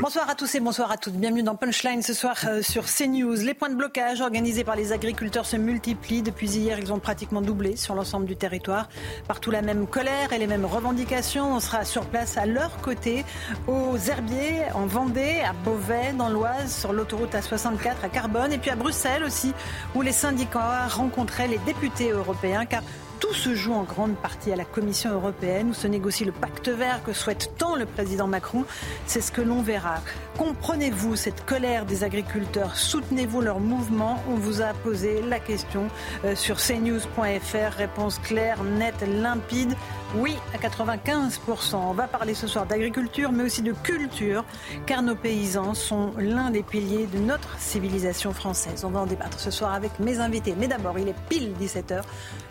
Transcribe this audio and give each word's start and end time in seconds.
Bonsoir 0.00 0.30
à 0.30 0.34
tous 0.34 0.54
et 0.54 0.60
bonsoir 0.60 0.90
à 0.90 0.96
toutes. 0.96 1.14
Bienvenue 1.14 1.42
dans 1.42 1.54
Punchline 1.54 2.00
ce 2.02 2.14
soir 2.14 2.36
euh, 2.46 2.62
sur 2.62 2.86
CNews. 2.86 3.34
Les 3.34 3.52
points 3.52 3.68
de 3.68 3.74
blocage 3.74 4.22
organisés 4.22 4.64
par 4.64 4.74
les 4.74 4.92
agriculteurs 4.92 5.44
se 5.44 5.56
multiplient. 5.56 6.22
Depuis 6.22 6.48
hier, 6.48 6.78
ils 6.78 6.92
ont 6.94 6.98
pratiquement 6.98 7.42
doublé 7.42 7.76
sur 7.76 7.94
l'ensemble 7.94 8.24
du 8.24 8.36
territoire. 8.36 8.88
Partout 9.28 9.50
la 9.50 9.60
même 9.60 9.86
colère 9.86 10.32
et 10.32 10.38
les 10.38 10.46
mêmes 10.46 10.64
revendications. 10.64 11.52
On 11.54 11.60
sera 11.60 11.84
sur 11.84 12.06
place 12.06 12.38
à 12.38 12.46
leur 12.46 12.80
côté, 12.80 13.26
aux 13.66 13.98
Herbiers, 13.98 14.72
en 14.74 14.86
Vendée, 14.86 15.42
à 15.46 15.52
Beauvais, 15.52 16.14
dans 16.16 16.30
l'Oise, 16.30 16.74
sur 16.74 16.94
l'autoroute 16.94 17.34
A64 17.34 17.96
à 18.02 18.08
Carbone 18.08 18.52
et 18.52 18.58
puis 18.58 18.70
à 18.70 18.76
Bruxelles 18.76 19.24
aussi, 19.24 19.52
où 19.94 20.00
les 20.00 20.12
syndicats 20.12 20.86
rencontraient 20.88 21.48
les 21.48 21.58
députés 21.58 22.12
européens. 22.12 22.64
Car 22.64 22.82
tout 23.20 23.34
se 23.34 23.54
joue 23.54 23.74
en 23.74 23.84
grande 23.84 24.16
partie 24.16 24.50
à 24.50 24.56
la 24.56 24.64
Commission 24.64 25.12
européenne 25.12 25.70
où 25.70 25.74
se 25.74 25.86
négocie 25.86 26.24
le 26.24 26.32
pacte 26.32 26.68
vert 26.68 27.02
que 27.04 27.12
souhaite 27.12 27.52
tant 27.58 27.76
le 27.76 27.84
président 27.84 28.26
Macron. 28.26 28.64
C'est 29.06 29.20
ce 29.20 29.30
que 29.30 29.42
l'on 29.42 29.62
verra. 29.62 29.96
Comprenez-vous 30.38 31.16
cette 31.16 31.44
colère 31.44 31.84
des 31.84 32.02
agriculteurs? 32.02 32.76
Soutenez-vous 32.76 33.42
leur 33.42 33.60
mouvement? 33.60 34.22
On 34.28 34.34
vous 34.34 34.62
a 34.62 34.72
posé 34.72 35.20
la 35.22 35.38
question 35.38 35.88
euh, 36.24 36.34
sur 36.34 36.56
cnews.fr. 36.56 37.76
Réponse 37.76 38.18
claire, 38.18 38.64
nette, 38.64 39.02
limpide. 39.06 39.74
Oui 40.16 40.36
à 40.52 40.58
95%. 40.58 41.76
On 41.76 41.92
va 41.92 42.08
parler 42.08 42.34
ce 42.34 42.48
soir 42.48 42.66
d'agriculture 42.66 43.30
mais 43.30 43.44
aussi 43.44 43.62
de 43.62 43.72
culture 43.72 44.44
car 44.84 45.02
nos 45.02 45.14
paysans 45.14 45.74
sont 45.74 46.12
l'un 46.18 46.50
des 46.50 46.64
piliers 46.64 47.06
de 47.06 47.18
notre 47.18 47.56
civilisation 47.60 48.32
française. 48.32 48.84
On 48.84 48.90
va 48.90 49.00
en 49.00 49.06
débattre 49.06 49.38
ce 49.38 49.52
soir 49.52 49.72
avec 49.72 50.00
mes 50.00 50.18
invités. 50.18 50.54
Mais 50.58 50.66
d'abord, 50.66 50.98
il 50.98 51.08
est 51.08 51.14
pile 51.28 51.54
17h, 51.60 52.02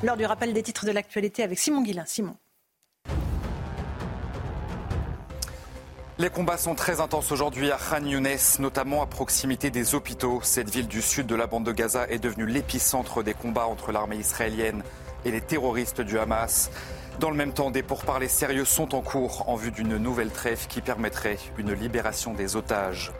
l'heure 0.03 0.15
du 0.15 0.25
rappel 0.25 0.53
des 0.53 0.63
titres 0.63 0.85
de 0.85 0.91
l'actualité 0.91 1.43
avec 1.43 1.59
Simon 1.59 1.81
Guillain. 1.81 2.05
Simon. 2.05 2.35
Les 6.17 6.29
combats 6.29 6.57
sont 6.57 6.75
très 6.75 7.01
intenses 7.01 7.31
aujourd'hui 7.31 7.71
à 7.71 7.77
Khan 7.77 8.05
Younes, 8.05 8.27
notamment 8.59 9.01
à 9.01 9.05
proximité 9.05 9.69
des 9.69 9.95
hôpitaux. 9.95 10.39
Cette 10.43 10.69
ville 10.69 10.87
du 10.87 11.01
sud 11.01 11.27
de 11.27 11.35
la 11.35 11.47
bande 11.47 11.65
de 11.65 11.71
Gaza 11.73 12.07
est 12.09 12.19
devenue 12.19 12.45
l'épicentre 12.45 13.21
des 13.21 13.33
combats 13.33 13.67
entre 13.67 13.91
l'armée 13.91 14.17
israélienne 14.17 14.83
et 15.25 15.31
les 15.31 15.41
terroristes 15.41 16.01
du 16.01 16.17
Hamas. 16.19 16.71
Dans 17.19 17.31
le 17.31 17.35
même 17.35 17.51
temps, 17.51 17.69
des 17.69 17.83
pourparlers 17.83 18.29
sérieux 18.29 18.63
sont 18.63 18.95
en 18.95 19.01
cours 19.01 19.49
en 19.49 19.57
vue 19.57 19.71
d'une 19.71 19.97
nouvelle 19.97 20.31
trêve 20.31 20.67
qui 20.67 20.79
permettrait 20.79 21.37
une 21.57 21.73
libération 21.73 22.33
des 22.33 22.55
otages. 22.55 23.11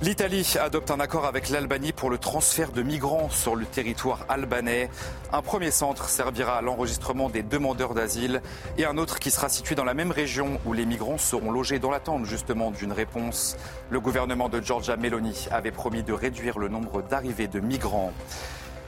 L'Italie 0.00 0.54
adopte 0.60 0.92
un 0.92 1.00
accord 1.00 1.24
avec 1.24 1.48
l'Albanie 1.48 1.92
pour 1.92 2.08
le 2.08 2.18
transfert 2.18 2.70
de 2.70 2.82
migrants 2.82 3.28
sur 3.30 3.56
le 3.56 3.64
territoire 3.64 4.26
albanais. 4.28 4.90
Un 5.32 5.42
premier 5.42 5.72
centre 5.72 6.08
servira 6.08 6.58
à 6.58 6.62
l'enregistrement 6.62 7.28
des 7.28 7.42
demandeurs 7.42 7.94
d'asile 7.94 8.42
et 8.78 8.84
un 8.84 8.96
autre 8.96 9.18
qui 9.18 9.32
sera 9.32 9.48
situé 9.48 9.74
dans 9.74 9.84
la 9.84 9.94
même 9.94 10.12
région 10.12 10.60
où 10.64 10.72
les 10.72 10.86
migrants 10.86 11.18
seront 11.18 11.50
logés 11.50 11.80
dans 11.80 11.90
l'attente 11.90 12.26
justement 12.26 12.70
d'une 12.70 12.92
réponse. 12.92 13.56
Le 13.90 13.98
gouvernement 13.98 14.48
de 14.48 14.60
Giorgia 14.60 14.96
Meloni 14.96 15.48
avait 15.50 15.72
promis 15.72 16.04
de 16.04 16.12
réduire 16.12 16.60
le 16.60 16.68
nombre 16.68 17.02
d'arrivées 17.02 17.48
de 17.48 17.58
migrants. 17.58 18.12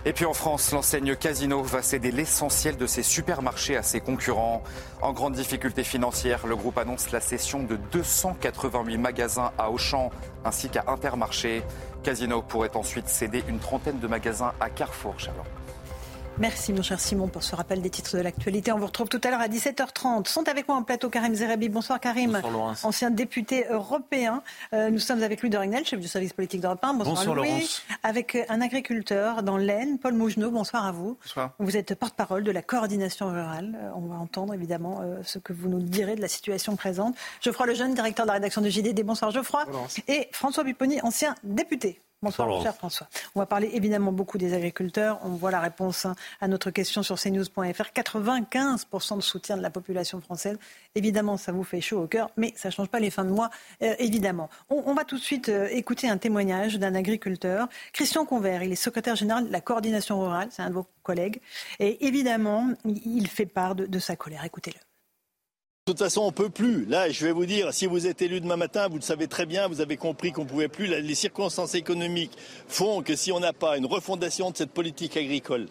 Et 0.05 0.13
puis 0.13 0.25
en 0.25 0.33
France, 0.33 0.73
l'enseigne 0.73 1.17
Casino 1.17 1.63
va 1.63 1.83
céder 1.83 2.13
l'essentiel 2.13 2.77
de 2.77 2.87
ses 2.87 3.03
supermarchés 3.03 3.77
à 3.77 3.83
ses 3.83 4.01
concurrents. 4.01 4.63
En 5.03 5.13
grande 5.13 5.35
difficulté 5.35 5.83
financière, 5.83 6.47
le 6.47 6.57
groupe 6.57 6.79
annonce 6.79 7.11
la 7.11 7.21
cession 7.21 7.63
de 7.65 7.77
288 7.93 8.97
magasins 8.97 9.53
à 9.59 9.71
Auchan 9.71 10.11
ainsi 10.45 10.69
qu'à 10.69 10.85
Intermarché. 10.87 11.63
Casino 12.05 12.43
pourrait 12.43 12.77
ensuite 12.77 13.09
céder 13.09 13.43
une 13.49 13.59
trentaine 13.59 13.99
de 13.99 14.07
magasins 14.07 14.53
à 14.61 14.71
Carrefour, 14.71 15.19
Charlotte. 15.19 15.45
Merci 16.41 16.73
mon 16.73 16.83
cher 16.83 17.01
Simon 17.01 17.27
pour 17.27 17.43
ce 17.43 17.57
rappel 17.57 17.83
des 17.83 17.91
titres 17.91 18.17
de 18.17 18.23
l'actualité. 18.23 18.71
On 18.71 18.79
vous 18.79 18.87
retrouve 18.87 19.09
tout 19.09 19.21
à 19.25 19.31
l'heure 19.31 19.41
à 19.41 19.49
17h30. 19.49 20.29
Sont 20.29 20.49
avec 20.49 20.69
moi 20.69 20.77
en 20.77 20.85
plateau 20.85 21.09
Karim 21.11 21.35
Zerabi. 21.35 21.69
Bonsoir 21.69 21.99
Karim, 21.99 22.33
Bonsoir, 22.35 22.53
Laurence. 22.53 22.85
ancien 22.85 23.11
député 23.11 23.67
européen. 23.69 24.45
Euh, 24.73 24.89
nous 24.91 25.01
sommes 25.01 25.25
avec 25.25 25.43
Louis 25.43 25.51
de 25.51 25.59
Rignel, 25.59 25.85
chef 25.85 25.99
du 25.99 26.07
service 26.07 26.33
politique 26.33 26.61
d'Europe 26.61 26.79
1. 26.85 26.95
Bonsoir, 26.95 27.17
Bonsoir, 27.17 27.35
Louis. 27.35 27.49
Laurence. 27.49 27.83
Avec 28.05 28.37
euh, 28.37 28.45
un 28.51 28.61
agriculteur 28.61 29.43
dans 29.43 29.57
l'Aisne, 29.57 29.99
Paul 29.99 30.15
Mougenot. 30.15 30.53
Bonsoir 30.53 30.87
à 30.87 30.93
vous. 30.93 31.19
Bonsoir. 31.23 31.55
Vous 31.59 31.77
êtes 31.77 31.97
porte-parole 31.97 32.45
de 32.45 32.53
la 32.53 32.63
coordination 32.63 33.27
rurale. 33.33 33.77
Euh, 33.83 33.91
On 33.97 34.03
va 34.07 34.15
entendre 34.17 34.55
évidemment 34.55 35.01
euh, 35.03 35.19
ce 35.25 35.41
que 35.41 35.53
vous 35.53 35.69
nous 35.69 35.81
direz 35.81 36.15
de 36.15 36.21
la 36.21 36.29
situation 36.29 36.77
présente. 36.77 37.17
Geoffroy 37.41 37.67
Lejeune, 37.67 37.95
directeur 37.95 38.27
de 38.27 38.29
la 38.29 38.35
rédaction 38.35 38.61
de 38.63 38.69
JDD. 38.69 39.03
Bonsoir 39.03 39.33
Geoffroy. 39.33 39.65
Et 40.07 40.29
François 40.31 40.63
Pupponi, 40.63 41.01
ancien 41.03 41.35
député. 41.43 42.01
Bonsoir, 42.21 42.49
Bonsoir, 42.49 42.65
cher 42.65 42.75
François. 42.75 43.09
On 43.37 43.39
va 43.39 43.47
parler 43.47 43.71
évidemment 43.75 44.11
beaucoup 44.11 44.39
des 44.39 44.53
agriculteurs. 44.53 45.21
On 45.23 45.29
voit 45.29 45.53
la 45.53 45.61
réponse 45.61 46.05
hein, 46.05 46.17
à 46.41 46.49
notre 46.49 46.73
question 46.73 47.05
sur 47.05 47.17
cnews.fr. 47.17 47.93
95% 47.95 49.17
de 49.17 49.21
soutien 49.21 49.57
de 49.57 49.63
la 49.63 49.71
population 49.71 50.21
française. 50.21 50.59
Évidemment, 50.97 51.37
ça 51.37 51.53
vous 51.53 51.63
fait 51.63 51.81
chaud 51.81 52.03
au 52.03 52.07
cœur, 52.09 52.31
mais 52.37 52.53
ça 52.57 52.71
ne 52.71 52.73
change 52.73 52.89
pas 52.89 52.99
les 52.99 53.11
fins 53.11 53.25
de 53.25 53.31
mois, 53.31 53.51
euh, 53.83 53.95
évidemment. 54.01 54.51
On, 54.69 54.83
on 54.87 54.95
va 54.95 55.05
tout 55.05 55.17
de 55.17 55.23
suite 55.23 55.49
euh, 55.49 55.69
écouter 55.71 56.09
un 56.09 56.19
témoignage 56.19 56.81
d'un 56.81 56.97
agriculteur. 56.97 57.69
Christian 57.93 58.25
Convert, 58.25 58.65
il 58.65 58.73
est 58.73 58.77
secrétaire 58.77 59.15
général 59.15 59.47
de 59.47 59.53
la 59.53 59.61
coordination 59.61 60.21
rurale, 60.21 60.49
c'est 60.51 60.63
un 60.63 60.71
de 60.71 60.75
vos 60.75 60.87
collègues. 61.05 61.41
Et 61.79 62.05
évidemment, 62.05 62.69
il 62.85 62.99
il 63.19 63.29
fait 63.29 63.47
part 63.47 63.77
de, 63.77 63.87
de 63.87 63.99
sa 64.01 64.17
colère. 64.17 64.45
Écoutez-le. 64.45 64.88
De 65.89 65.93
toute 65.95 66.01
façon, 66.01 66.21
on 66.21 66.33
peut 66.33 66.51
plus. 66.51 66.85
Là, 66.85 67.09
je 67.09 67.25
vais 67.25 67.33
vous 67.33 67.47
dire, 67.47 67.73
si 67.73 67.87
vous 67.87 68.07
êtes 68.07 68.21
élu 68.21 68.43
demain 68.43 68.57
matin, 68.57 68.89
vous 68.89 68.97
le 68.97 69.03
savez 69.03 69.27
très 69.27 69.47
bien, 69.47 69.69
vous 69.69 69.81
avez 69.81 69.97
compris 69.97 70.33
qu'on 70.33 70.45
pouvait 70.45 70.69
plus. 70.69 70.87
Les 70.87 71.15
circonstances 71.15 71.75
économiques 71.75 72.37
font 72.69 73.01
que 73.01 73.17
si 73.17 73.33
on 73.33 73.41
n'a 73.41 73.55
pas 73.55 73.79
une 73.79 73.87
refondation 73.87 74.51
de 74.51 74.57
cette 74.59 74.71
politique 74.71 75.17
agricole, 75.17 75.67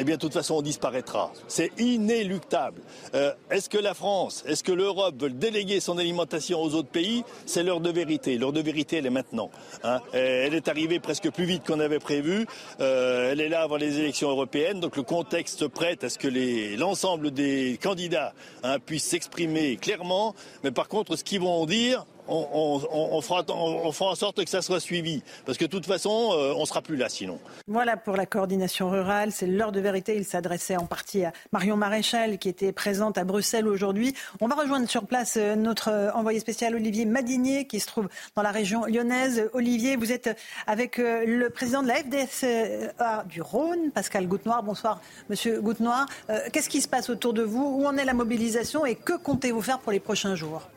eh 0.00 0.04
bien, 0.04 0.16
de 0.16 0.20
toute 0.20 0.32
façon, 0.32 0.54
on 0.54 0.62
disparaîtra. 0.62 1.30
C'est 1.46 1.70
inéluctable. 1.78 2.80
Euh, 3.14 3.32
est-ce 3.50 3.68
que 3.68 3.78
la 3.78 3.92
France, 3.92 4.42
est-ce 4.46 4.64
que 4.64 4.72
l'Europe 4.72 5.20
veulent 5.20 5.38
déléguer 5.38 5.78
son 5.80 5.98
alimentation 5.98 6.60
aux 6.62 6.74
autres 6.74 6.88
pays? 6.88 7.22
C'est 7.44 7.62
l'heure 7.62 7.80
de 7.80 7.90
vérité. 7.90 8.38
L'heure 8.38 8.52
de 8.52 8.62
vérité, 8.62 8.96
elle 8.96 9.06
est 9.06 9.10
maintenant. 9.10 9.50
hein. 9.84 10.00
Euh, 10.14 10.46
elle 10.46 10.54
est 10.54 10.68
arrivée 10.68 11.00
presque 11.00 11.30
plus 11.30 11.44
vite 11.44 11.66
qu'on 11.66 11.80
avait 11.80 11.98
prévu. 11.98 12.46
Euh, 12.80 13.32
elle 13.32 13.40
est 13.40 13.48
là 13.50 13.60
avant 13.60 13.76
les 13.76 13.98
élections 13.98 14.30
européennes. 14.30 14.80
Donc, 14.80 14.96
le 14.96 15.02
contexte 15.02 15.68
prête 15.68 16.02
à 16.02 16.08
ce 16.08 16.18
que 16.18 16.28
l'ensemble 16.78 17.30
des 17.30 17.78
candidats 17.82 18.32
hein, 18.62 18.78
puissent 18.78 19.04
s'exprimer 19.04 19.76
clairement. 19.76 20.34
Mais 20.64 20.70
par 20.70 20.88
contre, 20.88 21.16
ce 21.16 21.24
qu'ils 21.24 21.40
vont 21.40 21.66
dire, 21.66 22.06
on, 22.30 23.20
fera, 23.20 23.44
en 23.48 24.14
sorte 24.14 24.44
que 24.44 24.50
ça 24.50 24.62
soit 24.62 24.80
suivi. 24.80 25.22
Parce 25.44 25.58
que 25.58 25.64
de 25.64 25.70
toute 25.70 25.86
façon, 25.86 26.30
euh, 26.32 26.54
on 26.56 26.64
sera 26.64 26.82
plus 26.82 26.96
là 26.96 27.08
sinon. 27.08 27.38
Voilà 27.66 27.96
pour 27.96 28.16
la 28.16 28.26
coordination 28.26 28.90
rurale. 28.90 29.32
C'est 29.32 29.46
l'heure 29.46 29.72
de 29.72 29.80
vérité. 29.80 30.16
Il 30.16 30.24
s'adressait 30.24 30.76
en 30.76 30.86
partie 30.86 31.24
à 31.24 31.32
Marion 31.52 31.76
Maréchal, 31.76 32.38
qui 32.38 32.48
était 32.48 32.72
présente 32.72 33.18
à 33.18 33.24
Bruxelles 33.24 33.66
aujourd'hui. 33.66 34.14
On 34.40 34.48
va 34.48 34.54
rejoindre 34.54 34.88
sur 34.88 35.06
place 35.06 35.36
euh, 35.36 35.56
notre 35.56 35.88
euh, 35.88 36.12
envoyé 36.12 36.40
spécial 36.40 36.74
Olivier 36.74 37.04
Madinier, 37.04 37.66
qui 37.66 37.80
se 37.80 37.86
trouve 37.86 38.08
dans 38.36 38.42
la 38.42 38.50
région 38.50 38.84
lyonnaise. 38.86 39.48
Olivier, 39.52 39.96
vous 39.96 40.12
êtes 40.12 40.36
avec 40.66 40.98
le 40.98 41.48
président 41.48 41.82
de 41.82 41.88
la 41.88 41.96
FDSEA 41.96 43.24
du 43.28 43.42
Rhône, 43.42 43.90
Pascal 43.92 44.26
Goutenoir. 44.26 44.62
Bonsoir, 44.62 45.00
monsieur 45.28 45.60
Goutenoir. 45.60 46.06
Qu'est-ce 46.52 46.68
qui 46.68 46.80
se 46.80 46.88
passe 46.88 47.10
autour 47.10 47.32
de 47.32 47.42
vous? 47.42 47.80
Où 47.80 47.86
en 47.86 47.96
est 47.96 48.04
la 48.04 48.14
mobilisation? 48.14 48.86
Et 48.86 48.94
que 48.94 49.16
comptez-vous 49.16 49.62
faire 49.62 49.78
pour 49.78 49.92
les 49.92 50.00
prochains 50.00 50.34
jours? 50.34 50.68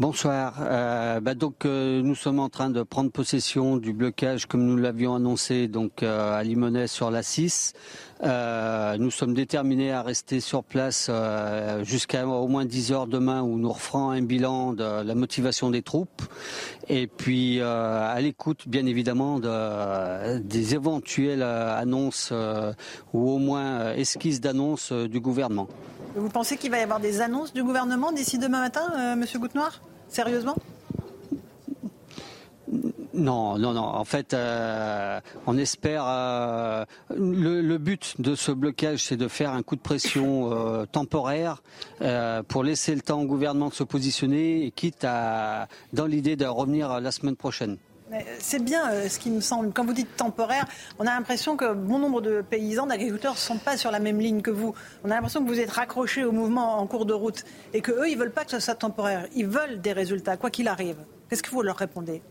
Bonsoir. 0.00 0.54
Euh, 0.62 1.20
bah 1.20 1.34
donc 1.34 1.66
euh, 1.66 2.00
nous 2.00 2.14
sommes 2.14 2.38
en 2.38 2.48
train 2.48 2.70
de 2.70 2.82
prendre 2.82 3.10
possession 3.10 3.76
du 3.76 3.92
blocage 3.92 4.46
comme 4.46 4.64
nous 4.64 4.78
l'avions 4.78 5.14
annoncé 5.14 5.70
euh, 5.76 6.38
à 6.38 6.42
Limonest 6.42 6.94
sur 6.94 7.10
la 7.10 7.22
6. 7.22 7.74
Euh, 8.22 8.96
nous 8.96 9.10
sommes 9.10 9.34
déterminés 9.34 9.92
à 9.92 10.00
rester 10.00 10.40
sur 10.40 10.64
place 10.64 11.10
jusqu'à 11.82 12.26
au 12.26 12.48
moins 12.48 12.64
10 12.64 12.92
heures 12.92 13.06
demain 13.08 13.42
où 13.42 13.58
nous 13.58 13.70
referons 13.70 14.08
un 14.08 14.22
bilan 14.22 14.72
de 14.72 15.02
la 15.02 15.14
motivation 15.14 15.68
des 15.68 15.82
troupes 15.82 16.22
et 16.88 17.06
puis 17.06 17.60
à 17.60 18.18
l'écoute 18.22 18.68
bien 18.68 18.86
évidemment 18.86 19.38
de, 19.38 20.38
des 20.38 20.74
éventuelles 20.74 21.42
annonces 21.42 22.32
ou 23.12 23.30
au 23.32 23.38
moins 23.38 23.92
esquisses 23.92 24.40
d'annonces 24.40 24.92
du 24.92 25.20
gouvernement. 25.20 25.68
Vous 26.16 26.30
pensez 26.30 26.56
qu'il 26.56 26.70
va 26.70 26.78
y 26.78 26.82
avoir 26.82 27.00
des 27.00 27.20
annonces 27.20 27.52
du 27.52 27.62
gouvernement 27.62 28.12
d'ici 28.12 28.38
demain 28.38 28.60
matin, 28.60 29.14
monsieur 29.14 29.38
Goutenoir 29.38 29.80
Sérieusement? 30.10 30.56
Non, 33.14 33.58
non, 33.58 33.72
non. 33.72 33.82
En 33.82 34.04
fait, 34.04 34.36
on 35.46 35.56
espère. 35.58 36.04
le, 37.16 37.76
but 37.78 38.14
de 38.20 38.34
ce 38.34 38.52
blocage, 38.52 39.04
c'est 39.04 39.16
de 39.16 39.28
faire 39.28 39.50
un 39.50 39.62
coup 39.62 39.76
de 39.76 39.80
pression 39.80 40.86
temporaire 40.92 41.62
pour 42.48 42.62
laisser 42.62 42.94
le 42.94 43.00
temps 43.00 43.20
au 43.20 43.26
gouvernement 43.26 43.68
de 43.68 43.74
se 43.74 43.84
positionner, 43.84 44.64
et 44.64 44.70
quitte 44.70 45.04
à, 45.04 45.68
dans 45.92 46.06
l'idée 46.06 46.36
de 46.36 46.46
revenir 46.46 47.00
la 47.00 47.10
semaine 47.10 47.36
prochaine. 47.36 47.76
C'est 48.38 48.62
bien 48.62 48.90
euh, 48.90 49.08
ce 49.08 49.18
qui 49.18 49.30
me 49.30 49.40
semble. 49.40 49.72
Quand 49.72 49.84
vous 49.84 49.92
dites 49.92 50.16
temporaire, 50.16 50.66
on 50.98 51.06
a 51.06 51.14
l'impression 51.14 51.56
que 51.56 51.72
bon 51.72 51.98
nombre 51.98 52.20
de 52.20 52.42
paysans, 52.42 52.86
d'agriculteurs 52.86 53.34
ne 53.34 53.38
sont 53.38 53.58
pas 53.58 53.76
sur 53.76 53.90
la 53.90 54.00
même 54.00 54.18
ligne 54.18 54.42
que 54.42 54.50
vous. 54.50 54.74
On 55.04 55.10
a 55.10 55.14
l'impression 55.14 55.44
que 55.44 55.48
vous 55.48 55.60
êtes 55.60 55.70
raccrochés 55.70 56.24
au 56.24 56.32
mouvement 56.32 56.78
en 56.78 56.86
cours 56.86 57.06
de 57.06 57.14
route 57.14 57.44
et 57.72 57.80
qu'eux, 57.80 58.08
ils 58.08 58.14
ne 58.14 58.20
veulent 58.20 58.32
pas 58.32 58.44
que 58.44 58.50
ce 58.50 58.60
soit 58.60 58.74
temporaire. 58.74 59.26
Ils 59.34 59.46
veulent 59.46 59.80
des 59.80 59.92
résultats, 59.92 60.36
quoi 60.36 60.50
qu'il 60.50 60.68
arrive. 60.68 60.96
Qu'est-ce 61.28 61.42
que 61.42 61.50
vous 61.50 61.62
leur 61.62 61.76
répondez? 61.76 62.22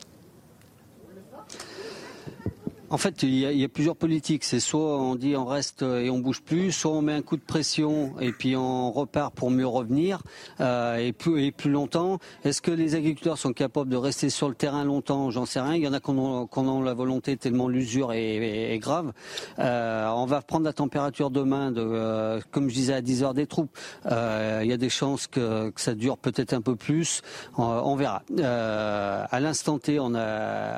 En 2.91 2.97
fait, 2.97 3.23
il 3.23 3.35
y, 3.35 3.63
a, 3.63 3.69
plusieurs 3.69 3.95
politiques. 3.95 4.43
C'est 4.43 4.59
soit 4.59 4.97
on 4.99 5.15
dit 5.15 5.35
on 5.35 5.45
reste 5.45 5.83
et 5.83 6.09
on 6.09 6.19
bouge 6.19 6.41
plus, 6.41 6.71
soit 6.71 6.91
on 6.91 7.01
met 7.01 7.13
un 7.13 7.21
coup 7.21 7.37
de 7.37 7.41
pression 7.41 8.13
et 8.19 8.31
puis 8.31 8.55
on 8.55 8.91
repart 8.91 9.33
pour 9.33 9.51
mieux 9.51 9.67
revenir 9.67 10.21
euh, 10.59 10.97
et, 10.97 11.13
plus, 11.13 11.43
et 11.43 11.51
plus 11.51 11.69
longtemps. 11.69 12.19
Est-ce 12.43 12.61
que 12.61 12.71
les 12.71 12.95
agriculteurs 12.95 13.37
sont 13.37 13.53
capables 13.53 13.89
de 13.89 13.97
rester 13.97 14.29
sur 14.29 14.49
le 14.49 14.55
terrain 14.55 14.83
longtemps? 14.83 15.29
J'en 15.29 15.45
sais 15.45 15.59
rien. 15.59 15.75
Il 15.75 15.83
y 15.83 15.87
en 15.87 15.93
a 15.93 15.99
qui 15.99 16.09
ont, 16.09 16.81
la 16.81 16.93
volonté 16.93 17.37
tellement 17.37 17.67
l'usure 17.67 18.11
est, 18.13 18.79
grave. 18.79 19.11
Euh, 19.59 20.07
on 20.09 20.25
va 20.25 20.41
prendre 20.41 20.65
la 20.65 20.73
température 20.73 21.29
demain, 21.29 21.71
de, 21.71 21.81
euh, 21.81 22.39
comme 22.51 22.69
je 22.69 22.73
disais 22.73 22.93
à 22.93 23.01
10 23.01 23.23
heures 23.23 23.33
des 23.33 23.45
troupes. 23.45 23.77
il 24.05 24.67
y 24.67 24.73
a 24.73 24.77
des 24.77 24.89
chances 24.89 25.27
que, 25.27 25.71
ça 25.75 25.93
dure 25.93 26.17
peut-être 26.17 26.53
un 26.53 26.61
peu 26.61 26.75
plus. 26.75 27.21
On, 27.57 27.95
verra. 27.95 28.23
à 28.41 29.39
l'instant 29.39 29.77
T, 29.79 29.99
on, 29.99 30.13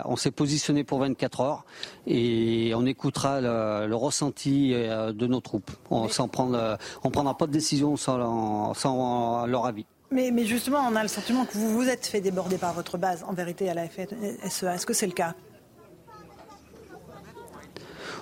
on 0.05 0.15
s'est 0.15 0.31
positionné 0.31 0.83
pour 0.83 0.99
24 0.99 1.41
heures 1.41 1.65
et 2.07 2.73
on 2.75 2.85
écoutera 2.85 3.41
le, 3.41 3.95
ressenti 3.95 4.73
euh, 4.73 5.11
de 5.11 5.27
nos 5.27 5.39
troupes. 5.39 5.71
On 5.89 6.05
ne 6.05 7.09
prendra 7.09 7.37
pas 7.37 7.47
de 7.47 7.51
décision 7.51 7.97
sans, 7.97 8.73
sans 8.73 9.45
leur 9.45 9.65
avis. 9.65 9.85
Mais, 10.11 10.29
mais, 10.31 10.45
justement, 10.45 10.79
on 10.91 10.95
a 10.95 11.03
le 11.03 11.07
sentiment 11.07 11.45
que 11.45 11.53
vous 11.53 11.73
vous 11.73 11.87
êtes 11.87 12.05
fait 12.05 12.19
déborder 12.19 12.57
par 12.57 12.73
votre 12.73 12.97
base, 12.97 13.23
en 13.25 13.33
vérité, 13.33 13.69
à 13.69 13.73
la 13.73 13.87
FSEA. 13.87 14.75
Est-ce 14.75 14.85
que 14.85 14.93
c'est 14.93 15.07
le 15.07 15.13
cas? 15.13 15.35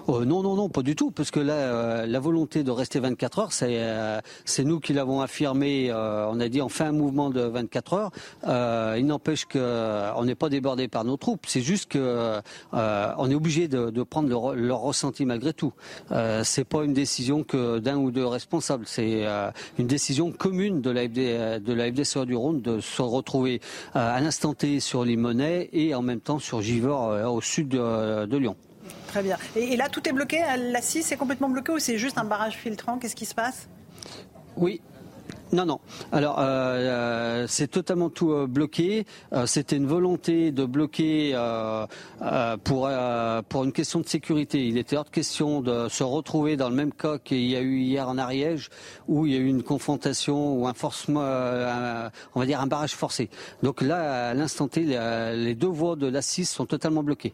Euh, 0.07 0.25
non, 0.25 0.41
non, 0.43 0.55
non, 0.55 0.69
pas 0.69 0.81
du 0.81 0.95
tout, 0.95 1.11
parce 1.11 1.31
que 1.31 1.39
là, 1.39 1.53
euh, 1.53 2.05
la 2.05 2.19
volonté 2.19 2.63
de 2.63 2.71
rester 2.71 2.99
24 2.99 3.39
heures, 3.39 3.51
c'est 3.51 3.79
euh, 3.79 4.19
c'est 4.45 4.63
nous 4.63 4.79
qui 4.79 4.93
l'avons 4.93 5.21
affirmé. 5.21 5.91
on 5.93 6.39
a 6.39 6.49
dit 6.49 6.61
on 6.61 6.69
fait 6.69 6.85
un 6.85 6.91
mouvement 6.91 7.29
de 7.29 7.41
24 7.41 7.93
heures. 7.93 8.11
il 8.97 9.05
n'empêche 9.05 9.45
qu'on 9.45 10.23
n'est 10.23 10.35
pas 10.35 10.49
débordé 10.49 10.87
par 10.87 11.03
nos 11.03 11.17
troupes. 11.17 11.45
C'est 11.47 11.61
juste 11.61 11.91
que 11.91 12.39
on 12.73 13.29
est 13.29 13.35
obligé 13.35 13.67
de, 13.67 14.03
prendre 14.03 14.53
leur, 14.55 14.79
ressenti 14.79 15.25
malgré 15.25 15.53
tout. 15.53 15.73
c'est 16.43 16.63
pas 16.63 16.83
une 16.83 16.93
décision 16.93 17.43
que 17.43 17.79
d'un 17.79 17.97
ou 17.97 18.11
deux 18.11 18.25
responsables. 18.25 18.85
C'est 18.87 19.25
une 19.77 19.87
décision 19.87 20.31
commune 20.31 20.81
de 20.81 20.89
la, 20.89 21.07
de 21.07 21.73
la 21.73 21.91
FDSE 21.91 22.25
du 22.25 22.35
Rhône 22.35 22.61
de 22.61 22.79
se 22.79 23.01
retrouver 23.01 23.61
à 23.93 24.19
l'instant 24.21 24.53
T 24.53 24.79
sur 24.79 25.03
Limonest 25.03 25.69
et 25.73 25.93
en 25.95 26.01
même 26.01 26.21
temps 26.21 26.39
sur 26.39 26.61
Givors 26.61 27.33
au 27.33 27.41
sud 27.41 27.69
de 27.69 28.37
Lyon. 28.37 28.55
Très 29.09 29.23
bien. 29.23 29.37
Et, 29.55 29.75
là, 29.75 29.89
tout 29.89 30.07
est 30.07 30.13
bloqué 30.13 30.41
La 30.57 30.81
6 30.81 31.11
est 31.11 31.17
complètement 31.17 31.49
bloquée 31.49 31.71
ou 31.71 31.79
c'est 31.79 31.97
juste 31.97 32.17
un 32.17 32.23
barrage 32.23 32.55
filtrant? 32.55 32.97
Qu'est-ce 32.97 33.15
qui 33.15 33.25
se 33.25 33.35
passe? 33.35 33.67
Oui, 34.55 34.81
non, 35.51 35.65
non. 35.65 35.79
Alors, 36.11 36.39
euh, 36.39 36.43
euh, 36.43 37.45
c'est 37.47 37.67
totalement 37.67 38.09
tout 38.09 38.31
euh, 38.31 38.45
bloqué. 38.45 39.05
C'était 39.45 39.77
une 39.77 39.87
volonté 39.87 40.51
de 40.51 40.65
bloquer 40.65 41.33
pour 42.63 42.87
une 42.87 43.71
question 43.71 43.99
de 43.99 44.07
sécurité. 44.07 44.67
Il 44.67 44.77
était 44.77 44.95
hors 44.95 45.05
de 45.05 45.09
question 45.09 45.61
de 45.61 45.89
se 45.89 46.03
retrouver 46.03 46.55
dans 46.55 46.69
le 46.69 46.75
même 46.75 46.93
cas 46.93 47.17
qu'il 47.17 47.45
y 47.45 47.55
a 47.55 47.61
eu 47.61 47.79
hier 47.79 48.07
en 48.07 48.17
Ariège, 48.17 48.69
où 49.07 49.25
il 49.25 49.33
y 49.33 49.35
a 49.35 49.39
eu 49.39 49.47
une 49.47 49.63
confrontation 49.63 50.53
ou 50.53 50.67
un 50.67 50.73
forcement, 50.73 51.21
on 51.21 52.39
va 52.39 52.45
dire 52.45 52.61
un 52.61 52.67
barrage 52.67 52.93
forcé. 52.93 53.29
Donc 53.63 53.81
là, 53.81 54.29
à 54.29 54.33
l'instant 54.33 54.67
T, 54.67 54.81
les 54.83 55.55
deux 55.55 55.67
voies 55.67 55.95
de 55.95 56.07
la 56.07 56.21
6 56.21 56.45
sont 56.45 56.65
totalement 56.65 57.03
bloquées 57.03 57.33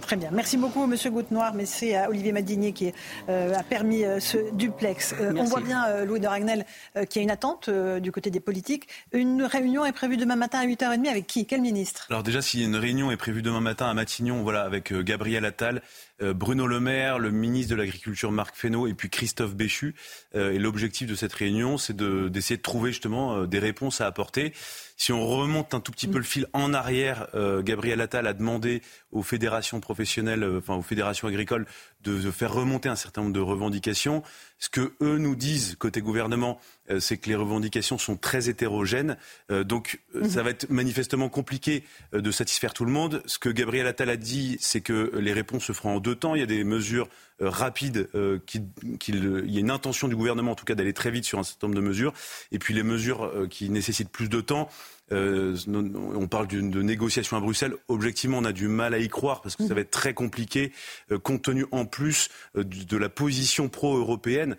très 0.00 0.16
bien. 0.16 0.30
Merci 0.32 0.56
beaucoup, 0.56 0.86
Monsieur 0.86 1.10
Goutte-Noir. 1.10 1.54
Merci 1.54 1.94
à 1.94 2.08
Olivier 2.08 2.32
Madinier 2.32 2.72
qui 2.72 2.92
euh, 3.28 3.54
a 3.54 3.62
permis 3.62 4.04
euh, 4.04 4.20
ce 4.20 4.38
duplex. 4.52 5.14
Euh, 5.20 5.32
on 5.36 5.44
voit 5.44 5.60
bien, 5.60 6.04
Louis 6.04 6.20
de 6.20 6.26
Ragnel, 6.26 6.64
qu'il 7.08 7.16
y 7.16 7.18
a 7.20 7.22
une 7.22 7.30
attente 7.30 7.70
du 7.70 8.12
côté 8.12 8.30
des 8.30 8.40
politiques. 8.40 8.88
Une 9.12 9.42
réunion 9.42 9.84
est 9.84 9.92
prévue 9.92 10.16
demain 10.16 10.36
matin 10.36 10.60
à 10.60 10.66
8h30 10.66 11.08
avec 11.08 11.26
qui? 11.26 11.46
Quel 11.46 11.60
ministre? 11.60 12.06
Alors 12.10 12.22
déjà, 12.22 12.42
si 12.42 12.64
une 12.64 12.76
réunion 12.76 13.10
est 13.10 13.16
prévue 13.16 13.42
demain 13.42 13.60
matin 13.60 13.86
à 13.86 13.94
Matignon, 13.94 14.42
voilà, 14.42 14.62
avec 14.62 14.92
Gabriel 14.92 15.44
Attal, 15.44 15.82
Bruno 16.20 16.66
Le 16.66 16.80
Maire, 16.80 17.18
le 17.18 17.30
ministre 17.30 17.70
de 17.72 17.76
l'Agriculture 17.76 18.32
Marc 18.32 18.56
Fesneau 18.56 18.86
et 18.86 18.94
puis 18.94 19.10
Christophe 19.10 19.54
Béchu. 19.54 19.94
et 20.34 20.58
l'objectif 20.58 21.06
de 21.06 21.14
cette 21.14 21.32
réunion, 21.32 21.78
c'est 21.78 21.96
d'essayer 21.96 22.56
de, 22.56 22.62
trouver 22.62 22.90
justement 22.92 23.44
des 23.44 23.58
réponses 23.58 24.00
à 24.00 24.06
apporter. 24.06 24.52
Si 24.98 25.12
on 25.12 25.26
remonte 25.26 25.74
un 25.74 25.80
tout 25.80 25.92
petit 25.92 26.08
peu 26.08 26.16
le 26.16 26.24
fil 26.24 26.46
en 26.54 26.72
arrière, 26.72 27.28
euh, 27.34 27.62
Gabriel 27.62 28.00
Attal 28.00 28.26
a 28.26 28.32
demandé 28.32 28.80
aux 29.12 29.22
fédérations 29.22 29.78
professionnelles, 29.78 30.42
euh, 30.42 30.58
enfin 30.58 30.74
aux 30.74 30.82
fédérations 30.82 31.28
agricoles, 31.28 31.66
de, 32.02 32.30
faire 32.30 32.52
remonter 32.52 32.88
un 32.88 32.96
certain 32.96 33.20
nombre 33.20 33.34
de 33.34 33.40
revendications. 33.40 34.22
Ce 34.58 34.70
que 34.70 34.94
eux 35.02 35.18
nous 35.18 35.36
disent 35.36 35.76
côté 35.78 36.00
gouvernement, 36.00 36.58
euh, 36.88 36.98
c'est 36.98 37.18
que 37.18 37.28
les 37.28 37.34
revendications 37.34 37.98
sont 37.98 38.16
très 38.16 38.48
hétérogènes. 38.48 39.18
donc 39.50 40.00
mhm. 40.14 40.28
ça 40.30 40.42
va 40.42 40.50
être 40.50 40.70
manifestement 40.70 41.28
compliqué 41.28 41.84
de 42.12 42.30
satisfaire 42.30 42.72
tout 42.72 42.86
le 42.86 42.92
monde. 42.92 43.22
Ce 43.26 43.38
que 43.38 43.50
Gabriel 43.50 43.86
Attal 43.86 44.08
a 44.08 44.16
dit, 44.16 44.56
c'est 44.60 44.80
que 44.80 45.12
les 45.18 45.34
réponses 45.34 45.64
se 45.64 45.72
feront 45.72 45.96
en 45.96 46.00
deux 46.00 46.14
temps. 46.14 46.34
Il 46.34 46.40
y 46.40 46.44
a 46.44 46.46
des 46.46 46.64
mesures 46.64 47.08
rapides, 47.40 48.08
qu'il, 48.46 48.66
il 49.08 49.50
y 49.50 49.56
a 49.56 49.60
une 49.60 49.70
intention 49.70 50.08
du 50.08 50.16
gouvernement 50.16 50.52
en 50.52 50.54
tout 50.54 50.64
cas 50.64 50.74
d'aller 50.74 50.92
très 50.92 51.10
vite 51.10 51.24
sur 51.24 51.38
un 51.38 51.42
certain 51.42 51.66
nombre 51.66 51.80
de 51.80 51.86
mesures. 51.86 52.12
Et 52.52 52.58
puis 52.58 52.74
les 52.74 52.82
mesures 52.82 53.48
qui 53.50 53.68
nécessitent 53.70 54.10
plus 54.10 54.28
de 54.28 54.40
temps. 54.40 54.68
Euh, 55.12 55.56
on 55.68 56.26
parle 56.26 56.48
de 56.48 56.82
négociations 56.82 57.36
à 57.36 57.40
Bruxelles. 57.40 57.74
Objectivement, 57.88 58.38
on 58.38 58.44
a 58.44 58.52
du 58.52 58.66
mal 58.66 58.92
à 58.92 58.98
y 58.98 59.08
croire 59.08 59.40
parce 59.40 59.54
que 59.54 59.66
ça 59.66 59.74
va 59.74 59.80
être 59.80 59.90
très 59.90 60.14
compliqué, 60.14 60.72
euh, 61.12 61.18
compte 61.18 61.42
tenu 61.42 61.64
en 61.70 61.84
plus 61.84 62.28
euh, 62.56 62.64
de 62.64 62.96
la 62.96 63.08
position 63.08 63.68
pro-européenne 63.68 64.56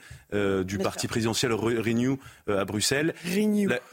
du 0.66 0.78
parti 0.78 1.08
présidentiel 1.08 1.54
Renew 1.54 2.18
à 2.50 2.66
Bruxelles. 2.66 3.16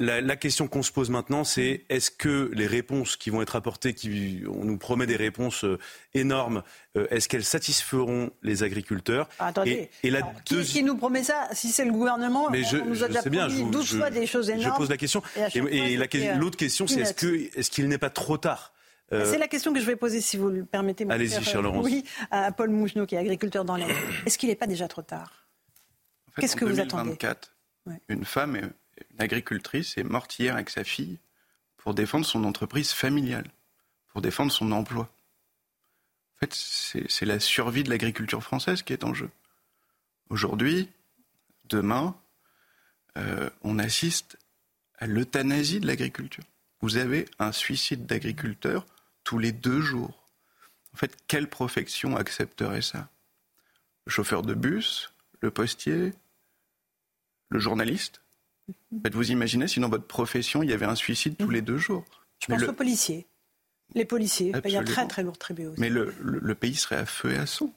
La, 0.00 0.34
question 0.34 0.66
qu'on 0.66 0.82
se 0.82 0.90
pose 0.90 1.08
maintenant, 1.08 1.44
c'est 1.44 1.84
est-ce 1.88 2.10
que 2.10 2.50
les 2.52 2.66
réponses 2.66 3.16
qui 3.16 3.30
vont 3.30 3.40
être 3.40 3.54
apportées, 3.54 3.94
qui, 3.94 4.42
on 4.48 4.64
nous 4.64 4.76
promet 4.76 5.06
des 5.06 5.14
réponses 5.14 5.64
énormes, 6.12 6.64
est-ce 7.10 7.28
qu'elles 7.28 7.44
satisferont 7.44 8.30
les 8.42 8.64
agriculteurs? 8.64 9.28
Attendez, 9.38 9.90
et, 10.02 10.10
la 10.10 10.22
qui, 10.44 10.82
nous 10.82 10.96
promet 10.96 11.22
ça? 11.22 11.48
Si 11.52 11.68
c'est 11.68 11.84
le 11.84 11.92
gouvernement, 11.92 12.50
mais 12.50 12.64
je, 12.64 12.78
on 12.78 12.86
nous 12.86 13.04
a 13.04 13.06
déjà 13.06 13.22
promis 13.22 13.70
12 13.70 13.96
fois 13.96 14.10
des 14.10 14.26
choses 14.26 14.50
énormes. 14.50 14.72
Je 14.72 14.76
pose 14.76 14.90
la 14.90 14.96
question. 14.96 15.22
Et, 15.54 15.96
la, 15.96 16.08
l'autre 16.44 16.56
question, 16.56 16.86
c'est 16.86 17.00
est-ce 17.00 17.14
qu'il 17.14 17.50
est 17.54 17.68
qu'il 17.70 17.88
n'est 17.88 17.98
pas 17.98 18.10
trop 18.10 18.38
tard 18.38 18.72
euh, 19.12 19.30
c'est 19.30 19.38
la 19.38 19.48
question 19.48 19.72
que 19.72 19.80
je 19.80 19.84
vais 19.84 19.96
poser, 19.96 20.22
si 20.22 20.38
vous 20.38 20.48
le 20.48 20.64
permettez. 20.64 21.06
Allez-y, 21.08 21.44
cher 21.44 21.60
Laurence. 21.60 21.84
Oui, 21.84 22.04
à 22.30 22.50
Paul 22.52 22.70
Mougenot, 22.70 23.06
qui 23.06 23.14
est 23.14 23.18
agriculteur 23.18 23.64
dans 23.64 23.76
l'Ain. 23.76 23.86
Est-ce 24.24 24.38
qu'il 24.38 24.48
n'est 24.48 24.56
pas 24.56 24.66
déjà 24.66 24.88
trop 24.88 25.02
tard? 25.02 25.46
Qu'est-ce 26.38 26.56
que 26.56 26.64
vous 26.64 26.80
attendez? 26.80 27.16
Une 28.08 28.24
femme, 28.24 28.56
une 28.56 28.72
agricultrice, 29.18 29.98
est 29.98 30.04
morte 30.04 30.38
hier 30.38 30.54
avec 30.54 30.70
sa 30.70 30.84
fille 30.84 31.18
pour 31.76 31.92
défendre 31.94 32.24
son 32.24 32.44
entreprise 32.44 32.92
familiale, 32.92 33.46
pour 34.08 34.22
défendre 34.22 34.50
son 34.50 34.72
emploi. 34.72 35.10
En 36.34 36.46
fait, 36.46 36.54
c'est 36.54 37.26
la 37.26 37.38
survie 37.38 37.84
de 37.84 37.90
l'agriculture 37.90 38.42
française 38.42 38.82
qui 38.82 38.94
est 38.94 39.04
en 39.04 39.12
jeu. 39.12 39.30
Aujourd'hui, 40.30 40.88
demain, 41.66 42.16
euh, 43.18 43.50
on 43.62 43.78
assiste 43.78 44.38
à 44.98 45.06
l'euthanasie 45.06 45.80
de 45.80 45.86
l'agriculture. 45.86 46.44
Vous 46.80 46.96
avez 46.96 47.26
un 47.38 47.52
suicide 47.52 48.06
d'agriculteurs 48.06 48.86
tous 49.24 49.38
les 49.38 49.52
deux 49.52 49.80
jours. 49.80 50.28
En 50.92 50.96
fait, 50.96 51.16
quelle 51.26 51.48
profession 51.48 52.16
accepterait 52.16 52.82
ça? 52.82 53.08
Le 54.06 54.12
chauffeur 54.12 54.42
de 54.42 54.54
bus, 54.54 55.12
le 55.40 55.50
postier, 55.50 56.12
le 57.48 57.58
journaliste? 57.58 58.20
Vous 59.12 59.30
imaginez 59.30 59.68
si 59.68 59.80
dans 59.80 59.88
votre 59.88 60.06
profession, 60.06 60.62
il 60.62 60.70
y 60.70 60.72
avait 60.72 60.86
un 60.86 60.94
suicide 60.94 61.36
tous 61.36 61.50
les 61.50 61.62
deux 61.62 61.78
jours 61.78 62.04
Je 62.40 62.46
pense 62.46 62.62
aux 62.62 62.72
policiers. 62.72 63.26
Les 63.94 64.04
policiers 64.04 64.52
payent 64.52 64.76
un 64.76 64.84
très 64.84 65.06
très 65.06 65.22
lourd 65.22 65.38
tribut 65.38 65.66
aussi. 65.66 65.80
Mais 65.80 65.90
le, 65.90 66.54
pays 66.54 66.74
serait 66.74 66.96
à 66.96 67.06
feu 67.06 67.32
et 67.32 67.36
à 67.36 67.46
sang. 67.46 67.72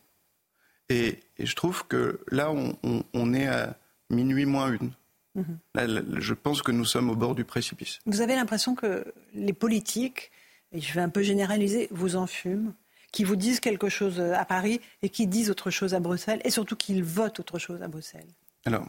Et, 0.89 1.19
je 1.37 1.53
trouve 1.55 1.85
que 1.87 2.19
là, 2.29 2.51
on, 2.51 2.77
on 3.13 3.33
est 3.33 3.47
à 3.47 3.77
minuit 4.09 4.45
moins 4.45 4.71
une 4.71 4.91
je 5.75 6.33
pense 6.33 6.61
que 6.61 6.71
nous 6.71 6.85
sommes 6.85 7.09
au 7.09 7.15
bord 7.15 7.35
du 7.35 7.45
précipice. 7.45 7.99
Vous 8.05 8.21
avez 8.21 8.35
l'impression 8.35 8.75
que 8.75 9.13
les 9.33 9.53
politiques, 9.53 10.31
et 10.71 10.81
je 10.81 10.93
vais 10.93 11.01
un 11.01 11.09
peu 11.09 11.21
généraliser, 11.21 11.87
vous 11.91 12.15
en 12.15 12.27
fument 12.27 12.73
qui 13.11 13.23
vous 13.23 13.35
disent 13.35 13.59
quelque 13.59 13.89
chose 13.89 14.19
à 14.19 14.45
Paris 14.45 14.81
et 15.01 15.09
qui 15.09 15.27
disent 15.27 15.49
autre 15.49 15.71
chose 15.71 15.93
à 15.93 15.99
Bruxelles, 15.99 16.41
et 16.43 16.51
surtout 16.51 16.75
qu'ils 16.75 17.03
votent 17.03 17.39
autre 17.39 17.57
chose 17.57 17.81
à 17.81 17.87
Bruxelles 17.87 18.27
Alors, 18.65 18.87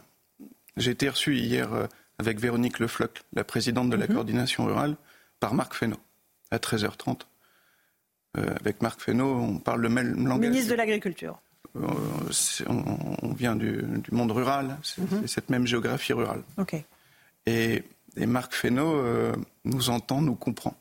j'ai 0.77 0.91
été 0.91 1.09
reçu 1.09 1.37
hier 1.37 1.73
euh, 1.73 1.87
avec 2.17 2.39
Véronique 2.39 2.79
Lefloc, 2.79 3.21
la 3.33 3.43
présidente 3.43 3.89
de 3.89 3.95
la 3.95 4.07
mhm. 4.07 4.13
coordination 4.13 4.65
rurale, 4.65 4.97
par 5.39 5.53
Marc 5.53 5.73
Fesneau, 5.73 5.97
à 6.51 6.57
13h30. 6.57 7.21
avec 8.35 8.81
Marc 8.81 9.01
Fesneau, 9.01 9.35
on 9.35 9.57
parle 9.57 9.81
le 9.81 9.89
même 9.89 10.27
langage. 10.27 10.49
Ministre 10.49 10.71
de 10.71 10.75
l'Agriculture. 10.75 11.41
On, 11.75 13.33
vient 13.33 13.55
du, 13.55 13.83
monde 14.11 14.31
rural, 14.31 14.77
c'est 14.83 15.01
mhm. 15.01 15.27
cette 15.27 15.49
même 15.49 15.65
géographie 15.65 16.13
rurale. 16.13 16.43
Et, 17.45 17.83
Marc 18.17 18.53
Fesneau 18.53 19.01
nous 19.63 19.89
entend, 19.89 20.21
nous 20.21 20.35
comprend. 20.35 20.75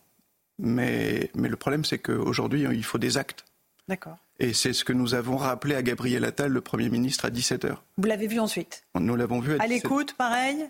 Mais, 0.59 1.30
mais 1.35 1.49
le 1.49 1.57
problème, 1.57 1.85
c'est 1.85 1.99
qu'aujourd'hui, 1.99 2.62
il 2.62 2.85
faut 2.85 2.99
des 2.99 3.16
actes. 3.16 3.45
D'accord. 3.87 4.18
Et 4.38 4.52
c'est 4.52 4.73
ce 4.73 4.85
que 4.85 4.92
nous 4.92 5.14
avons 5.14 5.37
rappelé 5.37 5.75
à 5.75 5.83
Gabriel 5.83 6.25
Attal, 6.25 6.52
le 6.52 6.61
Premier 6.61 6.88
ministre, 6.90 7.25
à 7.25 7.30
17h. 7.30 7.75
Vous 7.97 8.07
l'avez 8.07 8.28
vu 8.28 8.38
ensuite 8.38 8.85
Nous 8.95 9.16
l'avons 9.16 9.40
vu 9.40 9.59
à, 9.59 9.62
à 9.62 9.66
l'écoute, 9.66 10.12
pareil 10.12 10.68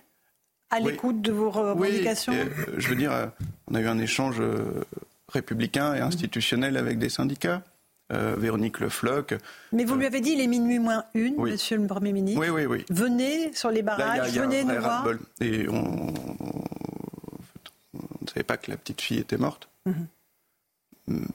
À 0.70 0.80
l'écoute 0.80 1.20
de 1.20 1.32
vos 1.32 1.50
revendications 1.50 2.32
oui, 2.32 2.38
euh, 2.38 2.74
Je 2.78 2.88
veux 2.88 2.96
dire, 2.96 3.12
euh, 3.12 3.26
on 3.66 3.74
a 3.74 3.80
eu 3.80 3.86
un 3.86 3.98
échange 3.98 4.40
euh, 4.40 4.84
républicain 5.28 5.94
et 5.94 6.00
institutionnel 6.00 6.76
avec 6.78 6.98
des 6.98 7.10
syndicats. 7.10 7.62
Véronique 8.10 8.80
Le 8.80 8.88
Floch. 8.88 9.34
Mais 9.72 9.84
vous 9.84 9.94
lui 9.94 10.06
avez 10.06 10.20
dit, 10.20 10.30
il 10.30 10.40
est 10.40 10.46
minuit 10.46 10.78
moins 10.78 11.04
une, 11.14 11.36
monsieur 11.36 11.76
le 11.76 11.86
Premier 11.86 12.12
ministre. 12.12 12.40
Oui, 12.40 12.48
oui, 12.48 12.64
oui. 12.64 12.84
Venez 12.88 13.52
sur 13.52 13.70
les 13.70 13.82
barrages, 13.82 14.32
venez 14.32 14.64
nous 14.64 14.80
voir. 14.80 15.06
Et 15.40 15.68
on, 15.68 16.06
ne 17.94 18.26
savait 18.28 18.44
pas 18.44 18.56
que 18.56 18.70
la 18.70 18.76
petite 18.76 19.00
fille 19.00 19.18
était 19.18 19.36
morte. 19.36 19.68
Mhm. 19.86 20.06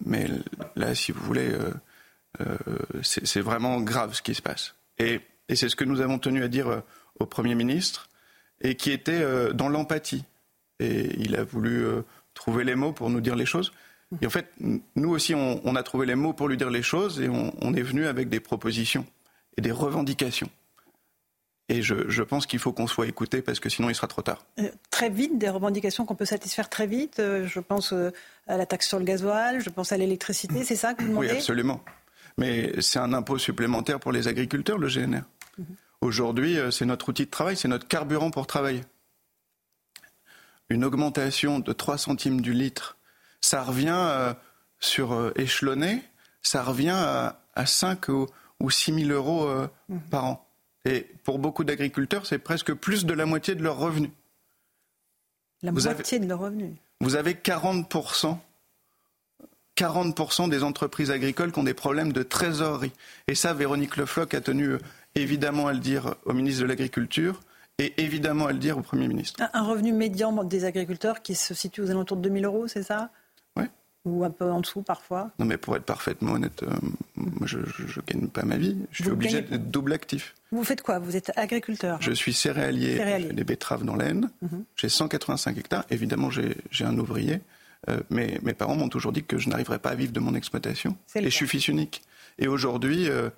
Mais 0.05 0.27
là, 0.75 0.93
si 0.95 1.11
vous 1.11 1.23
voulez, 1.23 1.51
euh, 1.51 1.71
euh, 2.41 2.57
c'est 3.01 3.41
vraiment 3.41 3.81
grave 3.81 4.13
ce 4.13 4.21
qui 4.21 4.35
se 4.35 4.41
passe. 4.41 4.75
Et, 4.97 5.21
c'est 5.53 5.69
ce 5.69 5.75
que 5.75 5.83
nous 5.83 6.01
avons 6.01 6.19
tenu 6.19 6.43
à 6.43 6.47
dire 6.47 6.67
euh, 6.67 6.79
au 7.19 7.25
Premier 7.25 7.55
ministre, 7.55 8.09
et 8.61 8.75
qui 8.75 8.91
était 8.91 9.53
dans 9.53 9.69
l'empathie. 9.69 10.23
Et 10.79 11.19
il 11.19 11.35
a 11.35 11.43
voulu 11.43 11.85
trouver 12.33 12.63
les 12.63 12.75
mots 12.75 12.93
pour 12.93 13.09
nous 13.09 13.19
dire 13.19 13.35
les 13.35 13.45
choses. 13.45 13.73
Et 14.21 14.27
en 14.27 14.29
fait, 14.29 14.51
nous 14.59 15.09
aussi, 15.09 15.33
on, 15.35 15.75
a 15.75 15.83
trouvé 15.83 16.05
les 16.05 16.15
mots 16.15 16.33
pour 16.33 16.47
lui 16.47 16.57
dire 16.57 16.69
les 16.69 16.83
choses, 16.83 17.21
et 17.21 17.29
on 17.29 17.73
est 17.73 17.81
venu 17.81 18.05
avec 18.05 18.29
des 18.29 18.39
propositions 18.39 19.05
et 19.57 19.61
des 19.61 19.71
revendications. 19.71 20.49
Et 21.69 21.81
je, 21.81 22.21
pense 22.21 22.45
qu'il 22.45 22.59
faut 22.59 22.73
qu'on 22.73 22.87
soit 22.87 23.07
écouté 23.07 23.41
parce 23.41 23.59
que 23.59 23.69
sinon 23.69 23.89
il 23.89 23.95
sera 23.95 24.07
trop 24.07 24.21
tard. 24.21 24.45
Euh, 24.59 24.69
très 24.89 25.09
vite, 25.09 25.37
des 25.37 25.49
revendications 25.49 26.05
qu'on 26.05 26.15
peut 26.15 26.25
satisfaire 26.25 26.69
très 26.69 26.87
vite. 26.87 27.19
Euh, 27.19 27.47
je 27.47 27.59
pense 27.61 27.93
euh, 27.93 28.11
à 28.47 28.57
la 28.57 28.65
taxe 28.65 28.87
sur 28.87 28.99
le 28.99 29.05
gasoil, 29.05 29.61
je 29.61 29.69
pense 29.69 29.91
à 29.93 29.97
l'électricité, 29.97 30.63
c'est 30.63 30.75
ça 30.75 30.93
que 30.93 31.03
vous 31.03 31.09
demandez? 31.09 31.29
Oui, 31.29 31.33
absolument. 31.33 31.81
Mais 32.37 32.73
c'est 32.81 32.99
un 32.99 33.13
impôt 33.13 33.37
supplémentaire 33.37 33.99
pour 33.99 34.11
les 34.11 34.27
agriculteurs, 34.27 34.77
le 34.77 34.87
GNR. 34.87 35.21
Mhm. 35.57 35.65
Aujourd'hui, 36.01 36.57
c'est 36.71 36.85
notre 36.85 37.09
outil 37.09 37.25
de 37.25 37.31
travail, 37.31 37.55
c'est 37.55 37.69
notre 37.69 37.87
carburant 37.87 38.29
pour 38.29 38.45
travailler. 38.45 38.81
Une 40.69 40.83
augmentation 40.83 41.59
de 41.59 41.71
3 41.71 41.97
centimes 41.97 42.41
du 42.41 42.51
litre, 42.51 42.97
ça 43.43 43.63
revient 43.63 44.33
sur 44.79 45.31
échelonné, 45.35 46.01
ça 46.41 46.63
revient 46.63 46.95
à, 47.55 47.65
5 47.65 48.07
ou, 48.09 48.69
6 48.69 49.05
000 49.05 49.11
euros 49.11 49.47
mhm. 49.89 49.99
par 50.09 50.25
an. 50.25 50.47
Et 50.85 51.07
pour 51.23 51.39
beaucoup 51.39 51.63
d'agriculteurs, 51.63 52.25
c'est 52.25 52.39
presque 52.39 52.73
plus 52.73 53.05
de 53.05 53.13
la 53.13 53.25
moitié 53.25 53.55
de 53.55 53.63
leurs 53.63 53.77
revenus. 53.77 54.11
La 55.61 55.71
moitié 55.71 56.19
de 56.19 56.27
leurs 56.27 56.39
revenus 56.39 56.73
Vous 56.99 57.15
avez 57.15 57.33
40%, 57.33 58.37
40 59.75 60.49
des 60.49 60.63
entreprises 60.63 61.09
agricoles 61.09 61.53
qui 61.53 61.59
ont 61.59 61.63
des 61.63 61.73
problèmes 61.73 62.11
de 62.11 62.21
trésorerie. 62.21 62.91
Et 63.27 63.35
ça, 63.35 63.53
Véronique 63.53 63.95
Le 63.95 64.05
Floch 64.05 64.33
a 64.33 64.41
tenu 64.41 64.71
euh, 64.71 64.79
évidemment 65.15 65.67
à 65.67 65.73
le 65.73 65.79
dire 65.79 66.15
au 66.25 66.33
ministre 66.33 66.63
de 66.63 66.67
l'Agriculture 66.67 67.39
et 67.79 67.93
évidemment 68.03 68.47
à 68.47 68.51
le 68.51 68.59
dire 68.59 68.77
au 68.77 68.81
Premier 68.81 69.07
ministre. 69.07 69.41
Un 69.53 69.63
revenu 69.63 69.93
médian 69.93 70.43
des 70.43 70.65
agriculteurs 70.65 71.21
qui 71.21 71.33
se 71.33 71.53
situe 71.53 71.81
aux 71.81 71.89
alentours 71.89 72.17
de 72.17 72.23
2000 72.23 72.45
euros, 72.45 72.67
c'est 72.67 72.83
ça? 72.83 73.09
Ou 74.05 74.23
un 74.23 74.29
peu 74.29 74.49
en 74.51 74.59
dessous 74.59 74.81
parfois 74.81 75.31
Non, 75.39 75.45
mais 75.45 75.57
pour 75.57 75.75
être 75.75 75.85
parfaitement 75.85 76.33
honnête, 76.33 76.63
euh, 76.63 76.71
moi 77.15 77.47
je 77.47 77.59
ne 77.59 78.05
gagne 78.05 78.27
pas 78.27 78.43
ma 78.43 78.57
vie. 78.57 78.77
Je 78.91 79.03
suis 79.03 79.11
obligé 79.11 79.41
d'être 79.41 79.69
double 79.71 79.93
actif. 79.93 80.35
Vous 80.51 80.63
faites 80.63 80.81
quoi? 80.81 80.99
Vous 80.99 81.15
êtes 81.15 81.31
agriculteur 81.37 82.01
Je 82.01 82.11
suis 82.11 82.33
céréalier, 82.33 82.97
céréalier. 82.97 83.33
des 83.33 83.43
betteraves 83.43 83.85
dans 83.85 83.95
l'Aisne. 83.95 84.29
Mhm. 84.41 84.65
J'ai 84.75 84.89
185 84.89 85.57
hectares. 85.57 85.85
Évidemment, 85.89 86.29
j'ai 86.29 86.85
un 86.85 86.97
ouvrier. 86.97 87.41
Euh, 87.89 87.99
mais 88.09 88.39
mes 88.43 88.53
parents 88.53 88.75
m'ont 88.75 88.89
toujours 88.89 89.11
dit 89.11 89.23
que 89.23 89.37
je 89.37 89.49
n'arriverais 89.49 89.79
pas 89.79 89.89
à 89.89 89.95
vivre 89.95 90.13
de 90.13 90.19
mon 90.19 90.35
exploitation. 90.35 90.97
Et 91.15 91.23
je 91.23 91.29
suis 91.29 91.47
fils 91.47 91.67
unique. 91.67 92.01
Et 92.39 92.47
aujourd'hui, 92.47 93.09
euh, 93.09 93.29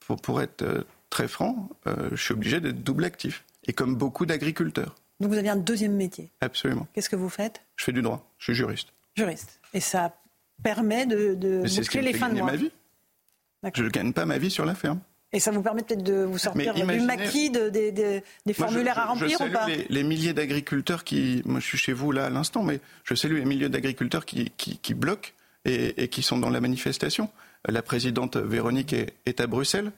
pour, 0.00 0.20
pour, 0.20 0.40
être 0.40 0.64
très 1.10 1.28
franc, 1.28 1.68
je 1.86 2.16
suis 2.16 2.32
obligé 2.34 2.60
d'être 2.60 2.82
double 2.82 3.04
actif. 3.04 3.44
Et 3.66 3.72
comme 3.72 3.96
beaucoup 3.96 4.24
d'agriculteurs. 4.24 4.94
Donc 5.20 5.30
vous 5.30 5.38
avez 5.38 5.48
un 5.48 5.56
deuxième 5.56 5.94
métier 5.94 6.30
Absolument. 6.40 6.86
Qu'est-ce 6.92 7.10
que 7.10 7.16
vous 7.16 7.28
faites? 7.28 7.62
Je 7.76 7.84
fais 7.84 7.92
du 7.92 8.02
droit. 8.02 8.30
Je 8.38 8.44
suis 8.44 8.54
juriste. 8.54 8.88
Juriste. 9.16 9.57
Et 9.74 9.80
ça 9.80 10.14
permet 10.62 11.06
de, 11.06 11.34
de 11.34 11.62
boucler 11.62 12.02
les 12.02 12.12
fins 12.12 12.28
de 12.28 12.38
mois. 12.38 12.52
Ma 12.52 12.56
vie. 12.56 12.70
Je 13.74 13.82
ne 13.82 13.88
gagne 13.88 14.12
pas 14.12 14.24
ma 14.24 14.38
vie 14.38 14.50
sur 14.50 14.64
la 14.64 14.74
ferme. 14.74 15.00
Et 15.32 15.40
ça 15.40 15.50
vous 15.50 15.60
permet 15.60 15.82
peut-être 15.82 16.02
de 16.02 16.24
vous 16.24 16.38
sortir 16.38 16.72
du 16.72 16.84
maquis 17.00 17.50
des 17.50 18.22
formulaires 18.54 18.98
à 18.98 19.06
remplir 19.06 19.36
je 19.38 19.44
ou 19.44 19.52
pas 19.52 19.66
les, 19.66 19.84
les, 19.90 20.02
milliers 20.02 20.32
d'agriculteurs 20.32 21.04
qui. 21.04 21.42
Moi, 21.44 21.60
je 21.60 21.66
suis 21.66 21.78
chez 21.78 21.92
vous 21.92 22.12
là 22.12 22.26
à 22.26 22.30
l'instant, 22.30 22.62
mais 22.62 22.80
je 23.04 23.14
salue 23.14 23.36
les 23.36 23.44
milliers 23.44 23.68
d'agriculteurs 23.68 24.24
qui, 24.24 24.50
qui, 24.56 24.94
bloquent 24.94 25.30
et, 25.66 26.02
et, 26.02 26.08
qui 26.08 26.22
sont 26.22 26.38
dans 26.38 26.48
la 26.48 26.60
manifestation. 26.60 27.28
La 27.66 27.82
présidente 27.82 28.38
Véronique 28.38 28.94
est 29.26 29.40
à 29.40 29.46
Bruxelles. 29.46 29.92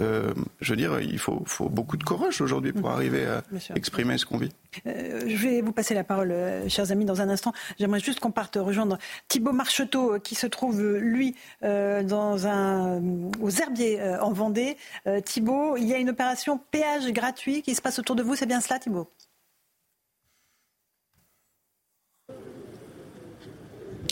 Euh, 0.00 0.32
je 0.60 0.70
veux 0.70 0.76
dire, 0.76 1.00
il 1.00 1.18
faut, 1.18 1.44
beaucoup 1.70 1.96
de 1.96 2.04
courage 2.04 2.40
aujourd'hui 2.40 2.72
pour 2.72 2.88
mm. 2.88 2.92
arriver 2.92 3.26
à 3.26 3.42
exprimer 3.74 4.18
ce 4.18 4.26
qu'on 4.26 4.38
vit. 4.38 4.50
Euh, 4.86 5.22
je 5.26 5.36
vais 5.36 5.60
vous 5.60 5.72
passer 5.72 5.94
la 5.94 6.04
parole, 6.04 6.32
euh, 6.32 6.68
chers 6.68 6.90
amis, 6.90 7.04
dans 7.04 7.20
un 7.20 7.28
instant. 7.28 7.52
J'aimerais 7.78 8.00
juste 8.00 8.20
qu'on 8.20 8.30
parte 8.30 8.56
rejoindre 8.56 8.98
Thibault 9.28 9.52
Marcheteau, 9.52 10.18
qui 10.20 10.34
se 10.34 10.46
trouve, 10.46 10.82
lui, 10.82 11.34
dans 11.62 12.46
un, 12.46 13.02
aux 13.40 13.50
Herbiers 13.50 14.02
en 14.20 14.32
Vendée. 14.32 14.76
Thibault, 15.24 15.76
il 15.76 15.84
y 15.84 15.94
a 15.94 15.98
une 15.98 16.10
opération 16.10 16.58
péage 16.70 17.10
gratuit 17.12 17.62
qui 17.62 17.74
se 17.74 17.82
passe 17.82 17.98
autour 17.98 18.16
de 18.16 18.22
vous. 18.22 18.34
C'est 18.34 18.46
bien 18.46 18.60
cela, 18.60 18.78
Thibault 18.78 19.10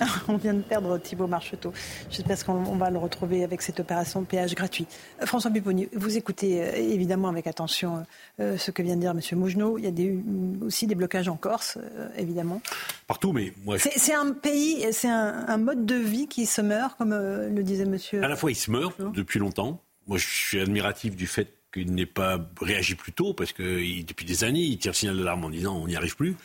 On 0.29 0.37
vient 0.37 0.55
de 0.55 0.63
perdre 0.63 0.99
Thibault 0.99 1.27
Marcheteau. 1.27 1.73
J'espère 2.11 2.45
qu'on 2.45 2.77
va 2.77 2.91
le 2.91 2.99
retrouver 2.99 3.45
avec 3.45 3.63
cette 3.63 3.81
opération 3.81 4.25
péage 4.25 4.55
gratuit. 4.55 4.87
Euh, 5.21 5.27
François 5.27 5.51
Buponi, 5.51 5.89
vous 5.95 6.17
écoutez 6.17 6.63
euh, 6.63 6.73
évidemment 6.77 7.29
avec 7.29 7.47
attention 7.47 8.05
euh, 8.41 8.57
ce 8.57 8.71
que 8.71 8.83
vient 8.83 8.97
de 8.97 9.01
dire 9.01 9.11
M. 9.11 9.21
Mougenot. 9.39 9.79
Il 9.79 9.85
y 9.85 9.89
a 9.89 9.91
des, 9.91 10.19
aussi 10.63 10.87
des 10.87 10.95
blocages 10.95 11.29
en 11.29 11.37
Corse, 11.37 11.79
évidemment. 12.17 12.61
Partout, 13.07 13.33
mais 13.33 13.53
moi. 13.65 13.79
C'est 13.79 14.15
un 14.15 14.33
pays, 14.33 14.87
c'est 14.93 15.09
un, 15.09 15.57
mode 15.57 15.87
de 15.87 15.95
vie 15.95 16.27
qui 16.27 16.47
se 16.47 16.61
meurt, 16.61 16.97
comme 16.99 17.15
le 17.15 17.63
disait 17.63 17.85
M. 17.85 17.97
À 18.23 18.29
la 18.29 18.37
fois, 18.37 18.51
il 18.51 18.57
se 18.57 18.71
meurt 18.71 19.01
depuis 19.13 19.39
longtemps. 19.39 19.81
Moi, 20.07 20.19
je 20.19 20.27
suis 20.27 20.61
admiratif 20.61 21.15
du 21.15 21.27
fait 21.27 21.62
qu'il 21.73 21.93
n'ait 21.95 22.07
pas 22.07 22.39
réagi 22.61 22.95
plus 22.95 23.13
tôt, 23.13 23.33
parce 23.33 23.53
que 23.53 24.03
depuis 24.03 24.25
des 24.25 24.45
années, 24.45 24.63
il 24.63 24.79
tire 24.79 24.95
signal 24.95 25.17
d'alarme 25.17 25.45
en 25.45 25.51
disant 25.51 25.77
on 25.77 25.87
n'y 25.87 25.97
arrive 25.97 26.17
plus, 26.17 26.37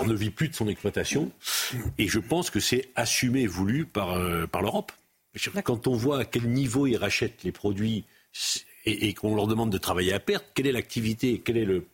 on 0.00 0.06
ne 0.06 0.14
vit 0.14 0.30
plus 0.30 0.48
de 0.48 0.54
son 0.54 0.68
exploitation. 0.68 1.30
Et 1.98 2.08
je 2.08 2.18
pense 2.18 2.50
que 2.50 2.60
c'est 2.60 2.88
assumé 2.96 3.42
et 3.42 3.46
voulu 3.46 3.84
par, 3.84 4.12
euh, 4.12 4.46
par 4.46 4.62
l'Europe. 4.62 4.92
Quand 5.64 5.86
on 5.86 5.94
voit 5.94 6.20
à 6.20 6.24
quel 6.24 6.48
niveau 6.48 6.86
ils 6.86 6.96
rachètent 6.96 7.44
les 7.44 7.52
produits 7.52 8.04
et, 8.86 9.14
qu'on 9.14 9.34
leur 9.34 9.46
demande 9.46 9.70
de 9.70 9.78
travailler 9.78 10.12
à 10.12 10.20
perte, 10.20 10.46
quelle 10.54 10.66
est 10.66 10.72
l'activité, 10.72 11.40
quelle 11.44 11.58
est 11.58 11.64
le, 11.64 11.84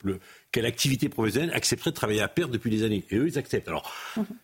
quelle 0.52 0.66
activité 0.66 1.08
professionnelle 1.08 1.52
accepterait 1.52 1.90
de 1.90 1.96
travailler 1.96 2.22
à 2.22 2.28
perte 2.28 2.50
depuis 2.50 2.70
des 2.70 2.82
années? 2.84 3.04
Et 3.10 3.16
eux, 3.16 3.26
ils 3.26 3.38
acceptent. 3.38 3.68
Alors, 3.68 3.92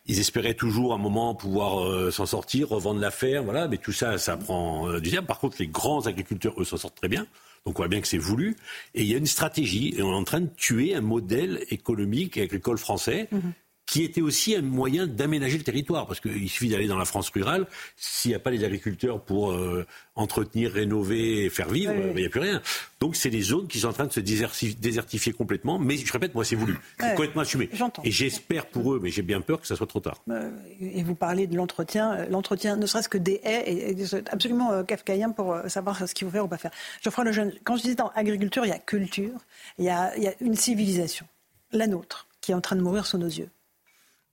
ils 0.07 0.19
espéraient 0.19 0.55
toujours 0.55 0.93
un 0.93 0.99
moment 0.99 1.35
pouvoir 1.35 1.87
euh, 1.87 2.11
s'en 2.11 2.27
sortir, 2.27 2.69
revendre 2.69 3.01
la 3.01 3.11
ferme, 3.11 3.45
voilà, 3.45 3.69
mais 3.69 3.79
tout 3.79 3.93
ça, 3.93 4.19
ça 4.19 4.37
prend 4.37 4.89
euh, 4.89 5.01
du 5.01 5.11
temps. 5.11 5.23
Par 5.23 5.39
contre, 5.39 5.57
les 5.61 5.69
grands 5.69 6.07
agriculteurs, 6.07 6.55
eux, 6.59 6.65
s'en 6.65 6.77
sortent 6.77 6.97
très 6.97 7.09
bien. 7.09 7.27
Donc 7.65 7.79
on 7.79 7.83
voit 7.83 7.89
bien 7.89 8.01
que 8.01 8.09
c'est 8.09 8.19
voulu. 8.19 8.57
Et 8.95 9.03
il 9.03 9.09
y 9.09 9.15
a 9.15 9.19
une 9.19 9.27
stratégie. 9.27 9.95
Et 9.97 10.03
on 10.03 10.13
est 10.13 10.17
en 10.17 10.25
train 10.25 10.41
de 10.41 10.51
tuer 10.57 10.95
un 10.95 11.01
modèle 11.01 11.65
économique 11.71 12.37
et 12.37 12.43
agricole 12.43 12.79
français. 12.79 13.29
Mhm 13.31 13.53
qui 13.93 14.05
était 14.05 14.23
aussi 14.23 14.57
un 14.57 14.63
moyen 14.63 15.07
d'aménager 15.07 15.59
le 15.59 15.65
territoire, 15.65 16.07
parce 16.07 16.19
qu'il 16.19 16.49
suffit 16.49 16.71
d'aller 16.71 16.87
dans 16.87 16.97
la 16.97 17.05
France 17.05 17.29
rurale, 17.29 17.67
s'il 17.95 18.31
n'y 18.31 18.35
a 18.35 18.39
pas 18.39 18.51
les 18.51 18.65
agriculteurs 18.65 19.21
pour 19.21 19.53
euh, 19.53 19.87
entretenir, 20.15 20.73
rénover 20.73 21.45
et 21.45 21.51
faire 21.51 21.69
vivre, 21.69 21.93
il 21.95 22.15
n'y 22.15 22.25
a 22.25 22.31
plus 22.31 22.41
rien. 22.41 22.63
Donc 23.01 23.17
c'est 23.17 23.29
des 23.29 23.43
zones 23.43 23.69
qui 23.69 23.81
sont 23.81 23.89
en 23.89 23.93
train 23.93 24.07
de 24.07 24.13
se 24.13 24.21
désertifier 24.21 25.35
complètement, 25.35 25.79
mais 25.79 25.99
je 25.99 26.11
répète, 26.11 26.35
moi 26.35 26.43
c'est 26.43 26.57
voulu, 26.57 26.79
c'est 26.99 27.11
complètement 27.11 27.43
assumé. 27.43 27.69
Et 28.03 28.11
j'espère 28.11 28.65
pour 28.65 28.95
eux, 28.95 29.01
mais 29.03 29.11
j'ai 29.11 29.21
bien 29.21 29.43
peur 29.43 29.61
que 29.61 29.67
ça 29.67 29.77
soit 29.77 29.87
trop 29.87 30.01
tard. 30.01 30.23
Euh, 30.31 30.51
et 30.81 31.03
vous 31.03 31.15
parlez 31.15 31.47
de 31.47 31.55
l'entretien, 31.55 32.15
euh, 32.15 32.27
l'entretien 32.31 32.77
ne 32.77 32.87
serait-ce 32.87 33.11
que 33.11 33.19
des 33.19 33.43
haies, 33.45 33.91
est 33.91 34.33
absolument 34.33 34.85
kafkaïen 34.85 35.33
pour 35.33 35.55
savoir 35.67 36.09
ce 36.09 36.15
qu'il 36.15 36.27
faut 36.27 36.33
faire 36.33 36.47
ou 36.47 36.49
pas 36.49 36.57
faire. 36.57 36.71
Geoffroy 37.03 37.25
Lejeune, 37.25 37.53
quand 37.63 37.77
je 37.77 37.83
dis 37.83 37.95
dans 37.95 38.11
agriculture, 38.15 38.65
il 38.65 38.71
y 38.71 38.73
a 38.73 38.79
culture, 38.79 39.39
il 39.77 39.85
y 39.85 39.91
a, 39.91 40.17
il 40.17 40.23
y 40.23 40.29
a 40.29 40.35
une 40.41 40.55
civilisation, 40.55 41.27
la 41.73 41.87
nôtre, 41.87 42.27
qui 42.41 42.53
est 42.53 42.55
en 42.55 42.63
train 42.63 42.77
de 42.77 42.81
mourir 42.81 43.05
sous 43.05 43.19
nos 43.19 43.27
yeux. 43.27 43.51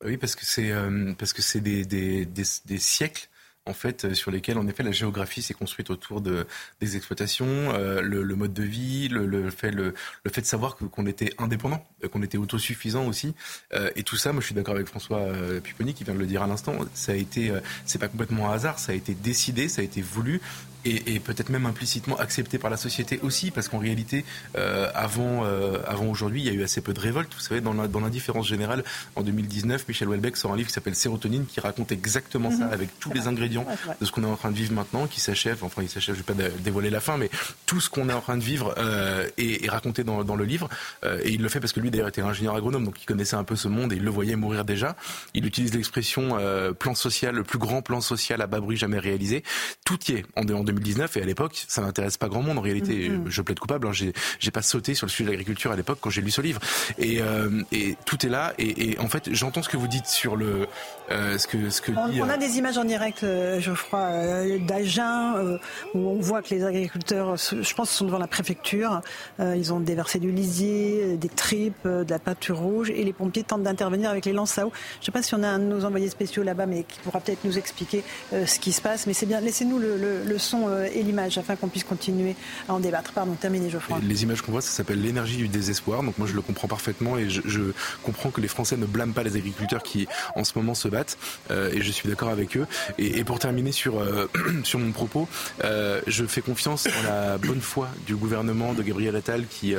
Oui, 0.03 0.17
parce 0.17 0.35
que 0.35 0.45
c'est 0.45 0.71
euh, 0.71 1.13
parce 1.17 1.33
que 1.33 1.41
c'est 1.41 1.59
des, 1.59 1.85
des, 1.85 2.25
des, 2.25 2.77
siècles 2.77 3.29
en 3.65 3.73
fait, 3.73 4.13
sur 4.13 4.31
lesquels, 4.31 4.57
en 4.57 4.67
effet, 4.67 4.83
la 4.83 4.91
géographie 4.91 5.41
s'est 5.41 5.53
construite 5.53 5.89
autour 5.89 6.21
de, 6.21 6.47
des 6.81 6.95
exploitations, 6.95 7.45
euh, 7.45 8.01
le, 8.01 8.23
le, 8.23 8.35
mode 8.35 8.53
de 8.53 8.63
vie, 8.63 9.07
le, 9.09 9.25
le 9.25 9.49
fait, 9.49 9.71
le, 9.71 9.93
le, 10.23 10.31
fait 10.31 10.41
de 10.41 10.45
savoir 10.45 10.75
qu'on 10.75 11.05
était 11.05 11.33
indépendant, 11.37 11.85
qu'on 12.11 12.23
était 12.23 12.37
autosuffisant 12.37 13.05
aussi. 13.05 13.35
Euh, 13.73 13.91
et 13.95 14.03
tout 14.03 14.15
ça, 14.17 14.31
moi, 14.31 14.41
je 14.41 14.47
suis 14.47 14.55
d'accord 14.55 14.75
avec 14.75 14.87
François 14.87 15.19
euh, 15.19 15.61
qui 15.61 16.03
vient 16.03 16.15
de 16.15 16.19
le 16.19 16.25
dire 16.25 16.41
à 16.41 16.47
l'instant. 16.47 16.77
Ça 16.93 17.11
a 17.11 17.15
été, 17.15 17.51
euh, 17.51 17.59
c'est 17.85 17.99
pas 17.99 18.07
complètement 18.07 18.49
un 18.49 18.53
hasard, 18.53 18.79
ça 18.79 18.91
a 18.91 18.95
été 18.95 19.13
décidé, 19.13 19.69
ça 19.69 19.81
a 19.81 19.85
été 19.85 20.01
voulu 20.01 20.41
et, 20.85 21.15
et 21.15 21.19
peut-être 21.19 21.49
même 21.49 21.65
implicitement 21.65 22.17
accepté 22.17 22.57
par 22.57 22.69
la 22.69 22.77
société 22.77 23.19
aussi, 23.23 23.51
parce 23.51 23.67
qu'en 23.67 23.79
réalité, 23.79 24.25
euh, 24.57 24.89
avant, 24.93 25.43
euh, 25.43 25.79
avant 25.87 26.05
aujourd'hui, 26.05 26.41
il 26.41 26.47
y 26.47 26.49
a 26.49 26.53
eu 26.53 26.63
assez 26.63 26.81
peu 26.81 26.93
de 26.93 26.99
révoltes. 26.99 27.33
Vous 27.33 27.41
savez, 27.41 27.61
dans 27.61 27.73
l'indifférence 27.73 28.47
générale, 28.47 28.83
en 29.15 29.21
2019, 29.21 29.87
Michel 29.87 30.07
Houellebecq 30.07 30.37
sort 30.37 30.53
un 30.53 30.57
livre 30.57 30.67
qui 30.67 30.73
s'appelle 30.73 30.95
Sérotonine, 30.95 31.45
qui 31.45 31.59
raconte 31.59 31.91
exactement 31.91 32.51
ça, 32.51 32.65
avec 32.67 32.97
tous 32.99 33.11
les 33.13 33.27
ingrédients 33.27 33.65
de 33.99 34.05
ce 34.05 34.11
qu'on 34.11 34.23
est 34.23 34.27
en 34.27 34.35
train 34.35 34.51
de 34.51 34.55
vivre 34.55 34.73
maintenant, 34.73 35.07
qui 35.07 35.19
s'achève, 35.19 35.63
enfin 35.63 35.81
il 35.81 35.89
s'achève, 35.89 36.15
je 36.15 36.21
vais 36.21 36.33
pas 36.33 36.49
dévoiler 36.59 36.89
la 36.89 36.99
fin, 36.99 37.17
mais 37.17 37.29
tout 37.65 37.79
ce 37.79 37.89
qu'on 37.89 38.09
est 38.09 38.13
en 38.13 38.21
train 38.21 38.37
de 38.37 38.43
vivre 38.43 38.73
euh, 38.77 39.27
est, 39.37 39.65
est, 39.65 39.69
raconté 39.69 40.03
dans, 40.03 40.23
dans 40.23 40.35
le 40.35 40.45
livre. 40.45 40.69
Euh, 41.03 41.19
et 41.23 41.31
il 41.31 41.41
le 41.41 41.49
fait 41.49 41.59
parce 41.59 41.73
que 41.73 41.79
lui, 41.79 41.91
d'ailleurs, 41.91 42.07
était 42.07 42.21
ingénieur 42.21 42.55
agronome, 42.55 42.85
donc 42.85 43.01
il 43.01 43.05
connaissait 43.05 43.35
un 43.35 43.43
peu 43.43 43.55
ce 43.55 43.67
monde 43.67 43.93
et 43.93 43.97
il 43.97 44.03
le 44.03 44.11
voyait 44.11 44.35
mourir 44.35 44.65
déjà. 44.65 44.95
Il 45.33 45.45
utilise 45.45 45.73
l'expression 45.73 46.37
euh, 46.39 46.71
plan 46.71 46.95
social, 46.95 47.35
le 47.35 47.43
plus 47.43 47.59
grand 47.59 47.81
plan 47.81 48.01
social 48.01 48.41
à 48.41 48.47
bas 48.47 48.59
bruit 48.59 48.77
jamais 48.77 48.99
réalisé. 48.99 49.43
Tout 49.85 49.99
y 50.09 50.13
est 50.13 50.25
en, 50.35 50.41
en 50.41 50.63
2019 50.63 50.78
et 51.15 51.21
à 51.21 51.25
l'époque, 51.25 51.65
ça 51.67 51.81
n'intéresse 51.81 52.17
pas 52.17 52.27
grand 52.27 52.41
monde. 52.41 52.57
En 52.57 52.61
réalité, 52.61 53.09
mm 53.09 53.25
-hmm. 53.25 53.29
je 53.29 53.41
plaide 53.41 53.59
coupable. 53.59 53.87
Hein, 53.87 53.91
j'ai 54.39 54.51
pas 54.51 54.61
sauté 54.61 54.95
sur 54.95 55.05
le 55.07 55.11
sujet 55.11 55.25
de 55.25 55.31
l'agriculture 55.31 55.71
à 55.71 55.75
l'époque 55.75 55.99
quand 56.01 56.09
j'ai 56.09 56.21
lu 56.21 56.31
ce 56.31 56.41
livre. 56.41 56.61
Et, 56.97 57.21
euh, 57.21 57.61
et, 57.71 57.95
tout 58.05 58.25
est 58.25 58.29
là. 58.29 58.53
Et, 58.57 58.91
et 58.91 58.99
en 58.99 59.07
fait, 59.07 59.29
j'entends 59.31 59.63
ce 59.63 59.69
que 59.69 59.77
vous 59.77 59.87
dites 59.87 60.07
sur 60.07 60.35
le 60.35 60.67
euh, 61.11 61.37
ce 61.39 61.47
que 61.47 61.69
ce 61.69 61.81
que 61.81 61.91
on, 61.97 62.07
dit, 62.07 62.21
on 62.21 62.29
a 62.29 62.37
des 62.37 62.57
images 62.59 62.77
en 62.77 62.85
direct, 62.85 63.23
euh, 63.23 63.59
Geoffroy, 63.59 63.99
euh, 63.99 64.59
d'Agen 64.59 65.57
où 65.95 65.99
on 66.07 66.19
voit 66.19 66.41
que 66.43 66.53
les 66.53 66.63
agriculteurs, 66.63 67.35
je 67.35 67.73
pense, 67.73 67.89
sont 67.89 68.05
devant 68.05 68.19
la 68.19 68.27
préfecture. 68.27 69.01
ils 69.39 69.73
ont 69.73 69.79
déversé 69.79 70.19
du 70.19 70.31
lisier, 70.31 71.17
des 71.17 71.29
tripes, 71.29 71.85
de 71.85 72.09
la 72.09 72.19
peinture 72.19 72.59
rouge, 72.59 72.89
et 72.91 73.03
les 73.03 73.13
pompiers 73.13 73.43
tentent 73.43 73.63
d'intervenir 73.63 74.09
avec 74.09 74.25
les 74.25 74.33
lances 74.33 74.57
à 74.57 74.67
eau. 74.67 74.71
Je 74.95 75.01
ne 75.01 75.05
sais 75.05 75.11
pas 75.11 75.23
si 75.23 75.33
on 75.33 75.43
a 75.43 75.47
un 75.47 75.59
de 75.59 75.63
nos 75.63 75.85
envoyés 75.85 76.09
spéciaux 76.09 76.43
là-bas, 76.43 76.65
mais 76.65 76.83
qui 76.83 76.99
pourra 76.99 77.19
peut-être 77.19 77.43
nous 77.43 77.57
expliquer 77.57 78.03
ce 78.31 78.59
qui 78.59 78.71
se 78.71 78.81
passe. 78.81 79.07
Mais 79.07 79.13
c'est 79.13 79.25
bien. 79.25 79.41
Laissez-nous 79.41 79.79
le, 79.79 79.97
le, 79.97 80.23
le, 80.23 80.37
son 80.37 80.58
et 80.93 81.03
l'image 81.03 81.37
afin 81.37 81.55
qu'on 81.55 81.67
puisse 81.67 81.83
continuer 81.83 82.35
à 82.67 82.73
en 82.73 82.79
débattre. 82.79 83.11
Pardon, 83.13 83.33
terminez, 83.33 83.69
Geoffroy. 83.69 83.99
Les 84.03 84.23
images 84.23 84.41
qu'on 84.41 84.51
voit, 84.51 84.61
ça 84.61 84.71
s'appelle 84.71 85.01
l'énergie 85.01 85.37
du 85.37 85.47
désespoir. 85.47 86.03
Donc 86.03 86.17
moi, 86.17 86.27
je 86.27 86.33
le 86.33 86.41
comprends 86.41 86.67
parfaitement 86.67 87.17
et 87.17 87.29
je, 87.29 87.71
comprends 88.03 88.29
que 88.29 88.41
les 88.41 88.47
Français 88.47 88.77
ne 88.77 88.85
blâment 88.85 89.13
pas 89.13 89.23
les 89.23 89.35
agriculteurs 89.35 89.83
qui, 89.83 90.07
en 90.35 90.43
ce 90.43 90.57
moment, 90.57 90.73
se 90.73 90.87
battent. 90.87 91.17
Euh, 91.51 91.71
et 91.73 91.81
je 91.81 91.91
suis 91.91 92.09
d'accord 92.09 92.29
avec 92.29 92.57
eux. 92.57 92.65
Et, 92.97 93.23
pour 93.23 93.39
terminer 93.39 93.71
sur 93.71 93.99
euh, 93.99 94.27
sur 94.63 94.79
mon 94.79 94.91
propos, 94.91 95.27
euh, 95.63 96.01
je 96.07 96.25
fais 96.25 96.41
confiance 96.41 96.87
en 96.87 97.03
la 97.03 97.37
bonne 97.37 97.61
foi 97.61 97.89
du 98.07 98.15
gouvernement 98.15 98.73
de 98.73 98.83
Gabriel 98.83 99.15
Attal 99.15 99.45
qui 99.47 99.75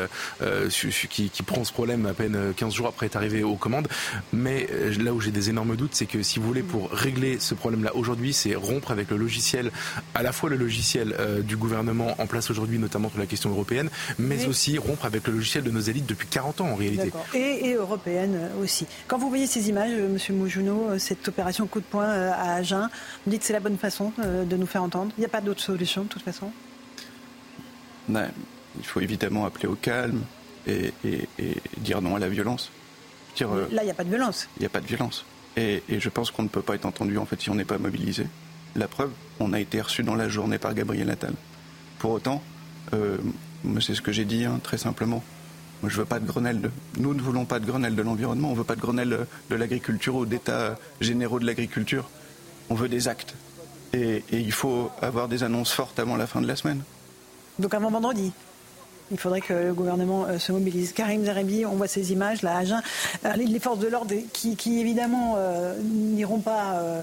qui, 1.10 1.30
qui 1.30 1.42
prend 1.42 1.64
ce 1.64 1.72
problème 1.72 2.06
à 2.06 2.14
peine 2.14 2.52
15 2.56 2.74
jours 2.74 2.86
après 2.86 3.06
être 3.06 3.16
arrivé 3.16 3.42
aux 3.42 3.56
commandes. 3.56 3.88
Mais 4.32 4.68
là 4.98 5.12
où 5.12 5.20
j'ai 5.20 5.30
des 5.30 5.50
énormes 5.50 5.76
doutes, 5.76 5.94
c'est 5.94 6.06
que 6.06 6.22
si 6.22 6.38
vous 6.38 6.46
voulez, 6.46 6.62
pour 6.62 6.90
régler 6.90 7.38
ce 7.38 7.54
problème-là 7.54 7.94
aujourd'hui, 7.94 8.32
c'est 8.32 8.54
rompre 8.54 8.90
avec 8.90 9.10
le 9.10 9.16
logiciel, 9.16 9.70
à 10.14 10.22
la 10.22 10.32
fois 10.32 10.50
le 10.50 10.56
logiciel 10.56 10.69
euh, 10.96 11.42
du 11.42 11.56
gouvernement 11.56 12.14
en 12.18 12.26
place 12.26 12.50
aujourd'hui, 12.50 12.78
notamment 12.78 13.10
sur 13.10 13.18
la 13.18 13.26
question 13.26 13.50
européenne, 13.50 13.90
mais 14.18 14.46
aussi 14.46 14.78
rompre 14.78 15.04
avec 15.04 15.26
le 15.26 15.34
logiciel 15.34 15.64
de 15.64 15.70
nos 15.70 15.80
élites 15.80 16.06
depuis 16.06 16.28
40 16.28 16.60
ans 16.60 16.68
en 16.68 16.74
réalité. 16.74 17.12
Et, 17.34 17.68
et, 17.70 17.74
européenne 17.74 18.50
aussi. 18.60 18.86
Quand 19.06 19.18
vous 19.18 19.28
voyez 19.28 19.46
ces 19.46 19.68
images, 19.68 19.92
euh, 19.92 20.08
Monsieur 20.08 20.34
Moujuno, 20.34 20.98
cette 20.98 21.26
opération 21.28 21.66
coup 21.66 21.80
de 21.80 21.84
poing 21.84 22.04
euh, 22.04 22.32
à 22.32 22.54
Agen, 22.54 22.88
vous 23.24 23.30
dites 23.30 23.40
que 23.40 23.46
c'est 23.46 23.52
la 23.52 23.60
bonne 23.60 23.78
façon 23.78 24.12
de 24.18 24.56
nous 24.56 24.66
faire 24.66 24.82
entendre. 24.82 25.12
Il 25.16 25.20
n'y 25.20 25.26
a 25.26 25.30
pas 25.30 25.40
d'autre 25.40 25.60
solution 25.60 26.02
de 26.02 26.08
toute 26.08 26.22
façon? 26.22 26.50
Non, 28.08 28.26
Il 28.78 28.84
faut 28.84 29.00
évidemment 29.00 29.46
appeler 29.46 29.68
au 29.68 29.74
calme 29.74 30.22
et, 30.66 30.92
et, 31.04 31.28
et 31.38 31.56
dire 31.78 32.00
non 32.02 32.16
à 32.16 32.18
la 32.18 32.28
violence. 32.28 32.70
Dire, 33.36 33.48
Là, 33.54 33.82
il 33.82 33.84
n'y 33.84 33.90
a 33.90 33.94
pas 33.94 34.04
de 34.04 34.08
violence. 34.08 34.48
Il 34.56 34.60
n'y 34.60 34.66
a 34.66 34.70
pas 34.70 34.80
de 34.80 34.86
violence. 34.86 35.24
Et, 35.56 35.82
et 35.88 36.00
je 36.00 36.08
pense 36.08 36.30
qu'on 36.30 36.42
ne 36.42 36.48
peut 36.48 36.62
pas 36.62 36.74
être 36.74 36.86
entendu 36.86 37.18
en 37.18 37.26
fait 37.26 37.40
si 37.40 37.50
on 37.50 37.54
n'est 37.54 37.64
pas 37.64 37.78
mobilisé. 37.78 38.26
La 38.76 38.88
preuve, 38.88 39.10
on 39.40 39.52
a 39.52 39.60
été 39.60 39.80
reçu 39.80 40.02
dans 40.02 40.14
la 40.14 40.28
journée 40.28 40.58
par 40.58 40.74
Gabriel 40.74 41.10
Attal. 41.10 41.34
Pour 41.98 42.12
autant, 42.12 42.42
euh, 42.94 43.18
c'est 43.80 43.94
ce 43.94 44.02
que 44.02 44.12
j'ai 44.12 44.24
dit 44.24 44.44
hein, 44.44 44.60
très 44.62 44.78
simplement. 44.78 45.22
Moi, 45.82 45.90
je 45.90 45.96
veux 45.96 46.04
pas 46.04 46.20
de 46.20 46.26
Grenelle. 46.26 46.70
Nous 46.98 47.14
ne 47.14 47.20
voulons 47.20 47.46
pas 47.46 47.58
de 47.58 47.66
Grenelle 47.66 47.94
de 47.94 48.02
l'environnement. 48.02 48.50
On 48.50 48.54
veut 48.54 48.64
pas 48.64 48.76
de 48.76 48.80
Grenelle 48.80 49.26
de 49.48 49.54
l'agriculture 49.56 50.14
ou 50.14 50.26
d'états 50.26 50.76
généraux 51.00 51.40
de 51.40 51.46
l'agriculture. 51.46 52.08
On 52.68 52.74
veut 52.74 52.88
des 52.88 53.08
actes. 53.08 53.34
Et, 53.92 54.22
il 54.30 54.52
faut 54.52 54.90
avoir 55.00 55.28
des 55.28 55.42
annonces 55.42 55.72
fortes 55.72 55.98
avant 55.98 56.16
la 56.16 56.26
fin 56.26 56.40
de 56.40 56.46
la 56.46 56.56
semaine. 56.56 56.82
Donc 57.58 57.74
avant 57.74 57.90
vendredi 57.90 58.32
il 59.12 59.18
faudrait 59.18 59.40
que 59.40 59.52
le 59.52 59.74
gouvernement 59.74 60.26
euh, 60.26 60.38
se 60.38 60.52
mobilise. 60.52 60.92
Karim 60.92 61.24
Zerebi, 61.24 61.66
on 61.66 61.74
voit 61.74 61.88
ces 61.88 62.12
images 62.12 62.42
là 62.42 62.54
à 62.54 62.58
Agen. 62.58 62.80
Euh, 63.24 63.32
les 63.34 63.58
forces 63.58 63.80
de 63.80 63.88
l'ordre 63.88 64.14
qui, 64.32 64.80
évidemment 64.80 65.34
euh, 65.36 65.76
n'iront 65.82 66.38
pas 66.38 66.74
euh, 66.74 67.02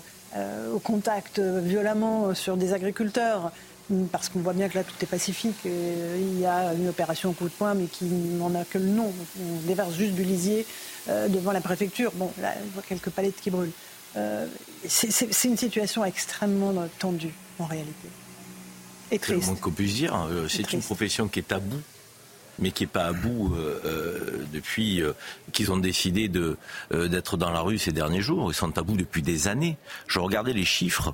au 0.73 0.79
contact 0.79 1.39
violemment 1.39 2.33
sur 2.33 2.57
des 2.57 2.73
agriculteurs, 2.73 3.51
parce 4.11 4.29
qu'on 4.29 4.39
voit 4.39 4.53
bien 4.53 4.69
que 4.69 4.77
là 4.77 4.83
tout 4.83 4.95
est 5.01 5.07
pacifique. 5.07 5.65
Et 5.65 6.19
il 6.19 6.39
y 6.39 6.45
a 6.45 6.73
une 6.73 6.89
opération 6.89 7.33
coup 7.33 7.45
de 7.45 7.49
poing, 7.49 7.73
mais 7.73 7.85
qui 7.85 8.05
n'en 8.05 8.53
a 8.55 8.63
que 8.65 8.77
le 8.77 8.85
nom. 8.85 9.11
On 9.39 9.67
déverse 9.67 9.93
juste 9.95 10.13
du 10.13 10.23
lisier 10.23 10.65
euh, 11.09 11.27
devant 11.27 11.51
la 11.51 11.61
préfecture. 11.61 12.11
Bon, 12.15 12.31
là, 12.41 12.53
on 12.63 12.73
voit 12.73 12.83
quelques 12.83 13.09
palettes 13.09 13.39
qui 13.41 13.49
brûlent. 13.49 13.71
Euh, 14.15 14.47
c'est 14.87 15.43
une 15.45 15.57
situation 15.57 16.03
extrêmement 16.03 16.73
tendue, 16.99 17.33
en 17.59 17.65
réalité. 17.65 18.09
Et 19.11 19.19
triste. 19.19 19.39
C'est 19.39 19.45
le 19.45 19.53
moins 19.53 19.61
qu'on 19.61 19.71
puisse 19.71 19.95
dire. 19.95 20.27
C'est 20.49 20.73
une 20.73 20.81
profession 20.81 21.27
qui 21.27 21.39
est 21.39 21.51
à 21.51 21.59
bout 21.59 21.81
mais 22.59 22.71
qui 22.71 22.83
n'est 22.83 22.87
pas 22.87 23.05
à 23.05 23.13
bout 23.13 23.53
euh, 23.53 23.81
euh, 23.85 24.45
depuis 24.51 25.01
euh, 25.01 25.13
qu'ils 25.51 25.71
ont 25.71 25.77
décidé 25.77 26.27
de, 26.27 26.57
d'être 26.91 27.37
dans 27.37 27.51
la 27.51 27.61
rue 27.61 27.77
ces 27.77 27.91
derniers 27.91 28.21
jours. 28.21 28.51
Ils 28.51 28.55
sont 28.55 28.77
à 28.77 28.81
bout 28.81 28.97
depuis 28.97 29.21
des 29.21 29.47
années. 29.47 29.77
Je 30.07 30.19
regardais 30.19 30.53
les 30.53 30.65
chiffres 30.65 31.13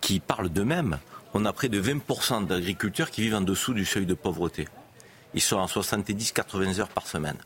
qui 0.00 0.20
parlent 0.20 0.48
d'eux-mêmes. 0.48 0.98
On 1.34 1.44
a 1.44 1.52
près 1.52 1.68
de 1.68 1.80
20% 1.80 2.46
d'agriculteurs 2.46 3.10
qui 3.10 3.22
vivent 3.22 3.36
en 3.36 3.40
dessous 3.40 3.74
du 3.74 3.84
seuil 3.84 4.06
de 4.06 4.14
pauvreté. 4.14 4.68
Ils 5.34 5.40
sont 5.40 5.56
en 5.56 5.66
70-80 5.66 6.80
heures 6.80 6.88
par 6.88 7.06
semaine. 7.06 7.38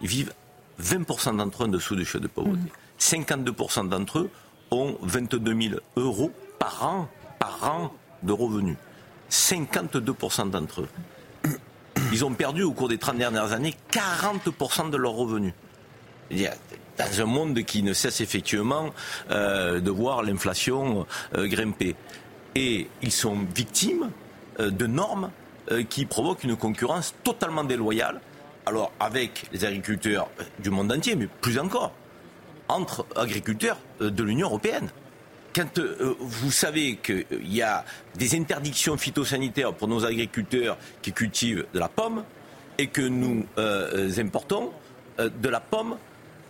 Ils 0.00 0.08
vivent 0.08 0.32
20% 0.80 1.36
d'entre 1.36 1.62
eux 1.62 1.66
en 1.66 1.70
dessous 1.70 1.96
du 1.96 2.04
seuil 2.04 2.20
de 2.20 2.28
pauvreté. 2.28 2.58
Mmh. 2.58 3.24
52% 3.24 3.88
d'entre 3.88 4.20
eux 4.20 4.30
ont 4.70 4.96
22 5.02 5.60
000 5.70 5.80
euros 5.96 6.32
par 6.58 6.86
an, 6.86 7.08
par 7.38 7.64
an 7.64 7.94
de 8.22 8.32
revenus. 8.32 8.76
52% 9.30 10.50
d'entre 10.50 10.82
eux. 10.82 10.88
Ils 12.12 12.26
ont 12.26 12.34
perdu 12.34 12.62
au 12.62 12.72
cours 12.72 12.90
des 12.90 12.98
30 12.98 13.16
dernières 13.16 13.52
années 13.52 13.74
40% 13.90 14.90
de 14.90 14.96
leurs 14.98 15.14
revenus. 15.14 15.54
Dans 16.30 17.20
un 17.22 17.24
monde 17.24 17.62
qui 17.62 17.82
ne 17.82 17.94
cesse 17.94 18.20
effectivement 18.20 18.90
euh, 19.30 19.80
de 19.80 19.90
voir 19.90 20.22
l'inflation 20.22 21.06
euh, 21.34 21.46
grimper. 21.46 21.96
Et 22.54 22.88
ils 23.00 23.12
sont 23.12 23.38
victimes 23.54 24.10
euh, 24.60 24.70
de 24.70 24.86
normes 24.86 25.30
qui 25.88 26.06
provoquent 26.06 26.42
une 26.42 26.56
concurrence 26.56 27.14
totalement 27.22 27.62
déloyale. 27.62 28.20
Alors 28.66 28.92
avec 28.98 29.44
les 29.52 29.64
agriculteurs 29.64 30.28
du 30.58 30.70
monde 30.70 30.92
entier, 30.92 31.14
mais 31.14 31.28
plus 31.40 31.58
encore, 31.58 31.92
entre 32.68 33.06
agriculteurs 33.14 33.78
de 34.00 34.22
l'Union 34.22 34.48
européenne 34.48 34.90
quand 35.54 35.78
euh, 35.78 36.14
vous 36.20 36.50
savez 36.50 36.96
qu'il 36.96 37.24
euh, 37.32 37.42
y 37.42 37.62
a 37.62 37.84
des 38.16 38.34
interdictions 38.36 38.96
phytosanitaires 38.96 39.72
pour 39.74 39.88
nos 39.88 40.04
agriculteurs 40.04 40.76
qui 41.00 41.12
cultivent 41.12 41.66
de 41.72 41.78
la 41.78 41.88
pomme 41.88 42.24
et 42.78 42.86
que 42.88 43.02
nous 43.02 43.44
euh, 43.58 44.10
importons 44.18 44.72
euh, 45.18 45.28
de 45.28 45.48
la 45.48 45.60
pomme 45.60 45.96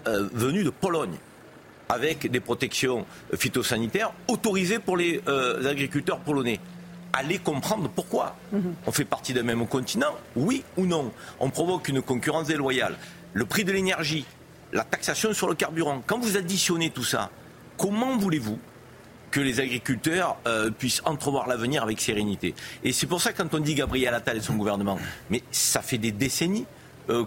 venue 0.05 0.65
de 0.65 0.71
Pologne 0.71 1.17
avec 1.89 2.29
des 2.29 2.41
protections 2.41 3.07
phytosanitaires 3.37 4.13
autorisées 4.27 4.81
pour 4.81 4.97
les 4.97 5.23
agriculteurs 5.65 6.19
polonais. 6.19 6.59
Allez 7.13 7.39
comprendre 7.39 7.89
pourquoi. 7.89 8.35
Mm 8.51 8.59
-hmm. 8.59 8.73
On 8.89 8.91
fait 8.91 9.05
partie 9.05 9.33
d'un 9.33 9.45
même 9.45 9.65
continent, 9.69 10.13
oui 10.35 10.65
ou 10.77 10.87
non. 10.87 11.13
On 11.39 11.51
provoque 11.51 11.89
une 11.89 12.03
concurrence 12.03 12.49
déloyale. 12.49 12.97
Le 13.33 13.45
prix 13.45 13.63
de 13.65 13.71
l'énergie, 13.71 14.25
la 14.73 14.83
taxation 14.83 15.33
sur 15.35 15.49
le 15.49 15.55
carburant. 15.55 16.03
Quand 16.05 16.19
vous 16.19 16.37
additionnez 16.37 16.91
tout 16.91 17.05
ça, 17.05 17.31
comment 17.77 18.19
voulez-vous 18.19 18.59
que 19.33 19.41
les 19.41 19.59
agriculteurs 19.59 20.37
euh, 20.47 20.71
puissent 20.71 21.03
entrevoir 21.05 21.49
l'avenir 21.49 21.83
avec 21.83 22.01
sérénité. 22.01 22.55
Et 22.85 22.93
c'est 22.93 23.07
pour 23.07 23.21
ça 23.21 23.33
quand 23.33 23.53
on 23.55 23.59
dit 23.59 23.75
Gabriel 23.75 24.15
Attal 24.15 24.37
et 24.37 24.41
son 24.41 24.55
gouvernement, 24.55 24.99
mais 25.31 25.43
ça 25.51 25.83
fait 25.83 25.99
des 25.99 26.13
décennies 26.13 26.67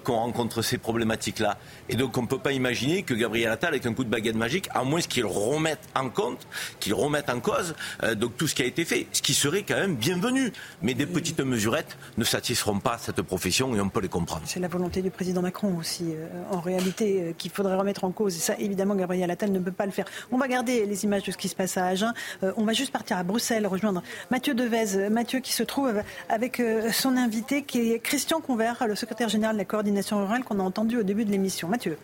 qu'on 0.03 0.15
rencontre 0.15 0.61
ces 0.61 0.77
problématiques-là. 0.77 1.57
Et 1.89 1.95
donc 1.95 2.17
on 2.17 2.23
ne 2.23 2.27
peut 2.27 2.39
pas 2.39 2.51
imaginer 2.51 3.03
que 3.03 3.13
Gabriel 3.13 3.51
Attal, 3.51 3.69
avec 3.69 3.85
un 3.85 3.93
coup 3.93 4.03
de 4.03 4.09
baguette 4.09 4.35
magique, 4.35 4.69
à 4.73 4.83
moins 4.83 5.01
qu'il 5.01 5.25
remette 5.25 5.81
en 5.95 6.09
compte, 6.09 6.47
qu'il 6.79 6.93
remette 6.93 7.29
en 7.29 7.39
cause 7.39 7.75
donc 8.15 8.37
tout 8.37 8.47
ce 8.47 8.55
qui 8.55 8.63
a 8.63 8.65
été 8.65 8.85
fait, 8.85 9.07
ce 9.11 9.21
qui 9.21 9.33
serait 9.33 9.63
quand 9.63 9.75
même 9.75 9.95
bienvenu. 9.95 10.51
Mais 10.81 10.93
des 10.93 11.05
petites 11.05 11.39
mesurettes 11.39 11.97
ne 12.17 12.23
satisferont 12.23 12.79
pas 12.79 12.97
cette 12.97 13.21
profession 13.21 13.75
et 13.75 13.81
on 13.81 13.89
peut 13.89 14.01
les 14.01 14.09
comprendre. 14.09 14.43
C'est 14.45 14.59
la 14.59 14.67
volonté 14.67 15.01
du 15.01 15.11
président 15.11 15.41
Macron 15.41 15.77
aussi, 15.77 16.13
en 16.51 16.59
réalité, 16.59 17.35
qu'il 17.37 17.51
faudrait 17.51 17.75
remettre 17.75 18.03
en 18.03 18.11
cause. 18.11 18.35
Et 18.35 18.39
ça, 18.39 18.55
évidemment, 18.57 18.95
Gabriel 18.95 19.29
Attal 19.29 19.51
ne 19.51 19.59
peut 19.59 19.71
pas 19.71 19.85
le 19.85 19.91
faire. 19.91 20.05
On 20.31 20.37
va 20.37 20.47
garder 20.47 20.85
les 20.85 21.03
images 21.03 21.23
de 21.23 21.31
ce 21.31 21.37
qui 21.37 21.47
se 21.47 21.55
passe 21.55 21.77
à 21.77 21.85
Agen. 21.85 22.13
on 22.57 22.63
va 22.63 22.73
juste 22.73 22.91
partir 22.91 23.17
à 23.17 23.23
Bruxelles, 23.23 23.67
rejoindre 23.67 24.01
Mathieu 24.31 24.53
Devez. 24.53 25.09
Mathieu 25.09 25.39
qui 25.39 25.53
se 25.53 25.63
trouve 25.63 26.01
avec 26.29 26.61
son 26.91 27.17
invité 27.17 27.63
qui 27.63 27.91
est 27.91 27.99
Christian 27.99 28.41
Convert, 28.41 28.85
le 28.87 28.95
secrétaire 28.95 29.29
général 29.29 29.55
de 29.55 29.59
la 29.59 29.65
coordination 29.75 30.19
rurale 30.21 30.45
qu'on 30.45 30.61
a 30.61 30.63
entendu 30.63 30.97
au 30.97 31.03
début 31.03 31.25
de 31.25 31.31
l'émission. 31.31 31.67
Mathieu. 31.67 31.97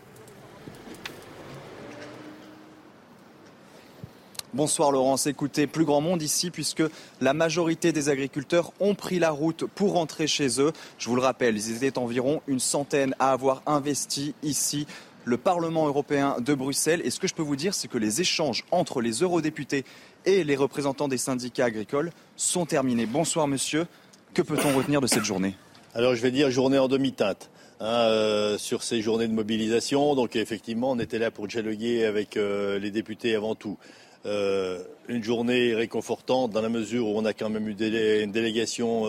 Bonsoir 4.52 4.92
Laurence. 4.92 5.26
Écoutez, 5.26 5.66
plus 5.66 5.86
grand 5.86 6.02
monde 6.02 6.20
ici 6.20 6.50
puisque 6.50 6.82
la 7.22 7.32
majorité 7.32 7.92
des 7.92 8.10
agriculteurs 8.10 8.74
ont 8.78 8.94
pris 8.94 9.18
la 9.18 9.30
route 9.30 9.64
pour 9.64 9.94
rentrer 9.94 10.26
chez 10.26 10.60
eux. 10.60 10.74
Je 10.98 11.08
vous 11.08 11.16
le 11.16 11.22
rappelle, 11.22 11.56
ils 11.56 11.82
étaient 11.82 11.96
environ 11.96 12.42
une 12.46 12.60
centaine 12.60 13.14
à 13.18 13.32
avoir 13.32 13.62
investi 13.64 14.34
ici 14.42 14.86
le 15.24 15.38
Parlement 15.38 15.86
européen 15.86 16.36
de 16.40 16.52
Bruxelles. 16.52 17.00
Et 17.06 17.10
ce 17.10 17.20
que 17.20 17.26
je 17.26 17.32
peux 17.32 17.40
vous 17.40 17.56
dire, 17.56 17.72
c'est 17.72 17.88
que 17.88 17.96
les 17.96 18.20
échanges 18.20 18.64
entre 18.70 19.00
les 19.00 19.22
eurodéputés 19.22 19.86
et 20.26 20.44
les 20.44 20.56
représentants 20.56 21.08
des 21.08 21.16
syndicats 21.16 21.64
agricoles 21.64 22.10
sont 22.36 22.66
terminés. 22.66 23.06
Bonsoir 23.06 23.48
monsieur. 23.48 23.86
Que 24.34 24.42
peut-on 24.42 24.76
retenir 24.76 25.00
de 25.00 25.06
cette 25.06 25.24
journée? 25.24 25.56
Alors 25.94 26.14
je 26.14 26.20
vais 26.20 26.30
dire 26.30 26.50
journée 26.50 26.78
en 26.78 26.88
demi-teinte. 26.88 27.48
Hein, 27.84 28.06
euh, 28.06 28.58
sur 28.58 28.84
ces 28.84 29.02
journées 29.02 29.26
de 29.26 29.32
mobilisation. 29.32 30.14
Donc 30.14 30.36
effectivement, 30.36 30.92
on 30.92 31.00
était 31.00 31.18
là 31.18 31.32
pour 31.32 31.48
dialoguer 31.48 32.04
avec 32.04 32.36
euh, 32.36 32.78
les 32.78 32.92
députés 32.92 33.34
avant 33.34 33.56
tout. 33.56 33.76
Euh, 34.24 34.84
une 35.08 35.24
journée 35.24 35.74
réconfortante 35.74 36.52
dans 36.52 36.60
la 36.62 36.68
mesure 36.68 37.08
où 37.08 37.18
on 37.18 37.24
a 37.24 37.32
quand 37.32 37.50
même 37.50 37.66
eu 37.66 37.72
une 37.72 38.30
délégation 38.30 39.06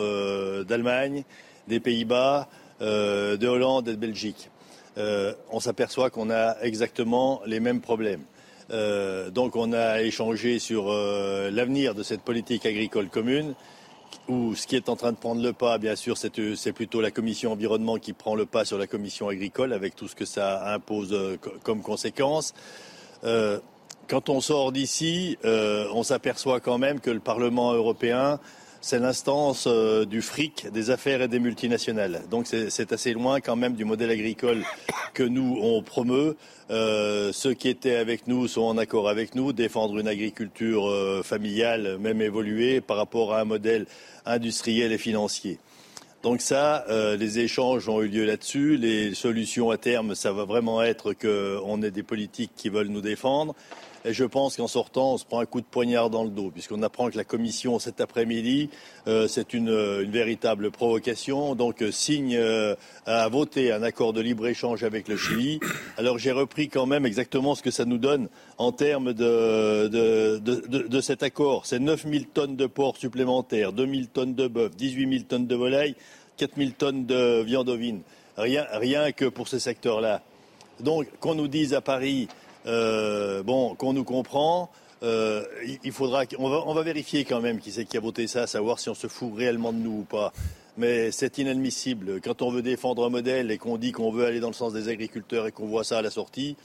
d'Allemagne, 0.63 1.23
des 1.67 1.79
Pays-Bas, 1.79 2.49
de 2.81 3.47
Hollande 3.47 3.89
et 3.89 3.91
de 3.91 3.97
Belgique. 3.97 4.49
on 4.97 5.59
s'aperçoit 5.59 6.09
qu'on 6.09 6.31
a 6.31 6.59
exactement 6.63 7.41
les 7.45 7.59
mêmes 7.59 7.79
problèmes. 7.79 8.23
donc 9.31 9.55
on 9.55 9.71
a 9.71 10.01
échangé 10.01 10.57
sur 10.57 10.91
l'avenir 10.91 11.93
de 11.93 12.01
cette 12.01 12.21
politique 12.21 12.65
agricole 12.65 13.09
commune 13.09 13.53
où 14.27 14.55
ce 14.55 14.67
qui 14.67 14.75
est 14.75 14.89
en 14.89 14.95
train 14.95 15.12
de 15.12 15.17
prendre 15.17 15.41
le 15.41 15.53
pas, 15.53 15.77
bien 15.77 15.95
sûr, 15.95 16.17
c'est 16.17 16.71
plutôt 16.73 17.01
la 17.01 17.12
commission 17.12 17.51
environnement 17.51 17.97
qui 17.97 18.13
prend 18.13 18.36
le 18.36 18.45
pas 18.45 18.65
sur 18.65 18.77
la 18.77 18.88
commission 18.88 19.27
agricole 19.27 19.73
avec 19.73 19.95
tout 19.95 20.07
ce 20.07 20.15
que 20.15 20.25
ça 20.25 20.73
impose 20.73 21.13
euh, 21.13 21.38
comme 21.63 21.81
conséquence. 21.81 22.53
Euh, 23.23 23.59
quand 24.07 24.29
on 24.29 24.41
sort 24.41 24.71
d'ici, 24.71 25.38
euh, 25.45 25.88
on 25.93 26.03
s'aperçoit 26.03 26.59
quand 26.59 26.77
même 26.77 26.99
que 26.99 27.09
le 27.09 27.19
Parlement 27.19 27.73
européen, 27.73 28.39
c'est 28.85 28.99
l'instance 28.99 29.65
du 29.65 30.21
fric, 30.21 30.67
des 30.73 30.89
affaires 30.89 31.21
et 31.21 31.29
des 31.29 31.39
multinationales. 31.39 32.21
Donc 32.29 32.47
c'est 32.47 32.91
assez 32.91 33.13
loin 33.13 33.39
quand 33.39 33.55
même 33.55 33.75
du 33.75 33.85
modèle 33.85 34.11
agricole 34.11 34.63
que 35.13 35.23
nous, 35.23 35.57
on 35.61 35.81
promeut. 35.81 36.35
ceux 36.69 37.53
qui 37.53 37.69
étaient 37.69 37.95
avec 37.95 38.27
nous 38.27 38.49
sont 38.49 38.63
en 38.63 38.77
accord 38.77 39.07
avec 39.07 39.35
nous, 39.35 39.53
défendre 39.53 39.97
une 39.97 40.07
agriculture 40.09 40.83
familiale, 41.23 41.97
même 41.97 42.21
évoluée, 42.21 42.81
par 42.81 42.97
rapport 42.97 43.33
à 43.33 43.39
un 43.39 43.45
modèle 43.45 43.85
industriels 44.25 44.91
et 44.91 44.97
financiers. 44.97 45.59
Donc 46.23 46.39
ça, 46.39 46.85
euh, 46.87 47.17
les 47.17 47.39
échanges 47.39 47.89
ont 47.89 48.01
eu 48.01 48.07
lieu 48.07 48.23
là-dessus. 48.23 48.77
Les 48.77 49.13
solutions 49.13 49.71
à 49.71 49.77
terme, 49.77 50.15
ça 50.15 50.31
va 50.31 50.45
vraiment 50.45 50.81
être 50.81 51.11
qu'on 51.11 51.81
ait 51.81 51.91
des 51.91 52.01
politiques 52.01 52.51
qui 52.55 52.69
veulent 52.69 52.87
nous 52.87 53.01
défendre. 53.01 53.55
Et 54.05 54.13
je 54.13 54.25
pense 54.25 54.57
qu'en 54.57 54.67
sortant, 54.67 55.13
on 55.13 55.17
se 55.17 55.25
prend 55.25 55.39
un 55.39 55.45
coup 55.45 55.61
de 55.61 55.65
poignard 55.65 56.09
dans 56.09 56.23
le 56.23 56.29
dos, 56.29 56.51
puisqu'on 56.51 56.83
apprend 56.83 57.09
que 57.09 57.17
la 57.17 57.23
Commission, 57.23 57.79
cet 57.79 58.01
après-midi, 58.01 58.69
euh, 59.07 59.27
c'est 59.27 59.53
une, 59.53 59.71
véritable 60.03 60.71
provocation. 60.71 61.55
Donc, 61.55 61.81
euh, 61.81 61.91
signe 61.91 62.39
à 63.05 63.27
voter 63.29 63.71
un 63.71 63.83
accord 63.83 64.13
de 64.13 64.21
libre-échange 64.21 64.83
avec 64.83 65.07
le 65.07 65.15
Chili. 65.15 65.59
Alors, 65.97 66.17
j'ai 66.17 66.31
repris 66.31 66.67
quand 66.67 66.85
même 66.85 67.05
exactement 67.05 67.55
ce 67.55 67.63
que 67.63 67.71
ça 67.71 67.85
nous 67.85 67.97
donne 67.97 68.27
en 68.57 68.71
termes 68.71 69.13
de, 69.13 71.01
cet 71.01 71.23
accord. 71.23 71.65
C'est 71.65 71.79
9 71.79 72.05
000 72.09 72.23
tonnes 72.33 72.55
de 72.55 72.65
porc 72.65 72.97
supplémentaires, 72.97 73.73
2 73.73 73.85
000 73.85 74.01
tonnes 74.13 74.35
de 74.35 74.47
bœuf, 74.47 74.75
18 74.75 75.09
000 75.09 75.23
tonnes 75.27 75.47
de 75.47 75.55
volaille, 75.55 75.95
4 76.37 76.57
000 76.57 76.71
tonnes 76.77 77.05
de 77.05 77.41
viande 77.41 77.69
ovine. 77.69 78.01
Rien, 78.37 78.65
rien 78.71 79.11
que 79.11 79.25
pour 79.25 79.47
ce 79.47 79.59
secteur-là. 79.59 80.21
Donc, 80.79 81.07
qu'on 81.19 81.35
nous 81.35 81.47
dise 81.47 81.73
à 81.73 81.81
Paris 81.81 82.27
euh, 82.65 83.43
bon, 83.43 83.76
qu'on 83.76 83.93
nous 83.93 84.04
comprend. 84.04 84.69
Euh, 85.04 85.43
il 85.84 85.91
faudra, 85.91 86.23
on 86.39 86.73
va, 86.73 86.82
vérifier 86.82 87.26
quand 87.26 87.41
même 87.41 87.60
qui 87.60 87.71
c'est 87.71 87.84
qui 87.84 87.97
a 87.97 87.99
voté 87.99 88.26
ça, 88.28 88.47
savoir 88.47 88.80
si 88.80 88.89
on 88.89 88.93
se 88.93 89.08
fout 89.08 89.34
réellement 89.36 89.73
de 89.73 89.80
nous 89.80 89.99
ou 89.99 90.04
pas. 90.04 90.32
Mais 90.78 91.12
c'est 91.12 91.38
inadmissible. 91.38 92.21
Quand 92.21 92.41
on 92.41 92.49
veut 92.49 92.62
défendre 92.62 93.06
un 93.06 93.10
modèle 93.10 93.52
et 93.52 93.58
qu'on 93.58 93.78
dit 93.78 93.91
qu'on 93.91 94.12
veut 94.12 94.26
aller 94.26 94.39
dans 94.39 94.47
le 94.47 94.54
sens 94.54 94.73
des 94.73 94.88
agriculteurs 94.88 95.45
et 95.45 95.52
qu'on 95.52 95.67
voit 95.67 95.84
ça 95.84 95.97
à 95.97 96.02
la 96.02 96.10
sortie, 96.10 96.56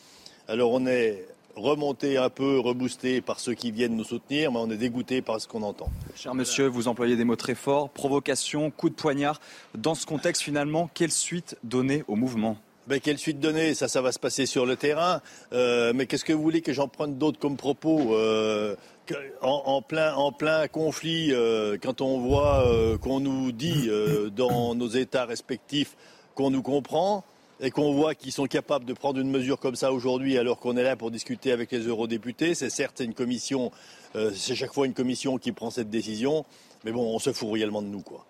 alors 0.47 0.73
on 0.73 0.87
est 0.87 1.27
remonté 1.57 2.17
un 2.17 2.31
peu, 2.31 2.59
reboosté 2.61 3.21
par 3.21 3.41
ceux 3.41 3.55
qui 3.55 3.73
viennent 3.73 3.97
nous 3.97 4.05
soutenir, 4.05 4.53
mais 4.53 4.59
on 4.59 4.71
est 4.71 4.77
dégoûté 4.77 5.21
par 5.21 5.41
ce 5.41 5.49
qu'on 5.49 5.63
entend. 5.63 5.91
Cher 6.15 6.35
monsieur, 6.35 6.67
vous 6.67 6.89
employez 6.89 7.17
des 7.17 7.25
mots 7.25 7.37
très 7.37 7.57
forts, 7.57 7.91
provocation, 7.91 8.71
coup 8.71 8.89
de 8.89 8.95
poignard. 8.95 9.41
Dans 9.77 9.97
ce 9.97 10.07
contexte, 10.07 10.43
finalement, 10.43 10.89
quelle 10.95 11.11
suite 11.11 11.57
donner 11.65 12.05
au 12.07 12.15
mouvement? 12.15 12.57
Quelle 12.97 13.19
suite 13.19 13.39
donner? 13.39 13.75
Ça, 13.75 14.01
va 14.01 14.13
se 14.13 14.19
passer 14.19 14.47
sur 14.47 14.67
le 14.67 14.77
terrain. 14.77 15.21
Euh, 15.53 15.93
mais 15.95 16.07
qu'est-ce 16.07 16.25
que 16.25 16.33
vous 16.33 16.43
voulez 16.43 16.63
que 16.63 16.73
j'en 16.73 16.89
prenne 16.89 17.19
d'autres 17.19 17.39
comme 17.39 17.57
propos 17.57 18.15
euh, 18.15 18.75
en, 19.43 19.83
plein, 19.83 20.15
en 20.15 20.33
plein 20.33 20.69
conflit, 20.69 21.33
euh, 21.33 21.77
quand 21.81 22.01
on 22.01 22.19
voit 22.19 22.65
qu'on 23.01 23.21
nous 23.21 23.53
dit 23.53 23.91
dans 24.35 24.75
nos 24.75 24.89
États 24.89 25.25
respectifs 25.25 25.97
qu'on 26.35 26.51
nous 26.51 26.63
comprend 26.63 27.25
et 27.61 27.71
qu'on 27.71 27.93
voit 27.93 28.15
qu'ils 28.15 28.33
sont 28.33 28.47
capables 28.47 28.85
de 28.85 28.93
prendre 28.93 29.19
une 29.19 29.31
mesure 29.31 29.59
comme 29.59 29.77
ça 29.77 29.93
aujourd'hui 29.93 30.39
alors 30.39 30.59
qu'on 30.59 30.77
est 30.77 30.83
là 30.83 30.95
pour 30.95 31.11
discuter 31.11 31.53
avec 31.53 31.73
les 31.73 31.81
eurodéputés, 31.81 32.55
c'est 32.55 32.71
certes 32.71 33.01
une 33.01 33.15
commission, 33.15 33.73
c'est 34.15 34.55
chaque 34.55 34.73
fois 34.73 34.87
une 34.87 34.95
commission 34.95 35.39
qui 35.39 35.53
prend 35.53 35.71
cette 35.71 35.91
décision, 35.91 36.45
mais 36.85 36.93
bon, 36.93 37.15
on 37.15 37.19
se 37.19 37.33
fout 37.33 37.53
réellement 37.53 37.83
de 37.83 37.89
nous, 37.89 38.03
quoi. 38.03 38.25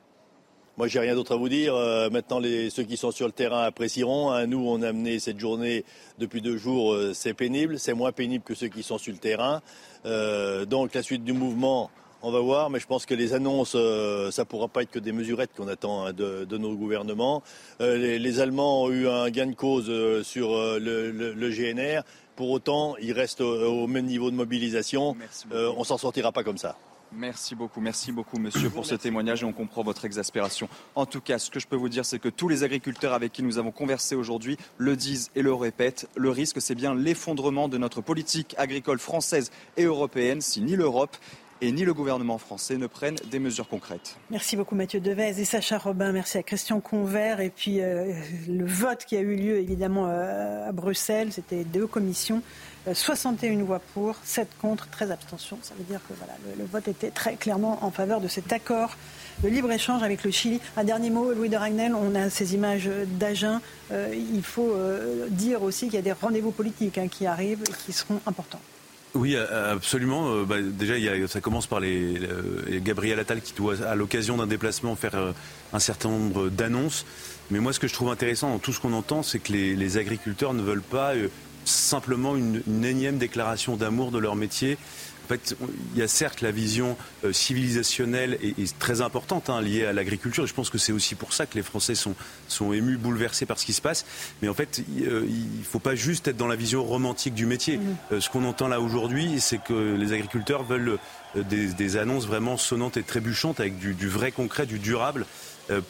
Moi, 0.79 0.87
j'ai 0.87 1.01
rien 1.01 1.17
d'autre 1.17 1.33
à 1.33 1.37
vous 1.37 1.49
dire. 1.49 1.75
Euh, 1.75 2.09
maintenant, 2.09 2.39
les, 2.39 2.71
ceux 2.71 2.85
qui 2.85 2.97
sont 2.97 3.11
sur 3.11 3.27
le 3.27 3.33
terrain 3.33 3.63
apprécieront. 3.63 4.31
Hein. 4.31 4.47
Nous, 4.47 4.65
on 4.65 4.81
a 4.83 4.91
amené 4.91 5.19
cette 5.19 5.41
journée 5.41 5.85
depuis 6.21 6.41
deux 6.41 6.57
jours. 6.57 6.93
Euh, 6.93 7.13
c'est 7.15 7.35
pénible. 7.35 7.81
C'est 7.81 7.95
moins 7.95 8.13
pénible 8.13 8.45
que 8.45 8.55
ceux 8.55 8.69
qui 8.69 8.85
sont 8.85 8.97
sur 8.97 9.13
le 9.13 9.19
terrain. 9.19 9.61
Euh, 10.07 10.67
donc, 10.67 10.95
la 10.95 11.03
suite 11.03 11.25
du 11.25 11.33
mouvement, 11.33 11.91
on 12.23 12.31
va 12.31 12.39
voir. 12.39 12.71
Mais 12.71 12.79
je 12.79 12.87
pense 12.87 13.07
que 13.07 13.15
les 13.15 13.35
annonces, 13.35 13.73
ça 13.73 13.79
ne 13.79 14.45
pourra 14.45 14.69
pas 14.69 14.83
être 14.83 14.93
que 14.93 15.01
des 15.01 15.11
mesurettes 15.11 15.51
qu'on 15.57 15.67
attend 15.67 16.07
hein, 16.07 16.13
de, 16.13 16.57
nos 16.57 16.77
gouvernements. 16.77 17.43
Les, 17.81 18.39
Allemands 18.39 18.85
ont 18.85 18.91
eu 18.93 19.09
un 19.09 19.31
gain 19.31 19.49
de 19.49 19.57
cause 19.57 19.91
sur 20.23 20.51
le, 20.79 21.51
GNR. 21.51 22.03
Pour 22.37 22.51
autant, 22.51 22.95
ils 23.03 23.13
restent 23.13 23.41
au, 23.41 23.89
même 23.89 24.07
niveau 24.07 24.31
de 24.31 24.37
mobilisation. 24.37 25.17
on 25.51 25.83
s'en 25.83 25.99
sortira 25.99 26.31
pas 26.31 26.45
comme 26.45 26.59
ça. 26.59 26.77
Merci 27.13 27.55
beaucoup, 27.55 27.81
merci 27.81 28.13
beaucoup 28.13 28.39
monsieur 28.39 28.71
pour 28.71 28.85
ce 28.85 28.95
témoignage 28.95 29.43
et 29.43 29.47
on 29.47 29.53
comprend 29.53 29.83
votre 29.83 30.05
exaspération. 30.05 30.69
En 30.95 31.07
tout 31.07 31.21
cas, 31.21 31.39
ce 31.39 31.51
que 31.51 31.59
je 31.59 31.67
peux 31.67 31.77
vous 31.77 31.89
dire, 31.89 32.05
c'est 32.05 32.19
que 32.19 32.29
tous 32.29 32.49
les 32.49 32.65
agriculteurs 32.65 33.15
avec 33.15 33.33
qui 33.33 33.43
nous 33.43 33.59
avons 33.59 33.71
conversé 33.71 34.15
aujourd'hui 34.15 34.57
le 34.77 34.97
disent 34.97 35.31
et 35.35 35.43
le 35.43 35.55
répètent. 35.55 36.09
Le 36.17 36.31
risque, 36.31 36.61
c'est 36.61 36.75
bien 36.75 36.95
l'effondrement 36.95 37.69
de 37.69 37.79
notre 37.79 38.01
politique 38.01 38.55
agricole 38.59 38.99
française 38.99 39.51
et 39.77 39.85
européenne 39.85 40.41
si 40.41 40.61
ni 40.61 40.77
l'Europe 40.77 41.17
et 41.61 41.73
ni 41.73 41.85
le 41.85 41.95
gouvernement 41.95 42.39
français 42.39 42.77
ne 42.77 42.87
prennent 42.87 43.17
des 43.31 43.39
mesures 43.39 43.69
concrètes. 43.69 44.17
Merci 44.31 44.57
beaucoup 44.57 44.75
Mathieu 44.75 45.01
Devez 45.01 45.41
et 45.41 45.45
Sacha 45.45 45.79
Robin. 45.79 46.13
Merci 46.13 46.39
à 46.39 46.43
Christian 46.43 46.81
Convert. 46.81 47.41
Et 47.41 47.51
puis 47.51 47.81
euh, 47.81 48.13
le 48.49 48.65
vote 48.65 49.05
qui 49.05 49.17
a 49.17 49.21
eu 49.21 49.35
lieu 49.35 49.59
évidemment 49.59 50.07
euh, 50.09 50.69
à 50.69 50.73
Bruxelles, 50.73 51.33
c'était 51.33 51.65
deux 51.65 51.87
commissions. 51.87 52.43
61 52.95 53.61
euh, 53.61 53.63
voix 53.65 53.81
pour, 53.95 54.17
7 54.25 54.49
contre, 54.61 54.89
13 54.89 55.11
abstentions. 55.11 55.59
Ça 55.63 55.75
veut 55.79 55.85
dire 55.85 56.01
que 56.09 56.15
voilà, 56.15 56.35
le, 56.59 56.65
vote 56.65 56.89
était 56.89 57.11
très 57.11 57.37
clairement 57.37 57.85
en 57.85 57.91
faveur 57.91 58.21
de 58.21 58.29
cet 58.29 58.53
accord 58.53 58.97
de 59.43 59.49
libre-échange 59.49 60.03
avec 60.03 60.25
le 60.25 60.31
Chili. 60.31 60.61
Un 60.77 60.85
dernier 60.85 61.11
mot, 61.11 61.33
Louis 61.33 61.49
de 61.49 61.57
Ragnel, 61.57 61.95
on 61.95 62.15
a 62.15 62.29
ces 62.29 62.55
images 62.55 62.91
d'Agen. 63.07 63.61
il 63.93 64.43
faut 64.43 64.75
dire 65.29 65.63
aussi 65.63 65.85
qu'il 65.87 65.95
y 65.95 65.99
a 65.99 66.03
des 66.03 66.11
rendez-vous 66.11 66.51
politiques 66.51 66.99
hein, 66.99 67.07
qui 67.07 67.25
arrivent 67.25 67.63
et 67.63 67.73
qui 67.87 67.93
seront 67.93 68.21
importants. 68.27 68.61
Oui, 69.15 69.37
absolument. 69.37 70.33
Euh, 70.33 70.45
bah, 70.45 70.57
déjà, 70.61 70.95
ça 71.27 71.41
commence 71.41 71.67
par 71.67 71.81
les, 71.81 72.21
Gabriel 72.85 73.19
Attal 73.19 73.41
qui 73.41 73.55
doit, 73.55 73.83
à 73.83 73.95
l'occasion 73.95 74.37
d'un 74.37 74.47
déplacement, 74.47 74.95
faire 74.97 75.15
euh, 75.15 75.33
un 75.73 75.79
certain 75.79 76.11
nombre 76.11 76.51
d'annonces. 76.51 77.07
Mais 77.51 77.59
moi, 77.59 77.73
ce 77.73 77.81
que 77.81 77.89
je 77.89 77.95
trouve 77.95 78.11
intéressant 78.11 78.51
dans 78.51 78.59
tout 78.59 78.73
ce 78.73 78.81
qu'on 78.81 78.93
entend, 78.93 79.23
c'est 79.23 79.39
que 79.39 79.53
les, 79.53 79.99
agriculteurs 79.99 80.53
ne 80.53 80.63
veulent 80.63 80.83
pas 80.83 81.15
euh, 81.15 81.29
simplement 81.69 82.37
une, 82.37 82.63
énième 82.85 83.19
déclaration 83.19 83.77
d'amour 83.77 84.11
de 84.11 84.19
leur 84.19 84.37
métier 84.37 84.79
En 85.25 85.29
fait, 85.29 85.57
il 85.95 85.99
y 85.99 86.03
a 86.03 86.09
certes 86.09 86.41
la 86.41 86.51
vision 86.51 86.97
euh, 87.25 87.33
civilisationnelle 87.33 88.39
et, 88.43 88.55
très 88.79 89.01
importante 89.01 89.51
hein, 89.51 89.61
liée 89.61 89.85
à 89.85 89.93
l'agriculture. 89.93 90.47
Je 90.47 90.55
pense 90.55 90.71
que 90.71 90.79
c'est 90.79 90.93
aussi 90.93 91.15
pour 91.15 91.33
ça 91.33 91.47
que 91.47 91.55
les 91.55 91.63
Français 91.63 91.95
sont, 91.95 92.15
sont 92.49 92.73
émus, 92.73 92.97
bouleversés 92.97 93.47
par 93.47 93.59
ce 93.59 93.67
qui 93.67 93.73
se 93.73 93.83
passe. 93.83 94.07
Mais 94.43 94.49
en 94.49 94.55
fait, 94.55 94.83
il 94.89 95.05
ne 95.05 95.65
faut 95.65 95.79
pas 95.79 95.95
juste 95.95 96.29
être 96.29 96.37
dans 96.37 96.47
la 96.47 96.57
vision 96.57 96.85
romantique 96.85 97.35
du 97.35 97.47
métier. 97.47 97.79
Mmh. 97.79 98.21
ce 98.21 98.31
qu'on 98.31 98.45
entend 98.45 98.69
là 98.69 98.81
aujourd'hui, 98.81 99.41
c'est 99.41 99.63
que 99.63 99.95
les 99.95 100.13
agriculteurs 100.13 100.65
veulent 100.65 100.99
des, 101.35 101.97
annonces 101.97 102.27
vraiment 102.27 102.57
sonnantes 102.57 102.97
et 102.97 103.03
trébuchantes 103.03 103.61
avec 103.61 103.79
du, 103.79 103.95
du 103.95 104.09
vrai 104.09 104.33
concret, 104.33 104.67
du 104.67 104.79
durable, 104.79 105.27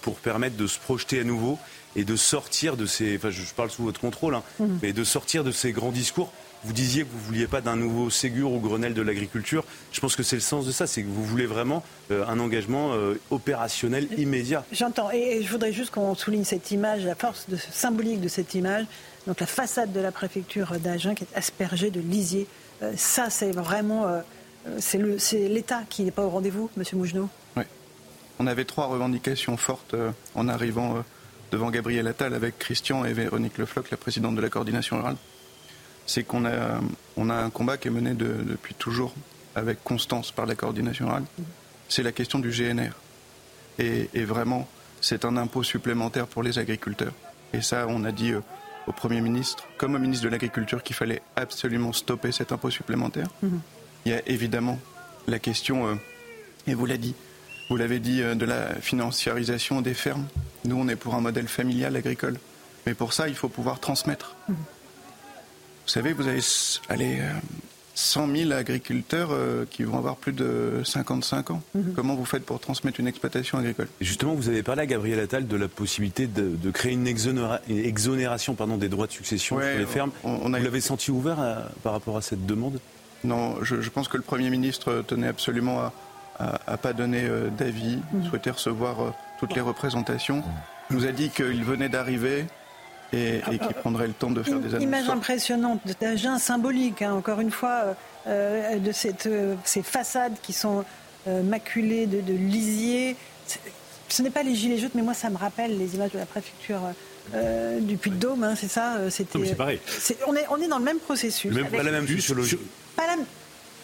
pour 0.03 0.17
permettre 0.17 0.57
de 0.57 0.67
se 0.67 0.79
projeter 0.79 1.21
à 1.21 1.25
nouveau 1.25 1.59
et 1.99 2.05
de 2.05 2.15
sortir 2.15 2.77
de 2.77 2.87
ces, 2.87 3.17
enfin 3.17 3.31
je 3.31 3.43
parle 3.55 3.71
sous 3.71 3.83
votre 3.83 4.01
contrôle, 4.01 4.37
hein, 4.37 4.45
mhm. 4.61 4.79
mais 4.83 4.93
de 4.93 5.03
sortir 5.03 5.43
de 5.43 5.51
ces 5.51 5.73
grands 5.73 5.91
discours. 5.91 6.31
Vous 6.63 6.73
disiez 6.73 7.03
que 7.03 7.09
vous 7.11 7.19
vouliez 7.19 7.49
pas 7.49 7.61
d'un 7.61 7.75
nouveau 7.75 8.09
Ségur 8.09 8.53
ou 8.53 8.61
Grenelle 8.61 8.95
de 8.95 9.03
l'agriculture. 9.03 9.65
Je 9.93 10.01
pense 10.01 10.15
que 10.15 10.23
c'est 10.23 10.37
le 10.37 10.43
sens 10.43 10.65
de 10.65 10.71
ça, 10.71 10.87
c'est 10.87 11.03
que 11.03 11.09
vous 11.09 11.25
voulez 11.25 11.47
vraiment 11.47 11.85
euh, 12.11 12.25
un 12.27 12.39
engagement 12.39 12.93
euh, 12.93 13.15
opérationnel 13.31 14.09
immédiat. 14.17 14.65
J'entends, 14.71 15.11
et, 15.11 15.43
je 15.43 15.51
voudrais 15.51 15.73
juste 15.73 15.91
qu'on 15.91 16.15
souligne 16.15 16.45
cette 16.45 16.71
image, 16.71 17.05
la 17.05 17.17
force 17.17 17.47
symbolique 17.73 18.21
de 18.21 18.29
cette 18.29 18.55
image. 18.55 18.87
Donc 19.27 19.41
la 19.41 19.47
façade 19.47 19.93
de 19.93 20.01
la 20.01 20.13
préfecture 20.13 20.79
d'Agen 20.79 21.15
qui 21.15 21.25
est 21.25 21.37
aspergée 21.37 21.91
de 21.91 22.01
lisier. 22.01 22.47
Euh, 22.83 22.93
ça, 22.97 23.29
c'est 23.29 23.51
vraiment, 23.51 24.07
c'est 24.79 24.99
l'État 25.49 25.83
qui 25.89 26.05
n'est 26.05 26.13
pas 26.13 26.25
au 26.25 26.31
rendez-vous, 26.31 26.71
Monsieur 26.77 26.97
Mougenot? 26.97 27.29
Oui. 27.57 27.65
On 28.39 28.47
avait 28.47 28.65
trois 28.65 28.87
revendications 28.87 29.57
fortes 29.57 29.97
en 30.37 30.49
arrivant 30.49 31.03
devant 31.51 31.71
Gabriel 31.71 32.07
Attal 32.07 32.35
avec 32.35 32.59
Christian 32.59 33.05
et 33.05 33.13
Véronique 33.13 33.59
Lefloc, 33.59 33.91
la 33.91 33.97
présidente 33.97 34.37
de 34.37 34.41
la 34.41 34.51
coordination 34.51 34.99
rurale, 34.99 35.17
c'est 36.07 36.25
qu'on 36.25 36.45
a, 36.45 36.81
on 37.17 37.31
a 37.31 37.35
un 37.35 37.51
combat 37.51 37.77
qui 37.77 37.89
est 37.89 37.91
mené 37.91 38.15
depuis 38.15 38.75
toujours 38.75 39.15
avec 39.55 39.83
constance 39.85 40.33
par 40.33 40.47
la 40.47 40.55
coordination 40.55 41.07
rurale. 41.07 41.25
C'est 41.89 42.03
la 42.03 42.13
question 42.13 42.39
du 42.39 42.51
GNR. 42.51 42.93
Et, 43.79 44.25
vraiment, 44.25 44.69
c'est 45.01 45.25
un 45.25 45.37
impôt 45.37 45.63
supplémentaire 45.63 46.27
pour 46.27 46.43
les 46.43 46.59
agriculteurs. 46.59 47.13
Et 47.53 47.63
ça, 47.63 47.87
on 47.89 48.05
a 48.05 48.13
dit 48.13 48.33
euh, 48.33 48.41
au 48.87 48.93
Premier 48.93 49.21
ministre, 49.21 49.65
comme 49.79 49.95
au 49.95 49.99
ministre 49.99 50.25
de 50.25 50.31
l'Agriculture, 50.31 50.83
qu'il 50.83 50.97
fallait 50.97 51.23
absolument 51.37 51.93
stopper 51.93 52.33
cet 52.33 52.53
impôt 52.53 52.71
supplémentaire. 52.71 53.29
Mhm. 53.43 53.61
Il 54.05 54.13
y 54.13 54.15
a 54.15 54.29
évidemment 54.29 54.79
la 55.27 55.39
question, 55.39 55.87
euh, 55.87 55.95
et 56.67 56.75
vous 56.75 56.87
l'avez 56.87 56.99
dit, 56.99 57.15
vous 57.69 57.77
l'avez 57.77 57.99
dit, 57.99 58.23
euh, 58.23 58.35
de 58.35 58.45
la 58.45 58.75
financiarisation 58.75 59.81
des 59.81 59.95
fermes. 59.95 60.27
Nous, 60.65 60.77
on 60.77 60.89
est 60.89 60.97
pour 60.97 61.15
un 61.15 61.21
modèle 61.21 61.49
familial 61.49 61.97
agricole. 61.97 62.39
Mais 62.87 62.95
pour 62.95 63.13
ça, 63.13 63.29
il 63.29 63.35
faut 63.35 63.49
pouvoir 63.49 63.81
transmettre. 63.81 64.35
Mmh. 64.49 64.53
Vous 64.53 65.93
savez, 65.93 66.13
vous 66.13 66.27
avez 66.29 66.41
allez, 66.89 67.21
100 67.99 68.29
000 68.29 68.53
agriculteurs 68.53 69.31
euh, 69.33 69.65
qui 69.69 69.83
vont 69.83 69.99
avoir 69.99 70.15
plus 70.15 70.33
de 70.33 70.83
55 70.85 71.51
ans. 71.51 71.63
Mmh. 71.75 71.81
Comment 71.97 72.15
vous 72.15 72.25
faites 72.25 72.47
pour 72.47 72.61
transmettre 72.61 73.01
une 73.01 73.09
exploitation 73.09 73.59
agricole? 73.59 73.89
Justement, 74.01 74.35
vous 74.35 74.49
avez 74.49 74.63
parlé 74.63 74.83
à 74.83 74.87
Gabriel 74.87 75.19
Attal 75.19 75.49
de 75.49 75.57
la 75.57 75.67
possibilité 75.67 76.29
de, 76.29 76.71
créer 76.71 76.93
une, 76.93 77.09
exonération 77.09 78.55
pardon, 78.55 78.77
des 78.77 78.89
droits 78.89 79.09
de 79.09 79.13
succession 79.13 79.59
sur 79.59 79.67
les 79.67 79.85
fermes. 79.85 80.13
vous 80.23 80.49
l'avez 80.49 80.81
senti 80.81 81.11
ouvert 81.11 81.41
euh, 81.41 81.57
par 81.83 81.93
rapport 81.93 82.17
à 82.17 82.23
cette 82.23 82.47
demande? 82.47 82.79
Non, 83.25 83.57
je, 83.65 83.81
je, 83.81 83.91
pense 83.91 84.07
que 84.07 84.17
le 84.17 84.23
Premier 84.23 84.49
ministre 84.49 85.03
tenait 85.05 85.27
absolument 85.27 85.81
à, 85.81 85.93
n'a 86.41 86.77
pas 86.77 86.93
donné 86.93 87.25
euh, 87.25 87.49
d'avis, 87.51 87.99
mm. 88.13 88.29
souhaitait 88.29 88.51
recevoir 88.51 89.01
euh, 89.01 89.11
toutes 89.39 89.55
les 89.55 89.61
représentations. 89.61 90.43
Il 90.91 90.97
nous 90.97 91.07
a 91.07 91.13
dit 91.13 91.31
qu'il 91.31 91.65
venait 91.65 91.89
d'arriver 91.89 92.47
et, 93.13 93.41
qu'il 93.47 93.75
prendrait 93.75 94.07
le 94.07 94.13
temps 94.13 94.31
de 94.31 94.43
faire 94.43 94.59
des 94.59 94.69
annonces. 94.69 94.83
Image 94.83 95.09
impressionnante 95.09 95.81
d'Agen, 96.01 96.39
symbolique, 96.39 97.03
hein, 97.03 97.15
encore 97.15 97.41
une 97.41 97.51
fois, 97.51 97.97
euh, 98.27 98.79
de 98.79 98.93
cette, 98.93 99.29
ces 99.65 99.83
façades 99.83 100.35
qui 100.43 100.53
sont 100.53 100.85
maculées 101.27 102.07
de, 102.07 102.23
de 102.23 102.33
lisier. 102.33 103.15
Ce 104.09 104.23
n'est 104.23 104.31
pas 104.31 104.43
les 104.43 104.55
gilets 104.55 104.79
jaunes, 104.79 104.91
mais 104.95 105.03
moi 105.03 105.13
ça 105.13 105.29
me 105.29 105.37
rappelle 105.37 105.77
les 105.77 105.95
images 105.95 106.13
de 106.13 106.19
la 106.19 106.25
préfecture. 106.25 106.81
du 107.81 107.99
Puy-de-Dôme, 107.99 108.45
hein, 108.45 108.55
c'est 108.57 108.69
ça 108.69 109.11
C'était. 109.11 109.39
C'est 109.45 109.55
pareil. 109.55 109.79
on, 110.27 110.35
est, 110.35 110.47
on 110.49 110.57
est 110.57 110.69
dans 110.69 110.79
le 110.79 110.85
même 110.85 110.99
processus. 110.99 111.55
pas 111.71 111.83
la 111.83 111.91
même 111.91 112.09
sociologie. 112.09 112.59
Pas 112.97 113.07
la, 113.07 113.17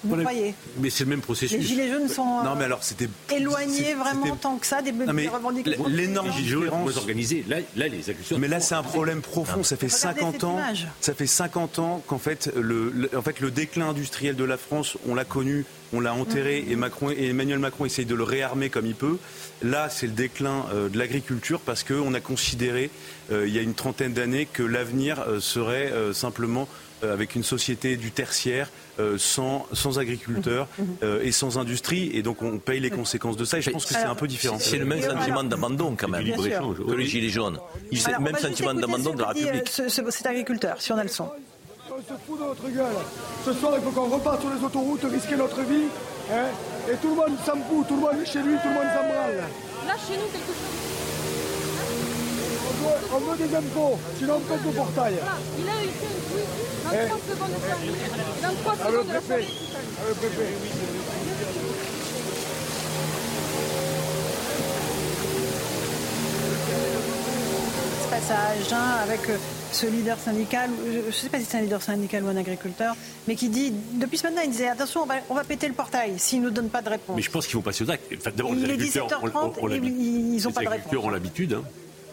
vous 0.05 0.17
croyez 0.17 0.55
Mais 0.79 0.91
c'est 0.91 1.05
le 1.05 1.11
même 1.11 1.21
processus. 1.21 1.59
Les 1.59 1.65
gilets 1.65 1.91
jaunes 1.91 2.09
sont 2.09 2.43
non, 2.43 2.55
mais 2.57 2.65
alors, 2.65 2.83
c'était, 2.83 3.09
éloignés 3.35 3.95
vraiment 3.95 4.37
tant 4.37 4.57
que 4.57 4.67
ça 4.67 4.83
des, 4.83 4.93
revendications. 5.29 5.87
L'énorme 5.89 6.33
gilets 6.33 6.49
jaunes 6.49 6.71
organisés. 6.97 7.45
Là, 7.49 7.59
là, 7.77 7.89
les. 7.89 8.03
Mais 8.39 8.49
là, 8.49 8.61
c'est 8.61 8.75
un 8.75 8.83
problème 8.83 9.21
profond. 9.21 9.63
Ça 9.63 9.77
fait 9.77 9.89
50 9.89 10.45
ans. 10.45 10.61
Ça 11.01 11.15
fait 11.15 11.27
50 11.27 11.79
ans 11.79 12.03
qu'en 12.07 12.19
fait 12.19 12.51
le, 12.57 13.11
en 13.17 13.23
fait, 13.23 13.41
le 13.41 13.51
déclin 13.51 13.91
industriel 13.91 14.37
de 14.37 14.45
la 14.45 14.57
France, 14.57 14.97
on 15.07 15.15
l'a 15.15 15.25
connu 15.25 15.65
on 15.95 16.01
l'a 16.01 16.15
enterré 16.15 16.63
mm. 16.63 16.73
et, 16.73 16.77
Macron, 16.77 17.11
et 17.11 17.29
Emmanuel 17.29 17.59
Macron 17.59 17.85
essaye 17.85 18.05
de 18.05 18.15
le 18.15 18.25
réarmer 18.25 18.69
comme 18.69 18.87
il 18.87 18.95
peut. 18.95 19.19
Là, 19.63 19.89
c'est 19.89 20.07
le 20.07 20.13
déclin 20.13 20.67
euh, 20.73 20.89
de 20.89 20.99
l'agriculture 20.99 21.61
parce 21.61 21.85
qu'on 21.85 22.13
a 22.15 22.21
considéré, 22.21 22.91
euh, 23.31 23.47
il 23.47 23.55
y 23.55 23.59
a 23.59 23.63
une 23.63 23.75
trentaine 23.75 24.13
d'années, 24.13 24.47
que 24.47 24.63
l'avenir 24.63 25.21
euh, 25.21 25.41
serait 25.41 25.93
simplement 26.13 26.69
avec 27.03 27.35
une 27.35 27.43
société 27.43 27.97
du 27.97 28.11
tertiaire, 28.11 28.71
sans, 29.19 29.67
sans 29.73 29.99
agriculteurs 29.99 30.69
mm. 30.79 30.83
Mm. 30.83 31.21
et 31.23 31.33
sans 31.33 31.59
industrie. 31.59 32.11
Et 32.15 32.23
donc, 32.23 32.43
on 32.43 32.59
paye 32.59 32.81
les 32.81 32.91
conséquences 32.91 33.37
de 33.37 33.45
ça. 33.45 33.59
Et 33.59 33.63
je 33.63 33.71
pense 33.71 33.87
que 33.87 33.95
c'est 33.95 34.03
un 34.03 34.15
peu 34.15 34.27
différent. 34.27 34.59
C'est 34.59 34.79
le 34.79 34.85
même 34.85 35.03
sentiment 35.03 35.45
d'abandon, 35.45 35.97
quand 35.99 36.09
même, 36.09 36.25
que 36.25 36.95
les 36.95 37.07
Gilets 37.07 37.31
jaunes. 37.31 37.59
C'est 37.93 38.13
le 38.13 38.21
même 38.21 38.37
sentiment 38.37 38.75
d'abandon 38.75 39.15
de 39.15 39.21
la 39.23 39.29
République. 39.29 39.69
cet 39.69 40.27
agriculteur, 40.27 40.81
si 40.81 40.93
on 40.93 40.99
a 40.99 41.03
le 41.03 41.09
son 41.09 41.29
on 41.95 42.03
se 42.03 42.19
fout 42.27 42.39
de 42.39 42.45
notre 42.45 42.69
gueule. 42.69 43.05
Ce 43.45 43.53
soir, 43.53 43.75
il 43.77 43.83
faut 43.83 43.91
qu'on 43.91 44.09
reparte 44.09 44.41
sur 44.41 44.51
les 44.51 44.65
autoroutes, 44.65 45.05
risquer 45.05 45.37
notre 45.37 45.61
vie. 45.63 45.87
Hein 46.33 46.47
et 46.91 46.97
tout 46.97 47.11
le 47.11 47.15
monde 47.15 47.39
s'en 47.45 47.53
fout, 47.53 47.87
tout 47.87 47.95
le 47.95 48.01
monde 48.01 48.21
est 48.23 48.27
chez 48.27 48.43
lui, 48.43 48.55
tout 48.57 48.69
le 48.69 48.75
monde 48.75 48.91
s'en 48.95 49.05
branle. 49.05 49.37
Là, 49.87 49.95
chez 50.07 50.17
nous, 50.17 50.27
quelque 50.33 50.47
chose. 50.47 50.94
On 53.13 53.19
veut, 53.19 53.37
des 53.37 53.55
impôts, 53.55 53.99
sinon 54.19 54.35
on 54.37 54.41
pète 54.41 54.65
le 54.65 54.73
portail. 54.73 55.15
Il 55.59 55.69
a 55.69 55.73
réussi 55.73 55.93
un 56.05 56.35
oui, 56.35 56.43
dans 56.85 57.09
30 57.09 57.21
eh 57.27 57.31
secondes 57.31 57.51
de 57.51 58.43
Dans 58.43 58.55
3 58.63 58.75
ah, 58.75 58.87
secondes 58.87 59.09
de 59.09 59.13
la 59.13 59.21
préfet. 59.21 59.47
Ah, 59.75 60.09
le 60.09 60.15
préfet. 60.15 60.49
passage 68.11 68.73
hein, 68.73 68.97
avec 69.03 69.29
euh, 69.29 69.37
ce 69.73 69.87
leader 69.87 70.19
syndical, 70.19 70.71
je 70.87 71.07
ne 71.07 71.11
sais 71.11 71.29
pas 71.29 71.39
si 71.39 71.45
c'est 71.45 71.59
un 71.59 71.63
leader 71.63 71.83
syndical 71.83 72.23
ou 72.23 72.29
un 72.29 72.37
agriculteur, 72.37 72.95
mais 73.27 73.35
qui 73.35 73.49
dit, 73.49 73.73
depuis 73.95 74.19
ce 74.19 74.25
matin, 74.29 74.43
il 74.45 74.51
disait 74.51 74.69
attention, 74.69 75.03
on 75.03 75.07
va, 75.07 75.17
on 75.31 75.35
va 75.35 75.43
péter 75.43 75.67
le 75.67 75.75
portail 75.75 76.15
s'il 76.19 76.41
ne 76.41 76.47
nous 76.47 76.51
donne 76.51 76.69
pas 76.69 76.81
de 76.81 76.91
réponse. 76.91 77.17
Mais 77.17 77.23
je 77.23 77.31
pense 77.31 77.47
qu'il 77.47 77.55
faut 77.55 77.61
passer 77.61 77.85
aux 77.85 77.91
actes. 77.91 78.05
Enfin, 78.17 78.31
D'abord, 78.37 78.55
les 78.55 78.65
agriculteurs, 78.65 79.09
ont, 79.23 79.29
ils 79.69 80.49
ont 80.49 80.53
pas 80.53 80.63
de 80.63 80.69
réponse. 80.69 81.05
ont 81.05 81.11
l'habitude 81.11 81.55
hein, 81.55 81.63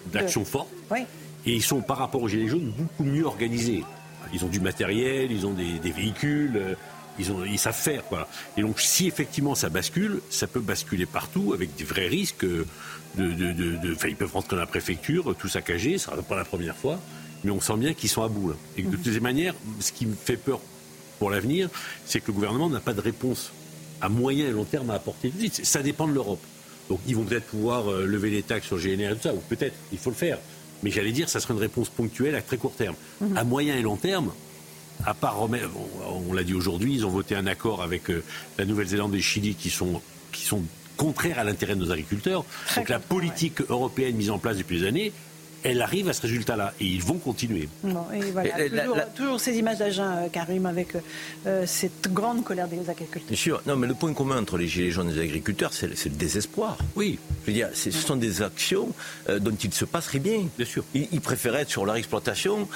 d'action 0.07 0.45
forte. 0.45 0.69
Oui. 0.89 0.99
Et 1.45 1.53
ils 1.53 1.63
sont, 1.63 1.81
par 1.81 1.97
rapport 1.97 2.21
aux 2.21 2.27
Gilets 2.27 2.47
jaunes, 2.47 2.71
beaucoup 2.77 3.03
mieux 3.03 3.25
organisés. 3.25 3.83
Ils 4.33 4.45
ont 4.45 4.49
du 4.49 4.59
matériel, 4.59 5.31
ils 5.31 5.45
ont 5.45 5.53
des, 5.53 5.79
des 5.79 5.91
véhicules. 5.91 6.55
Euh, 6.55 6.75
ils, 7.19 7.31
ont, 7.31 7.43
ils, 7.43 7.59
savent 7.59 7.75
faire. 7.75 8.03
Quoi. 8.05 8.27
Et 8.55 8.61
donc, 8.61 8.79
si 8.79 9.07
effectivement 9.07 9.53
ça 9.53 9.69
bascule, 9.69 10.21
ça 10.29 10.47
peut 10.47 10.61
basculer 10.61 11.05
partout 11.05 11.53
avec 11.53 11.75
des 11.75 11.83
vrais 11.83 12.07
risques. 12.07 12.45
De, 12.45 12.65
de, 13.17 13.33
de, 13.33 13.75
de 13.75 13.97
ils 14.07 14.15
peuvent 14.15 14.31
rentrer 14.31 14.55
dans 14.55 14.61
la 14.61 14.67
préfecture, 14.67 15.35
tout 15.37 15.49
saccager, 15.49 15.97
ce 15.97 16.05
sera 16.05 16.15
pas 16.21 16.37
la 16.37 16.45
première 16.45 16.77
fois 16.77 16.97
mais 17.43 17.51
on 17.51 17.59
sent 17.59 17.77
bien 17.77 17.93
qu'ils 17.93 18.09
sont 18.09 18.23
à 18.23 18.27
bout. 18.27 18.53
Et 18.77 18.83
de 18.83 18.87
mhm. 18.87 18.93
toutes 18.93 19.13
les 19.13 19.19
manières, 19.19 19.55
ce 19.79 19.91
qui 19.91 20.05
me 20.05 20.15
fait 20.15 20.37
peur 20.37 20.59
pour 21.19 21.29
l'avenir, 21.29 21.69
c'est 22.05 22.19
que 22.19 22.27
le 22.27 22.33
gouvernement 22.33 22.69
n'a 22.69 22.79
pas 22.79 22.93
de 22.93 23.01
réponse 23.01 23.51
à 23.99 24.09
moyen 24.09 24.47
et 24.47 24.51
long 24.51 24.65
terme 24.65 24.89
à 24.89 24.95
apporter. 24.95 25.31
Ça 25.63 25.81
dépend 25.81 26.07
de 26.07 26.13
l'Europe. 26.13 26.43
Donc 26.91 26.99
ils 27.07 27.15
vont 27.15 27.23
peut-être 27.23 27.45
pouvoir 27.45 27.89
euh, 27.89 28.05
lever 28.05 28.29
les 28.29 28.43
taxes 28.43 28.67
sur 28.67 28.77
GNR 28.77 29.11
et 29.11 29.15
tout 29.15 29.21
ça, 29.21 29.33
ou 29.33 29.41
peut-être, 29.47 29.75
il 29.93 29.97
faut 29.97 30.09
le 30.09 30.15
faire. 30.17 30.37
Mais 30.83 30.91
j'allais 30.91 31.13
dire, 31.13 31.29
ça 31.29 31.39
sera 31.39 31.53
une 31.53 31.61
réponse 31.61 31.87
ponctuelle 31.87 32.35
à 32.35 32.41
très 32.41 32.57
court 32.57 32.73
terme. 32.73 32.95
Mhm. 33.21 33.37
À 33.37 33.45
moyen 33.45 33.77
et 33.77 33.81
long 33.81 33.95
terme, 33.95 34.33
à 35.05 35.13
part 35.13 35.37
remettre, 35.37 35.69
on, 36.27 36.33
l'a 36.33 36.43
dit 36.43 36.53
aujourd'hui, 36.53 36.93
ils 36.93 37.05
ont 37.05 37.09
voté 37.09 37.33
un 37.33 37.47
accord 37.47 37.81
avec 37.81 38.09
euh, 38.09 38.21
la 38.57 38.65
Nouvelle-Zélande 38.65 39.13
et 39.13 39.17
le 39.17 39.23
Chili 39.23 39.55
qui 39.55 39.69
sont, 39.69 40.01
qui 40.33 40.41
sont 40.43 40.63
contraires 40.97 41.39
à 41.39 41.45
l'intérêt 41.45 41.75
de 41.75 41.79
nos 41.79 41.91
agriculteurs. 41.91 42.43
Donc 42.75 42.89
la 42.89 42.99
politique 42.99 43.61
européenne 43.69 44.17
mise 44.17 44.29
en 44.29 44.37
place 44.37 44.57
depuis 44.57 44.81
des 44.81 44.85
années, 44.85 45.13
elle 45.63 45.81
arrive 45.81 46.09
à 46.09 46.13
ce 46.13 46.21
résultat-là 46.21 46.73
et 46.79 46.85
ils 46.85 47.03
vont 47.03 47.17
continuer. 47.17 47.69
toujours, 49.15 49.39
ces 49.39 49.57
images 49.57 49.77
d'agents, 49.77 50.15
euh, 50.17 50.27
Karim, 50.31 50.65
avec 50.65 50.95
euh, 50.95 50.99
euh, 51.47 51.63
cette 51.65 52.11
grande 52.11 52.43
colère 52.43 52.67
des 52.67 52.89
agriculteurs. 52.89 53.27
Bien 53.27 53.37
sûr, 53.37 53.61
non, 53.65 53.75
mais 53.75 53.87
le 53.87 53.93
point 53.93 54.13
commun 54.13 54.37
entre 54.37 54.57
les 54.57 54.67
gilets 54.67 54.91
jaunes 54.91 55.09
et 55.09 55.13
les 55.13 55.21
agriculteurs, 55.21 55.73
c'est 55.73 55.87
le 55.87 56.15
désespoir. 56.15 56.77
Oui. 56.95 57.19
Je 57.41 57.47
veux 57.47 57.53
dire, 57.53 57.69
ce 57.73 57.91
sont 57.91 58.15
des 58.15 58.41
actions 58.41 58.89
dont 59.39 59.55
il 59.63 59.73
se 59.73 59.85
passerait 59.85 60.19
bien. 60.19 60.47
Bien 60.57 60.65
sûr. 60.65 60.83
Ils, 60.93 61.21
préféraient 61.21 61.61
être 61.61 61.69
sur 61.69 61.85
leur 61.85 61.95
exploitation 61.95 62.67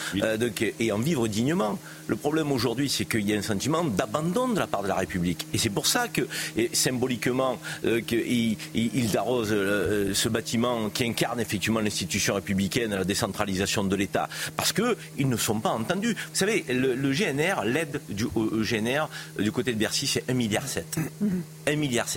et 0.79 0.91
en 0.91 0.99
vivre 0.99 1.27
dignement. 1.27 1.77
Le 2.07 2.15
problème 2.15 2.51
aujourd'hui, 2.51 2.89
c'est 2.89 3.05
qu'il 3.05 3.27
y 3.27 3.33
a 3.33 3.37
un 3.37 3.41
sentiment 3.41 3.83
d'abandon 3.83 4.49
de 4.49 4.59
la 4.59 4.67
part 4.67 4.83
de 4.83 4.87
la 4.87 4.95
République. 4.95 5.47
Et 5.53 5.57
c'est 5.57 5.69
pour 5.69 5.87
ça 5.87 6.07
que, 6.07 6.27
symboliquement, 6.73 7.59
qu'il 8.05 8.57
il, 8.73 9.17
arrose 9.17 9.49
ce 9.49 10.29
bâtiment 10.29 10.89
qui 10.89 11.05
incarne 11.05 11.39
effectivement 11.39 11.79
l'institution 11.79 12.35
républicaine 12.35 12.95
la 12.95 13.03
décentralisation 13.03 13.83
de 13.83 13.95
l'État, 13.95 14.29
parce 14.55 14.73
qu'ils 14.73 15.29
ne 15.29 15.37
sont 15.37 15.59
pas 15.59 15.69
entendus. 15.69 16.13
Vous 16.13 16.35
savez, 16.35 16.65
le, 16.69 17.11
GNR, 17.11 17.63
l'aide 17.65 18.01
du 18.09 18.27
GNR 18.27 19.09
du 19.39 19.51
côté 19.51 19.73
de 19.73 19.77
Bercy, 19.77 20.07
c'est 20.07 20.27
1,7 20.27 20.33
milliard. 20.33 20.63
1,7 20.65 21.75
milliard 21.77 22.07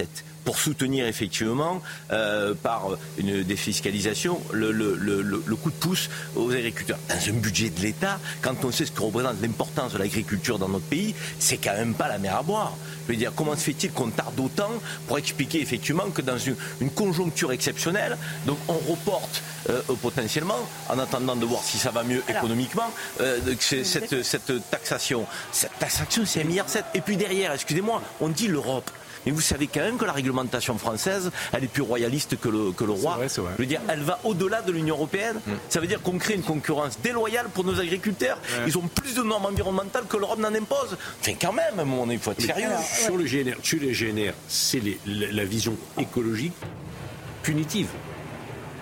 pour 0.48 0.58
soutenir 0.58 1.06
effectivement 1.06 1.82
euh, 2.10 2.54
par 2.54 2.96
une 3.18 3.42
défiscalisation 3.42 4.40
le, 4.50 4.72
le, 4.72 5.56
coup 5.56 5.70
de 5.70 5.76
pouce 5.76 6.08
aux 6.36 6.50
agriculteurs. 6.52 6.98
Dans 7.06 7.34
un 7.34 7.36
budget 7.36 7.68
de 7.68 7.82
l'État, 7.82 8.18
quand 8.40 8.64
on 8.64 8.72
sait 8.72 8.86
ce 8.86 8.92
que 8.92 9.02
représente 9.02 9.42
l'importance 9.42 9.92
de 9.92 9.98
l'agriculture 9.98 10.58
dans 10.58 10.70
notre 10.70 10.86
pays, 10.86 11.14
c'est 11.38 11.58
quand 11.58 11.74
même 11.74 11.92
pas 11.92 12.08
la 12.08 12.16
mer 12.16 12.34
à 12.34 12.42
boire. 12.42 12.74
Je 13.06 13.12
veux 13.12 13.18
dire, 13.18 13.32
comment 13.36 13.54
se 13.56 13.60
fait-il 13.60 13.92
qu'on 13.92 14.08
tarde 14.08 14.40
autant 14.40 14.70
pour 15.06 15.18
expliquer 15.18 15.60
effectivement 15.60 16.08
que 16.08 16.22
dans 16.22 16.38
une, 16.38 16.56
conjoncture 16.94 17.52
exceptionnelle, 17.52 18.16
donc 18.46 18.56
on 18.68 18.78
reporte 18.90 19.42
euh, 19.68 19.82
potentiellement, 20.00 20.66
en 20.88 20.98
attendant 20.98 21.36
de 21.36 21.44
voir 21.44 21.62
si 21.62 21.76
ça 21.76 21.90
va 21.90 22.04
mieux 22.04 22.22
économiquement, 22.26 22.90
euh, 23.20 23.38
cette, 23.60 24.22
cette 24.22 24.70
taxation. 24.70 25.26
Cette 25.52 25.78
taxation, 25.78 26.22
c'est 26.24 26.40
un 26.40 26.44
milliard 26.44 26.66
Et 26.94 27.02
puis 27.02 27.18
derrière, 27.18 27.52
excusez-moi, 27.52 28.00
on 28.22 28.30
dit 28.30 28.48
l'Europe. 28.48 28.90
Mais 29.28 29.34
vous 29.34 29.42
savez 29.42 29.66
quand 29.66 29.80
même 29.80 29.98
que 29.98 30.06
la 30.06 30.12
réglementation 30.12 30.78
française, 30.78 31.30
elle 31.52 31.62
est 31.62 31.68
plus 31.68 31.82
royaliste 31.82 32.40
que 32.40 32.48
le, 32.48 32.72
que 32.72 32.84
le 32.84 32.92
roi. 32.92 33.18
Je 33.28 33.42
veux 33.58 33.66
dire, 33.66 33.82
elle 33.86 34.00
va 34.00 34.18
au-delà 34.24 34.62
de 34.62 34.72
l'Union 34.72 34.94
européenne. 34.94 35.36
Mm. 35.46 35.52
Ça 35.68 35.80
veut 35.80 35.86
dire 35.86 36.00
qu'on 36.00 36.16
crée 36.16 36.32
une 36.32 36.42
concurrence 36.42 36.98
déloyale 37.02 37.50
pour 37.52 37.62
nos 37.62 37.78
agriculteurs. 37.78 38.38
Ils 38.66 38.78
ont 38.78 38.88
plus 38.88 39.14
de 39.14 39.22
normes 39.22 39.44
environnementales 39.44 40.04
que 40.08 40.16
l'Europe 40.16 40.38
n'en 40.38 40.54
impose. 40.54 40.96
Enfin, 41.20 41.32
quand 41.38 41.52
même, 41.52 41.78
à 41.78 42.12
il 42.12 42.18
faut 42.18 42.30
être 42.32 42.40
sérieux. 42.40 42.70
sur 43.04 43.18
le 43.18 43.24
GNR, 43.24 43.56
sur 43.62 43.80
les 43.80 43.92
GNR, 43.92 44.32
c'est 44.48 44.80
la 45.04 45.44
vision 45.44 45.76
écologique 45.98 46.54
punitive 47.42 47.88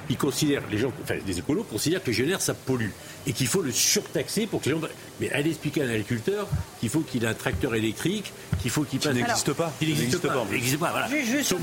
ils 0.09 0.17
considèrent, 0.17 0.63
les 0.71 0.79
gens, 0.79 0.93
enfin, 1.03 1.15
les 1.27 1.39
écolos 1.39 1.65
considèrent 1.65 2.03
que 2.03 2.11
le 2.11 2.17
GNR, 2.17 2.41
ça 2.41 2.55
pollue 2.55 2.91
et 3.27 3.33
qu'il 3.33 3.47
faut 3.47 3.63
le 3.63 3.73
surtaxer 3.73 4.47
pour 4.47 4.61
que 4.61 4.67
les 4.67 4.73
gens. 4.73 4.81
Mais 5.21 5.31
elle 5.33 5.47
explique 5.47 5.79
à 5.79 5.85
un 5.85 5.89
agriculteur 5.89 6.47
qu'il 6.81 6.89
faut 6.89 7.01
qu'il 7.01 7.25
ait 7.25 7.29
un 7.29 7.35
tracteur 7.35 7.75
électrique, 7.75 8.33
qu'il 8.63 8.71
faut 8.71 8.83
qu'il 8.83 9.01
passe. 9.01 9.13
Qui 9.13 9.19
n'existe 9.19 9.53
pas. 9.53 9.73
Il 9.81 9.89
n'existe 9.89 10.19
pas. 10.19 10.47
Il 10.49 10.55
n'existe 10.55 10.79
pas, 10.79 10.91
voilà. 10.91 11.09
Juste, 11.09 11.53
donc, 11.53 11.61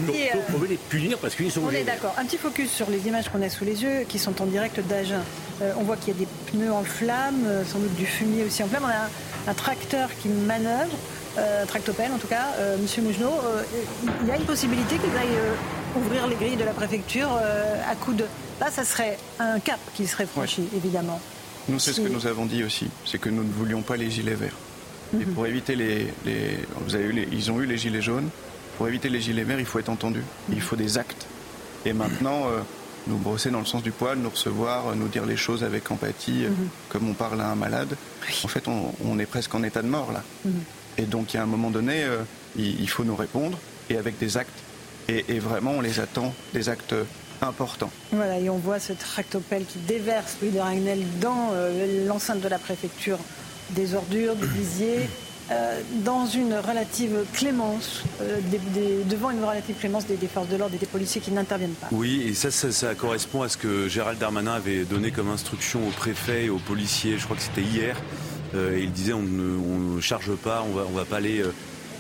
on 0.53 0.57
veut 0.57 0.67
les 0.67 0.77
punir 0.77 1.17
parce 1.19 1.35
qu'ils 1.35 1.51
sont. 1.51 1.61
On 1.63 1.71
est 1.71 1.83
d'accord. 1.83 2.13
Un 2.17 2.25
petit 2.25 2.37
focus 2.37 2.71
sur 2.71 2.89
les 2.89 3.07
images 3.07 3.29
qu'on 3.29 3.41
a 3.41 3.49
sous 3.49 3.65
les 3.65 3.83
yeux, 3.83 4.03
qui 4.07 4.19
sont 4.19 4.41
en 4.41 4.45
direct 4.45 4.79
d'Agen. 4.87 5.21
Euh, 5.61 5.73
on 5.77 5.83
voit 5.83 5.97
qu'il 5.97 6.13
y 6.13 6.17
a 6.17 6.19
des 6.19 6.27
pneus 6.51 6.71
en 6.71 6.83
flammes, 6.83 7.45
euh, 7.45 7.63
sans 7.63 7.79
doute 7.79 7.95
du 7.95 8.05
fumier 8.05 8.43
aussi 8.43 8.63
en 8.63 8.67
flammes. 8.67 8.83
On 8.85 9.49
a 9.49 9.51
un, 9.51 9.53
tracteur 9.53 10.09
qui 10.21 10.27
manœuvre. 10.27 10.91
Euh, 11.37 11.65
tractopelle 11.65 12.11
en 12.11 12.19
tout 12.19 12.27
cas, 12.27 12.53
euh, 12.59 12.77
Monsieur 12.77 13.01
Mougenot, 13.01 13.33
il 14.21 14.27
y 14.27 14.31
a 14.31 14.35
une 14.35 14.45
possibilité 14.45 14.97
qu'ils 14.97 15.17
aillent 15.17 15.39
ouvrir 15.95 16.27
les 16.27 16.35
grilles 16.35 16.55
de 16.55 16.63
la 16.63 16.73
préfecture 16.73 17.29
à 17.89 17.95
coup 17.95 18.13
de. 18.13 18.25
Là, 18.59 18.69
ça 18.71 18.83
serait 18.83 19.17
un 19.39 19.59
cap 19.59 19.79
qui 19.95 20.07
serait 20.07 20.25
franchi, 20.25 20.67
évidemment. 20.75 21.19
Nous, 21.69 21.79
c'est 21.79 21.93
ce 21.93 22.01
que 22.01 22.09
nous 22.09 22.27
avons 22.27 22.45
dit 22.45 22.63
aussi, 22.63 22.87
c'est 23.05 23.19
que 23.19 23.29
nous 23.29 23.43
ne 23.43 23.51
voulions 23.51 23.81
pas 23.81 23.95
les 23.95 24.09
gilets 24.09 24.35
verts. 24.35 24.57
Et 25.13 25.25
mhm. 25.25 25.33
pour 25.33 25.45
éviter 25.45 25.75
les, 25.75 26.07
vous 26.81 26.95
avez 26.95 27.05
eu 27.05 27.27
ils 27.31 27.51
ont 27.51 27.61
eu 27.61 27.65
les 27.65 27.77
gilets 27.77 28.01
jaunes. 28.01 28.29
Pour 28.77 28.87
éviter 28.87 29.09
les 29.09 29.21
gilets 29.21 29.43
verts, 29.43 29.59
il 29.59 29.65
faut 29.65 29.79
être 29.79 29.89
entendu. 29.89 30.23
Il 30.49 30.61
faut 30.61 30.75
des 30.75 30.97
actes. 30.97 31.27
Et 31.85 31.93
maintenant, 31.93 32.47
euh, 32.47 32.59
nous 33.07 33.17
brosser 33.17 33.51
dans 33.51 33.59
le 33.59 33.65
sens 33.65 33.83
du 33.83 33.91
poil, 33.91 34.17
nous 34.17 34.29
recevoir, 34.29 34.87
euh, 34.87 34.95
nous 34.95 35.07
dire 35.07 35.25
les 35.25 35.37
choses 35.37 35.63
avec 35.63 35.91
empathie, 35.91 36.45
euh, 36.45 36.49
mhm. 36.49 36.69
comme 36.89 37.09
on 37.09 37.13
parle 37.13 37.39
à 37.41 37.49
un 37.49 37.55
malade. 37.55 37.95
En 38.43 38.47
fait, 38.47 38.67
on, 38.67 39.19
est 39.19 39.25
presque 39.25 39.53
en 39.53 39.63
état 39.63 39.81
de 39.81 39.87
mort 39.87 40.11
là. 40.11 40.23
Mhm. 40.45 40.53
Et 40.97 41.03
donc, 41.03 41.33
il 41.33 41.37
y 41.37 41.39
a 41.39 41.43
un 41.43 41.47
moment 41.47 41.71
donné, 41.71 42.05
il, 42.55 42.87
faut 42.87 43.03
nous 43.03 43.15
répondre 43.15 43.57
et 43.89 43.97
avec 43.97 44.19
des 44.19 44.37
actes. 44.37 44.51
Et, 45.09 45.25
et 45.29 45.39
vraiment, 45.39 45.71
on 45.71 45.81
les 45.81 45.99
attend, 45.99 46.33
des 46.53 46.69
actes 46.69 46.95
important. 47.43 47.91
Voilà, 48.11 48.39
et 48.39 48.49
on 48.49 48.57
voit 48.57 48.79
ce 48.79 48.93
tractopelle 48.93 49.65
qui 49.65 49.79
déverse 49.79 50.37
Louis 50.41 50.51
de 50.51 50.59
Ragnel 50.59 50.99
dans 51.21 51.51
euh, 51.53 52.07
l'enceinte 52.07 52.41
de 52.41 52.47
la 52.47 52.59
préfecture 52.59 53.19
des 53.71 53.95
ordures, 53.95 54.35
du 54.35 54.47
lisier. 54.47 55.09
Euh, 55.51 55.81
dans 56.05 56.25
une 56.25 56.53
relative 56.53 57.25
clémence, 57.33 58.03
euh, 58.21 58.39
devant 59.09 59.29
une 59.29 59.43
relative 59.43 59.75
clémence 59.75 60.05
des, 60.05 60.15
forces 60.27 60.47
de 60.47 60.55
l'ordre 60.55 60.73
et 60.75 60.77
des 60.77 60.85
policiers 60.85 61.19
qui 61.19 61.31
n'interviennent 61.31 61.73
pas. 61.73 61.87
Oui, 61.91 62.23
et 62.25 62.33
ça, 62.33 62.49
ça, 62.49 62.95
correspond 62.95 63.41
à 63.41 63.49
ce 63.49 63.57
que 63.57 63.89
Gérald 63.89 64.17
Darmanin 64.17 64.53
avait 64.53 64.85
donné 64.85 65.11
comme 65.11 65.29
instruction 65.29 65.85
au 65.85 65.91
préfet 65.91 66.45
et 66.45 66.49
aux 66.49 66.59
policiers, 66.59 67.17
je 67.17 67.25
crois 67.25 67.35
que 67.35 67.43
c'était 67.43 67.61
hier. 67.61 67.97
il 68.53 68.91
disait 68.93 69.11
on 69.11 69.21
ne, 69.21 69.99
charge 69.99 70.33
pas, 70.35 70.63
on 70.65 70.73
va, 70.73 70.85
on 70.89 70.95
va 70.95 71.03
pas 71.03 71.17
aller 71.17 71.43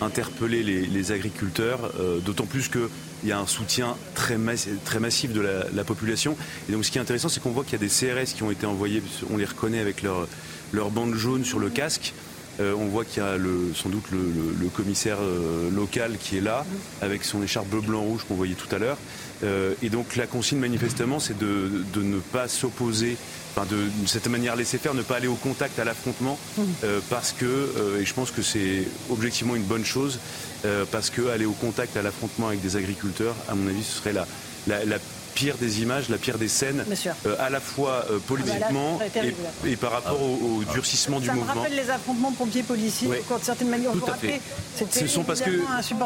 interpeller 0.03 0.63
les, 0.63 1.11
agriculteurs, 1.11 1.91
d'autant 2.25 2.45
plus 2.45 2.67
que 2.67 2.89
il 3.23 3.29
y 3.29 3.31
a 3.31 3.39
un 3.39 3.47
soutien 3.47 3.95
très, 4.15 4.37
très 4.83 4.99
massif 4.99 5.31
de 5.31 5.41
la, 5.41 5.83
population. 5.83 6.35
Et 6.69 6.71
donc 6.71 6.85
ce 6.85 6.91
qui 6.91 6.97
est 6.97 7.01
intéressant, 7.01 7.29
c'est 7.29 7.41
qu'on 7.41 7.51
voit 7.51 7.63
qu'il 7.63 7.73
y 7.73 7.75
a 7.75 7.79
des 7.79 7.87
CRS 7.87 8.33
qui 8.35 8.43
ont 8.43 8.51
été 8.51 8.65
envoyés, 8.65 9.01
on 9.31 9.37
les 9.37 9.45
reconnaît 9.45 9.79
avec 9.79 10.01
leur, 10.01 10.27
leur 10.71 10.91
bande 10.91 11.15
jaune 11.15 11.45
sur 11.45 11.59
le 11.59 11.69
casque. 11.69 12.13
Euh, 12.59 12.75
on 12.77 12.85
voit 12.85 13.03
qu'il 13.03 13.23
y 13.23 13.25
a 13.25 13.35
sans 13.73 13.89
doute 13.89 14.05
le, 14.11 14.67
commissaire 14.69 15.17
euh, 15.21 15.71
local 15.71 16.17
qui 16.19 16.37
est 16.37 16.41
là, 16.41 16.65
avec 17.01 17.23
son 17.23 17.41
écharpe 17.41 17.67
bleu, 17.67 17.81
blanc, 17.81 18.01
rouge 18.01 18.25
qu'on 18.27 18.35
voyait 18.35 18.55
tout 18.55 18.73
à 18.75 18.79
l'heure. 18.79 18.97
Euh, 19.43 19.73
et 19.81 19.89
donc 19.89 20.15
la 20.15 20.27
consigne 20.27 20.59
manifestement, 20.59 21.19
c'est 21.19 21.37
de, 21.37 21.83
de, 21.93 22.01
ne 22.01 22.19
pas 22.19 22.47
s'opposer, 22.47 23.17
enfin 23.55 23.65
de, 23.69 23.75
de, 23.75 24.07
cette 24.07 24.27
manière 24.27 24.55
laisser 24.55 24.77
faire, 24.77 24.93
ne 24.93 25.01
pas 25.01 25.17
aller 25.17 25.27
au 25.27 25.35
contact, 25.35 25.79
à 25.79 25.83
l'affrontement, 25.83 26.37
parce 27.09 27.31
que, 27.33 27.97
et 27.99 28.05
je 28.05 28.13
pense 28.13 28.31
que 28.31 28.41
c'est 28.41 28.87
objectivement 29.09 29.55
une 29.55 29.63
bonne 29.63 29.85
chose, 29.85 30.19
parce 30.91 31.09
que 31.09 31.27
aller 31.29 31.45
au 31.45 31.51
contact, 31.51 31.95
à 31.97 32.01
l'affrontement 32.01 32.47
avec 32.47 32.61
des 32.61 32.75
agriculteurs, 32.77 33.35
à 33.49 33.55
mon 33.55 33.67
avis, 33.67 33.83
ce 33.83 33.97
serait 33.99 34.13
la, 34.13 34.27
la, 34.67 34.85
la 34.85 34.97
pire 35.33 35.57
des 35.57 35.81
images, 35.81 36.09
la 36.09 36.17
pire 36.17 36.37
des 36.37 36.47
scènes, 36.47 36.85
euh, 37.25 37.35
à 37.39 37.49
la 37.49 37.59
fois 37.59 38.05
euh, 38.09 38.19
politiquement 38.19 38.99
ah 39.01 39.05
bah 39.13 39.21
et, 39.67 39.75
par 39.75 39.91
rapport 39.91 40.21
au, 40.21 40.63
durcissement 40.73 41.19
du 41.19 41.29
mouvement. 41.29 41.47
Ça 41.47 41.53
me 41.53 41.59
rappelle 41.59 41.75
les 41.75 41.89
affrontements 41.89 42.31
pompiers-policiers, 42.31 43.07
de 43.07 43.43
certaines 43.43 43.69
manières, 43.69 43.91
Tout 43.91 44.11
à 44.11 44.15
fait. 44.15 44.41
Ce 44.91 45.07
sont 45.07 45.23
parce 45.23 45.41
que 45.41 45.51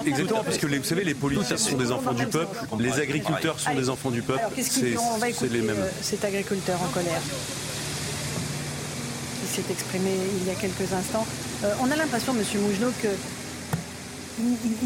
exactement 0.05 0.43
parce 0.43 0.57
que 0.57 0.67
les, 0.67 0.79
vous 0.79 0.83
savez, 0.83 1.03
les 1.03 1.13
policiers 1.13 1.57
sont 1.57 1.77
des 1.77 1.91
enfants 1.91 2.13
du 2.13 2.27
peuple, 2.27 2.57
les 2.79 2.99
agriculteurs 2.99 3.59
sont 3.59 3.73
des 3.73 3.89
enfants 3.89 4.11
du 4.11 4.21
peuple. 4.21 4.43
C'est 4.61 5.51
les 5.51 5.61
mêmes. 5.61 5.77
Euh, 5.77 5.89
cet 6.01 6.23
agriculteur 6.25 6.81
en 6.81 6.87
colère 6.87 7.21
qui 9.41 9.47
s'est 9.53 9.71
exprimé 9.71 10.09
il 10.41 10.47
y 10.47 10.51
a 10.51 10.55
quelques 10.55 10.91
instants. 10.93 11.25
on 11.81 11.91
a 11.91 11.95
l'impression, 11.95 12.33
Monsieur 12.33 12.59
Mougenot, 12.59 12.91
que 13.01 13.09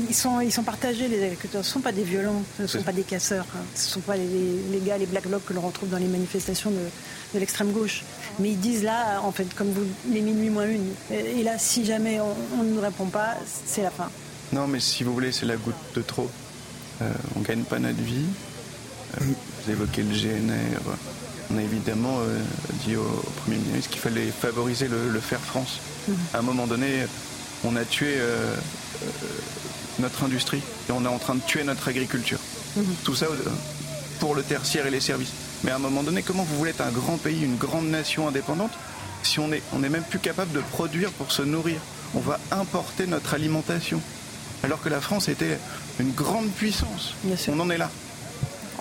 ils, 0.09 0.15
sont, 0.15 0.39
ils 0.39 0.51
sont 0.51 0.63
partagés, 0.63 1.07
les 1.07 1.23
agriculteurs. 1.23 1.63
Ce 1.63 1.69
ne 1.69 1.73
sont 1.73 1.79
pas 1.81 1.91
des 1.91 2.03
violents, 2.03 2.43
ce 2.57 2.63
ne 2.63 2.67
sont 2.67 2.83
pas 2.83 2.91
des 2.91 3.03
casseurs. 3.03 3.45
Hein. 3.55 3.63
Ce 3.75 3.87
ne 3.87 3.93
sont 3.93 3.99
pas 4.01 4.15
les, 4.15 4.79
gars, 4.85 4.97
les 4.97 5.05
black 5.05 5.27
blocs 5.27 5.45
que 5.45 5.53
l'on 5.53 5.61
retrouve 5.61 5.89
dans 5.89 5.97
les 5.97 6.07
manifestations 6.07 6.71
de, 6.71 7.39
l'extrême 7.39 7.71
gauche. 7.71 8.03
Mais 8.39 8.49
ils 8.51 8.59
disent 8.59 8.83
là, 8.83 9.21
en 9.23 9.31
fait, 9.31 9.53
comme 9.53 9.71
vous, 9.71 9.85
les 10.09 10.21
minuit 10.21 10.49
moins 10.49 10.67
une. 10.67 10.91
Et 11.11 11.43
là, 11.43 11.57
si 11.57 11.85
jamais 11.85 12.19
on, 12.19 12.63
ne 12.63 12.69
nous 12.69 12.81
répond 12.81 13.05
pas, 13.05 13.35
c'est 13.65 13.83
la 13.83 13.91
fin. 13.91 14.09
Non, 14.53 14.67
mais 14.67 14.79
si 14.79 15.03
vous 15.03 15.13
voulez, 15.13 15.31
c'est 15.31 15.45
la 15.45 15.57
goutte 15.57 15.75
de 15.95 16.01
trop. 16.01 16.29
Euh, 17.01 17.11
on 17.35 17.39
ne 17.39 17.45
gagne 17.45 17.63
pas 17.63 17.79
notre 17.79 18.01
vie. 18.01 18.25
Euh, 19.19 19.25
vous 19.25 19.71
évoquez 19.71 20.03
le 20.03 20.13
GNR. 20.13 20.81
On 21.53 21.57
a 21.57 21.61
évidemment 21.61 22.19
euh, 22.19 22.39
dit 22.85 22.95
au, 22.95 23.03
Premier 23.41 23.57
ministre 23.57 23.89
qu'il 23.89 24.01
fallait 24.01 24.27
favoriser 24.27 24.87
le, 24.87 25.19
faire 25.19 25.39
France. 25.39 25.79
Mmh. 26.07 26.13
À 26.33 26.39
un 26.39 26.41
moment 26.41 26.67
donné, 26.67 27.05
on 27.63 27.75
a 27.75 27.85
tué 27.85 28.15
notre 29.99 30.23
industrie 30.23 30.61
et 30.89 30.91
on 30.91 31.03
est 31.03 31.07
en 31.07 31.19
train 31.19 31.35
de 31.35 31.41
tuer 31.41 31.63
notre 31.63 31.87
agriculture. 31.87 32.39
Mhm. 32.75 32.85
Tout 33.03 33.15
ça 33.15 33.25
euh, 33.25 33.37
pour 34.19 34.35
le 34.35 34.43
tertiaire 34.43 34.87
et 34.87 34.91
les 34.91 34.99
services. 34.99 35.33
Mais 35.63 35.71
à 35.71 35.75
un 35.75 35.79
moment 35.79 36.03
donné, 36.03 36.23
comment 36.23 36.43
vous 36.43 36.57
voulez 36.57 36.71
être 36.71 36.81
un 36.81 36.91
grand 36.91 37.17
pays, 37.17 37.43
une 37.43 37.57
grande 37.57 37.87
nation 37.87 38.27
indépendante, 38.27 38.71
si 39.23 39.39
on 39.39 39.47
n'est 39.49 39.61
on 39.73 39.83
est 39.83 39.89
même 39.89 40.03
plus 40.03 40.19
capable 40.19 40.51
de 40.51 40.59
produire 40.59 41.11
pour 41.11 41.31
se 41.31 41.41
nourrir? 41.41 41.79
On 42.15 42.19
va 42.19 42.39
importer 42.51 43.07
notre 43.07 43.33
alimentation. 43.33 44.01
Alors 44.63 44.81
que 44.81 44.89
la 44.89 45.01
France 45.01 45.27
était 45.27 45.57
une 45.99 46.11
grande 46.11 46.49
puissance. 46.49 47.15
On 47.47 47.59
en 47.59 47.69
est 47.69 47.77
là. 47.77 47.89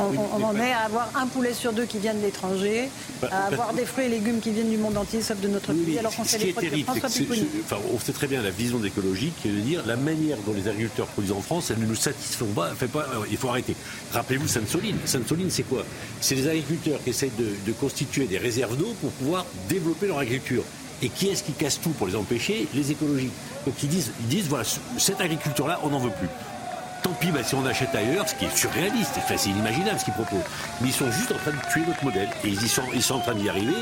On, 0.01 0.43
en 0.43 0.57
est 0.57 0.73
à 0.73 0.81
avoir 0.81 1.11
un 1.15 1.27
poulet 1.27 1.53
sur 1.53 1.73
deux 1.73 1.85
qui 1.85 1.99
viennent 1.99 2.21
de 2.21 2.25
l'étranger, 2.25 2.89
bah, 3.21 3.29
à 3.31 3.47
avoir 3.47 3.73
des 3.75 3.85
fruits 3.85 4.07
et 4.07 4.09
légumes 4.09 4.41
qui 4.41 4.51
viennent 4.51 4.71
du 4.71 4.79
monde 4.79 4.97
entier, 4.97 5.23
sauf 5.23 5.41
de 5.41 5.49
notre 5.49 5.73
pays, 5.73 5.99
alors 5.99 6.15
qu'on 6.15 6.25
sait 6.25 6.39
les 6.39 6.53
produits 6.53 6.87
enfin, 6.89 7.77
On 7.93 7.99
sait 7.99 8.13
très 8.13 8.27
bien 8.27 8.43
la 8.43 8.51
vision 8.51 8.79
d'écologie 8.79 9.33
qui 9.41 9.49
est 9.49 9.53
de 9.53 9.61
dire 9.61 9.83
la 9.87 9.97
manière 9.97 10.39
dont 10.47 10.53
les 10.53 10.69
agriculteurs 10.69 11.07
produisent 11.07 11.33
en 11.33 11.43
France, 11.43 11.71
elle 11.71 11.81
ne 11.81 11.87
nous 11.87 11.95
satisfont 11.95 12.47
pas, 12.47 12.71
fait 12.75 12.89
pas 12.89 13.07
il 13.31 13.37
faut 13.37 13.49
arrêter. 13.49 13.75
Rappelez-vous 14.13 14.49
Sainte-Soline. 14.49 14.97
Sainte-Soline, 15.05 15.51
c'est 15.51 15.63
quoi? 15.63 15.85
C'est 16.21 16.35
les 16.35 16.49
agriculteurs 16.49 17.03
qui 17.03 17.11
essayent 17.11 17.33
de, 17.39 17.73
constituer 17.73 18.27
des 18.27 18.39
réserves 18.39 18.77
d'eau 18.77 18.95
pour 19.01 19.11
pouvoir 19.13 19.47
développer 19.69 20.07
leur 20.07 20.19
agriculture. 20.19 20.65
Et 21.03 21.09
qui 21.09 21.29
est-ce 21.29 21.43
qui 21.43 21.53
casse 21.53 21.81
tout 21.81 21.91
pour 21.91 22.07
les 22.07 22.17
empêcher? 22.17 22.69
Les 22.75 22.91
écologies. 22.91 23.31
Donc 23.65 23.75
ils 23.83 23.89
disent, 23.89 24.11
ils 24.21 24.27
disent 24.27 24.49
voilà, 24.49 24.65
cette 24.99 25.21
agriculture-là, 25.21 25.81
on 25.83 25.89
n'en 25.89 25.99
veut 25.99 26.11
plus 26.11 26.29
tant 27.11 27.17
pis, 27.19 27.31
bah, 27.31 27.43
si 27.43 27.55
on 27.55 27.67
achète 27.67 27.95
ailleurs, 27.95 28.29
ce 28.29 28.35
qui 28.35 28.45
est 28.45 28.57
surréaliste, 28.57 29.19
c'est 29.27 29.49
inimaginable 29.49 29.99
ce 29.99 30.05
qu'ils 30.05 30.15
proposent. 30.15 30.39
Mais 30.81 30.89
ils 30.89 30.95
sont 30.95 31.11
juste 31.11 31.33
en 31.33 31.37
train 31.37 31.53
de 31.53 31.73
tuer 31.73 31.83
notre 31.87 32.05
modèle. 32.05 32.29
Et 32.45 32.49
ils, 32.49 32.69
sont, 32.69 32.83
ils 32.95 33.03
sont 33.03 33.15
en 33.15 33.21
train 33.21 33.35
d'y 33.35 33.49
arriver. 33.49 33.75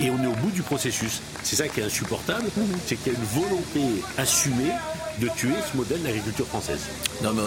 Et 0.00 0.10
on 0.10 0.22
est 0.22 0.26
au 0.26 0.32
bout 0.32 0.50
du 0.50 0.62
processus. 0.62 1.20
C'est 1.42 1.56
ça 1.56 1.68
qui 1.68 1.80
est 1.80 1.84
insupportable, 1.84 2.46
c'est 2.86 2.96
qu'il 2.96 3.12
y 3.12 3.16
a 3.16 3.18
une 3.18 3.24
volonté 3.24 4.02
assumée 4.18 4.72
de 5.20 5.28
tuer 5.28 5.54
ce 5.70 5.76
modèle 5.76 6.02
d'agriculture 6.02 6.46
française. 6.46 6.80
Non, 7.22 7.32
mais 7.32 7.42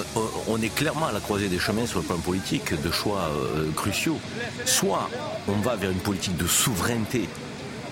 on 0.48 0.62
est 0.62 0.74
clairement 0.74 1.08
à 1.08 1.12
la 1.12 1.20
croisée 1.20 1.50
des 1.50 1.60
chemins 1.60 1.86
sur 1.86 2.00
le 2.00 2.06
plan 2.06 2.18
politique 2.18 2.82
de 2.82 2.92
choix 2.92 3.30
euh, 3.34 3.70
cruciaux. 3.76 4.18
Soit 4.64 5.10
on 5.50 5.60
va 5.60 5.76
vers 5.76 5.92
une 5.92 5.98
politique 5.98 6.38
de 6.38 6.48
souveraineté 6.48 7.28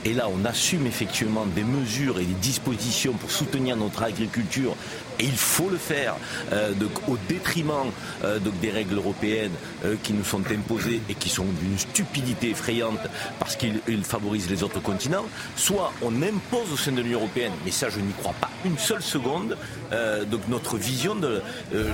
et 0.06 0.14
là, 0.14 0.30
on 0.30 0.46
assume 0.46 0.86
effectivement 0.86 1.48
des 1.48 1.64
mesures 1.64 2.20
et 2.20 2.26
des 2.26 2.34
dispositions 2.36 3.14
pour 3.14 3.32
soutenir 3.32 3.76
notre 3.76 4.04
agriculture 4.04 4.76
et 5.20 5.24
il 5.24 5.38
faut 5.38 5.70
le 5.70 5.78
faire 5.78 6.16
euh, 6.52 6.74
au 7.08 7.18
détriment 7.30 7.92
euh, 8.24 8.40
des 8.62 8.72
règles 8.72 8.96
européennes 8.96 9.54
euh, 9.84 9.96
qui 10.04 10.14
nous 10.14 10.24
sont 10.24 10.44
imposées 10.52 11.02
et 11.10 11.14
qui 11.16 11.30
sont 11.30 11.46
d'une 11.46 11.78
stupidité 11.78 12.50
effrayante 12.50 13.00
parce 13.40 13.56
qu'ils 13.56 14.04
favorisent 14.04 14.50
les 14.50 14.64
autres 14.64 14.82
continents, 14.82 15.26
soit 15.56 15.94
on 16.02 16.22
impose 16.22 16.72
au 16.74 16.78
sein 16.78 16.92
de 16.92 17.02
l'Union 17.02 17.20
européenne, 17.20 17.54
mais 17.64 17.72
ça 17.72 17.90
je 17.90 18.00
n'y 18.00 18.14
crois 18.14 18.34
pas 18.34 18.50
une 18.66 18.78
seule 18.78 19.04
seconde, 19.04 19.58
donc 20.32 20.42
notre 20.50 20.78
vision 20.78 21.14
de, 21.14 21.42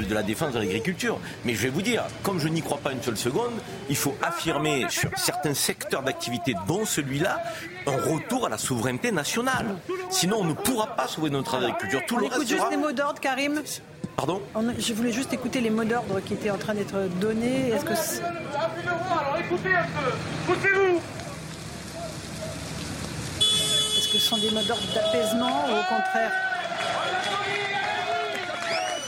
la 0.09 0.23
défense 0.23 0.53
de 0.53 0.59
l'agriculture. 0.59 1.19
Mais 1.43 1.53
je 1.53 1.63
vais 1.63 1.69
vous 1.69 1.81
dire, 1.81 2.03
comme 2.23 2.39
je 2.39 2.47
n'y 2.47 2.61
crois 2.61 2.77
pas 2.77 2.93
une 2.93 3.03
seule 3.03 3.17
seconde, 3.17 3.51
il 3.89 3.97
faut 3.97 4.15
affirmer 4.21 4.85
sur 4.89 5.09
certains 5.17 5.53
secteurs 5.53 6.01
d'activité, 6.01 6.55
dont 6.67 6.85
celui-là, 6.85 7.43
retour 8.01 8.45
à 8.45 8.49
la 8.49 8.57
souveraineté 8.57 9.11
nationale. 9.11 9.75
Sinon, 10.09 10.37
on 10.41 10.43
ne 10.45 10.53
pourra 10.53 10.87
pas 10.95 11.07
sauver 11.07 11.29
notre 11.29 11.55
agriculture. 11.55 12.01
Tout 12.07 12.15
on 12.15 12.19
le 12.19 12.25
écoute 12.25 12.47
juste 12.47 12.69
les 12.69 12.77
mots 12.77 12.91
d'ordre, 12.91 13.19
Karim. 13.19 13.61
Pardon 14.15 14.41
Je 14.77 14.93
voulais 14.93 15.11
juste 15.11 15.33
écouter 15.33 15.61
les 15.61 15.69
mots 15.69 15.83
d'ordre 15.83 16.19
qui 16.19 16.33
étaient 16.33 16.51
en 16.51 16.57
train 16.57 16.73
d'être 16.73 17.07
donnés. 17.19 17.69
Est-ce 17.69 17.85
que 17.85 17.93
alors 17.93 19.37
écoutez 19.37 19.73
un 19.73 19.83
peu. 19.83 20.11
Poussez-vous. 20.47 20.99
Est-ce 23.97 24.09
que 24.11 24.17
ce 24.17 24.27
sont 24.27 24.37
des 24.37 24.51
mots 24.51 24.63
d'ordre 24.67 24.83
d'apaisement 24.93 25.65
ou 25.67 25.71
au 25.71 25.83
contraire? 25.83 26.31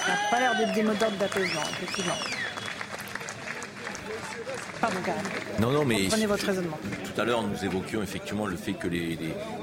Ça 0.06 0.12
n'a 0.12 0.18
pas 0.32 0.40
l'air 0.40 0.58
d'être 0.58 0.74
des 0.74 0.84
mots 0.84 0.94
d'ordre 0.94 1.18
d'apaisement, 1.18 1.62
effectivement. 1.72 2.16
Non, 5.60 5.72
non, 5.72 5.86
mais. 5.86 6.08
Prenez 6.08 6.26
votre 6.26 6.46
raisonnement. 6.46 6.78
Tout 7.14 7.22
à 7.22 7.26
l'heure, 7.26 7.44
nous 7.44 7.64
évoquions 7.64 8.02
effectivement 8.02 8.46
le 8.46 8.56
fait 8.56 8.74
que 8.74 8.88
les, 8.88 9.18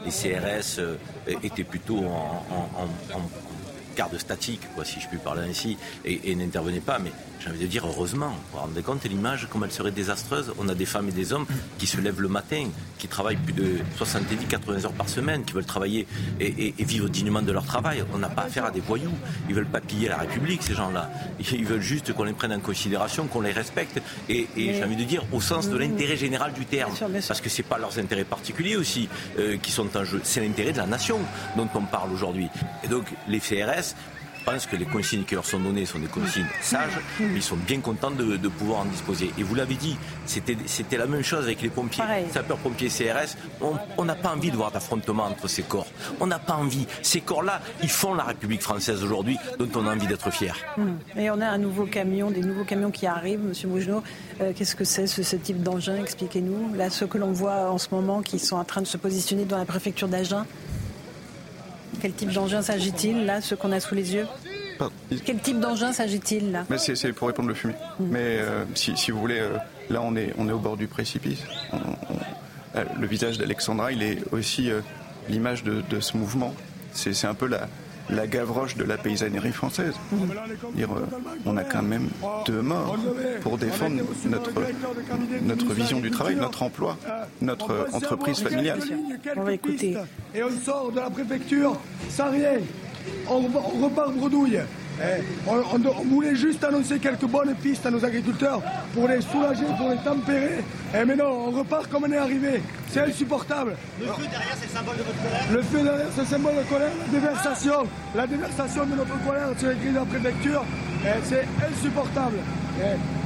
CRS 0.06 0.78
euh, 0.78 0.96
étaient 1.42 1.64
plutôt 1.64 1.98
en, 1.98 2.44
en 3.14 3.30
garde 3.96 4.16
statique, 4.18 4.62
quoi, 4.74 4.84
si 4.84 5.00
je 5.00 5.08
puis 5.08 5.18
parler 5.18 5.48
ainsi, 5.48 5.76
et, 6.04 6.34
n'intervenait 6.34 6.80
pas. 6.80 6.98
Mais 6.98 7.12
j'ai 7.40 7.48
envie 7.48 7.60
de 7.60 7.66
dire 7.66 7.86
heureusement. 7.86 8.28
Vous 8.28 8.34
vous 8.52 8.58
rendez 8.58 8.82
compte 8.82 9.04
l'image, 9.04 9.48
comme 9.50 9.64
elle 9.64 9.72
serait 9.72 9.90
désastreuse 9.90 10.52
On 10.58 10.68
a 10.68 10.74
des 10.74 10.84
femmes 10.84 11.08
et 11.08 11.12
des 11.12 11.32
hommes 11.32 11.46
qui 11.78 11.86
se 11.86 11.98
lèvent 11.98 12.20
le 12.20 12.28
matin, 12.28 12.68
qui 12.98 13.08
travaillent 13.08 13.36
plus 13.36 13.54
de 13.54 13.78
70-80 13.98 14.84
heures 14.84 14.92
par 14.92 15.08
semaine, 15.08 15.44
qui 15.44 15.54
veulent 15.54 15.64
travailler 15.64 16.06
et, 16.38 16.74
vivre 16.78 17.08
dignement 17.08 17.42
de 17.42 17.52
leur 17.52 17.64
travail. 17.64 18.04
On 18.12 18.18
n'a 18.18 18.28
pas 18.28 18.42
affaire 18.42 18.66
à 18.66 18.70
des 18.70 18.80
voyous. 18.80 19.14
Ils 19.48 19.54
veulent 19.54 19.66
pas 19.66 19.80
piller 19.80 20.08
la 20.08 20.18
République, 20.18 20.62
ces 20.62 20.74
gens-là. 20.74 21.10
Ils 21.52 21.64
veulent 21.64 21.80
juste 21.80 22.12
qu'on 22.12 22.24
les 22.24 22.32
prenne 22.32 22.52
en 22.52 22.60
considération, 22.60 23.26
qu'on 23.26 23.40
les 23.40 23.52
respecte. 23.52 24.00
Et, 24.28 24.46
j'ai 24.56 24.84
envie 24.84 24.96
de 24.96 25.04
dire 25.04 25.24
au 25.32 25.40
sens 25.40 25.70
de 25.70 25.76
l'intérêt 25.76 26.16
général 26.16 26.52
du 26.52 26.66
terme. 26.66 26.92
Parce 27.26 27.40
que 27.40 27.48
c'est 27.48 27.62
pas 27.62 27.78
leurs 27.78 27.98
intérêts 27.98 28.24
particuliers 28.24 28.76
aussi 28.76 29.08
euh, 29.38 29.56
qui 29.56 29.70
sont 29.70 29.96
en 29.96 30.04
jeu. 30.04 30.20
C'est 30.24 30.40
l'intérêt 30.40 30.72
de 30.72 30.78
la 30.78 30.86
nation 30.86 31.18
dont 31.56 31.68
on 31.74 31.82
parle 31.82 32.12
aujourd'hui. 32.12 32.48
Et 32.84 32.88
donc 32.88 33.06
les 33.28 33.40
CRS 33.40 33.94
je 34.40 34.44
pense 34.50 34.66
que 34.66 34.76
les 34.76 34.86
consignes 34.86 35.24
qui 35.24 35.34
leur 35.34 35.44
sont 35.44 35.60
données 35.60 35.84
sont 35.84 35.98
des 35.98 36.06
consignes 36.06 36.46
sages, 36.62 36.98
mais 37.20 37.36
ils 37.36 37.42
sont 37.42 37.56
bien 37.56 37.80
contents 37.80 38.10
de, 38.10 38.48
pouvoir 38.48 38.80
en 38.80 38.84
disposer. 38.86 39.30
Et 39.38 39.42
vous 39.42 39.54
l'avez 39.54 39.74
dit, 39.74 39.96
c'était 40.26 40.96
la 40.96 41.06
même 41.06 41.22
chose 41.22 41.44
avec 41.44 41.62
les 41.62 41.68
pompiers, 41.68 42.02
sapeurs-pompiers 42.32 42.88
CRS. 42.88 43.36
On 43.98 44.04
n'a 44.04 44.14
pas 44.14 44.30
envie 44.30 44.50
de 44.50 44.56
voir 44.56 44.70
d'affrontement 44.70 45.24
entre 45.24 45.48
ces 45.48 45.62
corps. 45.62 45.86
On 46.20 46.26
n'a 46.26 46.38
pas 46.38 46.54
envie. 46.54 46.86
Ces 47.02 47.20
corps-là, 47.20 47.60
ils 47.82 47.90
font 47.90 48.14
la 48.14 48.24
République 48.24 48.62
française 48.62 49.02
aujourd'hui, 49.04 49.36
dont 49.58 49.68
on 49.74 49.86
a 49.86 49.94
envie 49.94 50.06
d'être 50.06 50.30
fier. 50.30 50.56
Hum. 50.78 50.98
Et 51.16 51.30
on 51.30 51.40
a 51.40 51.46
un 51.46 51.58
nouveau 51.58 51.84
camion, 51.84 52.30
des 52.30 52.40
nouveaux 52.40 52.64
camions 52.64 52.90
qui 52.90 53.06
arrivent, 53.06 53.40
Monsieur 53.40 53.68
Bougenot. 53.68 54.02
Euh, 54.40 54.52
qu'est-ce 54.54 54.74
que 54.74 54.84
c'est 54.84 55.06
ce, 55.06 55.36
type 55.36 55.62
d'engin? 55.62 55.96
Expliquez-nous. 55.96 56.74
Là, 56.74 56.90
ceux 56.90 57.06
que 57.06 57.18
l'on 57.18 57.32
voit 57.32 57.70
en 57.70 57.78
ce 57.78 57.88
moment, 57.92 58.22
qui 58.22 58.38
sont 58.38 58.56
en 58.56 58.64
train 58.64 58.80
de 58.80 58.86
se 58.86 58.96
positionner 58.96 59.44
dans 59.44 59.58
la 59.58 59.66
préfecture 59.66 60.08
d'Agen. 60.08 60.44
Quel 62.00 62.12
type 62.12 62.32
d'engin 62.32 62.62
s'agit-il 62.62 63.26
là, 63.26 63.40
ce 63.40 63.54
qu'on 63.54 63.72
a 63.72 63.80
sous 63.80 63.94
les 63.94 64.14
yeux 64.14 64.26
Quel 65.24 65.38
type 65.40 65.60
d'engin 65.60 65.92
s'agit-il 65.92 66.52
là 66.52 66.64
C'est 66.78 67.12
pour 67.12 67.28
répondre 67.28 67.48
le 67.48 67.54
fumier. 67.54 67.74
Hmm. 67.98 68.06
Mais 68.10 68.38
euh, 68.40 68.64
si, 68.74 69.10
vous 69.10 69.20
voulez, 69.20 69.40
euh, 69.40 69.56
là 69.88 70.00
on 70.02 70.16
est, 70.16 70.32
on 70.38 70.48
est 70.48 70.52
au 70.52 70.58
bord 70.58 70.76
du 70.76 70.86
précipice. 70.86 71.42
Euh, 72.76 72.84
le 72.98 73.06
visage 73.06 73.38
d'Alexandra, 73.38 73.92
il 73.92 74.02
est 74.02 74.18
aussi 74.32 74.70
l'image 75.28 75.64
de, 75.64 75.82
de, 75.88 76.00
ce 76.00 76.16
mouvement. 76.16 76.54
C'est 76.92 77.24
un 77.24 77.34
peu 77.34 77.46
la, 77.46 77.68
la 78.12 78.26
Gavroche 78.26 78.76
de 78.76 78.84
la 78.84 78.96
paysannerie 78.96 79.52
française. 79.52 79.94
Dire, 80.74 80.90
euh, 80.92 81.06
on 81.46 81.56
a 81.56 81.64
quand 81.64 81.82
même 81.82 82.08
deux 82.46 82.62
morts 82.62 82.96
pour 83.42 83.58
défendre 83.58 84.02
notre, 84.26 84.52
notre 85.42 85.72
vision 85.72 86.00
du 86.00 86.10
travail, 86.10 86.36
notre 86.36 86.62
emploi, 86.62 86.96
notre 87.40 87.88
entreprise 87.92 88.40
familiale. 88.40 88.80
On 89.36 89.42
va 89.42 89.52
écouter. 89.52 89.96
Et 90.34 90.42
on 90.42 90.50
sort 90.50 90.92
de 90.92 91.00
la 91.00 91.10
préfecture 91.10 91.76
sans 92.08 92.30
rien. 92.30 92.58
On, 93.28 93.48
on 93.54 93.84
repart 93.84 94.12
bredouille. 94.12 94.60
Eh, 95.02 95.22
on, 95.46 96.04
voulait 96.04 96.36
juste 96.36 96.62
annoncer 96.62 96.98
quelques 96.98 97.24
bonnes 97.24 97.54
pistes 97.54 97.86
à 97.86 97.90
nos 97.90 98.04
agriculteurs 98.04 98.60
pour 98.92 99.08
les 99.08 99.22
soulager, 99.22 99.64
pour 99.78 99.88
les 99.88 99.96
tempérer. 99.96 100.62
Eh, 100.94 101.04
mais 101.06 101.16
non, 101.16 101.48
on 101.48 101.50
repart 101.52 101.88
comme 101.88 102.04
on 102.04 102.12
est 102.12 102.18
arrivé. 102.18 102.62
C'est 102.90 103.00
insupportable. 103.00 103.76
Le 103.98 104.06
feu 104.06 104.26
derrière, 104.30 104.56
c'est 104.60 104.66
le 104.66 104.72
symbole 104.72 104.96
de 104.98 105.02
votre 105.02 105.22
colère 105.22 105.46
Le 105.50 105.62
feu 105.62 105.82
derrière, 105.82 106.06
c'est 106.14 106.20
le 106.20 106.26
symbole 106.26 106.54
de 106.56 106.62
colère. 106.68 106.90
La 107.00 107.18
déversation, 107.18 107.86
la 108.14 108.26
déversation 108.26 108.84
de 108.84 108.94
notre 108.94 109.24
colère 109.24 109.48
sur 109.58 109.68
les 109.70 109.76
grilles 109.76 109.92
de 109.92 109.94
la 109.94 110.04
préfecture, 110.04 110.64
eh, 111.04 111.08
c'est 111.24 111.46
insupportable. 111.66 112.36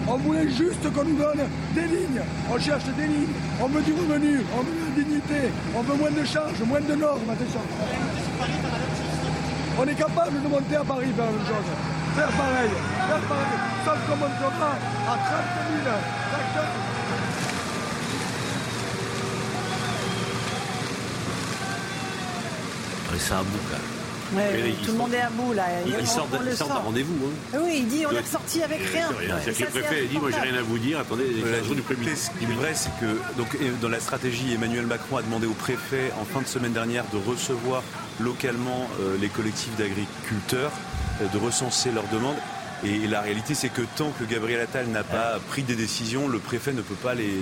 on 0.07 0.16
voulait 0.18 0.49
juste 0.51 0.93
qu'on 0.93 1.05
nous 1.05 1.16
donne 1.16 1.41
des 1.75 1.89
lignes. 1.89 2.22
On 2.53 2.59
cherche 2.61 2.85
des 2.97 3.07
lignes. 3.07 3.35
On 3.61 3.66
veut 3.66 3.83
du 3.83 3.93
revenu, 3.95 4.41
on 4.57 4.62
veut 4.62 4.72
de 4.72 5.01
la 5.01 5.05
dignité, 5.05 5.51
on 5.75 5.83
veut 5.83 5.97
moins 5.97 6.11
de 6.12 6.25
charges, 6.25 6.61
moins 6.68 6.81
de 6.81 6.95
normes. 6.95 7.35
On 9.77 9.87
est 9.87 9.95
capable 9.95 10.43
de 10.43 10.49
monter 10.49 10.77
à 10.77 10.85
Paris 10.85 11.11
faire 11.16 11.27
même 11.27 11.47
chose. 11.47 11.68
Faire 12.16 12.29
pareil. 12.29 12.70
Faire 13.09 13.20
pareil. 13.29 13.59
Sauf 13.85 13.99
qu'on 14.07 14.16
montera 14.16 14.72
à 15.09 15.16
30 15.16 15.25
000 15.72 15.85
tracteurs. 16.31 16.72
C'est 23.18 24.04
tout 24.85 24.93
le 24.93 24.99
monde 24.99 25.14
est 25.14 25.20
à 25.20 25.30
bout 25.30 25.53
là. 25.53 25.64
Il, 25.87 26.07
sort 26.07 26.26
d'un 26.28 26.74
rendez-vous. 26.74 27.14
Hein. 27.55 27.59
Oui, 27.62 27.78
il 27.78 27.87
dit 27.87 28.05
on 28.07 28.12
est 28.12 28.20
ressorti 28.20 28.62
avec 28.62 28.80
rien. 28.93 29.09
Que 29.09 29.49
le 29.49 29.66
préfet 29.66 30.01
a 30.01 30.07
dit 30.07 30.18
moi 30.18 30.30
j'ai 30.30 30.41
rien 30.41 30.55
à 30.55 30.62
vous 30.62 30.78
dire, 30.78 30.99
attendez 30.99 31.24
du 31.24 31.82
premier 31.82 32.14
Ce 32.14 32.30
qui 32.30 32.45
est 32.45 32.55
vrai, 32.55 32.72
c'est 32.74 32.93
que 33.01 33.18
donc, 33.37 33.57
dans 33.80 33.89
la 33.89 34.01
stratégie, 34.01 34.53
Emmanuel 34.53 34.87
Macron 34.87 35.16
a 35.16 35.22
demandé 35.22 35.47
au 35.47 35.55
préfet 35.55 36.12
en 36.20 36.24
fin 36.24 36.41
de 36.41 36.47
semaine 36.47 36.72
dernière 36.72 37.05
de 37.12 37.18
recevoir 37.18 37.82
localement 38.20 38.89
euh, 39.01 39.16
les 39.20 39.28
collectifs 39.28 39.74
d'agriculteurs, 39.76 40.72
euh, 41.20 41.26
de 41.32 41.39
recenser 41.39 41.91
leurs 41.91 42.09
demandes. 42.09 42.37
Et 42.85 43.07
la 43.07 43.22
réalité, 43.22 43.55
c'est 43.55 43.70
que 43.70 43.82
tant 43.97 44.11
que 44.11 44.24
Gabriel 44.24 44.61
Attal 44.61 44.89
n'a 44.89 45.05
pas 45.05 45.39
pris 45.49 45.62
des 45.62 45.74
décisions, 45.74 46.28
le 46.28 46.39
préfet 46.39 46.72
ne 46.72 46.82
peut 46.82 46.95
pas 46.95 47.14
les. 47.14 47.32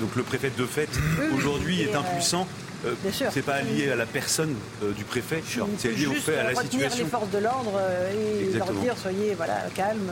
Donc 0.00 0.16
le 0.16 0.22
préfet, 0.22 0.50
de 0.56 0.66
fait, 0.66 0.88
aujourd'hui, 1.32 1.82
est 1.82 1.94
impuissant 1.94 2.48
euh, 2.86 2.94
c'est 3.30 3.42
pas 3.42 3.62
lié 3.62 3.90
à 3.90 3.96
la 3.96 4.06
personne 4.06 4.54
euh, 4.82 4.92
du 4.92 5.04
préfet, 5.04 5.42
c'est 5.78 5.90
lié 5.90 6.06
au 6.06 6.14
fait 6.14 6.38
à 6.38 6.44
la 6.44 6.54
situation. 6.54 7.04
les 7.04 7.10
forces 7.10 7.30
de 7.30 7.38
l'ordre 7.38 7.72
euh, 7.76 8.48
et 8.50 8.56
leur 8.56 8.72
dire 8.72 8.96
soyez 8.96 9.34
voilà 9.34 9.66
calme 9.74 10.10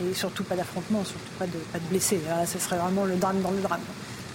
et 0.00 0.14
surtout 0.14 0.44
pas 0.44 0.56
d'affrontement, 0.56 1.04
surtout 1.04 1.32
pas 1.38 1.46
de, 1.46 1.58
pas 1.72 1.78
de 1.78 1.84
blessés. 1.84 2.20
ce 2.46 2.58
serait 2.58 2.76
vraiment 2.76 3.04
le 3.04 3.16
drame 3.16 3.40
dans 3.42 3.50
le 3.50 3.60
drame 3.60 3.80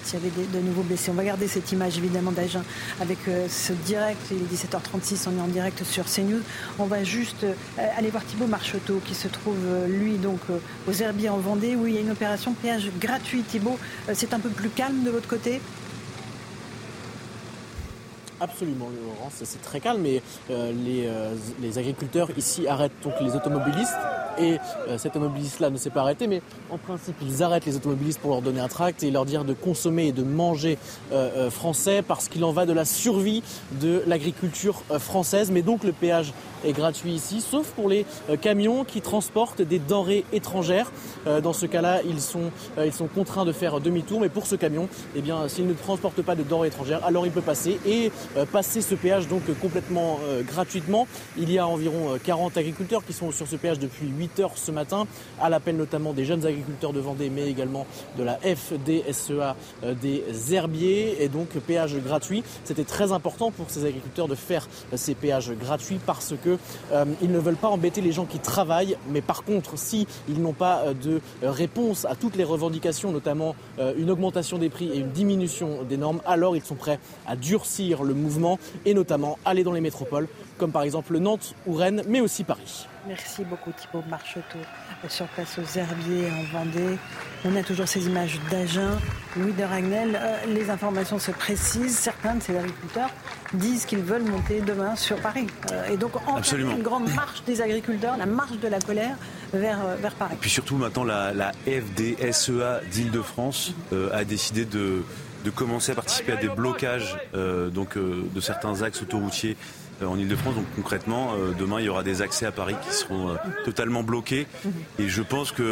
s'il 0.04 0.16
y 0.16 0.22
avait 0.24 0.48
de 0.52 0.60
nouveaux 0.60 0.82
blessés. 0.82 1.12
On 1.12 1.14
va 1.14 1.24
garder 1.24 1.48
cette 1.48 1.72
image 1.72 2.00
évidemment 2.00 2.32
d'Agen 2.32 2.64
avec 3.00 3.20
ce 3.48 3.72
direct. 3.72 4.20
Il 4.32 4.38
est 4.38 4.56
17h36, 4.56 5.28
on 5.28 5.38
est 5.38 5.42
en 5.42 5.48
direct 5.48 5.84
sur 5.84 6.06
CNews. 6.06 6.42
On 6.80 6.86
va 6.86 7.04
juste 7.04 7.46
aller 7.96 8.10
voir 8.10 8.26
Thibault 8.26 8.48
Marcheteau 8.48 9.00
qui 9.06 9.14
se 9.14 9.28
trouve 9.28 9.60
lui 9.88 10.18
donc 10.18 10.40
aux 10.88 10.94
Herbiers 10.94 11.30
en 11.30 11.38
Vendée 11.38 11.76
où 11.76 11.86
il 11.86 11.94
y 11.94 11.98
a 12.00 12.02
une 12.02 12.10
opération 12.10 12.54
péage 12.54 12.90
gratuit. 13.00 13.44
Thibault, 13.44 13.78
c'est 14.16 14.34
un 14.34 14.40
peu 14.40 14.50
plus 14.50 14.70
calme 14.70 15.04
de 15.04 15.12
votre 15.12 15.28
côté? 15.28 15.62
Absolument, 18.44 18.90
Laurence, 18.90 19.34
c'est 19.44 19.62
très 19.62 19.80
calme. 19.80 20.02
Mais 20.02 20.20
euh, 20.50 20.72
les, 20.72 21.06
euh, 21.06 21.36
les, 21.62 21.78
agriculteurs 21.78 22.30
ici 22.38 22.68
arrêtent 22.68 22.92
donc 23.04 23.14
les 23.22 23.36
automobilistes 23.36 23.94
et 24.40 24.58
cet 24.98 25.18
automobiliste-là 25.18 25.70
ne 25.70 25.78
s'est 25.78 25.90
pas 25.90 26.02
arrêté, 26.02 26.26
mais 26.26 26.42
en 26.72 26.78
principe, 26.78 27.16
ils 27.22 27.44
arrêtent 27.44 27.66
les 27.66 27.76
automobilistes 27.76 28.20
pour 28.20 28.32
leur 28.32 28.42
donner 28.42 28.62
un 28.62 28.70
tract 28.70 29.04
et 29.04 29.12
leur 29.12 29.26
dire 29.26 29.44
de 29.44 29.54
consommer 29.54 30.08
et 30.08 30.12
de 30.14 30.24
manger 30.24 30.78
français 31.50 32.02
parce 32.02 32.30
qu'il 32.30 32.44
en 32.46 32.54
va 32.54 32.66
de 32.66 32.72
la 32.72 32.86
survie 32.86 33.44
de 33.82 34.02
l'agriculture 34.08 34.84
française. 35.00 35.52
Mais 35.52 35.62
donc 35.62 35.84
le 35.84 35.92
péage 35.92 36.34
est 36.64 36.72
gratuit 36.72 37.12
ici, 37.12 37.42
sauf 37.42 37.72
pour 37.72 37.90
les 37.90 38.06
camions 38.42 38.86
qui 38.86 39.02
transportent 39.02 39.62
des 39.62 39.80
denrées 39.80 40.24
étrangères. 40.32 40.92
Dans 41.44 41.54
ce 41.54 41.66
cas-là, 41.66 42.00
ils 42.08 42.22
sont, 42.22 42.52
ils 42.84 42.94
sont 42.94 43.08
contraints 43.08 43.46
de 43.46 43.52
faire 43.52 43.82
demi-tour, 43.82 44.22
mais 44.22 44.30
pour 44.30 44.48
ce 44.48 44.56
camion, 44.56 44.88
eh 45.16 45.22
bien, 45.22 45.48
s'il 45.50 45.68
ne 45.68 45.74
transporte 45.74 46.22
pas 46.22 46.36
de 46.36 46.44
denrées 46.44 46.70
étrangères, 46.70 47.04
alors 47.06 47.26
il 47.26 47.34
peut 47.34 47.42
passer 47.42 47.80
et 47.86 48.12
passer 48.52 48.82
ce 48.82 48.96
péage 48.96 49.28
donc 49.28 49.44
complètement 49.60 50.20
gratuitement. 50.48 51.08
Il 51.38 51.52
y 51.52 51.58
a 51.58 51.68
environ 51.68 52.18
40 52.24 52.58
agriculteurs 52.58 53.06
qui 53.06 53.14
sont 53.14 53.32
sur 53.32 53.48
ce 53.48 53.56
péage 53.56 53.80
depuis 53.80 54.08
8 54.08 54.40
heures 54.40 54.52
ce 54.56 54.72
matin, 54.72 55.08
à 55.42 55.50
l'appel 55.50 55.76
notamment 55.78 56.14
des 56.14 56.26
jeunes 56.26 56.46
agriculteurs 56.46 56.94
de 56.94 57.00
Vendée, 57.00 57.30
mais 57.30 57.50
également 57.50 57.86
de 58.18 58.24
la 58.24 58.38
FDSEA 58.38 59.56
des 60.02 60.24
herbiers, 60.54 61.24
et 61.24 61.30
donc 61.30 61.50
péage 61.50 61.96
gratuit. 61.98 62.44
C'était 62.64 62.84
très 62.84 63.12
important 63.12 63.52
pour 63.52 63.70
ces 63.70 63.86
agriculteurs 63.86 64.28
de 64.28 64.36
faire 64.36 64.68
ces 64.96 65.16
péages 65.16 65.52
gratuits 65.52 66.00
parce 66.06 66.34
que 66.44 66.58
ils 67.22 67.32
ne 67.32 67.40
veulent 67.40 67.56
pas 67.56 67.70
embêter 67.70 68.02
les 68.02 68.12
gens 68.12 68.26
qui 68.26 68.40
travaillent, 68.40 68.98
mais 69.10 69.22
par 69.22 69.44
contre, 69.44 69.78
si 69.78 70.08
ils 70.30 70.42
n'ont 70.42 70.54
pas 70.54 70.86
de 70.94 71.22
réponse 71.44 72.06
à 72.06 72.16
toutes 72.16 72.36
les 72.36 72.44
revendications, 72.44 73.12
notamment 73.12 73.56
une 73.98 74.10
augmentation 74.10 74.58
des 74.58 74.70
prix 74.70 74.90
et 74.94 74.98
une 74.98 75.12
diminution 75.12 75.84
des 75.84 75.98
normes, 75.98 76.22
alors 76.26 76.56
ils 76.56 76.64
sont 76.64 76.76
prêts 76.76 77.00
à 77.28 77.36
durcir 77.36 78.04
le 78.04 78.14
mouvement 78.22 78.60
et 78.86 78.94
notamment 78.94 79.38
aller 79.44 79.64
dans 79.64 79.74
les 79.74 79.82
métropoles, 79.82 80.28
comme 80.58 80.72
par 80.72 80.84
exemple 80.84 81.18
Nantes 81.18 81.56
ou 81.68 81.74
Rennes, 81.74 82.04
mais 82.08 82.22
aussi 82.22 82.44
Paris. 82.44 82.88
Merci 83.08 83.44
beaucoup 83.44 83.72
Thibault 83.72 84.04
Marcheteau. 84.10 84.60
Sur 85.10 85.26
place 85.30 85.58
aux 85.58 85.78
Herbiers 85.80 86.30
en 86.30 86.44
Vendée, 86.56 86.98
on 87.44 87.56
a 87.56 87.64
toujours 87.64 87.88
ces 87.88 88.06
images 88.06 88.40
d'Agen. 88.52 89.00
Louis 89.36 89.54
de 89.54 89.64
Ragnel, 89.64 90.16
euh, 90.16 90.46
les 90.46 90.70
informations 90.70 91.18
se 91.18 91.32
précisent. 91.32 91.98
Certains 91.98 92.36
de 92.36 92.44
ces 92.44 92.56
agriculteurs 92.56 93.10
disent 93.54 93.86
qu'ils 93.86 94.04
veulent 94.04 94.30
monter 94.30 94.62
demain 94.62 94.96
sur 94.96 95.18
Paris. 95.18 95.48
Euh, 95.72 95.90
et 95.92 95.98
donc, 95.98 96.12
en 96.28 96.40
une 96.40 96.84
grande 96.84 97.12
marche 97.16 97.44
des 97.46 97.62
agriculteurs, 97.62 98.16
la 98.18 98.28
marche 98.28 98.60
de 98.60 98.68
la 98.68 98.80
colère 98.80 99.16
vers, 99.52 99.84
euh, 99.84 99.96
vers 99.96 100.14
Paris. 100.14 100.36
Et 100.36 100.40
puis 100.40 100.52
surtout, 100.52 100.76
maintenant, 100.76 101.04
la, 101.04 101.34
la 101.34 101.52
FDSEA 101.66 102.82
d'Île-de-France 102.92 103.74
a 104.14 104.24
décidé 104.24 104.66
de 104.66 105.04
de 105.44 105.50
commencer 105.50 105.92
à 105.92 105.96
participer 105.96 106.34
à 106.34 106.36
des 106.36 106.50
blocages 106.50 107.18
donc, 107.34 107.98
de 107.98 108.42
certains 108.42 108.82
axes 108.82 109.02
autoroutiers 109.02 109.58
euh, 109.58 109.81
en 110.06 110.18
Ile-de-France. 110.18 110.56
Donc 110.56 110.66
concrètement, 110.76 111.34
euh, 111.34 111.52
demain, 111.58 111.80
il 111.80 111.86
y 111.86 111.90
aura 111.90 112.04
des 112.04 112.22
accès 112.22 112.46
à 112.46 112.52
Paris 112.52 112.76
qui 112.88 112.94
seront 112.94 113.30
euh, 113.30 113.36
totalement 113.66 114.04
bloqués. 114.04 114.48
Et 115.00 115.08
je 115.10 115.22
pense 115.22 115.52
qu'il 115.52 115.64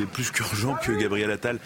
est 0.00 0.06
plus 0.06 0.30
qu'urgent 0.30 0.76
que 0.82 0.92
Gabriel 0.92 1.30
Attal 1.30 1.58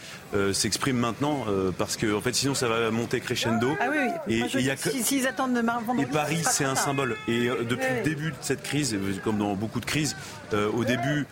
s'exprime 0.52 0.96
maintenant, 0.96 1.44
parce 1.78 1.96
que 1.96 2.12
en 2.12 2.20
fait, 2.20 2.34
sinon, 2.34 2.54
ça 2.54 2.66
va 2.66 2.90
monter 2.90 3.20
crescendo. 3.20 3.70
Ah 3.80 3.86
oui, 3.88 3.96
oui. 4.26 4.42
Et, 4.54 4.62
y 4.62 4.70
a 4.70 4.76
que... 4.76 4.90
s'ils 4.90 5.28
attendent 5.28 5.54
demain, 5.54 5.80
Et 6.00 6.06
Paris, 6.06 6.42
c'est 6.44 6.64
un 6.64 6.74
symbole. 6.74 7.16
Et 7.28 7.48
depuis 7.68 7.86
le 7.98 8.02
début 8.02 8.30
de 8.30 8.36
cette 8.40 8.62
crise, 8.62 8.96
comme 9.22 9.38
dans 9.38 9.54
beaucoup 9.54 9.80
de 9.80 9.84
crises, 9.84 10.16
au 10.52 10.84
début, 10.84 11.26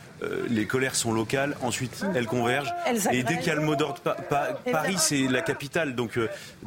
les 0.48 0.66
colères 0.66 0.94
sont 0.94 1.12
locales, 1.12 1.56
ensuite 1.62 2.04
elles 2.14 2.26
convergent. 2.26 2.72
et 3.10 3.22
dès 3.24 3.38
qu'il 3.38 3.48
y 3.48 3.50
a 3.50 3.56
le 3.56 3.62
mot 3.62 3.74
d'ordre, 3.74 4.00
Paris 4.70 4.96
c'est 4.98 5.26
la 5.26 5.42
capitale, 5.42 5.94
donc 5.94 6.18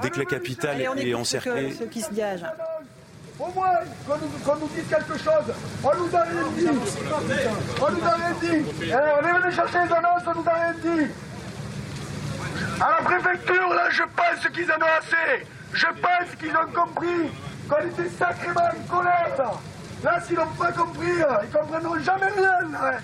dès 0.01 0.09
que 0.09 0.19
la 0.19 0.25
capitale 0.25 0.81
est 0.97 1.13
encerclée. 1.13 1.73
Au 3.38 3.51
moins 3.51 3.67
qu'on 4.07 4.55
nous, 4.55 4.67
dise 4.69 4.88
quelque 4.89 5.17
chose. 5.17 5.53
On 5.83 5.97
nous 5.97 6.15
a 6.15 6.21
rien 6.21 6.43
dit. 6.55 6.67
On 7.81 7.91
nous 7.91 8.05
a 8.05 8.15
rien 8.15 8.33
dit. 8.41 8.65
Eh, 8.83 8.93
on 8.93 9.27
est 9.27 9.39
venu 9.39 9.53
chercher 9.53 9.79
les 9.86 9.93
annonces, 9.93 10.23
on 10.25 10.39
nous 10.39 10.47
a 10.47 10.53
rien 10.53 10.73
dit. 10.81 11.11
À 12.79 12.91
la 12.91 13.03
préfecture, 13.03 13.69
là, 13.73 13.89
je 13.89 14.03
pense 14.03 14.51
qu'ils 14.53 14.71
en 14.71 14.75
ont 14.75 14.97
assez. 14.99 15.45
Je 15.73 15.86
pense 15.86 16.36
qu'ils 16.39 16.55
ont 16.55 16.71
compris 16.73 17.29
qu'on 17.67 17.88
était 17.88 18.09
sacrément 18.17 18.61
en 18.61 18.95
colère. 18.95 19.59
Là, 20.03 20.21
s'ils 20.21 20.38
n'ont 20.38 20.45
pas 20.57 20.71
compris, 20.71 21.11
ils 21.43 21.49
comprendront 21.51 21.99
jamais 21.99 22.27
rien. 22.27 22.99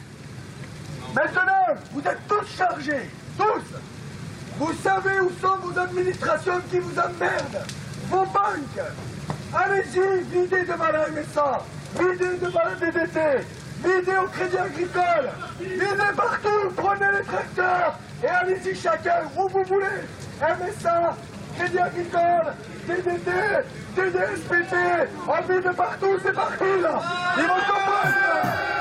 Maintenant, 1.13 1.75
vous 1.91 2.01
êtes 2.01 2.27
tous 2.29 2.57
chargés. 2.57 3.09
Tous. 3.38 3.63
Vous 4.57 4.73
savez 4.82 5.19
où 5.19 5.32
sont 5.41 5.57
vos 5.61 5.77
administrations 5.77 6.61
qui 6.69 6.79
vous 6.79 6.97
emmerdent. 6.97 7.65
Vos 8.09 8.25
banques. 8.25 9.11
Allez-y, 9.53 10.23
videz 10.31 10.63
de 10.63 10.69
la 10.69 11.09
MSA, 11.09 11.61
videz 11.99 12.37
de 12.37 12.51
la 12.53 12.75
DDT, 12.79 13.45
videz 13.83 14.17
au 14.17 14.27
Crédit 14.27 14.57
Agricole, 14.57 15.29
videz 15.59 16.13
partout, 16.15 16.71
prenez 16.77 17.17
les 17.17 17.23
tracteurs 17.25 17.99
et 18.23 18.27
allez-y 18.27 18.75
chacun 18.75 19.23
où 19.35 19.49
vous 19.49 19.63
voulez. 19.63 19.85
MSA, 20.41 21.17
Crédit 21.57 21.79
Agricole, 21.79 22.53
DDT, 22.87 23.31
DDSPT, 23.95 24.75
on 25.27 25.53
vide 25.53 25.75
partout, 25.75 26.17
c'est 26.23 26.33
parti 26.33 26.81
là. 26.81 27.01
Ils 27.37 27.43
vont. 27.43 28.80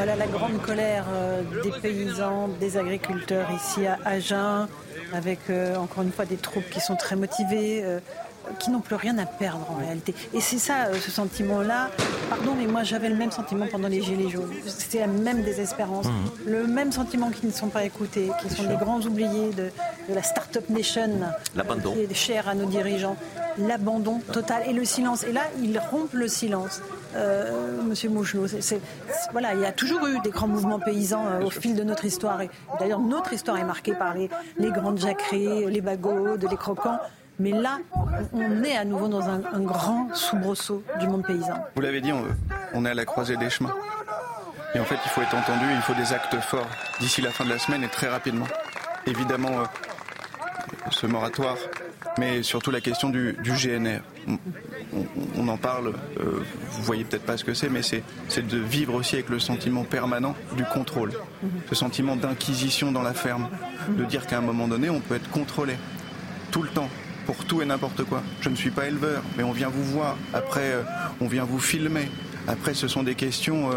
Voilà 0.00 0.16
la 0.16 0.28
grande 0.28 0.62
colère 0.62 1.04
euh, 1.12 1.42
des 1.62 1.72
paysans, 1.72 2.48
des 2.58 2.78
agriculteurs 2.78 3.50
ici 3.50 3.86
à 3.86 3.98
Agen, 4.06 4.66
avec 5.12 5.40
euh, 5.50 5.76
encore 5.76 6.02
une 6.04 6.10
fois 6.10 6.24
des 6.24 6.38
troupes 6.38 6.70
qui 6.70 6.80
sont 6.80 6.96
très 6.96 7.16
motivées, 7.16 7.82
euh, 7.84 8.00
qui 8.58 8.70
n'ont 8.70 8.80
plus 8.80 8.94
rien 8.94 9.16
à 9.18 9.26
perdre 9.26 9.66
en 9.70 9.74
réalité. 9.74 10.14
Et 10.34 10.40
c'est 10.40 10.58
ça, 10.58 10.88
ce 11.00 11.10
sentiment-là. 11.10 11.90
Pardon, 12.28 12.54
mais 12.56 12.66
moi 12.66 12.82
j'avais 12.82 13.08
le 13.08 13.16
même 13.16 13.30
sentiment 13.30 13.66
pendant 13.70 13.88
les 13.88 14.02
Gilets 14.02 14.28
jaunes. 14.28 14.52
C'était 14.66 15.00
la 15.00 15.06
même 15.06 15.42
désespérance, 15.42 16.06
mmh. 16.06 16.10
le 16.46 16.66
même 16.66 16.92
sentiment 16.92 17.30
qui 17.30 17.46
ne 17.46 17.52
sont 17.52 17.68
pas 17.68 17.84
écoutés, 17.84 18.30
qui 18.42 18.54
sont 18.54 18.68
les 18.68 18.76
grands 18.76 19.00
oubliés 19.00 19.50
de, 19.56 19.70
la 20.12 20.22
Startup 20.22 20.68
Nation, 20.68 21.10
l'abandon, 21.54 21.92
qui 21.92 22.00
est 22.00 22.14
cher 22.14 22.48
à 22.48 22.54
nos 22.54 22.66
dirigeants. 22.66 23.16
L'abandon 23.58 24.20
total 24.32 24.62
et 24.66 24.72
le 24.72 24.84
silence. 24.84 25.24
Et 25.24 25.32
là, 25.32 25.42
ils 25.60 25.78
rompent 25.78 26.14
le 26.14 26.28
silence. 26.28 26.80
Euh, 27.16 27.82
Monsieur 27.82 28.08
Mouchelot. 28.08 28.46
voilà, 29.32 29.54
il 29.54 29.60
y 29.60 29.64
a 29.64 29.72
toujours 29.72 30.06
eu 30.06 30.20
des 30.20 30.30
grands 30.30 30.46
mouvements 30.46 30.78
paysans 30.78 31.26
euh, 31.26 31.44
au 31.44 31.50
fil 31.50 31.74
de 31.74 31.82
notre 31.82 32.04
histoire. 32.04 32.40
Et 32.42 32.50
d'ailleurs, 32.78 33.00
notre 33.00 33.32
histoire 33.32 33.58
est 33.58 33.64
marquée 33.64 33.94
par 33.94 34.14
les, 34.14 34.28
grandes 34.70 34.98
jacqueries, 34.98 35.66
les 35.66 35.80
bagaudes, 35.80 36.46
les 36.48 36.56
croquants. 36.56 36.98
Mais 37.40 37.52
là, 37.52 37.78
on 38.34 38.62
est 38.62 38.76
à 38.76 38.84
nouveau 38.84 39.08
dans 39.08 39.26
un, 39.30 39.40
grand 39.60 40.14
soubresaut 40.14 40.84
du 41.00 41.08
monde 41.08 41.24
paysan. 41.24 41.54
Vous 41.74 41.80
l'avez 41.80 42.02
dit, 42.02 42.12
on, 42.74 42.84
est 42.84 42.90
à 42.90 42.94
la 42.94 43.06
croisée 43.06 43.38
des 43.38 43.48
chemins. 43.48 43.74
Et 44.74 44.78
en 44.78 44.84
fait, 44.84 44.98
il 45.02 45.08
faut 45.08 45.22
être 45.22 45.34
entendu, 45.34 45.64
il 45.74 45.80
faut 45.80 45.94
des 45.94 46.12
actes 46.12 46.36
forts 46.42 46.68
d'ici 47.00 47.22
la 47.22 47.30
fin 47.30 47.46
de 47.46 47.48
la 47.48 47.58
semaine 47.58 47.82
et 47.82 47.88
très 47.88 48.08
rapidement. 48.08 48.46
Évidemment, 49.06 49.60
euh, 49.60 49.64
ce 50.90 51.06
moratoire, 51.06 51.56
mais 52.18 52.42
surtout 52.42 52.70
la 52.70 52.82
question 52.82 53.08
du, 53.08 53.34
GNR. 53.42 54.02
On, 55.38 55.48
en 55.48 55.56
parle, 55.56 55.94
euh, 56.20 56.44
vous 56.72 56.82
voyez 56.82 57.04
peut-être 57.04 57.24
pas 57.24 57.38
ce 57.38 57.44
que 57.44 57.54
c'est, 57.54 57.70
mais 57.70 57.80
c'est 57.82 58.46
de 58.46 58.58
vivre 58.58 58.94
aussi 58.94 59.14
avec 59.14 59.30
le 59.30 59.38
sentiment 59.38 59.84
permanent 59.84 60.34
du 60.58 60.64
contrôle, 60.64 61.12
ce 61.70 61.74
sentiment 61.74 62.16
d'inquisition 62.16 62.92
dans 62.92 63.02
la 63.02 63.14
ferme, 63.14 63.48
de 63.88 64.04
dire 64.04 64.26
qu'à 64.26 64.36
un 64.36 64.42
moment 64.42 64.68
donné, 64.68 64.90
on 64.90 65.00
peut 65.00 65.14
être 65.14 65.30
contrôlé 65.30 65.76
tout 66.50 66.62
le 66.62 66.68
temps 66.68 66.90
pour 67.30 67.44
tout 67.44 67.62
et 67.62 67.64
n'importe 67.64 68.02
quoi. 68.02 68.24
Je 68.40 68.48
ne 68.48 68.56
suis 68.56 68.72
pas 68.72 68.88
éleveur, 68.88 69.22
mais 69.36 69.44
on 69.44 69.52
vient 69.52 69.68
vous 69.68 69.84
voir. 69.84 70.16
Après, 70.34 70.72
euh, 70.72 70.82
on 71.20 71.28
vient 71.28 71.44
vous 71.44 71.60
filmer. 71.60 72.08
Après, 72.48 72.74
ce 72.74 72.88
sont 72.88 73.04
des 73.04 73.14
questions 73.14 73.70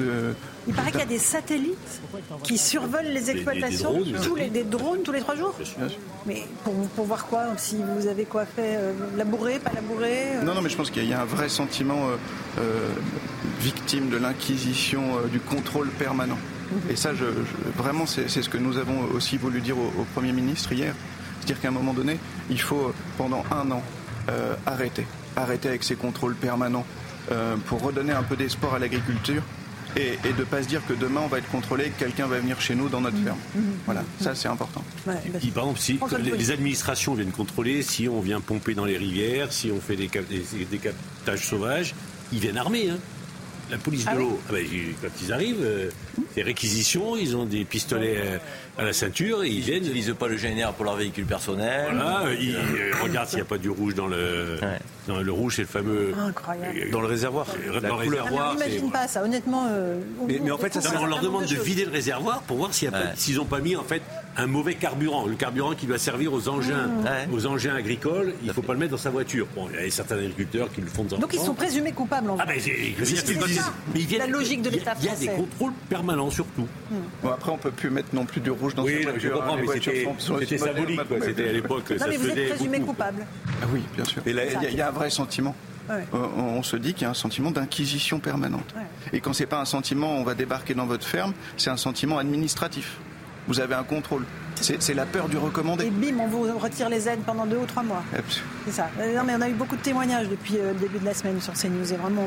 euh, 0.00 0.32
il 0.66 0.74
paraît 0.74 0.90
qu'il 0.90 1.00
y 1.00 1.04
a 1.04 1.06
des 1.06 1.18
satellites 1.18 2.00
qui 2.42 2.58
survolent 2.58 3.06
les 3.06 3.30
exploitations, 3.30 3.92
des, 4.00 4.12
drones, 4.12 4.22
tous 4.22 4.34
les, 4.36 4.50
des 4.50 4.64
drones 4.64 5.02
tous 5.02 5.12
les 5.12 5.20
trois 5.20 5.34
jours. 5.34 5.54
Mais 6.26 6.44
pour, 6.64 7.04
voir 7.04 7.26
quoi 7.26 7.56
Si 7.56 7.76
vous 7.76 8.06
avez 8.06 8.24
quoi 8.24 8.44
fait 8.44 8.76
euh, 8.76 8.92
Labourer, 9.16 9.58
pas 9.58 9.72
labourer 9.72 10.36
euh 10.36 10.42
Non, 10.42 10.54
non, 10.54 10.62
mais 10.62 10.68
je 10.68 10.76
pense 10.76 10.90
qu'il 10.90 11.08
y 11.08 11.12
a 11.12 11.22
un 11.22 11.24
vrai 11.24 11.48
sentiment 11.48 12.08
euh, 12.58 12.88
victime 13.60 14.10
de 14.10 14.18
l'inquisition, 14.18 15.02
du 15.32 15.40
contrôle 15.40 15.88
permanent. 15.88 16.38
Mhm. 16.70 16.90
Et 16.90 16.96
ça, 16.96 17.14
je, 17.14 17.24
vraiment, 17.76 18.06
c'est 18.06 18.28
ce 18.28 18.48
que 18.48 18.58
nous 18.58 18.76
avons 18.76 19.00
aussi 19.14 19.36
voulu 19.36 19.60
dire 19.60 19.78
au, 19.78 20.04
Premier 20.14 20.32
ministre 20.32 20.72
hier. 20.72 20.94
C'est-à-dire 21.38 21.60
qu'à 21.60 21.68
un 21.68 21.72
moment 21.72 21.94
donné, 21.94 22.18
il 22.50 22.60
faut, 22.60 22.92
pendant 23.16 23.44
un 23.50 23.70
an, 23.70 23.82
arrêter. 24.66 25.06
Arrêter 25.36 25.68
avec 25.68 25.84
ces 25.84 25.96
contrôles 25.96 26.34
permanents 26.34 26.84
pour 27.66 27.82
redonner 27.82 28.12
un 28.12 28.22
peu 28.22 28.36
d'espoir 28.36 28.74
à 28.74 28.78
l'agriculture 28.78 29.42
et, 29.96 30.32
de 30.32 30.38
ne 30.38 30.44
pas 30.44 30.62
se 30.62 30.68
dire 30.68 30.82
que 30.86 30.92
demain 30.92 31.20
on 31.24 31.28
va 31.28 31.38
être 31.38 31.50
contrôlé 31.50 31.86
et 31.86 31.90
que 31.90 31.98
quelqu'un 31.98 32.26
va 32.26 32.38
venir 32.38 32.60
chez 32.60 32.74
nous 32.74 32.88
dans 32.88 33.00
notre 33.00 33.16
ferme. 33.18 33.38
Mmh, 33.54 33.58
mmh, 33.58 33.62
mmh. 33.62 33.72
Voilà, 33.86 34.04
ça 34.20 34.34
c'est 34.34 34.48
important. 34.48 34.82
par 35.04 35.16
exemple, 35.24 35.78
si 35.78 35.98
les, 36.36 36.50
administrations 36.50 37.14
viennent 37.14 37.30
contrôler, 37.30 37.82
si 37.82 38.08
on 38.08 38.20
vient 38.20 38.40
pomper 38.40 38.74
dans 38.74 38.84
les 38.84 38.96
rivières, 38.96 39.52
si 39.52 39.70
on 39.70 39.80
fait 39.80 39.96
des, 39.96 40.08
des, 40.08 40.78
captages 40.78 41.46
sauvages, 41.46 41.94
ils 42.32 42.38
viennent 42.38 42.58
armés. 42.58 42.90
Hein. 42.90 42.98
La 43.70 43.76
police 43.76 44.04
Ah 44.06 44.14
de 44.14 44.20
oui 44.20 44.24
l'eau, 44.24 44.40
ah 44.48 44.52
ben, 44.52 44.64
quand 45.02 45.08
ils 45.22 45.32
arrivent, 45.32 45.62
euh, 45.62 45.90
c'est 46.34 46.42
réquisition, 46.42 47.16
ils 47.16 47.36
ont 47.36 47.44
des 47.44 47.66
pistolets 47.66 48.16
euh, 48.16 48.38
à 48.78 48.84
la 48.84 48.92
ceinture 48.92 49.42
et 49.44 49.48
ils 49.48 49.60
viennent. 49.60 49.82
Ils 49.84 49.88
n'utilisent 49.88 50.14
pas 50.18 50.28
le 50.28 50.36
GNR 50.36 50.72
pour 50.74 50.84
leur 50.84 50.96
véhicule 50.96 51.24
personnel. 51.26 51.88
Voilà, 51.92 52.32
ils 52.40 52.54
euh, 52.56 52.92
regardent 53.02 53.28
s'il 53.28 53.38
n'y 53.38 53.42
a 53.42 53.46
pas 53.46 53.58
du 53.58 53.70
rouge 53.70 53.94
dans 53.94 54.06
le. 54.06 54.58
Dans 55.06 55.20
le 55.22 55.32
rouge, 55.32 55.54
c'est 55.56 55.62
le 55.62 55.68
fameux. 55.68 56.12
Incroyable. 56.18 56.90
Dans 56.90 57.00
le 57.00 57.06
réservoir. 57.06 57.46
Dans 57.46 57.80
La 57.80 57.88
le 57.88 58.04
couleur. 58.04 58.24
réservoir. 58.24 58.50
On 58.50 58.54
n'imagine 58.58 58.80
c'est- 58.86 58.92
pas 58.92 59.08
ça, 59.08 59.24
honnêtement. 59.24 59.66
euh, 59.70 60.00
Mais- 60.26 60.38
mais 60.44 60.50
en 60.50 60.58
fait, 60.58 60.74
ça, 60.74 60.90
mais 60.92 60.98
on 60.98 61.06
leur 61.06 61.20
demande 61.20 61.46
de 61.46 61.56
vider 61.56 61.86
le 61.86 61.90
réservoir 61.90 62.42
pour 62.42 62.58
voir 62.58 62.74
s'il 62.74 62.90
Ouais. 62.90 62.94
s'ils 63.16 63.36
n'ont 63.36 63.46
pas 63.46 63.60
mis 63.60 63.74
en 63.74 63.84
fait 63.84 64.02
un 64.36 64.46
mauvais 64.46 64.74
carburant. 64.74 65.24
Le 65.26 65.34
carburant 65.34 65.74
qui 65.74 65.86
doit 65.86 65.96
servir 65.98 66.32
aux 66.34 66.48
engins, 66.50 66.88
Ouais. 67.02 67.26
aux 67.32 67.46
engins 67.46 67.74
agricoles, 67.74 68.34
il 68.42 68.48
ne 68.48 68.52
faut 68.52 68.60
pas 68.62 68.74
le 68.74 68.78
mettre 68.80 68.90
dans 68.92 68.98
sa 68.98 69.08
voiture. 69.10 69.46
Bon, 69.54 69.66
il 69.74 69.82
y 69.82 69.88
a 69.88 69.90
certains 69.90 70.16
agriculteurs 70.18 70.70
qui 70.70 70.82
le 70.82 70.86
font 70.88 71.06
en 71.10 71.18
Donc 71.18 71.30
ils 71.32 71.40
sont 71.40 71.54
présumés 71.54 71.92
coupables 71.92 72.28
en 72.30 72.36
Ah 72.38 72.46
fait. 72.46 72.54
ben, 72.54 72.60
c'est- 72.60 73.16
ça, 73.54 74.18
la 74.18 74.26
logique 74.26 74.60
de 74.62 74.68
l'État 74.70 74.92
Il 75.00 75.06
y 75.06 75.08
a 75.08 75.12
des 75.12 75.24
français. 75.26 75.36
contrôles 75.40 75.72
permanents 75.88 76.30
surtout. 76.30 76.68
Bon, 77.22 77.30
après, 77.30 77.50
on 77.50 77.56
peut 77.58 77.70
plus 77.70 77.88
mettre 77.90 78.08
non 78.14 78.26
plus 78.26 78.40
du 78.42 78.50
rouge 78.50 78.67
dans 78.74 78.84
Oui, 78.84 79.04
non, 79.06 79.12
je 79.18 79.28
comprends, 79.28 79.54
hein, 79.54 79.58
mais 79.60 79.72
c'était- 79.74 80.58
symbolique. 80.58 81.00
C'était 81.22 81.48
à 81.48 81.52
l'époque, 81.52 81.90
Non 81.90 81.98
ça 81.98 82.06
mais 82.08 82.14
se 82.14 82.18
vous 82.18 82.28
faisait 82.28 82.42
êtes 82.44 82.48
présumés 82.54 82.78
beaucoup. 82.78 82.92
coupables. 82.92 83.26
Ah 83.62 83.66
oui, 83.72 83.82
bien 83.94 84.04
sûr. 84.04 84.22
Et 84.26 84.30
il, 84.30 84.36
y 84.36 84.40
a, 84.40 84.70
il 84.70 84.76
y 84.76 84.80
a 84.80 84.88
un 84.88 84.92
vrai 84.92 85.10
sentiment. 85.10 85.54
Ouais. 85.88 86.04
Euh, 86.14 86.26
On, 86.36 86.42
on 86.58 86.62
se 86.62 86.76
dit 86.76 86.92
qu'il 86.92 87.02
y 87.02 87.06
a 87.06 87.10
un 87.10 87.14
sentiment 87.14 87.50
d'inquisition 87.50 88.20
permanente. 88.20 88.74
Et 89.12 89.20
quand 89.20 89.32
c'est 89.32 89.46
pas 89.46 89.58
un 89.60 89.64
sentiment, 89.64 90.16
on 90.18 90.22
va 90.24 90.34
débarquer 90.34 90.74
dans 90.74 90.86
votre 90.86 91.06
ferme, 91.06 91.32
c'est 91.56 91.70
un 91.70 91.76
sentiment 91.78 92.18
administratif. 92.18 92.98
Vous 93.48 93.60
avez 93.60 93.74
un 93.74 93.82
contrôle. 93.82 94.24
C'est 94.60 94.92
la 94.94 95.06
peur 95.06 95.28
du 95.28 95.36
recommandé. 95.38 95.86
Et 95.86 95.90
bim, 95.90 96.18
on 96.20 96.26
vous 96.26 96.58
retire 96.58 96.88
les 96.88 97.08
aides 97.08 97.20
pendant 97.24 97.46
deux 97.46 97.58
ou 97.58 97.64
trois 97.64 97.84
mois. 97.84 98.02
C'est 98.66 98.72
ça. 98.72 98.90
Euh, 98.98 99.14
Non 99.16 99.22
mais 99.24 99.34
on 99.36 99.40
a 99.40 99.48
eu 99.48 99.52
beaucoup 99.52 99.76
de 99.76 99.80
témoignages 99.82 100.28
depuis 100.28 100.56
euh, 100.58 100.72
le 100.72 100.78
début 100.80 100.98
de 100.98 101.04
la 101.04 101.14
semaine 101.14 101.40
sur 101.40 101.52
CNews 101.52 101.92
et 101.92 101.96
vraiment 101.96 102.22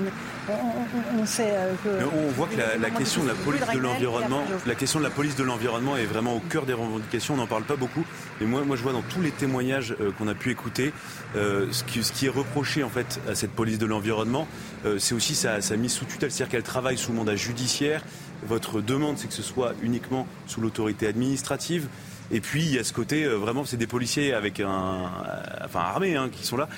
on, 0.47 0.51
on- 0.53 1.19
on- 1.19 1.21
on 1.21 1.25
sait 1.25 1.49
euh, 1.51 1.73
que... 1.83 1.89
Mais 1.89 2.05
on 2.05 2.31
voit 2.31 2.47
que 2.47 2.55
la, 2.57 2.77
la 2.77 2.89
question 2.89 3.23
de 3.23 3.27
la 3.27 3.33
police 3.33 3.61
de 3.73 3.79
l'environnement, 3.79 4.43
la 4.65 4.75
question 4.75 4.99
de 4.99 5.03
la 5.03 5.09
police 5.09 5.35
de 5.35 5.43
l'environnement 5.43 5.97
est 5.97 6.05
vraiment 6.05 6.33
au 6.33 6.39
cœur 6.39 6.65
des 6.65 6.71
revendications. 6.73 7.33
On 7.33 7.37
n'en 7.37 7.47
parle 7.47 7.63
pas 7.63 7.75
beaucoup, 7.75 8.05
mais 8.39 8.47
moi, 8.47 8.61
moi 8.65 8.77
je 8.77 8.81
vois 8.83 8.93
dans 8.93 9.01
tous 9.03 9.21
les 9.21 9.31
témoignages 9.31 9.93
qu'on 10.17 10.29
a 10.29 10.33
pu 10.33 10.51
écouter, 10.51 10.93
euh, 11.35 11.67
ce, 11.71 11.83
qui, 11.83 12.01
ce 12.01 12.13
qui 12.13 12.27
est 12.27 12.29
reproché 12.29 12.81
en 12.83 12.89
fait 12.89 13.19
à 13.29 13.35
cette 13.35 13.51
police 13.51 13.77
de 13.77 13.85
l'environnement, 13.85 14.47
euh, 14.85 14.99
c'est 14.99 15.13
aussi 15.15 15.35
sa, 15.35 15.59
sa 15.59 15.75
mise 15.75 15.91
sous 15.91 16.05
tutelle, 16.05 16.31
c'est-à-dire 16.31 16.49
qu'elle 16.51 16.63
travaille 16.63 16.97
sous 16.97 17.11
mandat 17.11 17.35
judiciaire. 17.35 18.03
Votre 18.47 18.81
demande, 18.81 19.17
c'est 19.17 19.27
que 19.27 19.33
ce 19.33 19.43
soit 19.43 19.73
uniquement 19.81 20.27
sous 20.47 20.61
l'autorité 20.61 21.07
administrative. 21.07 21.87
Et 22.33 22.39
puis 22.39 22.61
il 22.63 22.73
y 22.73 22.79
a 22.79 22.83
ce 22.83 22.93
côté 22.93 23.25
euh, 23.25 23.35
vraiment, 23.35 23.65
c'est 23.65 23.77
des 23.77 23.87
policiers 23.87 24.33
avec 24.33 24.59
un, 24.61 24.69
euh, 24.69 25.65
enfin 25.65 25.81
armés 25.81 26.15
hein, 26.15 26.29
qui 26.31 26.45
sont 26.45 26.55
là. 26.57 26.69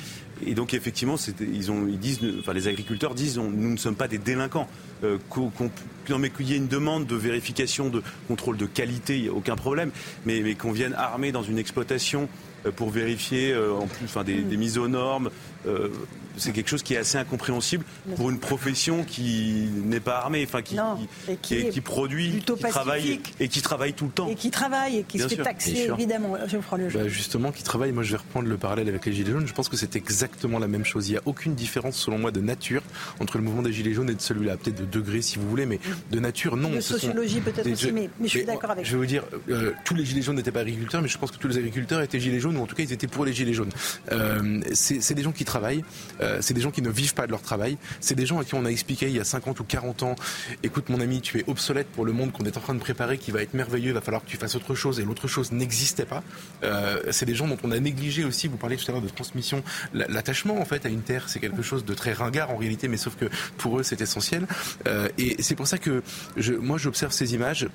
Et 0.46 0.56
donc 0.56 0.74
effectivement, 0.74 1.16
ils, 1.40 1.72
ont, 1.72 1.86
ils 1.88 2.00
disent, 2.00 2.20
enfin 2.40 2.54
les 2.54 2.68
agriculteurs 2.68 3.14
disent, 3.14 3.38
nous 3.38 3.70
ne 3.70 3.78
sommes 3.78 3.96
pas 3.96 4.08
des 4.08 4.18
délinquants. 4.18 4.68
Euh, 5.04 5.18
qu'on- 5.30 5.52
non, 6.10 6.18
mais 6.18 6.32
qu'il 6.32 6.48
y 6.50 6.54
ait 6.54 6.58
une 6.58 6.68
demande 6.68 7.06
de 7.06 7.16
vérification, 7.16 7.90
de 7.90 8.02
contrôle 8.28 8.58
de 8.58 8.66
qualité, 8.66 9.18
il 9.18 9.24
n'y 9.24 9.30
a 9.30 9.34
aucun 9.34 9.56
problème. 9.56 9.92
Mais, 10.26 10.56
qu'on 10.56 10.72
vienne 10.72 10.96
armer 10.98 11.32
dans 11.32 11.44
une 11.44 11.60
exploitation 11.60 12.28
euh, 12.66 12.72
pour 12.72 12.90
vérifier 12.90 13.56
en 13.56 13.86
plus, 13.88 14.06
enfin, 14.06 14.24
des, 14.24 14.42
mises 14.58 14.78
aux 14.78 14.88
normes, 14.88 15.30
c'est 16.38 16.52
quelque 16.52 16.70
chose 16.70 16.84
qui 16.84 16.94
est 16.94 16.98
assez 16.98 17.18
incompréhensible 17.18 17.84
pour 18.16 18.30
une 18.30 18.40
profession 18.40 19.04
qui 19.04 19.68
n'est 19.86 20.00
pas 20.00 20.18
armée, 20.20 20.44
enfin 20.48 20.62
qui, 20.62 20.76
Non, 20.76 20.96
qui, 20.98 21.32
et 21.32 21.36
qui 21.36 21.56
qui- 21.56 21.56
est 21.68 21.70
qui 21.70 21.82
produit, 21.82 22.44
qui 22.46 22.56
travaille 22.70 23.20
et 23.40 23.48
qui 23.48 23.62
travaille 23.62 23.94
tout 23.94 24.06
le 24.06 24.12
temps. 24.12 24.28
Et 24.30 24.36
qui 24.36 24.52
travaille 24.52 24.98
et 25.00 25.04
qui 25.04 25.18
Bien 25.18 25.30
se 25.30 25.36
fait 25.36 25.44
taxer 25.44 25.90
évidemment. 25.94 26.36
Je 26.48 26.58
prends 26.58 26.78
le 26.78 26.90
jeu. 26.90 27.00
Bah, 27.00 27.08
justement, 27.08 27.52
qui 27.52 27.64
travaille, 27.64 27.92
moi 27.92 28.04
je 28.04 28.12
vais 28.12 28.18
reprendre 28.18 28.48
le 28.48 28.58
parallèle 28.58 28.88
avec 28.90 29.06
les 29.06 29.14
Gilets 29.14 29.32
jaunes, 29.32 29.48
je 29.48 29.54
pense 29.54 29.70
que 29.70 29.78
c'est 29.78 29.96
exactement 29.96 30.60
la 30.60 30.68
même 30.68 30.86
chose. 30.86 31.08
Il 31.08 31.12
n'y 31.14 31.18
a 31.18 31.22
aucune 31.26 31.56
différence 31.56 31.96
selon 31.98 32.18
moi 32.18 32.32
de 32.32 32.42
nature 32.42 32.82
entre 33.20 33.38
le 33.38 33.44
mouvement 33.44 33.62
des 33.62 33.74
Gilets 33.74 33.94
jaunes 33.94 34.10
et 34.10 34.16
de 34.16 34.22
celui-là, 34.22 34.58
peut-être 34.58 34.80
de 34.80 34.86
degré 34.86 35.22
si 35.22 35.38
vous 35.40 35.50
voulez, 35.50 35.66
mais 35.66 35.80
de 36.12 36.20
nature 36.20 36.58
non. 36.58 36.70
De 36.72 36.80
sociologie 36.82 37.40
peut-être 37.42 37.70
aussi, 37.72 37.92
mais- 37.92 38.10
mais 38.20 38.26
je 38.26 38.30
suis 38.30 38.40
mais 38.40 38.46
d'accord 38.46 38.72
avec 38.72 38.86
Je 38.86 38.92
vais 38.92 38.96
vous. 38.98 39.04
vous 39.04 39.08
dire, 39.08 39.24
euh, 39.50 39.72
tous 39.86 39.96
les 39.96 40.06
Gilets 40.06 40.22
jaunes 40.22 40.36
n'étaient 40.36 40.52
pas 40.52 40.62
agriculteurs, 40.62 41.02
mais 41.02 41.08
je 41.08 41.18
pense 41.18 41.32
que 41.32 41.38
tous 41.38 41.48
les 41.48 41.58
agriculteurs 41.58 42.02
étaient 42.02 42.20
Gilets 42.20 42.40
jaunes, 42.40 42.58
ou 42.58 42.62
en 42.64 42.66
tout 42.68 42.76
cas 42.76 42.84
ils 42.84 42.94
étaient 42.94 43.08
pour 43.08 43.26
les 43.26 43.34
Gilets 43.34 43.54
jaunes. 43.54 43.72
Euh, 44.12 44.62
c'est 44.74 45.02
c'est 45.02 45.14
des 45.14 45.24
gens 45.24 45.32
qui 45.32 45.46
travaillent, 45.46 45.84
euh, 46.24 46.40
c'est 46.42 46.54
des 46.54 46.62
gens 46.62 46.72
qui 46.72 46.82
ne 46.82 46.90
vivent 46.90 47.14
pas 47.14 47.28
de 47.28 47.32
leur 47.32 47.42
travail, 47.42 47.78
c'est 48.00 48.16
des 48.16 48.26
gens 48.26 48.40
à 48.40 48.44
qui 48.46 48.56
on 48.56 48.66
a 48.66 48.70
expliqué 48.70 49.06
il 49.08 49.14
y 49.16 49.20
a 49.20 49.24
50 49.24 49.60
ou 49.60 49.64
40 49.64 50.04
ans, 50.04 50.16
écoute 50.64 50.90
mon 50.90 51.00
ami, 51.02 51.22
tu 51.22 51.40
es 51.40 51.44
obsolète 51.48 51.88
pour 51.88 52.06
le 52.06 52.12
monde 52.14 52.32
qu'on 52.32 52.46
est 52.46 52.58
en 52.58 52.62
train 52.62 52.74
de 52.74 52.80
préparer, 52.80 53.18
qui 53.18 53.32
va 53.32 53.42
être 53.42 53.54
merveilleux, 53.54 53.90
il 53.90 53.94
va 53.94 54.02
falloir 54.02 54.24
que 54.24 54.30
tu 54.30 54.38
fasses 54.38 54.56
autre 54.56 54.74
chose, 54.76 55.00
et 55.00 55.04
l'autre 55.06 55.28
chose 55.28 55.52
n'existait 55.52 56.06
pas. 56.06 56.24
Euh, 56.64 57.00
c'est 57.12 57.26
des 57.26 57.36
gens 57.36 57.48
dont 57.48 57.58
on 57.64 57.72
a 57.72 57.80
négligé 57.80 58.24
aussi, 58.24 58.48
vous 58.48 58.58
parliez 58.58 58.78
tout 58.78 58.86
à 58.90 58.94
l'heure 58.94 59.02
de 59.02 59.10
transmission, 59.10 59.64
La- 59.94 60.08
l'attachement 60.08 60.60
en 60.60 60.66
fait 60.66 60.86
à 60.86 60.90
une 60.90 61.02
terre, 61.02 61.30
c'est 61.30 61.40
quelque 61.40 61.62
chose 61.62 61.86
de 61.86 61.94
très 61.94 62.14
ringard 62.14 62.50
en 62.52 62.58
réalité, 62.58 62.88
mais 62.88 62.98
sauf 62.98 63.16
que 63.16 63.26
pour 63.58 63.80
eux 63.80 63.84
c'est 63.84 64.02
essentiel. 64.02 64.48
Euh, 64.88 65.08
et 65.18 65.42
c'est 65.42 65.56
pour 65.56 65.68
ça 65.68 65.78
que 65.78 66.02
moi 66.60 66.78
j'observe 66.78 67.12
ces 67.12 67.34
images. 67.36 67.68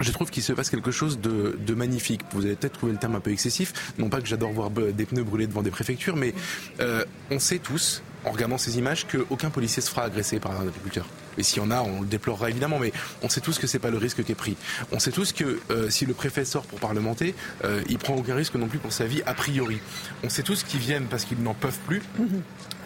Je 0.00 0.10
trouve 0.10 0.30
qu'il 0.30 0.42
se 0.42 0.52
passe 0.52 0.70
quelque 0.70 0.90
chose 0.90 1.20
de, 1.20 1.56
de 1.58 1.74
magnifique. 1.74 2.22
Vous 2.32 2.44
avez 2.44 2.56
peut-être 2.56 2.74
trouvé 2.74 2.92
le 2.92 2.98
terme 2.98 3.14
un 3.14 3.20
peu 3.20 3.30
excessif. 3.30 3.92
Non 3.98 4.08
pas 4.08 4.20
que 4.20 4.26
j'adore 4.26 4.52
voir 4.52 4.70
des 4.70 5.04
pneus 5.04 5.22
brûlés 5.22 5.46
devant 5.46 5.62
des 5.62 5.70
préfectures, 5.70 6.16
mais 6.16 6.34
euh, 6.80 7.04
on 7.30 7.38
sait 7.38 7.58
tous, 7.58 8.02
en 8.24 8.32
regardant 8.32 8.58
ces 8.58 8.76
images, 8.78 9.06
qu'aucun 9.06 9.50
policier 9.50 9.82
se 9.82 9.90
fera 9.90 10.02
agresser 10.02 10.40
par 10.40 10.60
un 10.60 10.66
agriculteur. 10.66 11.06
Et 11.38 11.42
s'il 11.42 11.62
y 11.62 11.64
en 11.64 11.70
a, 11.70 11.80
on 11.80 12.00
le 12.00 12.06
déplorera 12.06 12.50
évidemment, 12.50 12.78
mais 12.78 12.92
on 13.22 13.28
sait 13.28 13.40
tous 13.40 13.58
que 13.58 13.66
c'est 13.66 13.78
pas 13.78 13.90
le 13.90 13.98
risque 13.98 14.22
qui 14.24 14.32
est 14.32 14.36
pris. 14.36 14.56
On 14.92 14.98
sait 14.98 15.12
tous 15.12 15.32
que 15.32 15.60
euh, 15.70 15.90
si 15.90 16.06
le 16.06 16.14
préfet 16.14 16.44
sort 16.44 16.64
pour 16.64 16.80
parlementer, 16.80 17.34
euh, 17.64 17.82
il 17.88 17.98
prend 17.98 18.14
aucun 18.14 18.34
risque 18.34 18.54
non 18.54 18.66
plus 18.66 18.78
pour 18.78 18.92
sa 18.92 19.06
vie 19.06 19.22
a 19.26 19.34
priori. 19.34 19.78
On 20.22 20.28
sait 20.28 20.42
tous 20.42 20.64
qu'ils 20.64 20.80
viennent 20.80 21.06
parce 21.06 21.24
qu'ils 21.24 21.42
n'en 21.42 21.54
peuvent 21.54 21.78
plus 21.86 22.02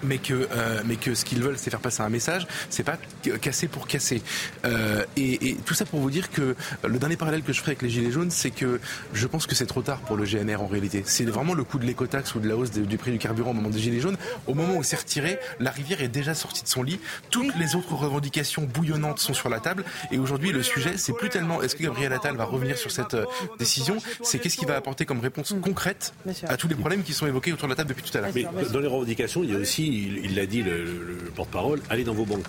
mais 0.03 0.19
que 0.19 0.49
euh, 0.53 0.83
mais 0.87 0.97
que 0.97 1.15
ce 1.15 1.25
qu'ils 1.25 1.43
veulent 1.43 1.59
c'est 1.59 1.71
faire 1.71 1.81
passer 1.81 2.03
un 2.03 2.09
message 2.09 2.47
c'est 2.71 2.83
pas 2.83 2.99
casser 3.41 3.69
pour 3.69 3.87
casser. 3.87 4.23
Euh, 4.65 5.05
et, 5.17 5.51
et 5.51 5.55
tout 5.57 5.75
ça 5.75 5.85
pour 5.85 6.01
vous 6.01 6.11
dire 6.11 6.31
que 6.31 6.55
le 6.87 6.99
dernier 6.99 7.17
parallèle 7.17 7.43
que 7.43 7.53
je 7.53 7.61
ferai 7.61 7.71
avec 7.73 7.83
les 7.83 7.91
gilets 7.91 8.11
jaunes 8.11 8.31
c'est 8.31 8.51
que 8.51 8.81
je 9.13 9.27
pense 9.27 9.47
que 9.47 9.55
c'est 9.55 9.67
trop 9.67 9.83
tard 9.83 10.01
pour 10.01 10.17
le 10.17 10.25
GNR 10.25 10.63
en 10.63 10.67
réalité. 10.67 11.03
C'est 11.07 11.25
vraiment 11.25 11.55
le 11.55 11.65
coup 11.65 11.79
de 11.79 11.85
l'écotaxe 11.87 12.35
ou 12.35 12.41
de 12.41 12.49
la 12.49 12.57
hausse 12.57 12.71
de- 12.71 12.85
du 12.85 12.99
prix 12.99 13.11
du 13.13 13.19
carburant 13.19 13.51
au 13.51 13.55
moment 13.55 13.71
des 13.71 13.79
gilets 13.79 14.01
jaunes. 14.01 14.17
Au 14.47 14.55
moment 14.55 14.77
où 14.77 14.83
c'est 14.83 14.97
retiré 14.97 15.39
la 15.61 15.71
rivière 15.71 16.01
est 16.03 16.09
déjà 16.09 16.35
sortie 16.35 16.63
de 16.63 16.69
son 16.69 16.83
lit. 16.83 17.01
Toutes 17.31 17.55
les 17.57 17.75
autres 17.77 17.95
revendications 17.95 18.63
bouillonnantes 18.63 19.19
sont 19.19 19.35
sur 19.35 19.49
la 19.49 19.61
table. 19.61 19.85
Et 20.13 20.19
aujourd'hui 20.19 20.53
le 20.53 20.63
sujet 20.63 20.97
c'est 20.97 21.13
plus 21.15 21.29
tellement 21.29 21.63
est-ce 21.63 21.77
que 21.77 21.83
Gabriel 21.83 22.13
Attal 22.13 22.37
va 22.37 22.45
revenir 22.45 22.77
sur 22.79 22.91
cette 22.91 23.15
euh, 23.15 23.25
décision 23.59 23.97
c'est 24.23 24.39
qu'est-ce 24.39 24.57
qu'il 24.57 24.69
va 24.69 24.77
apporter 24.77 25.05
comme 25.07 25.21
réponse 25.21 25.55
concrète 25.63 26.13
à 26.49 26.57
tous 26.57 26.69
les 26.69 26.75
problèmes 26.75 27.03
qui 27.03 27.13
sont 27.13 27.27
évoqués 27.27 27.53
autour 27.53 27.69
de 27.69 27.73
la 27.73 27.77
table 27.77 27.89
depuis 27.91 28.03
tout 28.11 28.17
à 28.17 28.21
l'heure. 28.21 28.31
Mais 28.35 28.45
dans 28.73 28.81
les 28.81 28.87
revendications, 28.87 29.43
il 29.43 29.53
y 29.53 29.55
a 29.55 29.59
aussi, 29.59 29.88
il 29.89 30.25
il 30.25 30.35
l'a 30.37 30.47
dit 30.47 30.63
le, 30.63 30.85
le- 30.85 30.93
le 31.25 31.31
porte-parole, 31.35 31.81
allez 31.91 32.05
dans 32.05 32.15
vos 32.15 32.25
banques. 32.27 32.45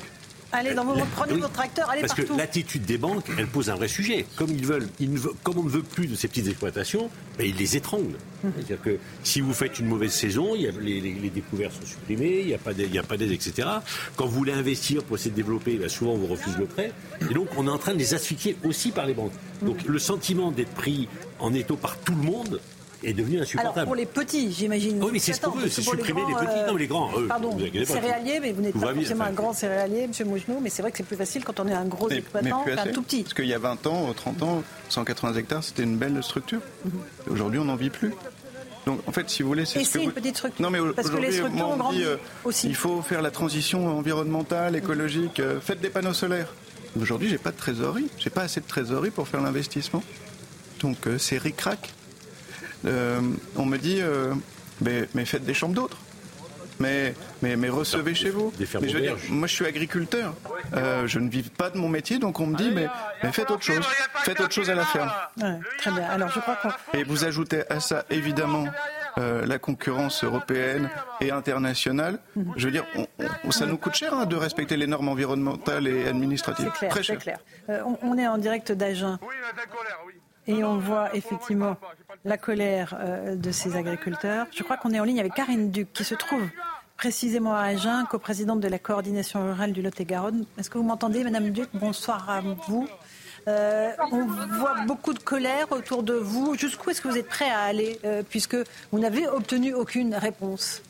Allez, 0.52 0.74
dans 0.74 0.84
vos 0.84 0.96
prenez 1.16 1.34
Oui. 1.34 1.42
votre 1.42 1.54
tracteur, 1.54 1.88
allez 1.92 2.02
Parce 2.02 2.16
partout. 2.16 2.34
que 2.34 2.40
l'attitude 2.40 2.84
des 2.84 2.98
banques, 2.98 3.28
elle 3.38 3.46
pose 3.46 3.70
un 3.70 3.76
vrai 3.76 3.88
sujet. 3.88 4.26
Comme 4.36 4.50
ils 4.50 4.66
veulent, 4.66 4.88
ils 5.00 5.12
ne 5.14 5.20
veulent- 5.20 5.36
comme 5.44 5.60
on 5.60 5.64
ne 5.64 5.70
veut 5.70 5.84
plus 5.84 6.08
de 6.08 6.16
ces 6.16 6.28
petites 6.28 6.48
exploitations, 6.48 7.12
ben, 7.38 7.46
ils 7.46 7.56
les 7.56 7.78
étranglent. 7.78 8.18
C'est-à-dire 8.42 8.82
que 8.82 8.98
si 9.24 9.42
vous 9.42 9.54
faites 9.54 9.78
une 9.78 9.86
mauvaise 9.86 10.12
saison, 10.12 10.56
il 10.56 10.64
y 10.64 10.68
a, 10.68 10.72
les, 10.72 11.02
les- 11.02 11.14
les 11.14 11.30
découvertes 11.30 11.74
sont 11.80 11.86
supprimées, 11.86 12.40
il 12.40 12.48
n'y 12.48 12.56
a 12.56 12.58
pas 12.58 12.74
d'aide, 12.74 13.32
etc. 13.32 13.68
Quand 14.16 14.26
vous 14.26 14.34
voulez 14.38 14.54
investir 14.54 15.04
pour 15.04 15.18
essayer 15.18 15.30
de 15.30 15.36
développer, 15.36 15.76
ben, 15.78 15.88
souvent 15.88 16.14
on 16.14 16.18
vous 16.18 16.26
refuse 16.26 16.58
le 16.58 16.66
prêt. 16.66 16.94
Et 17.30 17.34
donc 17.36 17.50
on 17.56 17.68
est 17.68 17.72
en 17.72 17.78
train 17.78 17.94
de 17.94 18.00
les 18.00 18.16
asphyxier 18.16 18.58
aussi 18.64 18.90
par 18.90 19.06
les 19.06 19.14
banques. 19.14 19.34
Donc 19.62 19.84
le 19.86 20.00
sentiment 20.00 20.50
d'être 20.50 20.74
pris 20.74 21.08
en 21.38 21.54
étau 21.54 21.76
par 21.76 21.96
tout 22.00 22.16
le 22.16 22.24
monde 22.24 22.60
est 23.04 23.14
devenu 23.14 23.36
Alors 23.38 23.44
insupportable. 23.44 23.86
pour 23.86 23.96
les 23.96 24.06
petits, 24.06 24.52
j'imagine. 24.52 25.02
Oui, 25.04 25.10
mais 25.14 25.20
c'est 25.20 25.34
ce 25.34 25.42
qu'on 25.42 25.52
veut, 25.52 25.70
c'est 25.70 25.84
pour 25.84 25.94
supprimer 25.94 26.22
les 26.28 26.34
grands, 26.34 26.46
petits. 26.46 26.68
Non, 26.72 26.76
les 26.76 26.88
grands, 26.88 27.12
eux, 27.18 27.28
pardon, 27.28 27.50
vous 27.52 27.60
inquiétez 27.64 27.86
pas, 27.86 27.94
céréaliers, 27.94 28.40
mais 28.42 28.52
vous 28.52 28.62
n'êtes 28.62 28.74
pas 28.80 28.94
forcément 28.94 29.22
enfin. 29.22 29.30
un 29.32 29.34
grand 29.34 29.54
céréalier, 29.54 30.08
Monsieur 30.08 30.26
Mougenou, 30.26 30.60
mais 30.62 30.70
c'est 30.70 30.82
vrai 30.82 30.92
que 30.92 30.98
c'est 30.98 31.04
plus 31.06 31.16
facile 31.16 31.44
quand 31.44 31.60
on 31.60 31.68
est 31.68 31.74
un 31.74 31.86
gros 31.86 32.10
Mais- 32.10 32.18
exploitant 32.18 32.64
qu'un 32.66 32.88
tout 32.92 33.02
petit. 33.02 33.24
Parce 33.24 33.34
qu'il 33.34 33.46
y 33.48 33.54
a 33.54 33.60
20 33.60 33.88
ans, 33.88 34.14
30 34.14 34.44
ans, 34.44 34.64
180 34.90 35.34
hectares, 35.36 35.64
c'était 35.64 35.84
une 35.84 35.98
belle 35.98 36.22
structure. 36.24 36.60
Aujourd'hui, 37.30 37.60
on 37.60 37.66
n'en 37.66 37.76
vit 37.76 37.90
plus. 37.90 38.14
Donc, 38.86 39.02
en 39.08 39.12
fait, 39.12 39.30
si 39.30 39.44
vous 39.44 39.50
voulez, 39.50 39.66
c'est 39.66 39.82
Et 39.82 39.84
ce 39.84 39.94
que 39.94 39.98
vous... 40.00 40.04
une 40.06 40.12
petite 40.12 40.38
structure. 40.38 40.62
Non, 40.64 40.70
mais 40.72 40.80
Parce 40.96 41.10
que 41.10 41.18
les 41.18 41.40
aujourd'hui, 41.40 41.56
structures 41.58 41.78
moi, 41.78 41.88
on 41.90 41.92
dit, 41.92 42.04
euh, 42.04 42.16
aussi. 42.44 42.68
il 42.70 42.76
faut 42.76 43.02
faire 43.02 43.22
la 43.22 43.30
transition 43.30 43.88
environnementale, 43.98 44.76
écologique. 44.76 45.40
euh, 45.42 45.60
faites 45.62 45.80
des 45.82 45.90
panneaux 45.90 46.14
solaires. 46.14 46.54
Aujourd'hui, 47.00 47.30
j'ai 47.30 47.38
pas 47.38 47.52
de 47.52 47.58
trésorerie. 47.58 48.08
J'ai 48.18 48.30
pas 48.32 48.42
assez 48.44 48.62
de 48.62 48.66
trésorerie 48.66 49.12
pour 49.12 49.28
faire 49.28 49.42
l'investissement. 49.42 50.02
Donc, 50.82 51.06
euh, 51.08 51.18
c'est 51.20 51.38
ric-rac. 51.38 51.94
Euh, 52.86 53.22
on 53.56 53.66
me 53.66 53.78
dit, 53.78 54.00
euh, 54.02 54.34
mais, 54.82 55.08
mais 55.14 55.26
faites 55.26 55.44
des 55.46 55.54
chambres 55.54 55.76
d'autres. 55.76 55.98
Mais, 56.82 57.14
mais, 57.42 57.58
mais 57.58 57.68
recevez 57.68 58.16
chez 58.16 58.30
vous. 58.30 58.54
Mais 58.58 58.88
je 58.88 58.94
veux 58.94 59.02
dire, 59.02 59.18
moi, 59.28 59.48
je 59.48 59.54
suis 59.54 59.66
agriculteur. 59.66 60.34
Euh, 60.76 61.06
je 61.08 61.20
ne 61.20 61.30
vis 61.30 61.44
pas 61.44 61.70
de 61.70 61.78
mon 61.78 61.90
métier, 61.90 62.20
donc 62.20 62.40
on 62.40 62.46
me 62.48 62.56
dit, 62.56 62.72
mais, 62.74 62.88
mais 63.22 63.34
faites 63.34 63.52
autre 63.52 63.64
chose. 63.64 63.86
Faites 64.24 64.40
autre 64.40 64.54
chose 64.54 64.70
à 64.70 64.76
la 64.76 64.86
ferme. 64.86 65.12
Ouais, 65.42 65.60
très 65.78 65.92
bien. 65.92 66.04
Alors 66.08 66.30
je 66.30 66.40
crois 66.40 66.56
qu'on. 66.56 66.70
Et 66.98 67.04
vous 67.04 67.26
ajoutez 67.26 67.64
à 67.70 67.82
ça, 67.82 68.06
évidemment, 68.10 68.64
euh, 69.18 69.46
la 69.46 69.60
concurrence 69.60 70.24
européenne 70.24 70.90
et 71.20 71.32
internationale. 71.32 72.20
Je 72.56 72.66
veux 72.68 72.72
dire, 72.72 72.86
on- 72.96 73.08
on- 73.44 73.52
ça 73.52 73.66
nous 73.66 73.78
coûte 73.78 73.96
cher 73.96 74.14
hein, 74.14 74.26
de 74.26 74.38
respecter 74.38 74.78
les 74.78 74.88
normes 74.88 75.10
environnementales 75.10 75.86
et 75.86 76.08
administratives. 76.08 76.72
C'est 76.76 76.80
clair, 76.80 76.92
Très 76.92 77.00
c'est 77.02 77.08
cher. 77.08 77.20
clair. 77.20 77.40
Euh, 77.70 77.82
on, 77.86 77.98
on 78.14 78.18
est 78.18 78.28
en 78.28 78.38
direct 78.38 78.72
d'Agen. 78.72 79.20
Et 80.50 80.64
on 80.64 80.80
voit 80.80 81.16
effectivement 81.16 81.78
la 82.26 82.36
colère 82.40 82.98
euh, 83.00 83.36
de 83.36 83.52
ces 83.52 83.76
agriculteurs. 83.76 84.48
Je 84.52 84.64
crois 84.64 84.78
qu'on 84.78 84.90
est 84.90 85.00
en 85.00 85.04
ligne 85.04 85.20
avec 85.20 85.36
Karine 85.36 85.70
Duc, 85.70 85.94
qui 85.94 86.04
se 86.04 86.16
trouve 86.16 86.42
précisément 86.98 87.54
à 87.54 87.66
Agen, 87.66 88.08
coprésidente 88.10 88.60
de 88.60 88.68
la 88.68 88.80
coordination 88.80 89.44
rurale 89.44 89.74
du 89.74 89.84
Lot-et-Garonne. 89.84 90.46
Est-ce 90.58 90.72
que 90.72 90.80
vous 90.80 90.84
m'entendez, 90.84 91.24
Madame 91.24 91.52
Duc? 91.52 91.70
Bonsoir 91.76 92.28
à 92.28 92.42
vous. 92.42 92.88
Euh, 93.48 93.92
on 94.12 94.26
voit 94.26 94.74
beaucoup 94.88 95.14
de 95.14 95.20
colère 95.20 95.72
autour 95.72 96.02
de 96.02 96.16
vous. 96.16 96.56
Jusqu'où 96.58 96.90
est-ce 96.90 97.02
que 97.02 97.10
vous 97.10 97.18
êtes 97.18 97.30
prêt 97.30 97.52
à 97.52 97.60
aller, 97.60 98.00
euh, 98.04 98.24
puisque 98.28 98.58
vous 98.92 98.98
n'avez 98.98 99.28
obtenu 99.28 99.76
aucune 99.76 100.16
réponse? 100.16 100.82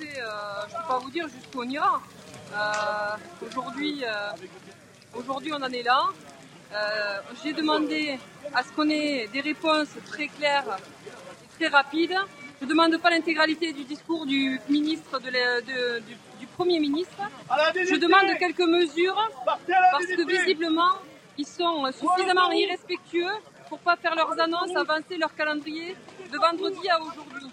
Je 0.00 0.04
ne 0.04 0.08
peux 0.08 0.88
pas 0.88 0.98
vous 1.00 1.10
dire 1.10 1.28
jusqu'où 1.28 1.60
on 1.60 1.68
ira. 1.68 2.00
aujourd'hui, 3.46 4.04
aujourd'hui, 5.14 5.52
on 5.52 5.62
en 5.62 5.70
est 5.70 5.82
là. 5.82 6.00
J'ai 7.42 7.52
demandé 7.52 8.18
à 8.54 8.62
ce 8.62 8.72
qu'on 8.72 8.88
ait 8.88 9.28
des 9.32 9.40
réponses 9.40 9.88
très 10.06 10.28
claires 10.28 10.76
et 11.44 11.58
très 11.58 11.68
rapides. 11.68 12.16
Je 12.60 12.64
ne 12.64 12.70
demande 12.70 12.96
pas 12.98 13.10
l'intégralité 13.10 13.72
du 13.72 13.84
discours 13.84 14.24
du 14.26 14.60
ministre 14.68 15.18
de, 15.20 16.00
du 16.40 16.46
Premier 16.56 16.80
ministre. 16.80 17.22
Je 17.74 17.96
demande 17.96 18.36
quelques 18.38 18.60
mesures 18.60 19.30
parce 19.54 20.06
que 20.06 20.26
visiblement, 20.26 20.92
ils 21.38 21.46
sont 21.46 21.84
suffisamment 21.92 22.50
irrespectueux 22.50 23.34
pour 23.68 23.78
pas 23.80 23.96
faire 23.96 24.14
leurs 24.14 24.38
annonces, 24.40 24.74
avancer 24.74 25.16
leur 25.18 25.34
calendrier 25.34 25.96
de 26.32 26.38
vendredi 26.38 26.88
à 26.88 27.00
aujourd'hui. 27.00 27.50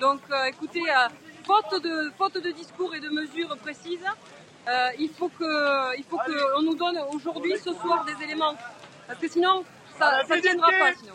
Donc 0.00 0.20
euh, 0.30 0.44
écoutez, 0.44 0.80
euh, 0.88 1.08
faute, 1.44 1.82
de, 1.82 2.10
faute 2.16 2.42
de 2.42 2.50
discours 2.50 2.94
et 2.94 3.00
de 3.00 3.08
mesures 3.10 3.56
précises, 3.58 4.06
euh, 4.68 4.88
il 4.98 5.08
faut 5.10 5.28
qu'on 5.28 6.62
nous 6.62 6.74
donne 6.74 6.98
aujourd'hui, 7.12 7.54
ce 7.58 7.72
soir, 7.72 8.04
des 8.04 8.24
éléments. 8.24 8.54
Parce 9.06 9.18
que 9.18 9.28
sinon, 9.28 9.64
ça 9.98 10.22
ne 10.28 10.40
tiendra 10.40 10.68
pas. 10.68 10.92
Sinon. 10.94 11.14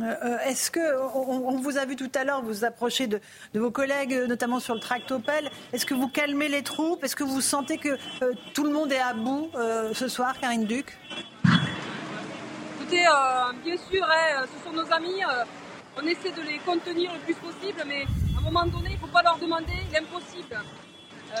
Euh, 0.00 0.14
euh, 0.24 0.38
est-ce 0.46 0.70
que 0.70 0.96
on, 1.16 1.56
vous 1.58 1.76
a 1.76 1.84
vu 1.84 1.96
tout 1.96 2.10
à 2.14 2.22
l'heure 2.22 2.42
vous 2.42 2.64
approcher 2.64 3.08
de, 3.08 3.20
vos 3.54 3.70
collègues, 3.70 4.14
notamment 4.28 4.60
sur 4.60 4.74
le 4.74 4.80
tractopelle. 4.80 5.50
Est-ce 5.72 5.86
que 5.86 5.94
vous 5.94 6.08
calmez 6.08 6.48
les 6.48 6.62
troupes? 6.62 7.02
Est-ce 7.02 7.16
que 7.16 7.24
vous 7.24 7.40
sentez 7.40 7.78
que 7.78 7.98
euh, 8.22 8.32
tout 8.54 8.62
le 8.64 8.70
monde 8.70 8.92
est 8.92 9.00
à 9.00 9.14
bout 9.14 9.50
ce 9.92 10.08
soir, 10.08 10.38
Karine 10.38 10.66
Duc? 10.66 10.96
Écoutez, 12.76 13.04
bien 13.64 13.76
sûr, 13.90 14.04
hein, 14.04 14.44
ce 14.46 14.64
sont 14.64 14.74
nos 14.74 14.92
amis. 14.92 15.20
on 15.96 16.06
essaie 16.06 16.30
de 16.30 16.42
les 16.42 16.58
contenir 16.58 17.12
le 17.12 17.18
plus 17.20 17.34
possible, 17.34 17.82
mais 17.86 18.04
à 18.36 18.38
un 18.38 18.42
moment 18.42 18.66
donné, 18.66 18.90
il 18.90 18.94
ne 18.94 18.98
faut 18.98 19.12
pas 19.12 19.22
leur 19.22 19.38
demander 19.38 19.74
l'impossible. 19.92 20.58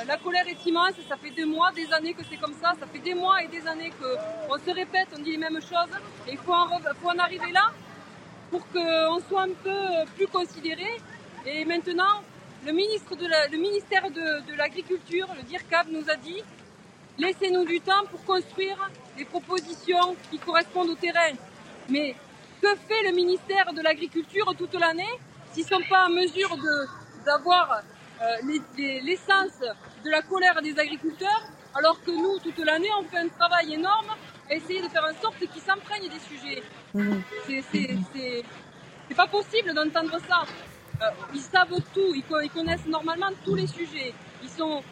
La 0.06 0.16
colère 0.18 0.46
est 0.46 0.66
immense, 0.66 0.92
ça 1.08 1.16
fait 1.16 1.30
des 1.30 1.44
mois, 1.44 1.72
des 1.72 1.90
années 1.92 2.14
que 2.14 2.22
c'est 2.28 2.36
comme 2.36 2.54
ça, 2.54 2.72
ça 2.78 2.86
fait 2.86 2.98
des 2.98 3.14
mois 3.14 3.42
et 3.42 3.48
des 3.48 3.66
années 3.66 3.90
qu'on 3.90 4.58
se 4.58 4.70
répète, 4.70 5.08
on 5.16 5.22
dit 5.22 5.32
les 5.32 5.38
mêmes 5.38 5.60
choses, 5.60 5.94
et 6.26 6.32
il 6.32 6.38
faut 6.38 6.52
en 6.52 7.18
arriver 7.18 7.52
là 7.52 7.70
pour 8.50 8.66
qu'on 8.68 9.18
soit 9.28 9.42
un 9.42 9.54
peu 9.62 9.78
plus 10.16 10.26
considéré. 10.26 11.00
Et 11.46 11.64
maintenant, 11.64 12.22
le, 12.64 12.72
ministre 12.72 13.14
de 13.16 13.26
le 13.26 13.58
ministère 13.58 14.10
de, 14.10 14.56
l'Agriculture, 14.56 15.28
le 15.36 15.42
DIRCAB, 15.42 15.88
nous 15.90 16.08
a 16.10 16.16
dit 16.16 16.42
laissez-nous 17.18 17.64
du 17.64 17.80
temps 17.80 18.04
pour 18.10 18.24
construire 18.24 18.90
des 19.16 19.24
propositions 19.24 20.16
qui 20.30 20.38
correspondent 20.38 20.90
au 20.90 20.94
terrain. 20.94 21.32
Mais 21.88 22.14
que 22.60 22.68
fait 22.88 23.02
le 23.04 23.14
ministère 23.14 23.72
de 23.72 23.80
l'Agriculture 23.82 24.54
toute 24.56 24.74
l'année 24.74 25.18
s'ils 25.52 25.64
ne 25.64 25.68
sont 25.68 25.88
pas 25.88 26.06
en 26.06 26.10
mesure 26.10 26.56
d'avoir 27.24 27.82
euh, 28.22 28.58
l'essence 28.78 29.60
de 30.04 30.10
la 30.10 30.22
colère 30.22 30.60
des 30.62 30.78
agriculteurs, 30.78 31.42
alors 31.74 32.02
que 32.02 32.10
nous, 32.10 32.38
toute 32.40 32.58
l'année, 32.64 32.88
on 32.98 33.04
fait 33.04 33.18
un 33.18 33.28
travail 33.28 33.74
énorme 33.74 34.14
essayer 34.50 34.80
de 34.80 34.88
faire 34.88 35.04
en 35.04 35.20
sorte 35.20 35.38
qu'ils 35.38 35.62
s'imprègnent 35.62 36.08
des 36.08 36.20
sujets. 36.20 36.62
Mhm. 36.94 37.22
C'est 39.08 39.14
pas 39.14 39.26
possible 39.26 39.74
d'entendre 39.74 40.18
ça. 40.28 40.44
Euh, 41.00 41.10
ils 41.34 41.40
savent 41.40 41.80
tout, 41.94 42.14
ils, 42.14 42.50
connaissent 42.50 42.86
normalement 42.86 43.30
tous 43.44 43.54
les 43.54 43.66
sujets. 43.66 44.14
Ils 44.42 44.50
sont, 44.50 44.82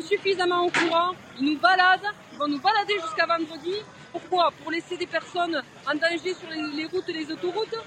suffisamment 0.00 0.66
au 0.66 0.70
courant, 0.70 1.12
ils 1.38 1.52
nous 1.52 1.58
baladent, 1.58 2.12
ils 2.32 2.38
vont 2.38 2.48
nous 2.48 2.60
balader 2.60 2.94
jusqu'à 2.94 3.26
vendredi. 3.26 3.74
Pourquoi? 4.12 4.50
Pour 4.62 4.70
laisser 4.70 4.96
des 4.96 5.06
personnes 5.06 5.62
en 5.86 5.94
danger 5.94 6.34
sur 6.34 6.48
les, 6.50 6.86
routes 6.86 7.08
et 7.08 7.12
les 7.12 7.30
autoroutes? 7.30 7.78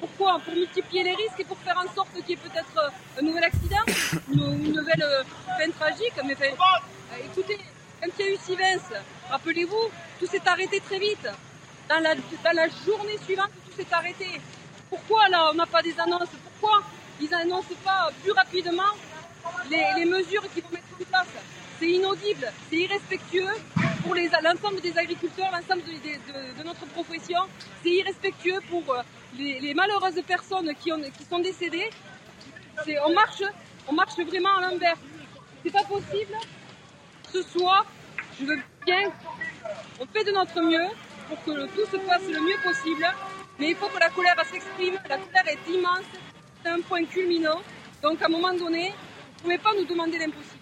Pourquoi 0.00 0.40
Pour 0.44 0.54
multiplier 0.54 1.02
les 1.04 1.14
risques 1.14 1.40
et 1.40 1.44
pour 1.44 1.58
faire 1.58 1.78
en 1.78 1.94
sorte 1.94 2.12
qu'il 2.14 2.30
y 2.30 2.32
ait 2.32 2.36
peut-être 2.36 2.92
un 3.18 3.22
nouvel 3.22 3.44
accident, 3.44 3.84
une, 4.32 4.72
nouvelle 4.72 5.02
euh, 5.02 5.22
fin 5.58 5.70
tragique. 5.70 6.14
Mais 6.24 6.36
euh, 6.40 7.24
écoutez, 7.24 7.58
quand 8.00 8.08
il 8.18 8.24
y 8.24 8.28
a 8.28 8.32
eu 8.32 8.36
Sivens, 8.36 8.96
rappelez-vous, 9.30 9.90
tout 10.18 10.26
s'est 10.26 10.42
arrêté 10.46 10.80
très 10.80 10.98
vite. 10.98 11.28
Dans 11.88 12.02
la, 12.02 12.14
la 12.52 12.68
journée 12.86 13.18
suivante, 13.24 13.50
tout 13.64 13.76
s'est 13.76 13.92
arrêté. 13.92 14.40
Pourquoi 14.90 15.28
là, 15.28 15.50
on 15.50 15.54
n'a 15.54 15.66
pas 15.66 15.82
des 15.82 15.98
annonces? 15.98 16.28
Pourquoi 16.60 16.82
ils 17.20 17.30
n'annoncent 17.30 17.74
pas 17.84 18.10
plus 18.22 18.32
rapidement 18.32 18.92
les, 19.70 20.04
mesures 20.04 20.42
qu'ils 20.52 20.62
vont 20.62 20.70
mettre 20.70 20.86
en 21.00 21.04
place? 21.04 21.26
C'est 21.78 21.88
inaudible, 21.88 22.52
c'est 22.68 22.76
irrespectueux 22.76 23.54
pour 24.02 24.14
l'ensemble 24.14 24.80
des 24.80 24.96
agriculteurs, 24.98 25.50
l'ensemble 25.52 25.82
de, 25.84 26.62
notre 26.64 26.86
profession. 26.86 27.40
C'est 27.82 27.90
irrespectueux 27.90 28.58
pour 28.68 28.82
euh, 28.92 29.02
les, 29.36 29.74
malheureuses 29.74 30.20
personnes 30.26 30.72
qui, 30.80 30.92
ont, 30.92 31.00
qui 31.00 31.24
sont 31.24 31.38
décédées. 31.38 31.90
On 33.06 33.12
marche, 33.12 33.42
on 33.86 33.92
marche 33.92 34.16
vraiment 34.16 34.56
à 34.56 34.70
l'envers. 34.70 34.96
C'est 35.62 35.72
pas 35.72 35.84
possible 35.84 36.34
ce 37.32 37.42
soir, 37.42 37.84
je 38.40 38.44
veux 38.46 38.58
bien, 38.86 39.12
on 40.00 40.06
fait 40.06 40.24
de 40.24 40.32
notre 40.32 40.60
mieux 40.62 40.88
pour 41.28 41.42
que 41.44 41.66
tout 41.66 41.90
se 41.90 41.96
passe 41.98 42.22
le 42.26 42.40
mieux 42.40 42.56
possible, 42.62 43.06
mais 43.58 43.70
il 43.70 43.76
faut 43.76 43.88
que 43.88 43.98
la 44.00 44.08
colère 44.08 44.36
s'exprime. 44.50 44.94
La 45.08 45.18
colère 45.18 45.48
est 45.48 45.70
immense, 45.70 46.06
c'est 46.62 46.70
un 46.70 46.80
point 46.80 47.04
culminant. 47.04 47.60
Donc 48.02 48.22
à 48.22 48.26
un 48.26 48.28
moment 48.28 48.54
donné, 48.54 48.94
vous 49.42 49.50
ne 49.50 49.56
pouvez 49.56 49.58
pas 49.58 49.74
nous 49.74 49.84
demander 49.84 50.18
l'impossible. 50.18 50.57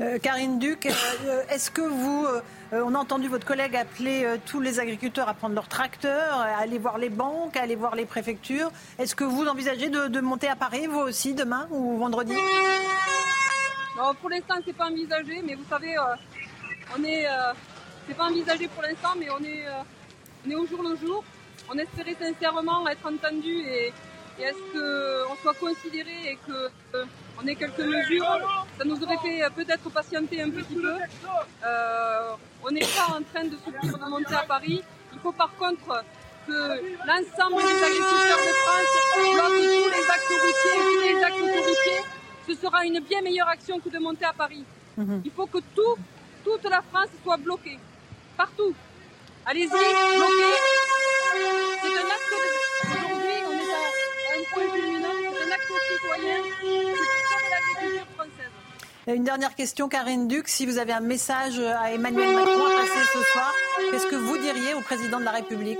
Euh, 0.00 0.18
Karine 0.18 0.58
Duc, 0.58 0.86
euh, 0.86 1.42
est-ce 1.50 1.70
que 1.70 1.80
vous, 1.80 2.26
euh, 2.26 2.40
on 2.72 2.94
a 2.94 2.98
entendu 2.98 3.28
votre 3.28 3.46
collègue 3.46 3.76
appeler 3.76 4.26
tous 4.46 4.60
les 4.60 4.80
agriculteurs 4.80 5.28
à 5.28 5.34
prendre 5.34 5.54
leur 5.54 5.68
tracteur, 5.68 6.34
à 6.40 6.58
aller 6.58 6.78
voir 6.78 6.98
les 6.98 7.10
banques, 7.10 7.56
à 7.56 7.62
aller 7.62 7.76
voir 7.76 7.94
les 7.94 8.04
préfectures? 8.04 8.70
Est-ce 8.98 9.14
que 9.14 9.24
vous 9.24 9.46
envisagez 9.46 9.90
de, 9.90 10.20
monter 10.20 10.48
à 10.48 10.56
Paris, 10.56 10.86
vous 10.88 10.98
aussi, 10.98 11.34
demain 11.34 11.68
ou 11.70 11.96
vendredi? 11.98 12.34
Pour 14.20 14.30
l'instant, 14.30 14.56
c'est 14.64 14.72
pas 14.72 14.86
envisagé, 14.86 15.40
mais 15.46 15.54
vous 15.54 15.64
savez, 15.70 15.96
euh, 15.96 16.16
on 16.98 17.04
est, 17.04 17.26
euh, 17.26 17.52
c'est 18.08 18.16
pas 18.16 18.24
envisagé 18.24 18.66
pour 18.66 18.82
l'instant, 18.82 19.14
mais 19.16 19.30
on 19.30 19.42
est, 19.44 19.66
euh, 19.66 20.44
on 20.44 20.50
est 20.50 20.54
au 20.56 20.66
jour 20.66 20.82
le 20.82 20.96
jour. 20.96 21.22
On 21.72 21.78
espérait 21.78 22.16
sincèrement 22.20 22.86
être 22.88 23.06
entendu 23.06 23.48
et, 23.48 23.92
et 24.38 24.42
est-ce 24.42 24.72
qu'on 24.72 25.36
soit 25.36 25.54
considéré 25.54 26.32
et 26.32 26.38
qu'on 27.36 27.46
ait 27.46 27.54
quelques 27.54 27.78
mesures. 27.78 28.64
Ça 28.78 28.84
nous 28.84 29.02
aurait 29.02 29.18
fait 29.18 29.42
peut-être 29.54 29.90
patienter 29.90 30.42
un 30.42 30.50
petit 30.50 30.74
peu. 30.74 30.94
on 32.64 32.70
n'est 32.70 32.80
pas 32.80 33.16
en 33.16 33.22
train 33.22 33.44
de 33.44 33.56
souffrir 33.56 33.98
de 33.98 34.10
monter 34.10 34.34
à 34.34 34.44
Paris. 34.46 34.82
Il 35.12 35.18
faut 35.20 35.32
par 35.32 35.54
contre 35.56 36.04
que 36.46 36.52
l'ensemble 36.52 37.62
des 37.62 37.82
agriculteurs 37.88 38.42
de 38.48 38.54
France 38.62 38.92
bloquent 39.16 39.48
tous 39.48 39.90
les 39.96 40.06
actes 40.14 40.34
routiers, 40.44 40.80
tous 40.92 41.00
les 41.00 41.24
actes 41.24 41.36
autoroutiers 41.36 42.04
ce 42.46 42.54
sera 42.54 42.84
une 42.84 43.00
bien 43.00 43.22
meilleure 43.22 43.48
action 43.48 43.78
que 43.80 43.88
de 43.88 43.98
monter 43.98 44.24
à 44.24 44.32
Paris. 44.32 44.64
Mhm. 44.96 45.22
Il 45.24 45.30
faut 45.30 45.46
que 45.46 45.58
tout, 45.74 45.96
toute 46.44 46.64
la 46.64 46.82
France 46.82 47.08
soit 47.22 47.36
bloquée. 47.36 47.78
Partout. 48.36 48.74
Allez-y, 49.46 49.68
bloquez. 49.68 50.54
C'est 51.82 51.96
un 52.02 52.08
acte 52.16 52.32
Aujourd'hui, 52.84 53.38
on 53.48 53.52
est 53.52 53.74
à 53.74 54.36
un 54.36 54.44
point 54.52 54.68
culminant. 54.74 55.08
C'est 55.20 55.44
un 55.44 55.52
acte 55.52 55.72
citoyen. 55.90 56.36
C'est 56.60 57.50
l'agriculture 57.50 58.06
française. 58.14 58.54
Une 59.06 59.24
dernière 59.24 59.54
question, 59.54 59.88
Karine 59.88 60.28
Duc. 60.28 60.48
Si 60.48 60.64
vous 60.64 60.78
avez 60.78 60.92
un 60.92 61.00
message 61.00 61.58
à 61.58 61.92
Emmanuel 61.92 62.34
Macron 62.34 62.66
à 62.66 62.80
passer 62.80 63.04
ce 63.12 63.22
soir, 63.32 63.52
qu'est-ce 63.90 64.06
que 64.06 64.16
vous 64.16 64.38
diriez 64.38 64.74
au 64.74 64.80
président 64.80 65.20
de 65.20 65.24
la 65.24 65.32
République? 65.32 65.78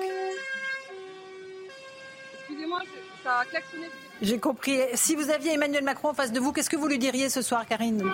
Excusez-moi, 2.38 2.80
ça 3.22 3.38
a 3.38 3.44
klaxonné 3.46 3.88
j'ai 4.22 4.38
compris. 4.38 4.78
Si 4.94 5.16
vous 5.16 5.28
aviez 5.30 5.54
Emmanuel 5.54 5.82
Macron 5.84 6.10
en 6.10 6.14
face 6.14 6.32
de 6.32 6.38
vous, 6.38 6.52
qu'est-ce 6.52 6.70
que 6.70 6.76
vous 6.76 6.86
lui 6.86 6.98
diriez 6.98 7.28
ce 7.28 7.42
soir, 7.42 7.66
Karine 7.66 7.98
je 7.98 8.04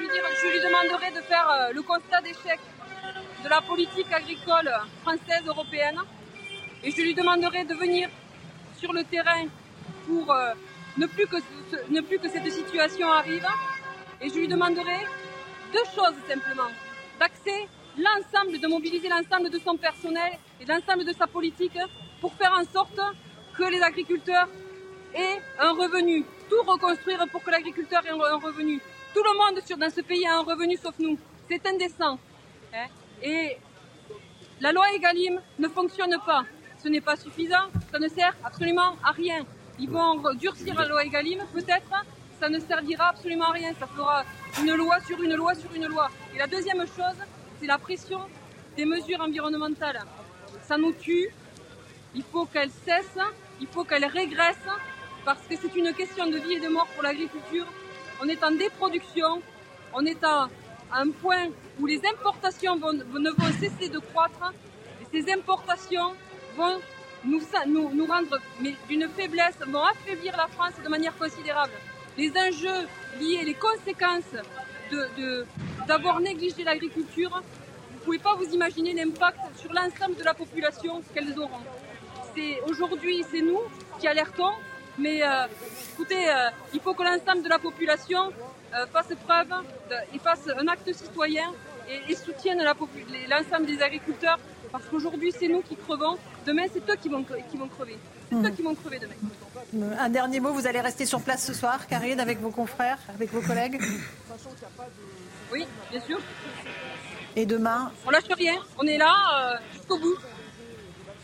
lui, 0.00 0.08
je 0.42 0.48
lui 0.48 0.60
demanderais 0.60 1.10
de 1.12 1.20
faire 1.20 1.48
euh, 1.48 1.72
le 1.72 1.82
constat 1.82 2.20
d'échec 2.22 2.58
de 3.44 3.48
la 3.48 3.60
politique 3.60 4.10
agricole 4.12 4.70
française, 5.02 5.42
européenne. 5.46 6.00
Et 6.82 6.90
je 6.90 7.02
lui 7.02 7.14
demanderais 7.14 7.64
de 7.64 7.74
venir 7.74 8.08
sur 8.78 8.92
le 8.92 9.04
terrain 9.04 9.44
pour 10.06 10.32
euh, 10.32 10.52
ne, 10.96 11.06
plus 11.06 11.26
que, 11.26 11.36
ne 11.90 12.00
plus 12.00 12.18
que 12.18 12.28
cette 12.28 12.50
situation 12.50 13.10
arrive. 13.10 13.46
Et 14.20 14.28
je 14.28 14.34
lui 14.34 14.48
demanderais 14.48 15.04
deux 15.72 15.84
choses 15.94 16.14
simplement. 16.28 16.70
D'axer 17.18 17.68
l'ensemble, 17.98 18.58
de 18.58 18.66
mobiliser 18.66 19.08
l'ensemble 19.08 19.50
de 19.50 19.58
son 19.58 19.76
personnel 19.76 20.32
et 20.60 20.64
l'ensemble 20.64 21.04
de 21.04 21.12
sa 21.12 21.26
politique 21.26 21.78
pour 22.20 22.32
faire 22.34 22.52
en 22.52 22.64
sorte 22.64 23.00
que 23.56 23.64
les 23.64 23.80
agriculteurs 23.82 24.48
aient 25.14 25.40
un 25.58 25.72
revenu. 25.72 26.24
Tout 26.48 26.62
reconstruire 26.66 27.26
pour 27.30 27.42
que 27.42 27.50
l'agriculteur 27.50 28.04
ait 28.06 28.10
un 28.10 28.38
revenu. 28.38 28.80
Tout 29.14 29.22
le 29.22 29.36
monde 29.38 29.62
dans 29.78 29.90
ce 29.90 30.00
pays 30.00 30.26
a 30.26 30.38
un 30.38 30.42
revenu 30.42 30.76
sauf 30.76 30.98
nous. 30.98 31.18
C'est 31.48 31.64
indécent. 31.66 32.18
Hein. 32.74 32.86
Et 33.22 33.56
la 34.60 34.72
loi 34.72 34.86
Egalim 34.94 35.40
ne 35.58 35.68
fonctionne 35.68 36.16
pas. 36.26 36.44
Ce 36.82 36.88
n'est 36.88 37.00
pas 37.00 37.16
suffisant. 37.16 37.66
Ça 37.92 37.98
ne 37.98 38.08
sert 38.08 38.34
absolument 38.44 38.96
à 39.04 39.12
rien. 39.12 39.46
Ils 39.78 39.90
vont 39.90 40.20
durcir 40.34 40.74
la 40.74 40.86
loi 40.86 41.04
Egalim, 41.04 41.40
peut-être, 41.52 41.90
ça 42.40 42.48
ne 42.48 42.58
servira 42.58 43.08
absolument 43.08 43.46
à 43.46 43.52
rien. 43.52 43.72
Ça 43.78 43.86
fera 43.86 44.24
une 44.60 44.74
loi 44.74 44.98
sur 45.06 45.20
une 45.22 45.34
loi 45.34 45.54
sur 45.54 45.72
une 45.74 45.86
loi. 45.86 46.10
Et 46.34 46.38
la 46.38 46.46
deuxième 46.46 46.80
chose, 46.86 47.18
c'est 47.60 47.66
la 47.66 47.78
pression 47.78 48.20
des 48.76 48.84
mesures 48.84 49.20
environnementales. 49.20 50.02
Ça 50.62 50.76
nous 50.76 50.92
tue. 50.92 51.28
Il 52.14 52.22
faut 52.22 52.44
qu'elles 52.46 52.70
cessent. 52.84 53.24
Il 53.60 53.66
faut 53.66 53.84
qu'elles 53.84 54.06
régressent. 54.06 54.74
Parce 55.24 55.40
que 55.48 55.56
c'est 55.56 55.74
une 55.74 55.92
question 55.94 56.26
de 56.26 56.36
vie 56.36 56.54
et 56.54 56.60
de 56.60 56.68
mort 56.68 56.86
pour 56.94 57.02
l'agriculture. 57.02 57.66
On 58.22 58.28
est 58.28 58.42
en 58.44 58.50
déproduction. 58.50 59.42
On 59.92 60.04
est 60.04 60.22
à 60.22 60.48
un 60.92 61.10
point 61.10 61.48
où 61.80 61.86
les 61.86 62.00
importations 62.06 62.76
ne 62.76 63.30
vont 63.30 63.52
cesser 63.58 63.88
de 63.88 63.98
croître. 63.98 64.52
Et 65.00 65.06
ces 65.22 65.32
importations 65.32 66.14
vont 66.56 66.78
nous, 67.26 68.06
rendre 68.06 68.38
d'une 68.88 69.08
faiblesse, 69.08 69.56
vont 69.66 69.84
affaiblir 69.84 70.36
la 70.36 70.46
France 70.48 70.74
de 70.82 70.88
manière 70.88 71.16
considérable. 71.16 71.72
Les 72.16 72.30
enjeux 72.30 72.86
liés, 73.20 73.42
les 73.44 73.54
conséquences 73.54 74.34
d'avoir 75.86 76.18
de, 76.18 76.24
négligé 76.24 76.64
l'agriculture, 76.64 77.42
vous 77.90 77.98
ne 77.98 78.04
pouvez 78.04 78.18
pas 78.18 78.34
vous 78.34 78.52
imaginer 78.52 78.92
l'impact 78.92 79.38
sur 79.56 79.72
l'ensemble 79.72 80.16
de 80.16 80.24
la 80.24 80.34
population 80.34 81.02
qu'elles 81.12 81.38
auront. 81.38 81.64
Aujourd'hui, 82.68 83.24
c'est 83.30 83.42
nous 83.42 83.60
qui 84.00 84.08
alertons, 84.08 84.52
mais 84.98 85.22
euh, 85.22 85.46
écoutez, 85.92 86.28
euh, 86.28 86.50
il 86.72 86.80
faut 86.80 86.94
que 86.94 87.02
l'ensemble 87.02 87.42
de 87.42 87.48
la 87.48 87.58
population 87.58 88.32
euh, 88.74 88.86
fasse 88.86 89.12
preuve 89.24 89.52
et 90.12 90.18
fasse 90.18 90.48
un 90.48 90.66
acte 90.66 90.92
citoyen 90.92 91.52
et 92.08 92.14
soutienne 92.16 92.62
l'ensemble 93.28 93.66
des 93.66 93.80
agriculteurs 93.82 94.38
parce 94.74 94.86
qu'aujourd'hui, 94.86 95.32
c'est 95.38 95.46
nous 95.46 95.62
qui 95.62 95.76
crevons. 95.76 96.18
Demain, 96.44 96.64
c'est 96.72 96.80
eux 96.90 96.96
qui 97.00 97.08
vont, 97.08 97.24
qui 97.48 97.56
vont 97.56 97.68
crever. 97.68 97.96
C'est 98.28 98.34
eux 98.34 98.40
mmh. 98.40 98.56
qui 98.56 98.62
vont 98.62 98.74
crever 98.74 98.98
demain. 98.98 99.94
Un 100.00 100.08
dernier 100.08 100.40
mot, 100.40 100.52
vous 100.52 100.66
allez 100.66 100.80
rester 100.80 101.06
sur 101.06 101.20
place 101.20 101.46
ce 101.46 101.54
soir, 101.54 101.86
Karine, 101.86 102.18
avec 102.18 102.40
vos 102.40 102.50
confrères, 102.50 102.98
avec 103.14 103.32
vos 103.32 103.40
collègues 103.40 103.80
Oui, 105.52 105.64
bien 105.92 106.00
sûr. 106.00 106.18
Et 107.36 107.46
demain 107.46 107.92
On 108.04 108.10
lâche 108.10 108.24
rien, 108.36 108.56
on 108.76 108.84
est 108.84 108.98
là 108.98 109.14
euh, 109.14 109.56
jusqu'au 109.74 109.96
bout. 109.96 110.16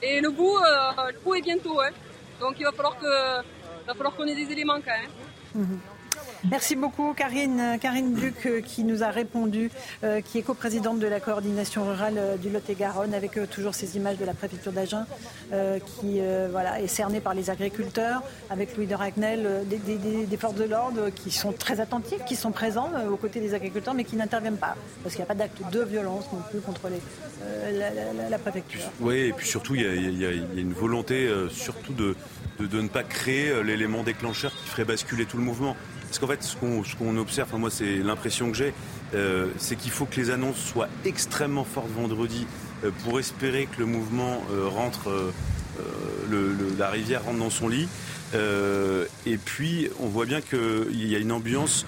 Et 0.01 0.21
le 0.21 0.31
bout, 0.31 0.57
euh, 0.57 1.11
le 1.13 1.19
bout 1.19 1.35
est 1.35 1.43
bientôt. 1.43 1.81
Hein. 1.81 1.91
Donc 2.39 2.55
il 2.57 2.65
va 2.65 2.71
falloir 2.71 2.97
qu'on 4.17 4.27
ait 4.29 4.37
des 4.37 4.53
éléments 4.53 4.79
quand 4.81 4.97
même. 4.97 5.11
Mmh. 5.57 5.79
Merci 6.49 6.75
beaucoup 6.75 7.13
Karine, 7.13 7.77
Karine 7.81 8.15
Duc 8.15 8.47
euh, 8.47 8.61
qui 8.63 8.85
nous 8.85 9.03
a 9.03 9.11
répondu, 9.11 9.71
euh, 10.05 10.23
qui 10.23 10.39
est 10.39 10.43
coprésidente 10.43 10.99
de 10.99 11.07
la 11.07 11.21
coordination 11.21 11.85
rurale 11.85 12.15
euh, 12.17 12.37
du 12.37 12.49
Lot-et-Garonne 12.49 13.13
avec 13.13 13.39
toujours 13.51 13.75
ces 13.75 13.97
images 13.97 14.17
de 14.17 14.25
la 14.25 14.33
préfecture 14.33 14.73
d'Agen 14.73 15.05
qui 15.51 16.21
voilà, 16.51 16.81
est 16.81 16.87
cernée 16.87 17.21
par 17.21 17.35
les 17.35 17.51
agriculteurs, 17.51 18.23
avec 18.51 18.77
Louis 18.77 18.87
de 18.87 18.95
Ragnel, 18.95 19.65
des, 19.67 20.37
forces 20.37 20.55
de 20.55 20.65
l'ordre 20.65 21.11
qui 21.11 21.31
sont 21.31 21.53
très 21.53 21.81
attentifs, 21.81 22.25
qui 22.25 22.37
sont 22.37 22.53
présents 22.53 22.91
aux 23.11 23.17
côtés 23.17 23.41
des 23.41 23.55
agriculteurs 23.55 23.95
mais 23.95 24.05
qui 24.05 24.17
n'interviennent 24.17 24.57
pas 24.57 24.77
parce 25.03 25.15
qu'il 25.15 25.25
n'y 25.25 25.25
a 25.25 25.35
pas 25.35 25.35
d'acte 25.35 25.61
de 25.73 25.83
violence 25.83 26.25
non 26.33 26.41
plus 26.51 26.61
contre 26.61 26.89
la, 28.31 28.39
préfecture. 28.39 28.81
Oui, 29.01 29.17
et 29.17 29.33
puis 29.33 29.49
surtout 29.49 29.75
il 29.75 30.19
y, 30.19 30.27
a, 30.27 30.31
une 30.31 30.73
volonté 30.73 31.29
surtout 31.51 31.93
de, 31.93 32.17
de 32.61 32.81
ne 32.81 32.89
pas 32.89 33.03
créer 33.03 33.63
l'élément 33.63 34.03
déclencheur 34.03 34.53
qui 34.53 34.69
ferait 34.69 34.85
basculer 34.85 35.27
tout 35.27 35.37
le 35.37 35.45
mouvement. 35.45 35.77
Parce 36.11 36.19
qu'en 36.19 36.27
fait, 36.27 36.43
ce 36.43 36.97
qu'on 36.97 37.17
observe, 37.19 37.57
moi 37.57 37.71
c'est 37.71 37.99
l'impression 37.99 38.51
que 38.51 38.57
j'ai, 38.57 38.75
euh, 39.15 39.47
c'est 39.59 39.77
qu'il 39.77 39.93
faut 39.93 40.07
que 40.07 40.17
les 40.17 40.31
annonces 40.31 40.59
soient 40.59 40.89
extrêmement 41.05 41.63
fortes 41.63 41.93
vendredi 41.93 42.49
euh, 42.83 42.91
pour 43.05 43.21
espérer 43.21 43.67
que 43.67 43.79
le 43.79 43.87
mouvement 43.87 44.43
euh, 44.51 44.67
rentre, 44.67 45.33
la 46.79 46.91
rivière 46.91 47.25
rentre 47.25 47.39
dans 47.39 47.51
son 47.51 47.69
lit. 47.69 47.89
et 48.35 49.37
puis, 49.37 49.89
on 50.01 50.09
voit 50.09 50.27
bien 50.27 50.41
qu'il 50.41 51.07
y 51.07 51.15
a 51.15 51.19
une 51.19 51.33
ambiance 51.33 51.87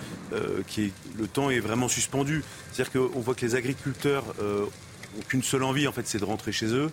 qui 0.69 0.85
est, 0.85 0.93
le 1.19 1.27
temps 1.27 1.51
est 1.51 1.61
vraiment 1.61 1.89
suspendu. 1.89 2.45
C'est-à-dire 2.71 2.93
qu'on 2.93 3.21
voit 3.21 3.35
que 3.35 3.45
les 3.45 3.57
agriculteurs 3.57 4.25
n'ont 4.41 5.23
qu'une 5.29 5.43
seule 5.43 5.65
envie, 5.65 5.89
en 5.89 5.93
fait, 5.93 6.07
c'est 6.07 6.19
de 6.19 6.25
rentrer 6.25 6.53
chez 6.53 6.67
eux. 6.67 6.91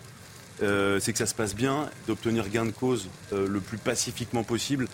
Euh, 0.62 1.00
c'est 1.00 1.12
que 1.12 1.18
ça 1.18 1.26
se 1.26 1.34
passe 1.34 1.54
bien, 1.54 1.88
d'obtenir 2.06 2.48
gain 2.48 2.66
de 2.66 2.70
cause 2.70 3.08
euh, 3.32 3.48
le 3.48 3.60
plus 3.60 3.78
pacifiquement 3.78 4.44
possible. 4.44 4.88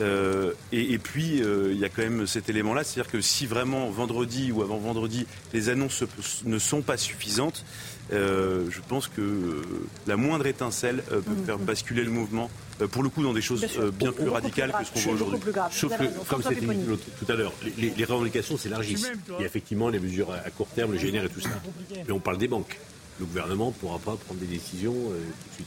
Euh, 0.00 0.52
et, 0.72 0.98
puis, 0.98 1.38
il 1.38 1.78
y 1.78 1.84
a 1.84 1.88
quand 1.88 2.02
même 2.02 2.26
cet 2.26 2.48
élément-là, 2.48 2.84
c'est-à-dire 2.84 3.10
que 3.10 3.20
si 3.20 3.46
vraiment 3.46 3.88
vendredi 3.90 4.52
ou 4.52 4.62
avant 4.62 4.78
vendredi, 4.78 5.26
les 5.52 5.68
annonces 5.68 6.04
ne 6.44 6.58
sont 6.58 6.82
pas 6.82 6.96
suffisantes, 6.96 7.64
je 8.10 8.80
pense 8.88 9.08
que 9.08 9.62
la 10.06 10.16
moindre 10.16 10.46
éténcelle 10.46 11.02
peut 11.08 11.18
mmh. 11.18 11.46
faire 11.46 11.58
basculer 11.58 12.04
le 12.04 12.10
mouvement, 12.10 12.50
pour 12.90 13.02
le 13.02 13.08
coup 13.08 13.22
dans 13.22 13.32
des 13.32 13.42
choses 13.42 13.66
bien 13.98 14.12
plus 14.12 14.28
radicales 14.28 14.72
que 14.78 14.84
ce 14.84 14.92
qu'on 14.92 15.00
voit 15.00 15.12
aujourd'hui. 15.14 15.40
Sauf 15.70 15.96
que, 15.96 16.04
comme 16.28 16.42
c'était 16.42 16.60
dit 16.60 16.98
tout 17.18 17.32
à 17.32 17.34
l'heure, 17.34 17.52
les, 17.78 18.04
revendications 18.04 18.56
s'élargissent. 18.56 19.10
Il 19.38 19.40
y 19.40 19.44
a 19.44 19.46
effectivement 19.46 19.88
les 19.88 19.98
mesures 19.98 20.32
à 20.32 20.50
court 20.50 20.68
terme, 20.68 20.92
le 20.92 20.98
GNR 20.98 21.24
et 21.24 21.28
tout 21.28 21.40
ça. 21.40 21.50
Mais 21.90 22.12
on 22.12 22.20
parle 22.20 22.38
des 22.38 22.48
banques 22.48 22.78
le 23.20 23.26
gouvernement 23.26 23.68
ne 23.68 23.72
pourra 23.72 23.98
pas 23.98 24.16
prendre 24.16 24.40
des 24.40 24.46
décisions 24.46 24.94
euh, 24.94 25.20
tout 25.42 25.48
de 25.48 25.54
suite. 25.54 25.66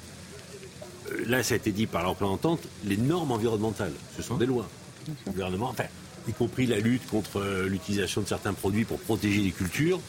Euh, 1.12 1.26
là, 1.30 1.44
ça 1.44 1.56
a 1.56 1.58
été 1.58 1.72
dit 1.72 1.88
par 1.88 2.04
leur 2.04 2.16
plan 2.16 2.30
d'entente, 2.30 2.62
les 2.86 2.98
normes 2.98 3.32
environnementales, 3.32 3.94
ce 4.16 4.22
sont 4.22 4.38
des 4.38 4.46
lois. 4.46 4.68
Le 5.26 5.32
gouvernement, 5.32 5.70
enfin, 5.70 5.86
y 6.28 6.34
compris 6.34 6.66
la 6.66 6.80
lutte 6.80 7.08
contre 7.08 7.40
euh, 7.40 7.68
l'utilisation 7.68 8.22
de 8.22 8.28
certains 8.28 8.54
produits 8.54 8.86
pour 8.86 9.00
protéger 9.00 9.42
les 9.42 9.52
cultures, 9.52 10.00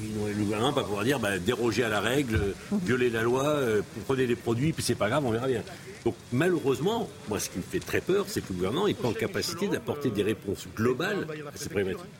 le 0.00 0.44
gouvernement 0.44 0.72
va 0.72 0.82
pouvoir 0.82 1.04
dire 1.04 1.20
bah, 1.20 1.38
déroger 1.38 1.84
à 1.84 1.88
la 1.88 2.00
règle, 2.00 2.54
violer 2.84 3.10
la 3.10 3.22
loi, 3.22 3.60
prenez 4.06 4.26
les 4.26 4.34
produits, 4.34 4.72
puis 4.72 4.82
c'est 4.82 4.96
pas 4.96 5.08
grave, 5.08 5.24
on 5.24 5.30
verra 5.30 5.46
bien. 5.46 5.62
Donc 6.04 6.16
malheureusement, 6.32 7.08
moi 7.28 7.38
ce 7.38 7.50
qui 7.50 7.58
me 7.58 7.62
fait 7.62 7.78
très 7.78 8.00
peur, 8.00 8.24
c'est 8.28 8.40
que 8.40 8.48
le 8.48 8.54
gouvernement 8.56 8.88
n'est 8.88 8.94
pas 8.94 9.08
en 9.08 9.12
capacité 9.12 9.68
d'apporter 9.68 10.10
des 10.10 10.22
réponses 10.22 10.66
globales 10.74 11.26
à 11.54 11.56
ces 11.56 11.68
problématiques. 11.68 12.10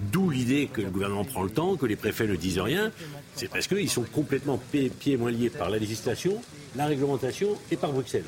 D'où 0.00 0.30
l'idée 0.30 0.68
que 0.72 0.80
le 0.80 0.90
gouvernement 0.90 1.24
prend 1.24 1.42
le 1.42 1.50
temps, 1.50 1.76
que 1.76 1.86
les 1.86 1.96
préfets 1.96 2.26
ne 2.26 2.36
disent 2.36 2.58
rien. 2.58 2.90
C'est 3.36 3.48
parce 3.48 3.66
qu'ils 3.66 3.90
sont 3.90 4.04
complètement 4.04 4.60
pieds 4.70 4.90
et 5.06 5.16
moins 5.16 5.30
liés 5.30 5.50
par 5.50 5.70
la 5.70 5.78
législation, 5.78 6.40
la 6.76 6.86
réglementation 6.86 7.56
et 7.70 7.76
par 7.76 7.92
Bruxelles. 7.92 8.24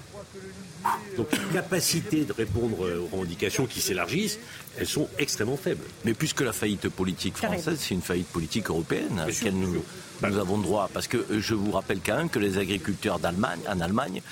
Donc 1.17 1.29
la 1.33 1.63
capacité 1.63 2.25
de 2.25 2.33
répondre 2.33 2.81
aux 2.81 3.07
revendications 3.07 3.67
qui 3.67 3.81
s'élargissent, 3.81 4.39
elles 4.79 4.87
sont 4.87 5.09
extrêmement 5.19 5.57
faibles. 5.57 5.85
Mais 6.05 6.15
puisque 6.15 6.43
la 6.43 6.53
faillite 6.53 6.89
politique 6.89 7.37
française, 7.37 7.79
c'est 7.81 7.95
une 7.95 8.03
faillite 8.03 8.29
politique 8.29 8.69
européenne 8.69 9.19
à 9.19 9.27
laquelle 9.27 9.55
nous, 9.55 9.83
nous 10.23 10.39
avons 10.39 10.59
droit. 10.59 10.89
Parce 10.93 11.09
que 11.09 11.17
euh, 11.17 11.41
je 11.41 11.55
vous 11.55 11.71
rappelle 11.71 11.99
quand 12.05 12.17
même 12.17 12.29
que 12.29 12.39
les 12.39 12.59
agriculteurs 12.59 13.19
d'Allemagne, 13.19 13.61
en 13.69 13.81
Allemagne, 13.81 14.23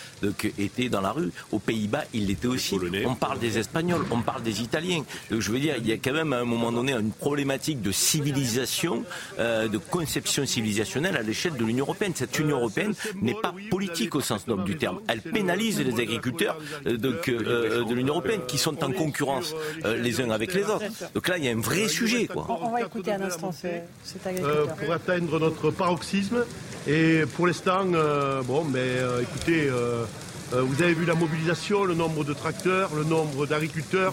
étaient 0.58 0.88
dans 0.88 1.00
la 1.00 1.12
rue. 1.12 1.30
Aux 1.52 1.58
Pays-Bas, 1.58 2.04
ils 2.12 2.26
l'étaient 2.26 2.48
aussi. 2.48 2.76
On 3.06 3.14
parle 3.14 3.38
des 3.38 3.58
Espagnols, 3.58 4.04
on 4.10 4.22
parle 4.22 4.42
des 4.42 4.62
Italiens. 4.62 5.04
Donc 5.30 5.40
je 5.40 5.50
veux 5.50 5.58
dire, 5.58 5.76
il 5.78 5.86
y 5.86 5.92
a 5.92 5.96
quand 5.96 6.12
même 6.12 6.32
à 6.32 6.38
un 6.38 6.44
moment 6.44 6.72
donné 6.72 6.92
une 6.92 7.12
problématique 7.12 7.82
de 7.82 7.92
civilisation, 7.92 9.04
euh, 9.38 9.68
de 9.68 9.78
conception 9.78 10.46
civilisationnelle 10.46 11.16
à 11.16 11.22
l'échelle 11.22 11.54
de 11.54 11.64
l'Union 11.64 11.84
européenne. 11.84 12.12
Cette 12.14 12.38
Union 12.38 12.56
européenne 12.56 12.94
n'est 13.20 13.34
pas 13.34 13.54
politique 13.70 14.14
au 14.14 14.20
sens 14.20 14.46
noble 14.46 14.64
du 14.64 14.76
terme. 14.76 15.00
Elle 15.08 15.20
pénalise 15.20 15.80
les 15.80 16.00
agriculteurs 16.00 16.58
euh, 16.86 16.96
de 16.96 17.94
l'Union 17.94 18.14
européenne 18.14 18.42
qui 18.46 18.58
sont 18.58 18.82
en 18.82 18.92
concurrence 18.92 19.54
les 19.84 20.20
uns 20.20 20.30
avec 20.30 20.54
les 20.54 20.64
autres. 20.64 20.84
Donc 21.14 21.28
là, 21.28 21.38
il 21.38 21.44
y 21.44 21.48
a 21.48 21.52
un 21.52 21.60
vrai 21.60 21.88
sujet. 21.88 22.26
Quoi. 22.26 22.46
On 22.48 22.70
va 22.70 22.82
écouter 22.82 23.12
un 23.12 23.22
instant 23.22 23.52
cet 23.52 24.26
agriculteur. 24.26 24.74
pour 24.74 24.92
atteindre 24.92 25.38
notre 25.38 25.70
paroxysme. 25.74 26.44
Et 26.86 27.24
pour 27.34 27.46
l'instant, 27.46 27.86
euh, 27.94 28.42
bon, 28.42 28.64
mais 28.64 28.78
euh, 28.80 29.22
écoutez, 29.22 29.68
euh, 29.68 30.04
vous 30.52 30.82
avez 30.82 30.94
vu 30.94 31.04
la 31.06 31.14
mobilisation, 31.14 31.84
le 31.84 31.94
nombre 31.94 32.24
de 32.24 32.34
tracteurs, 32.34 32.94
le 32.94 33.04
nombre 33.04 33.46
d'agriculteurs. 33.46 34.12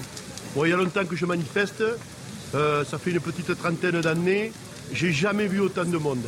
Bon, 0.55 0.65
il 0.65 0.69
y 0.69 0.73
a 0.73 0.77
longtemps 0.77 1.05
que 1.05 1.15
je 1.15 1.25
manifeste. 1.25 1.83
ça 2.53 2.97
fait 2.97 3.11
une 3.11 3.19
petite 3.19 3.57
trentaine 3.57 4.01
d'années. 4.01 4.51
J'ai 4.93 5.11
jamais 5.11 5.47
vu 5.47 5.59
autant 5.59 5.85
de 5.85 5.97
monde. 5.97 6.25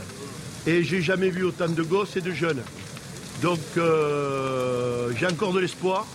Et 0.66 0.84
j'ai 0.84 1.02
jamais 1.02 1.30
vu 1.30 1.44
autant 1.44 1.68
de 1.68 1.84
gosses 1.84 2.16
et 2.16 2.22
de 2.22 2.32
jeunes. 2.32 2.62
Donc 3.42 3.60
j'ai 3.76 5.28
encore 5.28 5.52
de 5.54 5.60
l'espoir. 5.60 6.06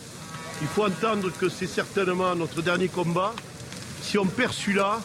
Il 0.63 0.69
faut 0.69 0.85
entendre 0.85 1.31
que 1.39 1.49
c'est 1.49 1.67
certainement 1.67 2.35
notre 2.35 2.63
dernier 2.63 2.89
combat. 2.89 3.35
Si 4.03 4.17
on 4.17 4.27
perd 4.27 4.53
celui-là, 4.53 5.01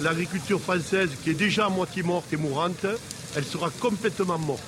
l'agriculture 0.00 0.60
française, 0.60 1.10
qui 1.22 1.30
est 1.30 1.34
déjà 1.34 1.66
à 1.66 1.68
moitié 1.68 2.02
morte 2.02 2.32
et 2.32 2.36
mourante, 2.36 2.86
elle 3.36 3.44
sera 3.44 3.70
complètement 3.70 4.38
morte. 4.38 4.62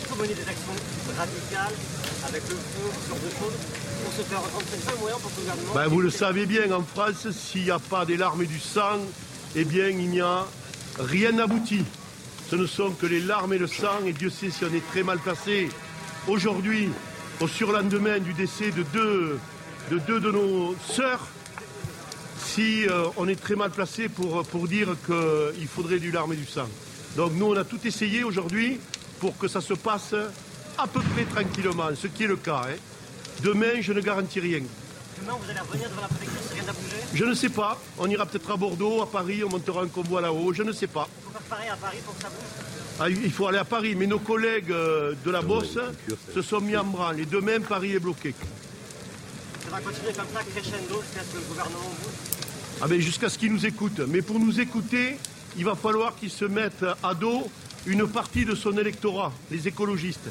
Il 0.00 0.08
faut 0.08 0.22
mener 0.22 0.34
des 0.34 0.42
actions 0.42 0.72
radicales 1.16 1.74
avec 2.26 2.42
le 2.48 2.56
feu, 2.56 2.90
ce 3.02 3.08
genre 3.08 3.18
de 3.18 3.30
choses, 3.30 3.58
pour 4.04 4.12
se 4.12 4.22
faire 4.22 4.38
entendre. 4.38 4.64
C'est 4.70 5.00
moyen 5.00 5.16
pour 5.16 5.30
le 5.30 5.42
gouvernement 5.42 5.74
ben, 5.74 5.86
Vous 5.88 6.00
le 6.00 6.10
savez 6.10 6.46
bien, 6.46 6.70
en 6.72 6.82
France, 6.82 7.30
s'il 7.30 7.64
n'y 7.64 7.70
a 7.70 7.78
pas 7.78 8.04
des 8.04 8.16
larmes 8.16 8.42
et 8.42 8.46
du 8.46 8.58
sang, 8.58 8.98
eh 9.54 9.64
bien, 9.64 9.88
il 9.88 10.08
n'y 10.08 10.20
a 10.20 10.46
rien 10.98 11.38
abouti. 11.38 11.84
Ce 12.50 12.56
ne 12.56 12.66
sont 12.66 12.90
que 12.90 13.06
les 13.06 13.20
larmes 13.20 13.52
et 13.52 13.58
le 13.58 13.66
sang, 13.66 14.04
et 14.06 14.12
Dieu 14.12 14.30
sait 14.30 14.50
si 14.50 14.64
on 14.64 14.74
est 14.74 14.86
très 14.90 15.02
mal 15.02 15.18
placé. 15.18 15.68
Aujourd'hui, 16.28 16.90
au 17.40 17.48
surlendemain 17.48 18.18
du 18.18 18.32
décès 18.32 18.70
de 18.70 18.82
deux 18.92 19.38
de, 19.90 19.98
deux 19.98 20.20
de 20.20 20.30
nos 20.30 20.74
sœurs, 20.88 21.26
si 22.44 22.88
euh, 22.88 23.04
on 23.16 23.28
est 23.28 23.40
très 23.40 23.54
mal 23.54 23.70
placé 23.70 24.08
pour, 24.08 24.42
pour 24.44 24.66
dire 24.66 24.96
qu'il 25.06 25.68
faudrait 25.68 25.98
du 25.98 26.10
larme 26.10 26.32
et 26.32 26.36
du 26.36 26.46
sang. 26.46 26.68
Donc 27.16 27.32
nous, 27.34 27.46
on 27.46 27.56
a 27.56 27.64
tout 27.64 27.80
essayé 27.84 28.22
aujourd'hui 28.24 28.78
pour 29.20 29.36
que 29.38 29.48
ça 29.48 29.62
se 29.62 29.72
passe 29.72 30.14
à 30.76 30.86
peu 30.86 31.00
près 31.00 31.24
tranquillement, 31.24 31.88
ce 31.96 32.06
qui 32.08 32.24
est 32.24 32.26
le 32.26 32.36
cas. 32.36 32.64
Hein. 32.68 32.76
Demain, 33.42 33.80
je 33.80 33.92
ne 33.94 34.00
garantis 34.00 34.40
rien. 34.40 34.60
Demain, 35.20 35.32
vous 35.40 35.50
allez 35.50 35.60
revenir 35.60 35.88
devant 35.88 36.02
la 36.02 36.08
préfecture 36.08 36.42
si 36.46 36.54
rien 36.54 36.64
n'a 36.64 36.72
bougé 36.72 36.96
Je 37.14 37.24
ne 37.24 37.32
sais 37.32 37.48
pas. 37.48 37.80
On 37.98 38.06
ira 38.08 38.26
peut-être 38.26 38.50
à 38.50 38.56
Bordeaux, 38.56 39.00
à 39.00 39.10
Paris, 39.10 39.42
on 39.42 39.48
montera 39.48 39.82
un 39.82 39.88
convoi 39.88 40.20
là-haut, 40.20 40.52
je 40.52 40.62
ne 40.62 40.72
sais 40.72 40.86
pas. 40.86 41.08
Il 41.18 41.24
faut 41.24 41.30
faire 41.30 41.40
pareil 41.48 41.68
à 41.70 41.76
Paris 41.76 41.98
pour 42.04 42.14
que 42.16 42.22
ça 42.22 42.28
bouge? 42.28 42.66
Ah, 43.00 43.08
il 43.08 43.32
faut 43.32 43.46
aller 43.46 43.58
à 43.58 43.64
Paris, 43.64 43.94
mais 43.94 44.06
nos 44.06 44.18
collègues 44.18 44.70
euh, 44.70 45.14
de 45.24 45.30
la 45.30 45.42
Bosse 45.42 45.78
se 46.34 46.42
sont 46.42 46.60
mis 46.60 46.76
en 46.76 46.84
branle. 46.84 47.20
Et 47.20 47.26
demain, 47.26 47.60
Paris 47.60 47.92
est 47.92 47.98
bloqué. 47.98 48.34
Ça 49.64 49.70
va 49.70 49.80
continuer 49.80 50.12
comme 50.12 50.26
ça, 50.34 50.40
crescendo, 50.42 51.02
jusqu'à 51.02 51.20
ce 51.22 51.32
que 51.32 51.38
le 51.38 51.44
gouvernement 51.48 51.94
bouge? 52.02 52.12
Ah 52.82 52.88
ben, 52.88 53.00
jusqu'à 53.00 53.30
ce 53.30 53.38
qu'ils 53.38 53.52
nous 53.52 53.64
écoutent. 53.64 54.00
Mais 54.08 54.20
pour 54.20 54.38
nous 54.38 54.60
écouter, 54.60 55.16
il 55.56 55.64
va 55.64 55.74
falloir 55.74 56.14
qu'ils 56.16 56.30
se 56.30 56.44
mettent 56.44 56.84
à 57.02 57.14
dos 57.14 57.48
une 57.86 58.06
partie 58.08 58.44
de 58.44 58.54
son 58.56 58.76
électorat, 58.78 59.32
les 59.50 59.68
écologistes. 59.68 60.28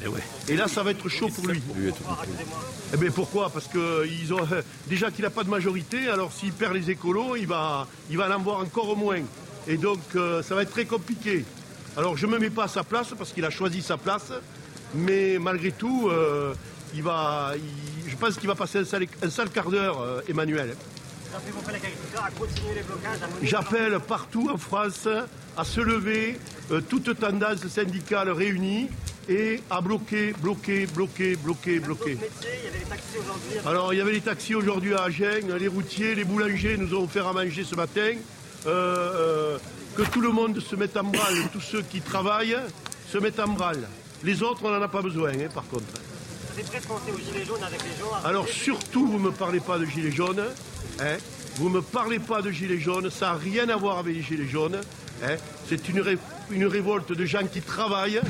Et, 0.48 0.56
là, 0.56 0.68
ça 0.68 0.82
va 0.82 0.90
être 0.90 1.08
chaud 1.08 1.28
pour 1.34 1.46
lui. 1.46 1.62
Eh 2.92 2.96
bien 2.98 3.10
pourquoi? 3.10 3.48
Parce 3.48 3.66
que 3.66 4.06
ils 4.06 4.32
ont 4.34 4.46
déjà 4.88 5.10
qu'il 5.10 5.24
n'a 5.24 5.30
pas 5.30 5.42
de 5.42 5.48
majorité, 5.50 6.08
alors 6.08 6.32
s'il 6.32 6.52
perd 6.52 6.74
les 6.74 6.90
écolos, 6.90 7.34
il 7.36 7.46
va, 7.46 7.86
il 8.10 8.18
va 8.18 8.28
en 8.28 8.32
avoir 8.32 8.58
encore 8.60 8.94
moins. 8.96 9.20
Et 9.66 9.78
donc 9.78 10.00
euh, 10.16 10.42
ça 10.42 10.54
va 10.54 10.62
être 10.62 10.70
très 10.72 10.84
compliqué. 10.84 11.44
Alors 11.96 12.16
je 12.16 12.26
ne 12.26 12.32
me 12.32 12.38
mets 12.38 12.50
pas 12.50 12.64
à 12.64 12.68
sa 12.68 12.84
place 12.84 13.08
parce 13.16 13.32
qu'il 13.32 13.44
a 13.46 13.50
choisi 13.50 13.80
sa 13.80 13.96
place, 13.96 14.30
mais 14.94 15.38
malgré 15.40 15.72
tout, 15.72 16.08
euh, 16.10 16.52
il 16.94 17.02
va, 17.02 17.52
il- 17.56 18.10
je 18.10 18.16
pense 18.16 18.36
qu'il 18.36 18.48
va 18.48 18.54
passer 18.54 18.80
un 18.80 18.84
sale, 18.84 19.06
un 19.22 19.30
sale 19.30 19.48
quart 19.50 19.70
d'heure, 19.70 20.00
euh, 20.00 20.20
Emmanuel. 20.28 20.76
J'appelle 23.42 23.98
partout 24.00 24.50
en 24.52 24.56
France 24.56 25.08
à 25.56 25.64
se 25.64 25.80
lever, 25.80 26.38
euh, 26.70 26.80
toute 26.80 27.18
tendance 27.18 27.66
syndicale 27.68 28.30
réunie, 28.30 28.88
et 29.28 29.60
à 29.70 29.80
bloquer, 29.80 30.32
bloquer, 30.40 30.86
bloquer, 30.86 31.36
bloquer, 31.36 31.80
bloquer. 31.80 32.18
Alors 33.66 33.92
il 33.92 33.96
y 33.96 34.00
avait 34.00 34.12
les 34.12 34.20
taxis 34.20 34.54
aujourd'hui 34.54 34.94
à 34.94 35.04
Agen, 35.04 35.56
les 35.58 35.68
routiers, 35.68 36.14
les 36.14 36.24
boulangers 36.24 36.76
nous 36.76 36.94
ont 36.94 37.04
offert 37.04 37.26
à 37.26 37.32
manger 37.32 37.64
ce 37.64 37.74
matin. 37.74 38.12
Euh, 38.66 38.68
euh, 38.68 39.58
que 39.96 40.02
tout 40.02 40.20
le 40.20 40.30
monde 40.30 40.60
se 40.60 40.76
mette 40.76 40.96
en 40.96 41.04
branle, 41.04 41.48
tous 41.52 41.60
ceux 41.60 41.82
qui 41.82 42.00
travaillent 42.00 42.58
se 43.10 43.18
mettent 43.18 43.40
en 43.40 43.48
branle. 43.48 43.88
Les 44.22 44.42
autres, 44.42 44.60
on 44.64 44.70
n'en 44.70 44.82
a 44.82 44.88
pas 44.88 45.02
besoin, 45.02 45.30
hein, 45.30 45.48
par 45.54 45.66
contre. 45.68 45.84
Vous 46.56 46.62
êtes 46.62 46.68
presque 46.70 46.86
pensé 46.88 47.12
aux 47.12 47.18
gilets 47.18 47.44
jaunes 47.44 47.62
avec 47.62 47.82
les 47.82 47.90
gens. 48.00 48.10
Alors 48.24 48.48
surtout, 48.48 49.06
vous 49.06 49.18
ne 49.18 49.24
me 49.24 49.30
parlez 49.30 49.60
pas 49.60 49.78
de 49.78 49.84
gilets 49.84 50.10
jaunes. 50.10 50.42
Hein. 51.00 51.16
Vous 51.56 51.68
ne 51.68 51.74
me 51.74 51.82
parlez 51.82 52.18
pas 52.18 52.40
de 52.40 52.50
gilets 52.50 52.78
jaunes. 52.80 53.10
Ça 53.10 53.26
n'a 53.26 53.34
rien 53.34 53.68
à 53.68 53.76
voir 53.76 53.98
avec 53.98 54.14
les 54.14 54.22
gilets 54.22 54.46
jaunes. 54.48 54.80
hein. 55.22 55.36
C'est 55.68 55.86
une, 55.90 56.00
ré- 56.00 56.18
une 56.50 56.64
révolte 56.64 57.12
de 57.12 57.24
gens 57.26 57.46
qui 57.46 57.60
travaillent 57.60 58.20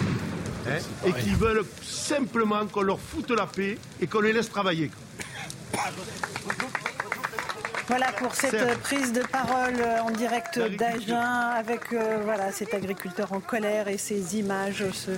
hein, 0.69 0.79
et 1.07 1.13
qui 1.13 1.31
veulent 1.35 1.65
simplement 1.85 2.67
qu'on 2.67 2.83
leur 2.83 2.99
foute 2.99 3.31
la 3.31 3.47
paix 3.47 3.79
et 4.01 4.09
qu'on 4.09 4.21
les 4.21 4.33
laisse 4.33 4.51
travailler. 4.51 4.91
Voilà 7.87 8.11
pour 8.13 8.35
cette 8.35 8.81
prise 8.81 9.13
de 9.13 9.21
parole 9.23 9.77
en 10.03 10.11
direct 10.11 10.59
d'Agen 10.59 11.21
avec 11.57 11.93
euh, 11.93 12.19
voilà, 12.25 12.51
cet 12.51 12.75
agriculteur 12.75 13.33
en 13.33 13.39
colère 13.39 13.87
et 13.87 13.99
ces 13.99 14.37
images, 14.37 14.85
ce 14.93 15.13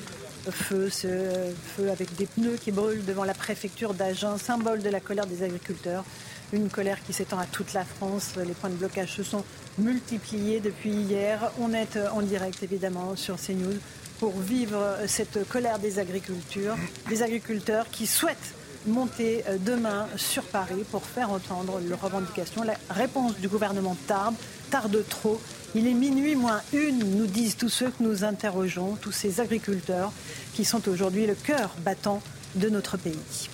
feu, 0.51 0.91
ce 0.91 1.53
feu 1.77 1.91
avec 1.91 2.15
des 2.17 2.27
pneus 2.27 2.57
qui 2.61 2.73
brûlent 2.73 3.05
devant 3.05 3.25
la 3.25 3.35
préfecture 3.35 3.95
d'Agen, 3.95 4.39
symbole 4.39 4.83
de 4.83 4.91
la 4.91 5.01
colère 5.01 5.27
des 5.27 5.43
agriculteurs. 5.43 6.05
Une 6.53 6.69
colère 6.71 7.03
qui 7.05 7.13
s'étend 7.13 7.39
à 7.39 7.47
toute 7.47 7.75
la 7.75 7.85
France. 7.85 8.35
Les 8.37 8.55
points 8.55 8.71
de 8.71 8.77
blocage 8.77 9.17
se 9.17 9.23
sont 9.23 9.45
multipliés 9.79 10.61
depuis 10.61 10.91
hier. 10.91 11.53
On 11.61 11.73
est 11.75 11.97
euh, 11.97 12.09
en 12.11 12.23
direct 12.23 12.63
évidemment 12.63 13.17
sur 13.17 13.37
CNews 13.37 13.79
pour 14.19 14.39
vivre 14.39 14.79
euh, 14.79 15.07
cette 15.07 15.47
colère 15.49 15.79
des 15.79 15.99
agriculteurs, 15.99 16.77
des 17.09 17.23
agriculteurs 17.23 17.87
qui 17.91 18.07
souhaitent 18.07 18.55
monter 18.87 19.45
euh, 19.47 19.57
demain 19.61 20.07
sur 20.17 20.43
Paris 20.45 20.85
pour 20.91 21.05
faire 21.05 21.31
entendre 21.31 21.81
leurs 21.87 22.01
revendications. 22.01 22.63
La 22.63 22.75
réponse 22.91 23.37
du 23.39 23.49
gouvernement 23.49 23.97
tarde, 24.07 24.35
tarde 24.71 25.05
trop. 25.09 25.41
Il 25.75 25.87
est 25.87 25.95
minuit 25.95 26.35
moins 26.35 26.63
une, 26.73 27.17
nous 27.17 27.27
disent 27.27 27.57
tous 27.57 27.69
ceux 27.69 27.91
que 27.91 28.03
nous 28.03 28.25
interrogeons, 28.25 28.97
tous 29.01 29.13
ces 29.13 29.41
agriculteurs 29.41 30.13
qui 30.55 30.65
sont 30.65 30.89
aujourd'hui 30.89 31.27
le 31.27 31.35
cœur 31.35 31.75
battant 31.85 32.23
de 32.55 32.69
notre 32.69 32.97
pays. 32.97 33.49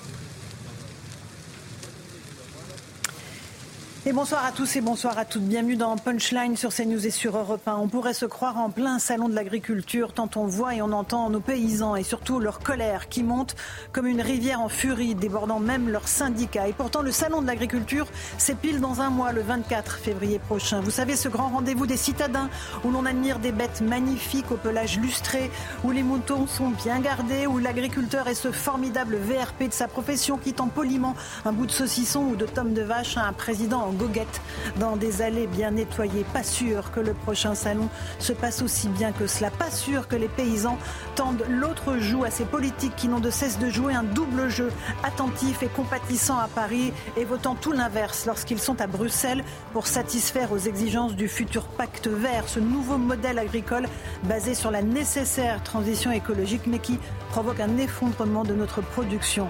Et 4.07 4.13
bonsoir 4.13 4.45
à 4.45 4.53
tous 4.53 4.77
et 4.77 4.83
bonsoir 4.83 5.17
à 5.17 5.25
toutes. 5.25 5.45
Bienvenue 5.45 5.77
dans 5.77 5.97
Punchline 5.97 6.59
sur 6.59 6.75
CNews 6.75 7.07
et 7.07 7.11
sur 7.11 7.39
Europe 7.39 7.67
1. 7.67 7.77
On 7.77 7.89
pourrait 7.89 8.13
se 8.13 8.27
croire 8.27 8.59
en 8.59 8.69
plein 8.69 8.99
salon 8.99 9.31
de 9.31 9.35
l'agriculture 9.35 10.13
tant 10.13 10.29
on 10.37 10.45
voit 10.45 10.75
et 10.75 10.83
on 10.83 10.93
entend 10.93 11.31
nos 11.31 11.41
paysans 11.41 11.97
et 11.97 12.03
surtout 12.03 12.39
leur 12.39 12.59
colère 12.59 13.09
qui 13.09 13.23
monte 13.23 13.57
comme 13.93 14.07
une 14.07 14.21
rivière 14.21 14.61
en 14.61 14.69
furie, 14.69 15.15
débordant 15.15 15.59
même 15.59 15.89
leurs 15.89 16.07
syndicats. 16.07 16.69
Et 16.69 16.75
pourtant, 16.75 17.01
le 17.01 17.13
salon 17.13 17.41
de 17.41 17.47
l'agriculture, 17.47 18.07
c'est 18.37 18.59
pile 18.59 18.79
dans 18.79 19.01
un 19.01 19.09
mois, 19.09 19.33
le 19.33 19.41
24 19.41 19.97
février 19.97 20.39
prochain. 20.39 20.83
Vous 20.83 20.91
savez, 20.91 21.17
ce 21.17 21.31
grand 21.31 21.49
rendez-vous 21.49 21.87
des 21.87 21.97
citadins 21.97 22.51
où 22.85 22.91
l'on 22.91 23.07
admire 23.07 23.39
des 23.39 23.53
bêtes 23.53 23.81
magnifiques 23.81 24.51
au 24.51 24.57
pelage 24.57 24.99
lustré, 24.99 25.51
où 25.83 25.93
les 25.93 26.03
moutons 26.03 26.47
sont 26.47 26.69
bien 26.69 27.01
gardés, 27.01 27.47
où 27.47 27.57
l'agriculteur 27.57 28.29
est 28.29 28.35
ce 28.35 28.53
formidable 28.53 29.17
VRP 29.17 29.69
de 29.69 29.73
sa 29.73 29.89
profession 29.89 30.37
qui 30.37 30.53
tend 30.53 30.69
poliment 30.69 31.15
un 31.47 31.53
bout 31.53 31.65
de 31.65 31.73
saucisson 31.73 32.21
ou 32.25 32.37
de 32.37 32.45
tome 32.45 32.75
de 32.75 32.83
vache 32.83 33.17
à 33.17 33.25
un 33.25 33.33
président 33.33 33.81
en 33.81 33.94
goguette 33.95 34.41
dans 34.79 34.97
des 34.97 35.23
allées 35.23 35.47
bien 35.47 35.73
nettoyées. 35.73 36.25
Pas 36.33 36.43
sûr 36.43 36.91
que 36.93 37.01
le 37.01 37.15
prochain 37.15 37.55
salon 37.55 37.89
se 38.19 38.33
passe 38.33 38.63
aussi 38.63 38.89
bien 38.89 39.13
que 39.13 39.27
cela. 39.27 39.51
Pas 39.51 39.71
sûr 39.71 40.09
que 40.09 40.17
les 40.17 40.29
paysans 40.29 40.79
tendent 41.15 41.45
l'autre 41.49 41.99
joue 41.99 42.25
à 42.25 42.31
ces 42.31 42.45
politiques 42.45 42.97
qui 42.97 43.09
n'ont 43.09 43.21
de 43.21 43.31
cesse 43.31 43.59
de 43.59 43.69
jouer 43.71 43.95
un 43.95 44.03
double 44.03 44.49
jeu 44.49 44.71
attentif 45.03 45.63
et 45.63 45.69
compatissant 45.69 46.39
à 46.39 46.49
Paris 46.49 46.93
et 47.17 47.25
votant 47.25 47.55
tout 47.55 47.73
l'inverse 47.73 48.27
lorsqu'ils 48.27 48.59
sont 48.59 48.81
à 48.81 48.87
Bruxelles 48.87 49.45
pour 49.73 49.87
satisfaire 49.87 50.53
aux 50.53 50.59
exigences 50.59 51.15
du 51.15 51.29
futur 51.29 51.65
pacte 51.65 52.07
vert, 52.07 52.49
ce 52.49 52.61
nouveau 52.61 52.99
modèle 52.99 53.39
agricole 53.39 53.87
basé 54.25 54.55
sur 54.55 54.71
la 54.71 54.83
nécessaire 54.83 55.63
transition 55.63 56.11
écologique 56.11 56.63
mais 56.67 56.79
qui 56.79 56.99
provoque 57.31 57.61
un 57.61 57.79
effondrement 57.79 58.45
de 58.45 58.55
notre 58.55 58.81
production. 58.81 59.49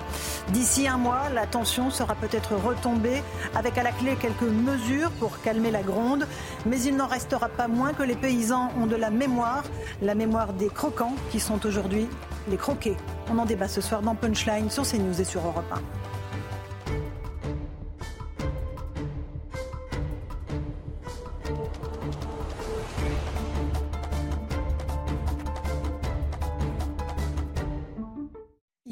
D'ici 0.49 0.88
un 0.88 0.97
mois, 0.97 1.28
la 1.34 1.47
tension 1.47 1.90
sera 1.90 2.14
peut-être 2.14 2.55
retombée 2.55 3.22
avec 3.55 3.76
à 3.76 3.82
la 3.82 3.92
clé 3.92 4.16
quelques 4.20 4.34
mesures 4.43 5.11
pour 5.12 5.41
calmer 5.41 5.70
la 5.70 5.82
gronde, 5.82 6.26
mais 6.66 6.80
il 6.82 6.97
n'en 6.97 7.07
restera 7.07 7.49
pas 7.49 7.68
moins 7.68 7.93
que 7.93 8.03
les 8.03 8.16
paysans 8.16 8.70
ont 8.80 8.87
de 8.87 8.97
la 8.97 9.11
mémoire, 9.11 9.64
la 10.03 10.14
mémoire 10.14 10.53
des 10.53 10.68
croquants 10.68 11.14
qui 11.30 11.41
sont 11.41 11.64
aujourd'hui 11.66 12.09
les 12.49 12.57
croqués. 12.57 12.97
On 13.30 13.39
en 13.39 13.45
débat 13.45 13.68
ce 13.68 13.80
soir 13.80 14.03
dans 14.03 14.14
Punchline 14.14 14.70
sur 14.70 14.85
CNews 14.85 15.20
et 15.20 15.24
sur 15.24 15.41
Europe 15.47 15.64
1. 15.72 16.14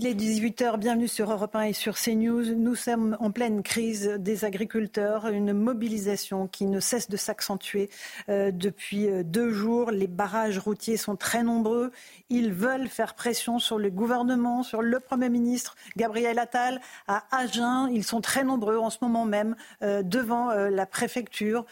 Il 0.03 0.09
est 0.09 0.15
18h, 0.15 0.79
bienvenue 0.79 1.07
sur 1.07 1.31
Europe 1.31 1.55
1 1.55 1.63
et 1.63 1.73
sur 1.73 1.95
CNews. 1.95 2.57
Nous 2.57 2.75
sommes 2.75 3.17
en 3.21 3.31
pleine 3.31 3.63
crise 3.63 4.17
des 4.19 4.45
agriculteurs, 4.45 5.29
une 5.29 5.53
mobilisation 5.53 6.49
qui 6.49 6.67
ne 6.67 6.81
cesse 6.81 7.09
de 7.09 7.17
s'accentuer 7.17 7.89
euh, 8.29 8.51
depuis 8.51 9.09
euh, 9.09 9.23
deux 9.23 9.53
jours. 9.53 9.93
Les 9.93 10.09
barrages 10.09 10.59
routiers 10.59 10.97
sont 10.97 11.15
très 11.15 11.45
nombreux. 11.45 11.93
Ils 12.31 12.53
veulent 12.53 12.89
faire 12.89 13.15
pression 13.15 13.61
sur 13.61 13.79
le 13.79 13.91
gouvernement, 13.91 14.65
sur 14.65 14.83
le 14.83 14.99
Premier 14.99 15.29
ministre 15.29 15.77
Gabriel 15.97 16.41
Attal 16.41 16.81
à 17.07 17.23
Agen. 17.31 17.89
Ils 17.93 18.03
sont 18.03 18.21
très 18.21 18.43
nombreux 18.43 18.79
en 18.79 18.91
ce 18.91 18.99
moment 19.03 19.25
même 19.25 19.55
euh, 19.83 20.03
devant 20.03 20.53
la 20.53 20.85
préfecture 20.85 21.65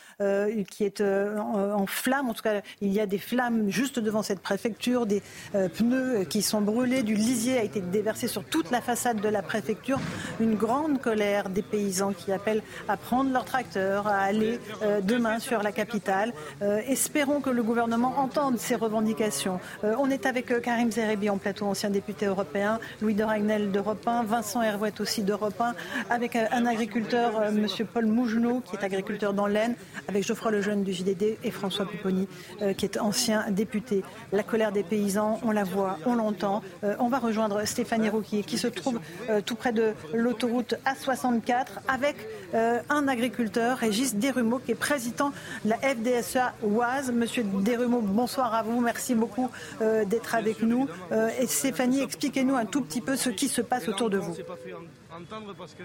qui 0.71 0.85
est 0.85 1.01
en, 1.01 1.73
en 1.73 1.87
flammes. 1.87 2.29
En 2.29 2.35
tout 2.35 2.43
cas, 2.43 2.61
il 2.81 2.93
y 2.93 3.01
a 3.01 3.07
des 3.07 3.19
flammes 3.19 3.71
juste 3.71 3.99
devant 3.99 4.23
cette 4.23 4.41
préfecture, 4.41 5.07
des 5.07 5.21
pneus 5.53 6.25
qui 6.27 6.43
sont 6.43 6.61
brûlés, 6.61 7.03
du 7.03 7.15
lisier 7.15 7.59
a 7.59 7.65
été 7.65 7.81
déversé 7.81 8.20
sur 8.29 8.45
toute 8.45 8.71
la 8.71 8.81
façade 8.81 9.21
de 9.21 9.29
la 9.29 9.43
préfecture. 9.43 9.99
Une 10.41 10.55
grande 10.55 11.01
colère 11.01 11.49
des 11.49 11.63
paysans 11.63 12.13
qui 12.13 12.33
appellent 12.33 12.63
à 12.89 12.97
prendre 12.97 13.33
leur 13.33 13.45
tracteur, 13.45 14.07
à 14.07 14.19
aller 14.19 14.61
euh, 14.83 15.01
demain 15.01 15.39
sur 15.39 15.63
la 15.63 15.73
capitale. 15.73 16.33
Euh, 16.63 16.81
espérons 16.87 17.41
que 17.41 17.51
le 17.51 17.63
gouvernement 17.63 18.19
entende 18.19 18.59
ces 18.59 18.75
revendications. 18.75 19.61
Euh, 19.85 19.95
on 19.99 20.11
est 20.11 20.27
avec 20.27 20.61
Karim 20.63 20.91
Zerebi 20.91 21.31
en 21.31 21.39
plateau, 21.39 21.67
ancien 21.67 21.91
député 21.91 22.27
européen, 22.27 22.79
Louis 23.01 23.15
de 23.15 23.25
Ragnel 23.25 23.71
d'Europe 23.71 24.07
1, 24.07 24.25
Vincent 24.25 24.63
Hervouet 24.63 25.01
aussi 25.01 25.23
d'Europe 25.23 25.61
1, 25.61 25.75
avec 26.11 26.37
un 26.37 26.67
agriculteur, 26.67 27.53
Monsieur 27.53 27.85
Paul 27.85 28.07
Mougenot, 28.07 28.61
qui 28.61 28.77
est 28.77 28.85
agriculteur 28.85 29.33
dans 29.33 29.47
l'Aisne, 29.47 29.75
avec 30.09 30.25
Geoffroy 30.25 30.51
Lejeune 30.51 30.83
du 30.83 30.93
JDD 30.93 31.39
et 31.43 31.51
François 31.51 31.87
Pupponi, 31.87 32.29
qui 32.77 32.85
est 32.85 32.99
ancien 32.99 33.51
député. 33.51 34.03
La 34.33 34.43
colère 34.43 34.73
des 34.73 34.83
paysans, 34.83 35.41
on 35.43 35.51
la 35.51 35.65
voit, 35.65 35.99
on 36.07 36.15
l'entend. 36.15 36.63
On 36.83 37.09
va 37.09 37.19
rejoindre 37.19 37.65
Stéphanie 37.65 38.10
Qui 38.47 38.59
se 38.59 38.67
trouve 38.67 39.01
euh, 39.29 39.41
tout 39.41 39.55
près 39.55 39.73
de 39.73 39.93
l'autoroute 40.13 40.75
A64, 40.85 41.67
avec 41.89 42.17
euh, 42.55 42.81
un 42.89 43.09
agriculteur, 43.09 43.79
Régis 43.79 44.15
Desrumeaux, 44.15 44.59
qui 44.59 44.73
est 44.73 44.75
président 44.75 45.33
de 45.65 45.71
la 45.71 45.77
FDSEA 45.77 46.55
Oise. 46.63 47.13
Monsieur 47.13 47.45
Desrumeaux, 47.45 48.01
bonsoir 48.01 48.55
à 48.55 48.63
vous. 48.63 48.81
Merci 48.81 49.15
beaucoup 49.15 49.51
euh, 49.81 50.05
d'être 50.05 50.35
avec 50.35 50.63
nous. 50.63 50.89
Et 51.41 51.47
Stéphanie, 51.47 52.03
expliquez-nous 52.03 52.57
un 52.57 52.67
tout 52.67 52.83
petit 52.83 53.01
peu 53.01 53.17
ce 53.17 53.31
qui 53.31 53.49
se 53.49 53.61
passe 53.61 53.89
autour 53.89 54.11
de 54.11 54.19
vous. 54.19 54.35
Entendre 55.21 55.55
parce 55.57 55.75
que. 55.75 55.83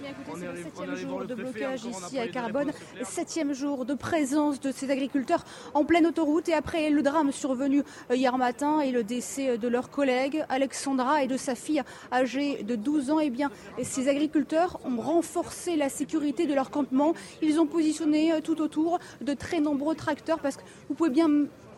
Bien, 0.00 0.10
écoutez, 0.10 0.40
c'est 0.40 0.52
le 0.52 0.62
septième 0.62 0.96
jour 0.96 1.24
de 1.24 1.34
blocage 1.34 1.84
ici 1.84 2.18
à 2.18 2.28
Carbone, 2.28 2.72
septième 3.04 3.52
jour 3.52 3.84
de 3.84 3.94
présence 3.94 4.60
de 4.60 4.70
ces 4.70 4.90
agriculteurs 4.90 5.44
en 5.74 5.84
pleine 5.84 6.06
autoroute 6.06 6.48
et 6.48 6.54
après 6.54 6.90
le 6.90 7.02
drame 7.02 7.32
survenu 7.32 7.82
euh, 8.10 8.16
hier 8.16 8.36
matin 8.38 8.80
et 8.80 8.90
le 8.90 9.02
décès 9.02 9.58
de 9.58 9.68
leur 9.68 9.90
collègue 9.90 10.44
Alexandra 10.48 11.22
et 11.22 11.26
de 11.26 11.36
sa 11.36 11.54
fille 11.54 11.82
âgée 12.12 12.62
de 12.62 12.76
12 12.76 13.10
ans, 13.10 13.20
eh 13.20 13.30
bien, 13.30 13.50
ces 13.82 14.08
agriculteurs 14.08 14.78
ont 14.84 15.00
renforcé 15.00 15.76
la 15.76 15.88
sécurité 15.88 16.46
de 16.46 16.54
leur 16.54 16.70
campement. 16.70 17.14
Ils 17.42 17.60
ont 17.60 17.66
positionné 17.66 18.32
euh, 18.32 18.40
tout 18.40 18.60
autour 18.60 18.98
de 19.20 19.34
très 19.34 19.60
nombreux 19.60 19.94
tracteurs 19.94 20.38
parce 20.38 20.56
que 20.56 20.62
vous 20.88 20.94
pouvez 20.94 21.10
bien 21.10 21.28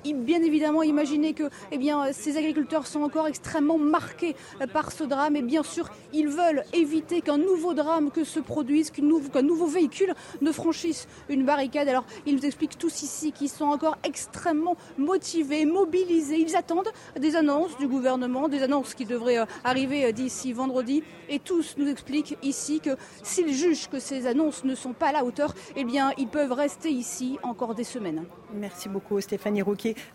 bien 0.04 0.42
évidemment 0.42 0.82
imaginer 0.82 1.34
que 1.34 1.44
eh 1.72 1.78
bien, 1.78 2.12
ces 2.12 2.36
agriculteurs 2.36 2.86
sont 2.86 3.02
encore 3.02 3.26
extrêmement 3.26 3.78
marqués 3.78 4.34
par 4.72 4.92
ce 4.92 5.04
drame 5.04 5.36
et 5.36 5.42
bien 5.42 5.62
sûr 5.62 5.90
ils 6.12 6.28
veulent 6.28 6.64
éviter 6.72 7.20
qu'un 7.20 7.38
nouveau 7.38 7.74
drame 7.74 8.10
que 8.10 8.24
se 8.24 8.40
produise, 8.40 8.90
qu'un 8.90 9.42
nouveau, 9.42 9.66
véhicule 9.66 10.14
ne 10.40 10.52
franchisse 10.52 11.06
une 11.28 11.44
barricade. 11.44 11.88
Alors 11.88 12.04
ils 12.26 12.34
nous 12.34 12.46
expliquent 12.46 12.78
tous 12.78 13.02
ici 13.02 13.32
qu'ils 13.32 13.48
sont 13.48 13.66
encore 13.66 13.98
extrêmement 14.04 14.76
motivés, 14.96 15.66
mobilisés. 15.66 16.38
Ils 16.38 16.56
attendent 16.56 16.90
des 17.18 17.36
annonces 17.36 17.76
du 17.78 17.86
gouvernement, 17.86 18.48
des 18.48 18.62
annonces 18.62 18.94
qui 18.94 19.04
devraient 19.04 19.38
euh, 19.38 19.46
arriver 19.64 20.06
euh, 20.06 20.12
d'ici 20.12 20.52
vendredi 20.52 21.02
et 21.28 21.38
tous 21.38 21.74
nous 21.76 21.88
expliquent 21.88 22.38
ici 22.42 22.80
que 22.80 22.96
s'ils 23.22 23.52
jugent 23.52 23.88
que 23.88 23.98
ces 23.98 24.26
annonces 24.26 24.64
ne 24.64 24.74
sont 24.74 24.92
pas 24.92 25.08
à 25.08 25.12
la 25.12 25.24
hauteur, 25.24 25.54
eh 25.76 25.84
bien 25.84 26.12
ils 26.18 26.28
peuvent 26.28 26.52
rester 26.52 26.90
ici 26.90 27.38
encore 27.42 27.74
des 27.74 27.84
semaines. 27.84 28.24
Merci 28.54 28.88
beaucoup 28.88 29.20
Stéphanie 29.20 29.62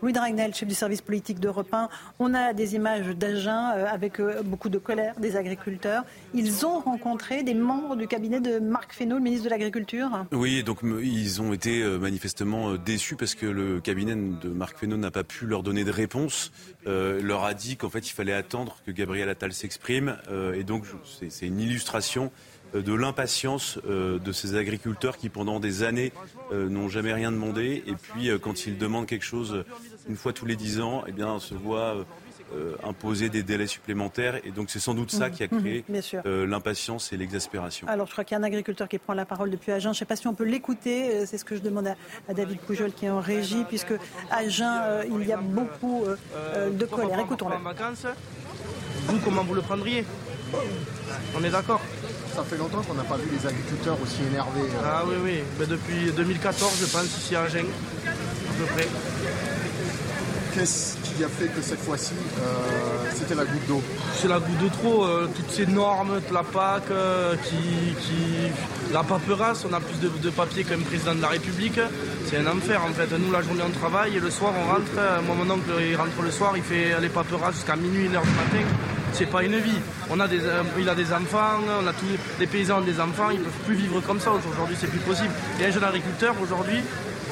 Louis 0.02 0.14
Dragnel, 0.14 0.54
chef 0.54 0.68
du 0.68 0.76
service 0.76 1.02
politique 1.02 1.40
d'Europe 1.40 1.74
1. 1.74 1.90
On 2.20 2.34
a 2.34 2.54
des 2.54 2.76
images 2.76 3.08
d'Agen 3.08 3.72
euh, 3.76 3.86
avec 3.88 4.20
euh, 4.20 4.42
beaucoup 4.44 4.70
de 4.70 4.78
colère 4.78 5.16
des 5.20 5.36
agriculteurs. 5.36 6.04
Ils 6.34 6.66
ont 6.66 6.80
rencontré 6.80 7.44
des 7.44 7.54
membres 7.54 7.96
du 7.96 8.08
cabinet 8.08 8.40
de 8.40 8.60
Marc 8.60 8.94
Fesneau, 8.94 9.16
le 9.16 9.22
ministre 9.22 9.46
de 9.46 9.50
l'Agriculture. 9.50 10.26
Oui, 10.32 10.64
donc 10.64 10.80
ils 10.84 11.42
ont 11.42 11.54
été 11.54 11.82
euh, 11.82 11.98
manifestement 11.98 12.76
déçus 12.76 13.16
parce 13.16 13.36
que 13.36 13.46
le 13.46 13.80
cabinet 13.80 14.16
de 14.16 14.50
Marc 14.50 14.78
Fesneau 14.78 14.98
n'a 14.98 15.12
pas 15.12 15.24
pu 15.24 15.46
leur 15.46 15.64
donner 15.64 15.84
de 15.84 15.92
réponse. 15.92 16.52
leur 16.86 17.44
a 17.44 17.54
dit 17.54 17.78
qu'en 17.78 17.90
fait 17.90 18.08
il 18.08 18.14
fallait 18.14 18.34
attendre 18.34 18.78
que 18.86 18.92
Gabriel 18.92 19.30
Attal 19.30 19.54
s'exprime. 19.54 20.18
et 20.54 20.64
donc 20.64 20.86
c'est 21.30 21.48
une 21.48 21.60
illustration 21.60 22.04
euh, 22.24 22.53
de 22.82 22.94
l'impatience 22.94 23.80
euh, 23.88 24.20
de 24.20 24.32
ces 24.32 24.56
agriculteurs 24.56 25.18
qui 25.18 25.30
pendant 25.30 25.60
des 25.60 25.84
années 25.84 26.12
euh, 26.52 26.70
n'ont 26.70 26.90
jamais 26.90 27.14
rien 27.14 27.32
demandé 27.32 27.84
et 27.86 27.94
puis 27.94 28.30
quand 28.42 28.66
ils 28.66 28.78
demandent 28.78 29.06
quelque 29.06 29.26
chose 29.26 29.64
une 30.10 30.16
fois 30.16 30.34
tous 30.34 30.46
les 30.46 30.56
dix 30.56 30.82
ans, 30.82 31.04
eh 31.08 31.12
bien 31.12 31.40
se 31.40 31.54
voit 31.54 32.06
imposer 32.84 33.30
des 33.30 33.42
délais 33.42 33.66
supplémentaires. 33.66 34.40
Et 34.46 34.52
donc 34.52 34.70
c'est 34.70 34.80
sans 34.80 34.94
doute 34.94 35.10
ça 35.10 35.30
mmh, 35.30 35.32
qui 35.32 35.44
a 35.44 35.48
créé 35.48 35.84
mmh, 35.90 36.44
l'impatience 36.44 37.12
et 37.12 37.18
l'exaspération. 37.18 37.88
Alors 37.88 38.06
je 38.06 38.12
crois 38.12 38.24
qu'il 38.24 38.36
y 38.36 38.38
a 38.38 38.42
un 38.42 38.44
agriculteur 38.44 38.88
qui 38.88 39.00
prend 39.00 39.14
la 39.14 39.26
parole 39.26 39.50
depuis 39.50 39.72
Agen. 39.72 39.86
Je 39.86 39.90
ne 39.90 39.94
sais 40.00 40.06
pas 40.06 40.16
si 40.16 40.28
on 40.28 40.36
peut 40.36 40.44
l'écouter. 40.44 41.26
C'est 41.26 41.40
ce 41.40 41.46
que 41.46 41.56
je 41.56 41.62
demande 41.62 41.88
à, 42.28 42.34
David 42.34 42.60
Poujol 42.60 42.92
qui 42.92 43.06
est 43.06 43.10
en 43.10 43.22
régie, 43.22 43.64
puisque 43.68 43.94
à 44.30 44.38
Agen, 44.38 45.04
il 45.10 45.26
y 45.28 45.32
a 45.32 45.38
beaucoup 45.38 46.06
de 46.72 46.86
colère. 46.86 47.20
Écoutons-le. 47.20 47.56
Vous, 49.08 49.20
comment 49.20 49.44
vous 49.44 49.56
le 49.56 49.62
prendriez? 49.62 50.06
On 51.36 51.43
est 51.43 51.49
d'accord 51.49 51.82
ça 52.36 52.43
fait 52.43 52.58
longtemps 52.58 52.82
qu'on 52.82 52.95
n'a 52.95 53.04
pas 53.04 53.18
vu 53.18 53.30
les 53.32 53.47
agriculteurs 53.47 53.97
aussi 54.01 54.22
énervés. 54.28 54.62
Euh. 54.62 54.84
Ah 54.84 55.04
oui, 55.08 55.16
oui. 55.24 55.43
Mais 55.60 55.68
depuis 55.68 56.12
2014, 56.16 56.74
je 56.82 56.86
pense, 56.86 57.06
ici 57.06 57.36
à 57.36 57.43
Agen, 57.43 57.66
à 58.08 58.54
peu 58.58 58.66
près. 58.74 58.88
Qu'est-ce 60.54 60.97
qui 60.97 61.24
a 61.24 61.28
fait 61.28 61.47
que 61.47 61.62
cette 61.62 61.80
fois-ci, 61.80 62.14
euh, 62.14 63.10
c'était 63.14 63.36
la 63.36 63.45
goutte 63.45 63.68
d'eau? 63.68 63.82
C'est 64.16 64.28
la 64.28 64.39
goutte 64.39 64.58
de 64.58 64.70
trop. 64.70 65.04
Euh, 65.04 65.28
toutes 65.36 65.51
ces 65.51 65.66
normes, 65.66 66.22
la 66.32 66.43
PAC, 66.43 66.84
qui, 67.43 67.95
qui, 68.01 68.51
la 68.91 69.04
paperasse, 69.04 69.66
on 69.70 69.74
a 69.74 69.80
plus 69.80 69.99
de, 69.99 70.30
papier 70.30 70.64
qu'un 70.64 70.80
président 70.80 71.16
de 71.16 71.22
la 71.22 71.30
République. 71.30 71.80
C'est 72.26 72.38
un 72.38 72.47
enfer 72.47 72.82
en 72.84 72.93
fait. 72.93 73.16
Nous, 73.18 73.32
la 73.32 73.41
journée, 73.41 73.64
on 73.66 73.80
travaille 73.80 74.18
et 74.18 74.20
le 74.20 74.30
soir, 74.32 74.54
on 74.56 74.74
rentre. 74.74 75.24
Moi, 75.26 75.36
mon 75.36 75.54
oncle, 75.54 75.72
il 75.88 75.95
rentre 75.95 76.22
le 76.24 76.32
soir, 76.32 76.54
il 76.56 76.64
fait 76.64 76.99
les 76.99 77.10
paperasses 77.10 77.56
jusqu'à 77.56 77.76
minuit, 77.76 78.06
une 78.06 78.16
heure 78.16 78.24
du 78.24 78.30
matin 78.30 78.68
c'est 79.14 79.28
pas 79.28 79.43
une 79.43 79.57
vie. 79.57 79.80
On 80.09 80.20
a 80.20 80.28
des, 80.28 80.43
euh, 80.43 80.64
il 80.80 80.89
a 80.89 80.95
des 80.95 81.14
enfants, 81.14 81.61
on 81.82 81.88
a 81.88 81.93
tous 81.93 82.05
les 82.39 82.47
paysans 82.47 82.80
ont 82.80 82.82
des 82.82 82.99
enfants, 82.99 83.30
ils 83.32 83.39
peuvent 83.39 83.66
plus 83.66 83.76
vivre 83.76 84.01
comme 84.01 84.20
ça. 84.20 84.32
Aujourd'hui, 84.32 84.76
c'est 84.80 84.88
plus 84.88 84.99
possible. 84.99 85.32
Et 85.59 85.66
un 85.66 85.72
jeune 85.72 85.84
agriculteur, 85.84 86.36
aujourd'hui, 86.41 86.80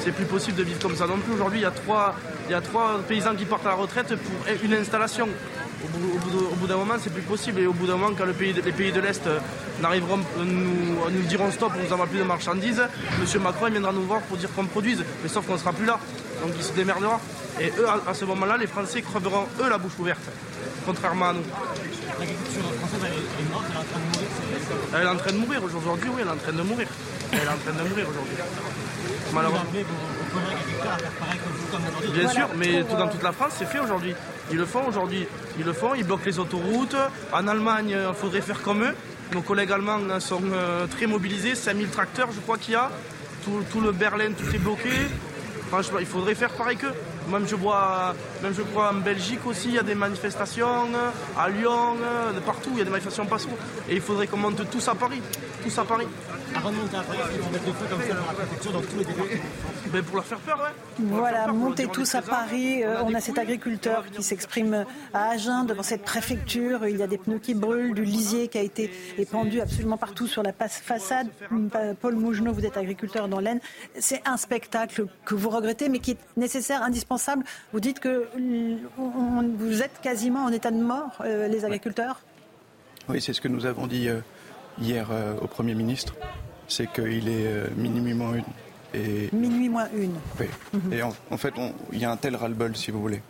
c'est 0.00 0.12
plus 0.12 0.24
possible 0.24 0.56
de 0.56 0.62
vivre 0.62 0.80
comme 0.80 0.96
ça 0.96 1.06
non 1.06 1.18
plus. 1.18 1.34
Aujourd'hui, 1.34 1.60
il 1.60 1.62
y 1.62 1.66
a 1.66 1.70
trois, 1.70 2.14
il 2.48 2.52
y 2.52 2.54
a 2.54 2.60
trois 2.60 3.00
paysans 3.08 3.34
qui 3.34 3.44
partent 3.44 3.66
à 3.66 3.70
la 3.70 3.74
retraite 3.74 4.14
pour 4.14 4.64
une 4.64 4.74
installation. 4.74 5.28
Au 5.84 6.56
bout, 6.56 6.66
d'un 6.68 6.76
moment, 6.76 6.94
c'est 7.02 7.12
plus 7.12 7.22
possible. 7.22 7.60
Et 7.60 7.66
au 7.66 7.72
bout 7.72 7.88
d'un 7.88 7.96
moment, 7.96 8.14
quand 8.16 8.24
les 8.24 8.32
pays 8.32 8.92
de 8.92 9.00
l'Est 9.00 9.26
euh, 9.26 9.40
n'arriveront, 9.80 10.20
euh, 10.38 10.44
nous, 10.44 11.10
nous 11.10 11.26
diront 11.26 11.50
stop, 11.50 11.72
nous 11.76 11.92
envoie 11.92 12.06
plus 12.06 12.20
de 12.20 12.24
marchandises, 12.24 12.80
M. 12.80 13.42
Macron 13.42 13.68
viendra 13.68 13.92
nous 13.92 14.04
voir 14.04 14.20
pour 14.22 14.36
dire 14.36 14.48
qu'on 14.54 14.66
produise. 14.66 15.04
Mais 15.22 15.28
sauf 15.28 15.44
qu'on 15.44 15.54
ne 15.54 15.58
sera 15.58 15.72
plus 15.72 15.86
là. 15.86 15.98
Donc 16.40 16.52
il 16.56 16.62
se 16.62 16.72
démerdera. 16.72 17.20
Et 17.60 17.72
eux, 17.78 17.86
à 18.06 18.14
ce 18.14 18.24
moment-là, 18.24 18.56
les 18.56 18.68
Français 18.68 19.02
creveront, 19.02 19.46
eux, 19.60 19.68
la 19.68 19.78
bouche 19.78 19.98
ouverte 19.98 20.20
contrairement 20.84 21.30
à 21.30 21.32
nous. 21.32 21.44
L'agriculture 22.18 22.62
française, 22.74 23.00
elle 23.02 23.46
est 23.46 23.50
morte, 23.50 23.64
elle 23.68 23.76
est 23.76 23.78
en 23.78 23.86
train 23.86 24.00
de 24.00 24.06
mourir 24.06 24.28
Elle 24.94 25.02
est 25.02 25.08
en 25.08 25.16
train 25.16 25.32
de 25.32 25.38
mourir 25.38 25.64
aujourd'hui, 25.64 26.10
oui, 26.14 26.20
elle 26.22 26.28
est 26.28 26.30
en 26.30 26.36
train 26.36 26.52
de 26.52 26.62
mourir. 26.62 26.88
Elle 27.32 27.38
est 27.38 27.48
en 27.48 27.56
train 27.56 27.72
de 27.72 27.88
mourir 27.88 28.08
aujourd'hui. 28.08 28.36
Malheureusement. 29.32 29.64
Bien 32.12 32.28
sûr, 32.28 32.48
mais 32.56 32.82
tout 32.84 32.96
dans 32.96 33.08
toute 33.08 33.22
la 33.22 33.32
France, 33.32 33.52
c'est 33.58 33.66
fait 33.66 33.78
aujourd'hui. 33.78 34.14
Ils 34.50 34.58
le 34.58 34.66
font 34.66 34.86
aujourd'hui. 34.86 35.26
Ils 35.58 35.64
le 35.64 35.72
font, 35.72 35.94
ils 35.94 36.04
bloquent 36.04 36.26
les 36.26 36.38
autoroutes. 36.38 36.96
En 37.32 37.48
Allemagne, 37.48 37.90
il 37.90 37.94
euh, 37.94 38.12
faudrait 38.12 38.40
faire 38.40 38.60
comme 38.62 38.82
eux. 38.82 38.94
Nos 39.32 39.40
collègues 39.40 39.72
allemands 39.72 40.00
euh, 40.10 40.20
sont 40.20 40.42
euh, 40.52 40.86
très 40.86 41.06
mobilisés, 41.06 41.54
5000 41.54 41.88
tracteurs, 41.88 42.28
je 42.32 42.40
crois 42.40 42.58
qu'il 42.58 42.74
y 42.74 42.76
a. 42.76 42.90
Tout, 43.44 43.62
tout, 43.72 43.80
le 43.80 43.92
Berlin, 43.92 44.32
tout 44.32 44.54
est 44.54 44.58
bloqué. 44.58 44.90
Franchement, 45.68 45.98
il 46.00 46.06
faudrait 46.06 46.34
faire 46.34 46.50
pareil 46.50 46.76
qu'eux. 46.76 46.92
Même 47.28 47.46
je 47.46 47.54
vois, 47.54 48.14
même 48.42 48.54
je 48.54 48.62
crois 48.62 48.90
en 48.90 49.00
Belgique 49.00 49.46
aussi, 49.46 49.68
il 49.68 49.74
y 49.74 49.78
a 49.78 49.82
des 49.82 49.94
manifestations, 49.94 50.88
à 51.38 51.48
Lyon, 51.48 51.96
de 52.34 52.40
partout, 52.40 52.70
il 52.72 52.78
y 52.78 52.80
a 52.82 52.84
des 52.84 52.90
manifestations 52.90 53.26
partout. 53.26 53.56
Et 53.88 53.94
il 53.94 54.00
faudrait 54.00 54.26
qu'on 54.26 54.36
monte 54.36 54.68
tous 54.70 54.86
à 54.88 54.94
Paris, 54.94 55.22
tous 55.62 55.78
à 55.78 55.84
Paris. 55.84 56.08
Avant 56.54 56.70
de 56.70 56.76
monter 56.76 56.96
à 56.96 57.02
Paris, 57.02 57.18
il 57.34 57.42
faut 57.42 57.50
mettre 57.50 57.64
des 57.64 57.72
feux 57.72 57.86
comme 57.88 58.02
ça 58.02 58.14
dans 58.14 58.26
la 58.26 58.32
préfecture, 58.32 58.72
dans 58.72 58.80
tous 58.80 58.98
les 58.98 59.04
départements. 59.04 59.42
Ben 59.92 60.02
pour 60.02 60.16
leur 60.16 60.24
faire 60.24 60.38
peur, 60.38 60.58
ouais. 60.58 61.04
Voilà, 61.04 61.46
monter 61.48 61.86
tous 61.86 62.14
à 62.14 62.22
Paris. 62.22 62.82
Euh, 62.82 63.02
on 63.04 63.12
a 63.14 63.20
cet 63.20 63.38
agriculteur 63.38 64.06
qui 64.10 64.22
s'exprime 64.22 64.86
à 65.12 65.30
Agen 65.30 65.64
devant 65.64 65.82
cette 65.82 66.02
préfecture. 66.02 66.86
Il 66.86 66.96
y 66.96 67.02
a 67.02 67.06
des 67.06 67.18
pneus 67.18 67.38
qui 67.38 67.54
brûlent, 67.54 67.94
du 67.94 68.04
lisier 68.04 68.48
qui 68.48 68.58
a 68.58 68.62
été 68.62 68.90
épandu 69.18 69.60
absolument 69.60 69.96
partout 69.96 70.26
sur 70.26 70.42
la 70.42 70.52
façade. 70.52 71.28
Paul 72.00 72.14
Mougenot, 72.14 72.52
vous 72.52 72.64
êtes 72.64 72.76
agriculteur 72.76 73.28
dans 73.28 73.40
l'Aisne. 73.40 73.60
C'est 73.98 74.22
un 74.26 74.36
spectacle 74.36 75.06
que 75.24 75.34
vous 75.34 75.50
regrettez, 75.50 75.88
mais 75.88 75.98
qui 75.98 76.12
est 76.12 76.18
nécessaire, 76.36 76.82
indispensable. 76.82 77.44
Vous 77.72 77.80
dites 77.80 78.00
que 78.00 78.28
vous 78.36 79.82
êtes 79.82 80.00
quasiment 80.00 80.44
en 80.44 80.52
état 80.52 80.70
de 80.70 80.80
mort, 80.80 81.18
euh, 81.20 81.48
les 81.48 81.64
agriculteurs 81.64 82.20
Oui, 83.08 83.20
c'est 83.20 83.32
ce 83.32 83.40
que 83.40 83.48
nous 83.48 83.66
avons 83.66 83.86
dit 83.86 84.08
euh, 84.08 84.20
hier 84.80 85.08
au 85.42 85.46
Premier 85.46 85.74
ministre. 85.74 86.14
C'est 86.72 86.90
qu'il 86.90 87.28
est 87.28 87.76
minuit 87.76 88.14
moins 88.14 88.32
une. 88.32 88.44
Et, 88.94 89.28
Minuit 89.30 89.68
moins 89.68 89.88
une. 89.94 90.14
Oui. 90.40 90.46
Mhm. 90.72 90.92
Et 90.94 91.02
en, 91.02 91.36
fait, 91.36 91.52
il 91.92 91.98
y 91.98 92.06
a 92.06 92.10
un 92.10 92.16
tel 92.16 92.34
ras-le-bol, 92.34 92.74
si 92.76 92.90
vous 92.90 92.98
voulez, 92.98 93.20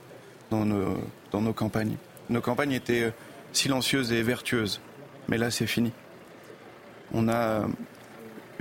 dans 0.50 0.64
nos, 0.64 0.96
dans 1.32 1.40
nos 1.40 1.52
campagnes. 1.52 1.96
Nos 2.30 2.40
campagnes 2.40 2.70
étaient 2.70 3.02
euh, 3.02 3.10
silencieuses 3.52 4.12
et 4.12 4.22
vertueuses. 4.22 4.80
Mais 5.26 5.38
là, 5.38 5.50
c'est 5.50 5.66
fini. 5.66 5.90
On 7.12 7.28
a 7.28 7.66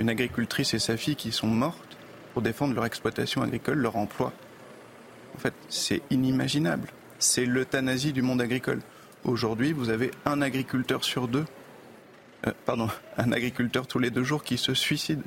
une 0.00 0.10
agricultrice 0.10 0.74
et 0.74 0.80
sa 0.80 0.96
fille 0.96 1.14
qui 1.14 1.30
sont 1.30 1.46
mortes 1.46 1.96
pour 2.32 2.42
défendre 2.42 2.74
leur 2.74 2.84
exploitation 2.84 3.40
agricole, 3.40 3.78
leur 3.78 3.94
emploi. 3.94 4.32
En 5.36 5.38
fait, 5.38 5.54
c'est 5.68 6.02
inimaginable. 6.10 6.88
C'est 7.20 7.46
l'euthanasie 7.46 8.12
du 8.12 8.22
monde 8.22 8.42
agricole. 8.42 8.80
Aujourd'hui, 9.22 9.72
vous 9.72 9.90
avez 9.90 10.10
un 10.26 10.42
agriculteur 10.42 11.04
sur 11.04 11.28
deux, 11.28 11.44
euh, 12.46 12.52
pardon, 12.64 12.88
un 13.18 13.32
agriculteur 13.32 13.86
tous 13.86 13.98
les 13.98 14.10
deux 14.10 14.24
jours 14.24 14.42
qui 14.42 14.58
se 14.58 14.74
suicide. 14.74 15.22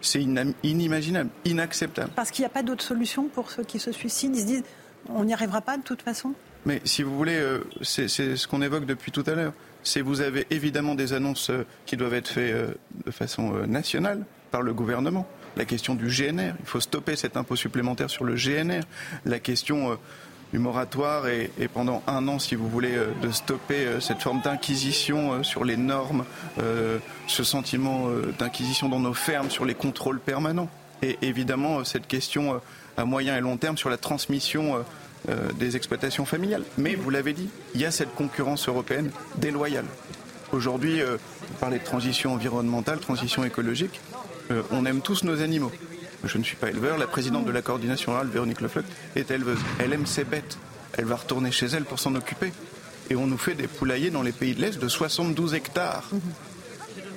C'est 0.00 0.22
inimaginable, 0.62 1.30
inacceptable. 1.44 2.10
Parce 2.14 2.30
qu'il 2.30 2.42
n'y 2.42 2.46
a 2.46 2.50
pas 2.50 2.62
d'autre 2.62 2.84
solution 2.84 3.28
pour 3.28 3.50
ceux 3.50 3.64
qui 3.64 3.78
se 3.78 3.92
suicident. 3.92 4.34
Ils 4.34 4.40
se 4.40 4.46
disent, 4.46 4.64
on 5.08 5.24
n'y 5.24 5.32
arrivera 5.32 5.60
pas 5.60 5.78
de 5.78 5.82
toute 5.82 6.02
façon. 6.02 6.34
Mais 6.64 6.80
si 6.84 7.02
vous 7.02 7.16
voulez, 7.16 7.36
euh, 7.36 7.60
c'est 7.82 8.08
ce 8.08 8.46
qu'on 8.46 8.62
évoque 8.62 8.86
depuis 8.86 9.10
tout 9.10 9.24
à 9.26 9.34
l'heure. 9.34 9.52
C'est 9.82 10.00
vous 10.00 10.20
avez 10.20 10.46
évidemment 10.50 10.94
des 10.94 11.12
annonces 11.12 11.50
euh, 11.50 11.64
qui 11.86 11.96
doivent 11.96 12.14
être 12.14 12.28
faites 12.28 12.78
de 13.04 13.10
façon 13.10 13.66
nationale 13.66 14.24
par 14.50 14.62
le 14.62 14.74
gouvernement. 14.74 15.26
La 15.56 15.64
question 15.64 15.94
du 15.94 16.06
GNR, 16.06 16.52
il 16.60 16.66
faut 16.66 16.80
stopper 16.80 17.16
cet 17.16 17.36
impôt 17.36 17.56
supplémentaire 17.56 18.10
sur 18.10 18.24
le 18.24 18.34
GNR. 18.34 18.82
La 19.24 19.38
question 19.38 19.98
du 20.52 20.58
moratoire 20.58 21.28
et, 21.28 21.50
pendant 21.72 22.02
un 22.06 22.28
an, 22.28 22.38
si 22.38 22.54
vous 22.54 22.68
voulez, 22.68 22.94
euh, 22.94 23.12
de 23.22 23.30
stopper 23.30 23.86
euh, 23.86 24.00
cette 24.00 24.22
forme 24.22 24.40
d'inquisition 24.42 25.32
euh, 25.32 25.42
sur 25.42 25.64
les 25.64 25.76
normes, 25.76 26.24
ce 27.26 27.44
sentiment 27.44 28.08
d'inquisition 28.38 28.88
dans 28.88 29.00
nos 29.00 29.14
fermes, 29.14 29.50
sur 29.50 29.64
les 29.64 29.74
contrôles 29.74 30.20
permanents. 30.20 30.68
Et 31.02 31.18
évidemment, 31.22 31.84
cette 31.84 32.06
question 32.06 32.60
à 32.96 33.04
moyen 33.04 33.36
et 33.36 33.40
long 33.40 33.56
terme 33.56 33.76
sur 33.76 33.90
la 33.90 33.98
transmission 33.98 34.84
des 35.58 35.76
exploitations 35.76 36.24
familiales. 36.24 36.62
Mais 36.78 36.94
vous 36.94 37.10
l'avez 37.10 37.32
dit, 37.32 37.48
il 37.74 37.80
y 37.80 37.84
a 37.84 37.90
cette 37.90 38.14
concurrence 38.14 38.68
européenne 38.68 39.10
déloyale. 39.36 39.84
Aujourd'hui, 40.52 41.02
vous 41.02 41.54
parlez 41.60 41.78
de 41.78 41.84
transition 41.84 42.32
environnementale, 42.32 42.98
transition 42.98 43.44
écologique. 43.44 44.00
On 44.70 44.86
aime 44.86 45.02
tous 45.02 45.24
nos 45.24 45.42
animaux. 45.42 45.72
Je 46.24 46.38
ne 46.38 46.42
suis 46.42 46.56
pas 46.56 46.70
éleveur. 46.70 46.98
La 46.98 47.06
présidente 47.06 47.44
de 47.44 47.52
la 47.52 47.62
coordination 47.62 48.12
rurale, 48.12 48.28
Véronique 48.28 48.60
Lefleuc, 48.60 48.84
est 49.14 49.30
éleveuse. 49.30 49.58
Elle 49.78 49.92
aime 49.92 50.06
ses 50.06 50.24
bêtes. 50.24 50.58
Elle 50.96 51.04
va 51.04 51.16
retourner 51.16 51.52
chez 51.52 51.66
elle 51.66 51.84
pour 51.84 51.98
s'en 52.00 52.14
occuper. 52.14 52.52
Et 53.10 53.16
on 53.16 53.26
nous 53.26 53.38
fait 53.38 53.54
des 53.54 53.68
poulaillers 53.68 54.10
dans 54.10 54.22
les 54.22 54.32
pays 54.32 54.54
de 54.54 54.60
l'Est 54.60 54.78
de 54.80 54.88
72 54.88 55.54
hectares. 55.54 56.08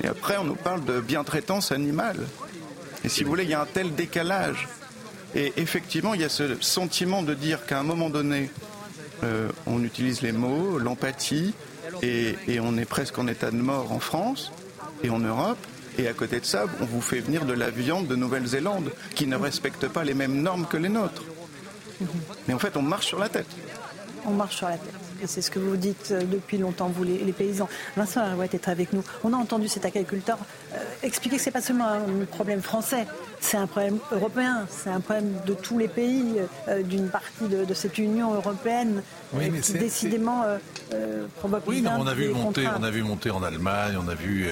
Et 0.04 0.08
après, 0.08 0.38
on 0.38 0.44
nous 0.44 0.56
parle 0.56 0.84
de 0.86 1.00
bientraitance 1.00 1.72
animale. 1.72 2.28
Et 3.04 3.10
si 3.10 3.24
vous 3.24 3.30
voulez, 3.30 3.44
il 3.44 3.50
y 3.50 3.54
a 3.54 3.62
un 3.62 3.66
tel 3.66 3.96
décalage. 3.96 4.68
Et 5.36 5.54
effectivement, 5.58 6.14
il 6.14 6.22
y 6.22 6.26
a 6.26 6.30
ce 6.30 6.62
sentiment 6.62 7.24
de 7.24 7.34
dire 7.34 7.66
qu'à 7.66 7.80
un 7.80 7.84
moment 7.84 8.10
donné, 8.10 8.52
euh, 9.24 9.50
on 9.66 9.84
utilise 9.84 10.22
les 10.22 10.32
mots, 10.32 10.80
l'empathie, 10.80 11.54
et, 12.02 12.36
et 12.48 12.60
on 12.60 12.78
est 12.78 12.86
presque 12.86 13.18
en 13.18 13.28
état 13.28 13.52
de 13.52 13.58
mort 13.58 13.92
en 13.92 14.00
France 14.00 14.52
et 15.04 15.10
en 15.10 15.20
Europe. 15.20 15.58
Et 16.00 16.08
à 16.08 16.14
côté 16.14 16.40
de 16.40 16.46
ça, 16.46 16.64
on 16.80 16.86
vous 16.86 17.02
fait 17.02 17.20
venir 17.20 17.44
de 17.44 17.52
la 17.52 17.70
viande 17.70 18.08
de 18.08 18.16
Nouvelle-Zélande 18.16 18.90
qui 19.16 19.28
ne 19.28 19.36
respecte 19.36 19.90
pas 19.90 20.06
les 20.06 20.14
mêmes 20.14 20.42
normes 20.42 20.66
que 20.66 20.78
les 20.78 20.88
nôtres. 20.88 21.24
Mais 22.48 22.54
en 22.54 22.60
fait, 22.60 22.78
on 22.78 22.82
marche 22.82 23.08
sur 23.08 23.20
la 23.20 23.28
tête. 23.28 23.50
On 24.26 24.32
marche 24.32 24.56
sur 24.56 24.70
la 24.70 24.78
tête. 24.78 24.94
Et 25.22 25.28
c'est 25.28 25.42
ce 25.42 25.52
que 25.52 25.60
vous 25.60 25.76
dites 25.76 26.10
euh, 26.12 26.24
depuis 26.24 26.58
longtemps, 26.58 26.88
vous, 26.88 27.04
les, 27.04 27.18
les 27.18 27.34
paysans. 27.34 27.68
Vincent 27.98 28.26
Herouet 28.26 28.50
est 28.54 28.70
avec 28.70 28.94
nous. 28.94 29.04
On 29.26 29.34
a 29.34 29.36
entendu 29.36 29.68
cet 29.68 29.84
agriculteur 29.86 30.38
euh, 30.74 30.78
expliquer 31.04 31.36
que 31.36 31.42
ce 31.42 31.48
n'est 31.48 31.54
pas 31.54 31.62
seulement 31.62 31.88
un 31.88 32.26
problème 32.32 32.62
français, 32.62 33.06
c'est 33.42 33.58
un 33.58 33.68
problème 33.68 33.98
européen, 34.14 34.66
c'est 34.70 34.90
un 34.90 35.02
problème 35.02 35.34
de 35.46 35.54
tous 35.54 35.78
les 35.78 35.90
pays, 35.90 36.36
euh, 36.70 36.82
d'une 36.84 37.10
partie 37.10 37.50
de, 37.50 37.66
de, 37.66 37.74
cette 37.74 37.98
Union 37.98 38.34
européenne 38.34 39.04
oui, 39.34 39.52
qui 39.62 39.74
décidément 39.74 40.46
provoque 41.40 41.64
Oui, 41.68 41.82
non, 41.82 41.92
on 42.00 42.08
a 42.08 42.14
vu 42.14 42.30
monter, 42.30 42.66
on 42.80 42.84
a 42.84 42.90
vu 42.90 43.04
monter 43.04 43.32
en 43.32 43.44
Allemagne, 43.44 43.98
on 44.02 44.08
a 44.08 44.16
vu, 44.16 44.48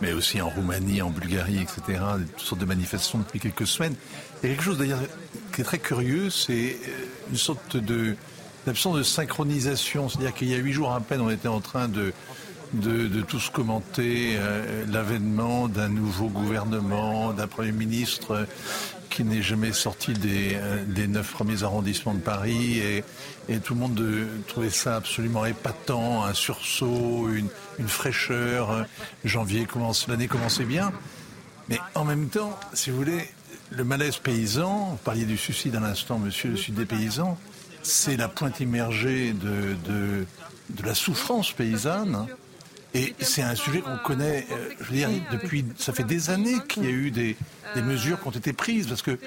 mais 0.00 0.12
aussi 0.12 0.40
en 0.40 0.48
Roumanie, 0.48 1.02
en 1.02 1.10
Bulgarie, 1.10 1.58
etc. 1.58 2.00
Toutes 2.36 2.46
sortes 2.46 2.60
de 2.60 2.66
manifestations 2.66 3.18
depuis 3.18 3.40
quelques 3.40 3.66
semaines. 3.66 3.94
Il 4.42 4.48
y 4.48 4.52
a 4.52 4.54
quelque 4.54 4.64
chose 4.64 4.78
d'ailleurs 4.78 5.00
qui 5.52 5.60
est 5.60 5.64
très 5.64 5.78
curieux, 5.78 6.30
c'est 6.30 6.76
une 7.30 7.36
sorte 7.36 7.76
de 7.76 8.16
l'absence 8.66 8.96
de 8.96 9.02
synchronisation. 9.02 10.08
C'est-à-dire 10.08 10.34
qu'il 10.34 10.48
y 10.48 10.54
a 10.54 10.58
huit 10.58 10.72
jours 10.72 10.92
à 10.92 11.00
peine, 11.00 11.20
on 11.20 11.30
était 11.30 11.48
en 11.48 11.60
train 11.60 11.88
de, 11.88 12.12
de, 12.74 13.06
de 13.06 13.20
tous 13.20 13.50
commenter 13.50 14.36
euh, 14.36 14.84
l'avènement 14.90 15.68
d'un 15.68 15.88
nouveau 15.88 16.28
gouvernement, 16.28 17.32
d'un 17.32 17.46
Premier 17.46 17.72
ministre 17.72 18.32
euh, 18.32 18.44
qui 19.10 19.22
n'est 19.22 19.42
jamais 19.42 19.72
sorti 19.72 20.12
des, 20.12 20.52
euh, 20.54 21.06
neuf 21.06 21.32
premiers 21.32 21.62
arrondissements 21.62 22.14
de 22.14 22.20
Paris. 22.20 22.78
Et, 22.78 23.04
tout 23.62 23.74
le 23.74 23.80
monde 23.80 23.94
de, 23.94 24.26
trouvait 24.48 24.70
ça 24.70 24.96
absolument 24.96 25.44
épatant, 25.44 26.24
un 26.24 26.34
sursaut, 26.34 27.28
une, 27.28 27.48
une 27.78 27.88
fraîcheur. 27.88 28.86
Janvier 29.24 29.66
commence, 29.66 30.08
l'année 30.08 30.28
commençait 30.28 30.64
bien. 30.64 30.92
Mais 31.68 31.78
en 31.94 32.04
même 32.04 32.28
temps, 32.28 32.58
si 32.72 32.90
vous 32.90 32.96
voulez, 32.96 33.28
le 33.70 33.84
malaise 33.84 34.18
paysan, 34.18 34.90
vous 34.90 34.96
parliez 34.98 35.24
du 35.24 35.36
suicide 35.36 35.74
à 35.76 35.80
l'instant, 35.80 36.18
monsieur, 36.18 36.50
le 36.50 36.56
sud 36.56 36.74
des 36.74 36.84
paysans, 36.84 37.38
c'est 37.82 38.16
la 38.16 38.28
pointe 38.28 38.60
immergée 38.60 39.32
de, 39.32 39.74
de, 39.86 40.26
de, 40.70 40.86
la 40.86 40.94
souffrance 40.94 41.52
paysanne. 41.52 42.26
Et 42.94 43.14
c'est 43.18 43.42
un 43.42 43.56
sujet 43.56 43.80
qu'on 43.80 43.96
connaît, 43.98 44.46
euh, 44.52 44.70
je 44.80 44.84
veux 44.84 44.96
dire, 44.96 45.10
depuis, 45.32 45.64
ça 45.76 45.92
fait 45.92 46.04
des 46.04 46.30
années 46.30 46.58
qu'il 46.68 46.84
y 46.84 46.86
a 46.86 46.90
eu 46.90 47.10
des, 47.10 47.36
des, 47.74 47.82
mesures 47.82 48.20
qui 48.20 48.28
ont 48.28 48.30
été 48.30 48.52
prises. 48.52 48.86
Parce 48.86 49.02
que 49.02 49.18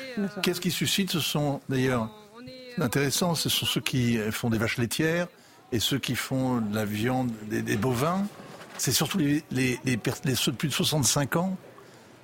qu'est-ce 0.41 0.61
qui 0.61 0.71
suscite 0.71 1.11
Ce 1.11 1.19
sont 1.19 1.59
d'ailleurs, 1.67 2.09
intéressant, 2.79 3.35
ce 3.35 3.49
sont 3.49 3.65
ceux 3.65 3.81
qui 3.81 4.17
font 4.31 4.49
des 4.49 4.57
vaches 4.57 4.77
laitières 4.77 5.27
et 5.71 5.79
ceux 5.79 5.99
qui 5.99 6.15
font 6.15 6.57
de 6.57 6.75
la 6.75 6.85
viande, 6.85 7.31
des, 7.49 7.61
des 7.61 7.77
bovins. 7.77 8.25
C'est 8.77 8.91
surtout 8.91 9.17
les, 9.17 9.43
les, 9.51 9.79
les, 9.85 9.99
les, 10.23 10.35
ceux 10.35 10.51
de 10.51 10.57
plus 10.57 10.67
de 10.69 10.73
65 10.73 11.35
ans. 11.35 11.57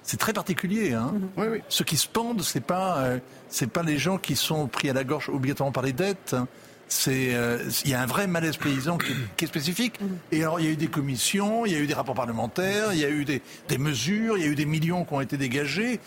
C'est 0.03 0.17
très 0.17 0.33
particulier. 0.33 0.93
Hein 0.93 1.13
oui, 1.37 1.47
oui. 1.49 1.61
Ceux 1.69 1.85
qui 1.85 1.97
se 1.97 2.07
pendent, 2.07 2.41
c'est 2.41 2.63
pas, 2.63 2.99
euh, 2.99 3.19
c'est 3.49 3.67
pas 3.67 3.83
les 3.83 3.97
gens 3.97 4.17
qui 4.17 4.35
sont 4.35 4.67
pris 4.67 4.89
à 4.89 4.93
la 4.93 5.03
gorge 5.03 5.29
obligatoirement 5.29 5.71
par 5.71 5.83
les 5.83 5.93
dettes. 5.93 6.35
C'est, 6.89 7.23
il 7.23 7.35
euh, 7.35 7.57
y 7.85 7.93
a 7.93 8.01
un 8.01 8.05
vrai 8.05 8.27
malaise 8.27 8.57
paysan 8.57 8.97
qui, 8.97 9.13
qui, 9.37 9.45
est 9.45 9.47
spécifique. 9.47 9.99
Et 10.31 10.41
alors, 10.41 10.59
il 10.59 10.65
y 10.65 10.69
a 10.69 10.71
eu 10.71 10.75
des 10.75 10.87
commissions, 10.87 11.65
il 11.65 11.71
y 11.71 11.75
a 11.75 11.79
eu 11.79 11.87
des 11.87 11.93
rapports 11.93 12.15
parlementaires, 12.15 12.93
il 12.93 12.99
y 12.99 13.05
a 13.05 13.09
eu 13.09 13.25
des, 13.25 13.41
des 13.67 13.77
mesures, 13.77 14.37
il 14.37 14.43
y 14.43 14.47
a 14.47 14.49
eu 14.49 14.55
des 14.55 14.65
millions 14.65 15.05
qui 15.05 15.13
ont 15.13 15.21
été 15.21 15.37
dégagés. 15.37 15.99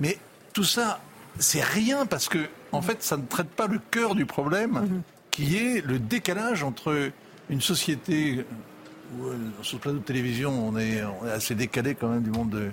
Mais 0.00 0.18
tout 0.52 0.64
ça, 0.64 1.00
c'est 1.38 1.62
rien 1.62 2.06
parce 2.06 2.28
que, 2.28 2.48
en 2.72 2.82
fait, 2.82 3.02
ça 3.02 3.16
ne 3.16 3.26
traite 3.26 3.50
pas 3.50 3.66
le 3.66 3.80
cœur 3.90 4.14
du 4.14 4.26
problème, 4.26 5.02
qui 5.32 5.56
est 5.56 5.84
le 5.84 5.98
décalage 5.98 6.62
entre 6.62 7.10
une 7.50 7.60
société 7.60 8.46
où, 9.18 9.26
euh, 9.26 9.36
sur 9.62 9.72
ce 9.72 9.76
plateau 9.76 9.98
de 9.98 10.04
télévision, 10.04 10.50
on 10.50 10.78
est, 10.78 11.02
on 11.02 11.26
est 11.26 11.32
assez 11.32 11.56
décalé 11.56 11.96
quand 11.96 12.08
même 12.08 12.22
du 12.22 12.30
monde 12.30 12.50
de, 12.50 12.70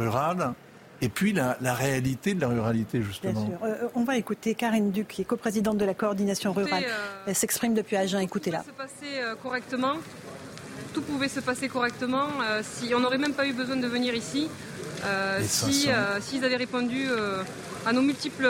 rural, 0.00 0.54
et 1.02 1.08
puis 1.08 1.32
la, 1.32 1.56
la, 1.60 1.74
réalité 1.74 2.34
de 2.34 2.40
la 2.40 2.48
ruralité, 2.48 3.02
justement. 3.02 3.44
Bien 3.44 3.58
sûr. 3.58 3.66
Euh, 3.66 3.88
on 3.94 4.04
va 4.04 4.16
écouter 4.16 4.54
Karine 4.54 4.90
Duc, 4.90 5.08
qui 5.08 5.22
est 5.22 5.24
coprésidente 5.24 5.78
de 5.78 5.84
la 5.84 5.94
coordination 5.94 6.52
rurale. 6.52 6.84
Euh, 6.86 7.24
Elle 7.26 7.34
s'exprime 7.34 7.74
depuis 7.74 7.96
Agen. 7.96 8.20
Écoutez-la. 8.20 8.58
Tout 8.58 8.72
pouvait 8.72 8.88
se 8.88 8.98
passer 9.00 9.20
euh, 9.20 9.34
correctement. 9.36 9.94
Tout 10.92 11.02
pouvait 11.02 11.28
se 11.28 11.40
passer 11.40 11.68
correctement. 11.68 12.26
Euh, 12.42 12.62
si 12.62 12.94
on 12.94 13.00
n'aurait 13.00 13.18
même 13.18 13.32
pas 13.32 13.46
eu 13.46 13.52
besoin 13.52 13.76
de 13.76 13.86
venir 13.86 14.14
ici. 14.14 14.48
si 15.42 15.88
s'ils 16.20 16.44
avaient 16.44 16.56
répondu 16.56 17.06
à 17.86 17.92
nos 17.92 18.02
multiples 18.02 18.48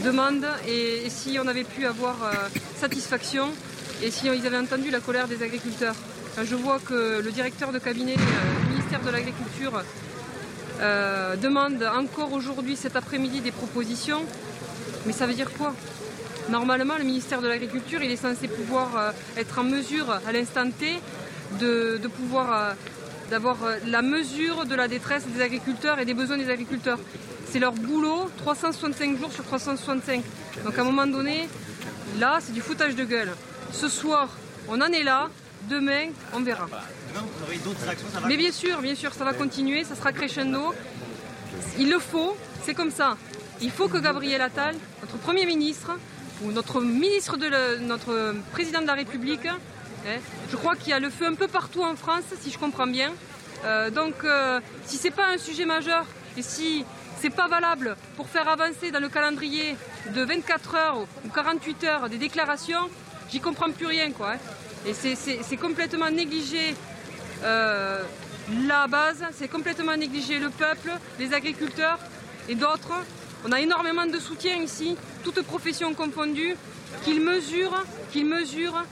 demandes 0.00 0.46
et, 0.66 1.08
si 1.08 1.38
on 1.42 1.46
avait 1.46 1.64
pu 1.64 1.86
avoir 1.86 2.16
satisfaction 2.76 3.48
et 4.02 4.10
si 4.10 4.26
ils 4.26 4.46
avaient 4.46 4.58
entendu 4.58 4.90
la 4.90 5.00
colère 5.00 5.28
des 5.28 5.42
agriculteurs. 5.42 5.94
Je 6.42 6.54
vois 6.54 6.78
que 6.78 7.20
le 7.22 7.30
directeur 7.32 7.72
de 7.72 7.78
cabinet 7.78 8.14
du 8.14 8.70
ministère 8.70 9.00
de 9.00 9.10
l'Agriculture 9.10 9.82
euh, 10.80 11.36
demande 11.36 11.82
encore 11.82 12.32
aujourd'hui, 12.32 12.76
cet 12.76 12.96
après-midi, 12.96 13.40
des 13.40 13.50
propositions. 13.50 14.24
Mais 15.06 15.12
ça 15.12 15.26
veut 15.26 15.34
dire 15.34 15.50
quoi? 15.52 15.74
Normalement, 16.48 16.96
le 16.96 17.04
ministère 17.04 17.42
de 17.42 17.48
l'Agriculture, 17.48 18.02
il 18.02 18.10
est 18.10 18.16
censé 18.16 18.48
pouvoir 18.48 18.96
euh, 18.96 19.10
être 19.36 19.58
en 19.58 19.64
mesure, 19.64 20.10
à 20.10 20.32
l'instant 20.32 20.70
T, 20.70 20.98
de, 21.60 22.00
pouvoir 22.08 22.52
euh, 22.52 22.72
d'avoir 23.30 23.58
la 23.86 24.00
mesure 24.00 24.64
de 24.64 24.74
la 24.74 24.88
détresse 24.88 25.26
des 25.26 25.42
agriculteurs 25.42 25.98
et 25.98 26.06
des 26.06 26.14
besoins 26.14 26.38
des 26.38 26.48
agriculteurs. 26.48 26.98
C'est 27.46 27.58
leur 27.58 27.72
boulot, 27.72 28.30
365 28.38 29.18
jours 29.18 29.32
sur 29.32 29.44
365. 29.44 30.22
Donc 30.64 30.78
à 30.78 30.82
un 30.82 30.84
moment 30.84 31.06
donné, 31.06 31.48
là, 32.18 32.38
c'est 32.40 32.52
du 32.52 32.60
foutage 32.60 32.94
de 32.94 33.04
gueule. 33.04 33.32
Ce 33.72 33.88
soir, 33.88 34.28
on 34.68 34.80
en 34.80 34.92
est 34.92 35.02
là. 35.02 35.28
Demain, 35.68 36.08
on 36.32 36.40
verra. 36.40 36.66
Mais 38.26 38.36
bien 38.36 38.50
sûr, 38.50 38.80
bien 38.80 38.94
sûr, 38.94 39.12
ça 39.12 39.24
va 39.24 39.34
continuer, 39.34 39.84
ça 39.84 39.94
sera 39.94 40.10
crescendo. 40.12 40.74
Il 41.78 41.90
le 41.90 41.98
faut, 41.98 42.34
c'est 42.64 42.74
comme 42.74 42.90
ça. 42.90 43.16
Il 43.60 43.70
faut 43.70 43.88
que 43.88 43.98
Gabriel 43.98 44.40
Attal, 44.40 44.74
notre 45.02 45.18
Premier 45.18 45.44
ministre, 45.44 45.92
ou 46.42 46.50
notre 46.50 46.80
ministre 46.80 47.36
de 47.36 47.46
le, 47.46 47.78
notre 47.80 48.34
président 48.52 48.80
de 48.80 48.86
la 48.86 48.94
République, 48.94 49.44
hein, 49.44 49.58
je 50.50 50.56
crois 50.56 50.76
qu'il 50.76 50.88
y 50.88 50.92
a 50.92 51.00
le 51.00 51.10
feu 51.10 51.26
un 51.26 51.34
peu 51.34 51.48
partout 51.48 51.82
en 51.82 51.94
France, 51.94 52.24
si 52.40 52.50
je 52.50 52.58
comprends 52.58 52.86
bien. 52.86 53.12
Euh, 53.64 53.90
donc, 53.90 54.14
euh, 54.24 54.60
si 54.86 54.96
c'est 54.96 55.10
pas 55.10 55.28
un 55.28 55.38
sujet 55.38 55.66
majeur 55.66 56.06
et 56.36 56.42
si 56.42 56.84
c'est 57.20 57.30
pas 57.30 57.48
valable 57.48 57.96
pour 58.16 58.28
faire 58.28 58.48
avancer 58.48 58.90
dans 58.90 59.00
le 59.00 59.08
calendrier 59.08 59.76
de 60.14 60.22
24 60.22 60.74
heures 60.74 60.98
ou 61.24 61.28
48 61.28 61.84
heures 61.84 62.08
des 62.08 62.16
déclarations, 62.18 62.88
j'y 63.30 63.40
comprends 63.40 63.70
plus 63.70 63.86
rien, 63.86 64.10
quoi. 64.10 64.32
Hein. 64.32 64.38
Et 64.86 64.94
c'est 64.94 65.56
complètement 65.58 66.10
négligé 66.10 66.74
euh, 67.44 68.02
la 68.66 68.86
base, 68.86 69.22
c'est 69.32 69.48
complètement 69.48 69.96
négligé 69.96 70.38
le 70.38 70.48
peuple, 70.48 70.92
les 71.18 71.34
agriculteurs 71.34 71.98
et 72.48 72.54
d'autres. 72.54 72.92
On 73.46 73.52
a 73.52 73.60
énormément 73.60 74.06
de 74.06 74.18
soutien 74.18 74.56
ici, 74.56 74.96
toutes 75.22 75.42
professions 75.42 75.92
confondues, 75.92 76.56
qu'ils 77.04 77.20
mesurent, 77.20 77.84
qu'ils 78.10 78.26
mesurent 78.26 78.84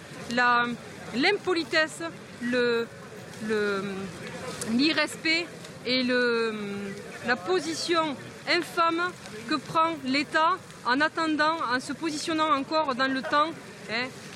l'impolitesse, 1.15 2.03
l'irrespect 4.71 5.47
le, 5.87 5.91
et 5.91 6.03
le, 6.03 6.53
la 7.27 7.37
position 7.37 8.17
infâme 8.49 9.11
que 9.49 9.57
prend 9.57 9.95
l'État 10.05 10.57
en 10.87 11.01
attendant, 11.01 11.57
en 11.75 11.81
se 11.81 11.93
positionnant 11.93 12.53
encore 12.55 12.95
dans 12.95 13.13
le 13.13 13.23
temps 13.23 13.51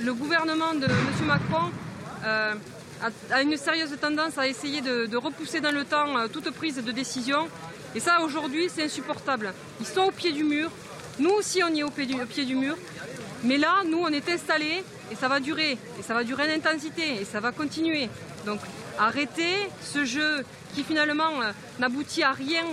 le 0.00 0.14
gouvernement 0.14 0.74
de 0.74 0.86
M. 0.86 1.26
Macron 1.26 1.70
euh, 2.24 2.54
a, 3.30 3.42
une 3.42 3.56
sérieuse 3.56 3.94
tendance 4.00 4.38
à 4.38 4.46
essayer 4.46 4.80
de, 4.80 5.16
repousser 5.16 5.60
dans 5.60 5.72
le 5.72 5.84
temps 5.84 6.16
euh, 6.16 6.28
toute 6.28 6.50
prise 6.52 6.82
de 6.82 6.92
décision. 6.92 7.48
Et 7.94 8.00
ça, 8.00 8.20
aujourd'hui, 8.22 8.70
c'est 8.74 8.84
insupportable. 8.84 9.52
Ils 9.80 9.86
sont 9.86 10.02
au 10.02 10.10
pied 10.10 10.32
du 10.32 10.44
mur. 10.44 10.70
Nous 11.18 11.30
aussi, 11.30 11.62
on 11.62 11.74
est 11.74 11.82
au 11.82 11.90
pied, 11.90 12.06
du, 12.06 12.14
au 12.14 12.26
pied 12.26 12.44
du 12.44 12.54
mur. 12.54 12.76
Mais 13.44 13.58
là, 13.58 13.82
nous, 13.86 13.98
on 13.98 14.08
est 14.08 14.28
installés 14.30 14.82
et 15.10 15.14
ça 15.14 15.28
va 15.28 15.40
durer. 15.40 15.72
Et 15.98 16.02
ça 16.02 16.14
va 16.14 16.24
durer 16.24 16.50
en 16.50 16.56
intensité 16.56 17.20
et 17.20 17.24
ça 17.24 17.40
va 17.40 17.52
continuer. 17.52 18.08
Donc, 18.46 18.60
arrêtez 18.98 19.68
ce 19.82 20.04
jeu 20.04 20.44
qui 20.74 20.84
finalement 20.84 21.40
euh, 21.42 21.52
n'aboutit 21.78 22.22
à 22.22 22.32
rien 22.32 22.64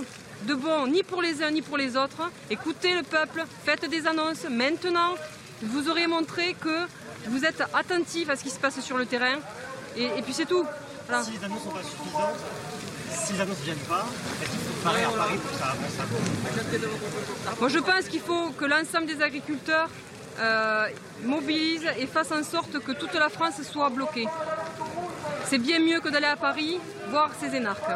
de 0.47 0.53
bon, 0.53 0.87
ni 0.87 1.03
pour 1.03 1.21
les 1.21 1.43
uns 1.43 1.51
ni 1.51 1.61
pour 1.61 1.77
les 1.77 1.97
autres. 1.97 2.31
Écoutez 2.49 2.93
le 2.93 3.03
peuple, 3.03 3.43
faites 3.65 3.89
des 3.89 4.07
annonces 4.07 4.45
maintenant 4.49 5.15
vous 5.61 5.89
aurez 5.89 6.07
montré 6.07 6.53
que 6.53 6.87
vous 7.27 7.45
êtes 7.45 7.61
attentif 7.73 8.29
à 8.29 8.35
ce 8.35 8.43
qui 8.43 8.49
se 8.49 8.59
passe 8.59 8.79
sur 8.79 8.97
le 8.97 9.05
terrain 9.05 9.37
Et, 9.97 10.21
puis 10.23 10.33
c'est 10.33 10.45
tout. 10.45 10.65
Si 11.23 11.31
les 11.31 11.43
annonces 11.43 11.63
sont 11.63 11.71
pas 11.71 11.83
suffisantes, 11.83 12.39
si 13.11 13.33
les 13.33 13.41
annonces 13.41 13.59
ne 13.59 13.63
viennent 13.63 13.77
pas, 13.79 14.05
est-ce 14.41 14.51
qu'il 14.51 14.59
faut 14.59 14.83
parler 14.83 15.03
à 15.03 15.09
Paris 15.09 15.37
pour 15.37 15.51
que 15.51 15.57
ça 15.57 15.65
avance 15.71 17.59
Moi 17.59 17.69
je 17.69 17.79
pense 17.79 18.05
qu'il 18.07 18.21
faut 18.21 18.51
que 18.51 18.65
l'ensemble 18.65 19.07
des 19.07 19.21
agriculteurs 19.21 19.89
euh, 20.39 20.87
mobilise 21.23 21.85
et 21.97 22.07
fasse 22.07 22.31
en 22.31 22.43
sorte 22.43 22.79
que 22.79 22.91
toute 22.93 23.13
la 23.15 23.29
France 23.29 23.61
soit 23.63 23.89
bloquée. 23.89 24.27
C'est 25.49 25.57
bien 25.57 25.79
mieux 25.79 25.99
que 25.99 26.09
d'aller 26.09 26.27
à 26.27 26.35
Paris 26.35 26.77
voir 27.09 27.31
ces 27.39 27.55
énarques. 27.55 27.89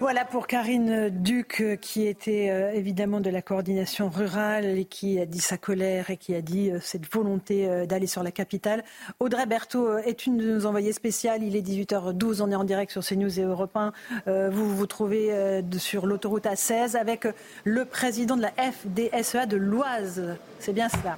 Voilà 0.00 0.24
pour 0.24 0.48
Karine 0.48 1.10
Duc, 1.10 1.62
qui 1.80 2.08
était 2.08 2.50
euh, 2.50 2.72
évidemment 2.72 3.20
de 3.20 3.30
la 3.30 3.40
coordination 3.40 4.08
rurale 4.08 4.64
et 4.64 4.84
qui 4.84 5.20
a 5.20 5.26
dit 5.26 5.38
sa 5.38 5.58
colère 5.58 6.10
et 6.10 6.16
qui 6.16 6.34
a 6.34 6.40
dit 6.40 6.72
euh, 6.72 6.80
cette 6.80 7.08
volonté 7.08 7.68
euh, 7.68 7.86
d'aller 7.86 8.08
sur 8.08 8.24
la 8.24 8.32
capitale. 8.32 8.82
Audrey 9.20 9.46
Berthaud 9.46 9.96
est 9.98 10.26
une 10.26 10.38
de 10.38 10.54
nos 10.54 10.66
envoyées 10.66 10.92
spéciales. 10.92 11.44
Il 11.44 11.54
est 11.54 11.62
18h12, 11.62 12.42
on 12.42 12.50
est 12.50 12.56
en 12.56 12.64
direct 12.64 12.90
sur 12.90 13.04
CNews 13.04 13.38
et 13.38 13.44
Europe 13.44 13.76
1. 13.76 13.92
Vous 14.50 14.74
vous 14.74 14.86
trouvez 14.86 15.62
sur 15.78 16.06
l'autoroute 16.06 16.46
A16 16.46 16.96
avec 16.96 17.28
le 17.62 17.84
président 17.84 18.36
de 18.36 18.42
la 18.42 18.52
FDSEA 18.56 19.46
de 19.46 19.56
l'Oise. 19.56 20.36
C'est 20.58 20.72
bien 20.72 20.88
cela. 20.88 21.16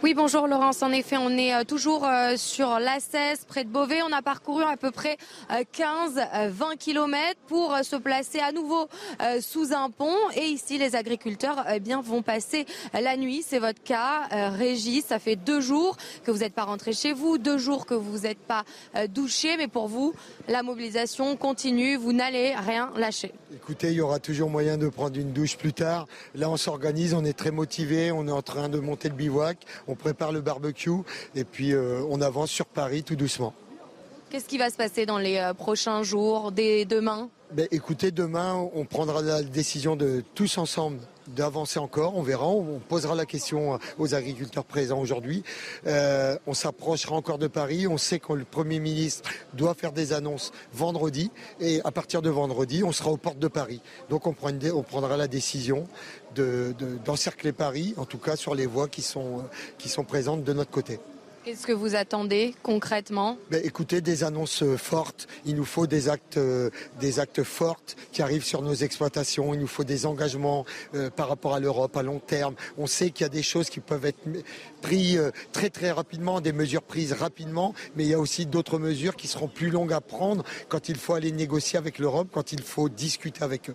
Oui, 0.00 0.14
bonjour 0.14 0.46
Laurence. 0.46 0.84
En 0.84 0.92
effet, 0.92 1.16
on 1.16 1.30
est 1.30 1.52
euh, 1.52 1.64
toujours 1.64 2.06
euh, 2.06 2.36
sur 2.36 2.68
l'A16 2.78 3.46
près 3.48 3.64
de 3.64 3.68
Beauvais. 3.68 4.00
On 4.08 4.12
a 4.12 4.22
parcouru 4.22 4.62
à 4.62 4.76
peu 4.76 4.92
près 4.92 5.16
15-20 5.50 5.66
euh, 6.14 6.76
km 6.78 7.36
pour 7.48 7.76
se 7.82 7.96
placer 7.96 8.38
à 8.38 8.52
nouveau 8.52 8.86
sous 9.40 9.72
un 9.72 9.90
pont. 9.90 10.14
Et 10.36 10.44
ici, 10.44 10.78
les 10.78 10.94
agriculteurs 10.94 11.64
eh 11.74 11.80
bien, 11.80 12.00
vont 12.00 12.22
passer 12.22 12.64
la 12.92 13.16
nuit. 13.16 13.42
C'est 13.44 13.58
votre 13.58 13.82
cas. 13.82 14.28
Régis, 14.50 15.04
ça 15.04 15.18
fait 15.18 15.34
deux 15.34 15.60
jours 15.60 15.96
que 16.24 16.30
vous 16.30 16.38
n'êtes 16.38 16.54
pas 16.54 16.64
rentré 16.64 16.92
chez 16.92 17.12
vous, 17.12 17.38
deux 17.38 17.58
jours 17.58 17.84
que 17.84 17.94
vous 17.94 18.18
n'êtes 18.18 18.38
pas 18.38 18.64
douché. 19.08 19.56
Mais 19.56 19.68
pour 19.68 19.88
vous, 19.88 20.14
la 20.46 20.62
mobilisation 20.62 21.36
continue. 21.36 21.96
Vous 21.96 22.12
n'allez 22.12 22.54
rien 22.54 22.92
lâcher. 22.96 23.32
Écoutez, 23.54 23.88
il 23.88 23.94
y 23.94 24.00
aura 24.00 24.20
toujours 24.20 24.50
moyen 24.50 24.76
de 24.76 24.88
prendre 24.88 25.18
une 25.18 25.32
douche 25.32 25.56
plus 25.56 25.72
tard. 25.72 26.06
Là, 26.34 26.48
on 26.50 26.56
s'organise, 26.56 27.14
on 27.14 27.24
est 27.24 27.36
très 27.36 27.50
motivé, 27.50 28.12
on 28.12 28.28
est 28.28 28.32
en 28.32 28.42
train 28.42 28.68
de 28.68 28.78
monter 28.78 29.08
le 29.08 29.14
bivouac 29.14 29.58
on 29.88 29.94
prépare 29.94 30.32
le 30.32 30.40
barbecue 30.40 30.90
et 31.34 31.44
puis 31.44 31.72
euh, 31.72 32.02
on 32.08 32.20
avance 32.20 32.50
sur 32.50 32.66
Paris 32.66 33.02
tout 33.02 33.16
doucement. 33.16 33.54
Qu'est-ce 34.30 34.46
qui 34.46 34.58
va 34.58 34.68
se 34.70 34.76
passer 34.76 35.06
dans 35.06 35.18
les 35.18 35.38
euh, 35.38 35.54
prochains 35.54 36.02
jours, 36.02 36.52
dès 36.52 36.84
demain? 36.84 37.30
Ben, 37.52 37.66
Écoutez, 37.70 38.10
demain, 38.10 38.54
on 38.74 38.84
prendra 38.84 39.22
la 39.22 39.42
décision 39.42 39.96
de 39.96 40.22
tous 40.34 40.58
ensemble 40.58 40.98
d'avancer 41.34 41.78
encore. 41.78 42.16
On 42.16 42.22
verra, 42.22 42.46
on 42.46 42.78
posera 42.78 43.14
la 43.14 43.26
question 43.26 43.78
aux 43.98 44.14
agriculteurs 44.14 44.64
présents 44.64 45.00
aujourd'hui. 45.00 45.42
Euh, 45.86 46.36
on 46.46 46.54
s'approchera 46.54 47.14
encore 47.14 47.38
de 47.38 47.46
Paris. 47.46 47.86
On 47.86 47.98
sait 47.98 48.18
que 48.18 48.32
le 48.32 48.44
Premier 48.44 48.80
ministre 48.80 49.28
doit 49.54 49.74
faire 49.74 49.92
des 49.92 50.12
annonces 50.12 50.52
vendredi. 50.72 51.30
Et 51.60 51.80
à 51.84 51.90
partir 51.90 52.22
de 52.22 52.30
vendredi, 52.30 52.82
on 52.84 52.92
sera 52.92 53.10
aux 53.10 53.16
portes 53.16 53.38
de 53.38 53.48
Paris. 53.48 53.80
Donc 54.10 54.26
on, 54.26 54.32
prendra 54.32 55.16
la 55.16 55.28
décision 55.28 55.86
d'encercler 57.04 57.52
Paris, 57.52 57.94
en 57.96 58.04
tout 58.04 58.18
cas 58.18 58.36
sur 58.36 58.54
les 58.54 58.66
voies 58.66 58.88
qui 58.88 59.02
sont 59.02 60.04
présentes 60.06 60.44
de 60.44 60.52
notre 60.52 60.70
côté. 60.70 61.00
Qu'est-ce 61.44 61.66
que 61.66 61.72
vous 61.72 61.94
attendez 61.94 62.54
concrètement 62.62 63.38
ben, 63.50 63.60
Écoutez, 63.64 64.00
des 64.00 64.24
annonces 64.24 64.62
euh, 64.62 64.76
fortes. 64.76 65.28
Il 65.46 65.54
nous 65.54 65.64
faut 65.64 65.86
des 65.86 66.08
actes, 66.08 66.36
euh, 66.36 66.70
forts 67.44 67.80
qui 68.12 68.22
arrivent 68.22 68.44
sur 68.44 68.60
nos 68.60 68.74
exploitations. 68.74 69.54
Il 69.54 69.60
nous 69.60 69.66
faut 69.66 69.84
des 69.84 70.04
engagements 70.04 70.66
euh, 70.94 71.10
par 71.10 71.28
rapport 71.28 71.54
à 71.54 71.60
l'Europe 71.60 71.96
à 71.96 72.02
long 72.02 72.18
terme. 72.18 72.54
On 72.76 72.86
sait 72.86 73.10
qu'il 73.10 73.24
y 73.24 73.26
a 73.26 73.30
des 73.30 73.42
choses 73.42 73.70
qui 73.70 73.80
peuvent 73.80 74.04
être 74.04 74.18
prises 74.82 75.22
très 75.52 75.70
très 75.70 75.92
rapidement, 75.92 76.40
des 76.40 76.52
mesures 76.52 76.82
prises 76.82 77.12
rapidement, 77.12 77.74
mais 77.96 78.04
il 78.04 78.10
y 78.10 78.14
a 78.14 78.18
aussi 78.18 78.44
d'autres 78.46 78.78
mesures 78.78 79.16
qui 79.16 79.28
seront 79.28 79.48
plus 79.48 79.70
longues 79.70 79.92
à 79.92 80.00
prendre 80.00 80.44
quand 80.68 80.88
il 80.88 80.96
faut 80.96 81.14
aller 81.14 81.32
négocier 81.32 81.78
avec 81.78 81.98
l'Europe, 81.98 82.28
quand 82.32 82.52
il 82.52 82.62
faut 82.62 82.88
discuter 82.88 83.42
avec 83.42 83.70
eux. 83.70 83.74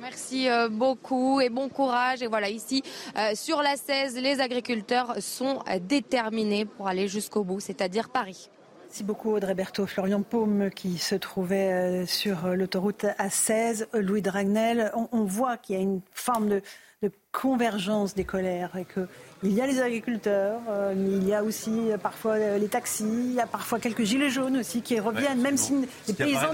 Merci 0.00 0.48
euh, 0.48 0.68
beaucoup 0.68 1.40
et 1.40 1.48
bon 1.48 1.68
courage. 1.68 2.22
Et 2.22 2.26
voilà, 2.26 2.48
ici, 2.48 2.82
euh, 3.16 3.32
sur 3.34 3.62
la 3.62 3.76
16, 3.76 4.16
les 4.16 4.40
agriculteurs 4.40 5.16
sont 5.20 5.60
euh, 5.68 5.78
déterminés 5.80 6.64
pour 6.64 6.88
aller 6.88 7.08
jusqu'au 7.08 7.42
bout, 7.42 7.60
c'est-à-dire 7.60 8.08
Paris. 8.08 8.50
Merci 8.84 9.04
beaucoup 9.04 9.34
Audrey 9.34 9.54
Berthaud. 9.54 9.86
Florian 9.86 10.22
Paume 10.22 10.70
qui 10.70 10.98
se 10.98 11.14
trouvait 11.14 12.06
sur 12.06 12.48
l'autoroute 12.48 13.04
A16, 13.18 13.86
Louis 13.92 14.22
Dragnel. 14.22 14.90
On, 14.94 15.24
voit 15.24 15.58
qu'il 15.58 15.76
y 15.76 15.78
a 15.78 15.82
une 15.82 16.00
forme 16.14 16.48
de, 16.48 16.62
de 17.02 17.10
convergence 17.30 18.14
des 18.14 18.24
colères 18.24 18.76
et 18.76 18.86
que 18.86 19.06
il 19.42 19.52
y 19.52 19.60
a 19.60 19.66
les 19.66 19.80
agriculteurs, 19.80 20.60
euh, 20.68 20.94
mais 20.96 21.10
il 21.16 21.28
y 21.28 21.34
a 21.34 21.44
aussi 21.44 21.70
euh, 21.70 21.96
parfois 21.96 22.32
euh, 22.32 22.58
les 22.58 22.66
taxis, 22.66 23.04
il 23.04 23.34
y 23.34 23.40
a 23.40 23.46
parfois 23.46 23.78
quelques 23.78 24.02
gilets 24.02 24.30
jaunes 24.30 24.56
aussi 24.56 24.82
qui 24.82 24.98
reviennent, 24.98 25.40
même 25.40 25.56
si 25.56 25.74
les 26.08 26.14
paysans, 26.14 26.50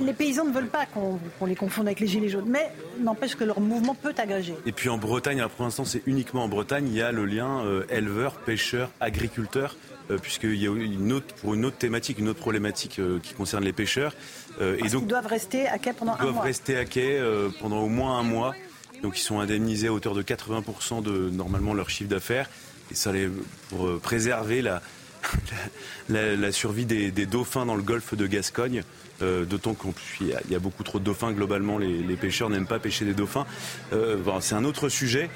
les 0.00 0.12
paysans 0.12 0.44
ne 0.46 0.52
veulent 0.52 0.68
pas 0.68 0.86
qu'on 0.86 1.18
les 1.46 1.54
confonde 1.54 1.86
avec 1.86 2.00
les 2.00 2.06
gilets 2.06 2.30
jaunes, 2.30 2.48
mais 2.48 2.70
n'empêche 3.00 3.36
que 3.36 3.44
leur 3.44 3.60
mouvement 3.60 3.94
peut 3.94 4.14
agréger. 4.16 4.54
Et 4.64 4.72
puis 4.72 4.88
en 4.88 4.96
Bretagne, 4.96 5.44
pour 5.54 5.64
l'instant 5.64 5.84
c'est 5.84 6.02
uniquement 6.06 6.44
en 6.44 6.48
Bretagne, 6.48 6.88
il 6.88 6.94
y 6.94 7.02
a 7.02 7.12
le 7.12 7.26
lien 7.26 7.62
éleveur, 7.90 8.34
pêcheur, 8.36 8.90
agriculteur 9.00 9.76
puisqu'il 10.20 10.56
y 10.56 10.66
a 10.66 10.70
une 10.70 11.12
autre, 11.12 11.34
pour 11.36 11.54
une 11.54 11.64
autre 11.64 11.78
thématique, 11.78 12.18
une 12.18 12.28
autre 12.28 12.40
problématique 12.40 13.00
qui 13.22 13.34
concerne 13.34 13.64
les 13.64 13.72
pêcheurs. 13.72 14.14
et 14.60 14.88
donc, 14.88 15.02
ils 15.02 15.06
doivent 15.06 15.26
rester 15.26 15.68
à 15.68 15.78
quai 15.78 15.92
pendant 15.92 16.12
un 16.12 16.16
mois. 16.16 16.24
Ils 16.24 16.32
doivent 16.32 16.44
rester 16.44 16.76
à 16.76 16.84
quai 16.84 17.22
pendant 17.60 17.80
au 17.80 17.88
moins 17.88 18.18
un 18.18 18.22
mois. 18.22 18.54
Donc 19.02 19.18
ils 19.18 19.22
sont 19.22 19.40
indemnisés 19.40 19.88
à 19.88 19.92
hauteur 19.92 20.14
de 20.14 20.22
80% 20.22 21.02
de 21.02 21.30
normalement 21.30 21.74
leur 21.74 21.90
chiffre 21.90 22.08
d'affaires. 22.08 22.48
Et 22.90 22.94
ça 22.94 23.12
les, 23.12 23.28
pour 23.68 23.86
euh, 23.86 23.98
préserver 24.00 24.62
la, 24.62 24.80
la, 26.08 26.52
survie 26.52 26.84
des, 26.84 27.10
dauphins 27.26 27.66
dans 27.66 27.74
le 27.74 27.82
golfe 27.82 28.14
de 28.14 28.26
Gascogne. 28.26 28.82
Euh, 29.20 29.44
d'autant 29.44 29.74
qu'il 29.74 30.34
y, 30.50 30.54
a 30.54 30.58
beaucoup 30.58 30.82
trop 30.82 30.98
de 30.98 31.04
dauphins. 31.04 31.32
Globalement, 31.32 31.78
les, 31.78 32.16
pêcheurs 32.16 32.50
n'aiment 32.50 32.66
pas 32.66 32.78
pêcher 32.78 33.04
des 33.04 33.14
dauphins. 33.14 33.46
Euh, 33.92 34.18
c'est 34.40 34.54
un 34.54 34.64
autre 34.64 34.88
sujet. 34.88 35.30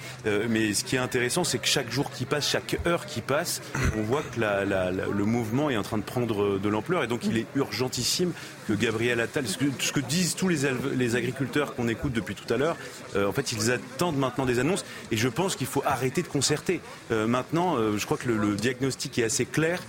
mais 0.48 0.72
ce 0.74 0.82
qui 0.82 0.96
est 0.96 1.00
intéressant, 1.00 1.44
c'est 1.44 1.58
que 1.58 1.68
chaque 1.68 1.90
jour 1.90 2.10
qui 2.10 2.24
passe, 2.24 2.48
chaque 2.48 2.80
heure 2.86 3.06
qui 3.06 3.20
passe, 3.20 3.62
on 3.96 4.02
voit 4.02 4.22
que 4.22 4.40
le 4.40 5.24
mouvement 5.24 5.70
est 5.70 5.76
en 5.76 5.82
train 5.82 5.98
de 5.98 6.02
prendre 6.02 6.58
de 6.58 6.68
l'ampleur. 6.68 7.04
Et 7.04 7.06
donc, 7.06 7.26
il 7.26 7.36
est 7.36 7.46
urgentissime 7.54 8.32
que 8.66 8.72
Gabriel 8.72 9.20
Attal, 9.20 9.46
ce 9.46 9.56
que, 9.92 10.00
disent 10.00 10.34
tous 10.34 10.48
les, 10.48 11.16
agriculteurs 11.16 11.74
qu'on 11.74 11.88
écoute 11.88 12.12
depuis 12.12 12.34
tout 12.34 12.52
à 12.52 12.56
l'heure, 12.56 12.76
euh, 13.14 13.28
en 13.28 13.32
fait, 13.32 13.52
ils 13.52 13.70
attendent 13.70 14.18
maintenant 14.18 14.46
des 14.46 14.58
annonces. 14.58 14.84
Et 15.10 15.16
je 15.16 15.28
pense 15.28 15.56
qu'il 15.56 15.66
faut 15.66 15.82
arrêter 15.86 16.22
de 16.22 16.28
concerter. 16.28 16.80
Euh, 17.10 17.26
maintenant, 17.26 17.76
euh, 17.76 17.96
je 17.96 18.04
crois 18.04 18.16
que 18.16 18.28
le, 18.28 18.56
diagnostic 18.56 19.18
est 19.18 19.24
assez 19.24 19.44
clair. 19.44 19.82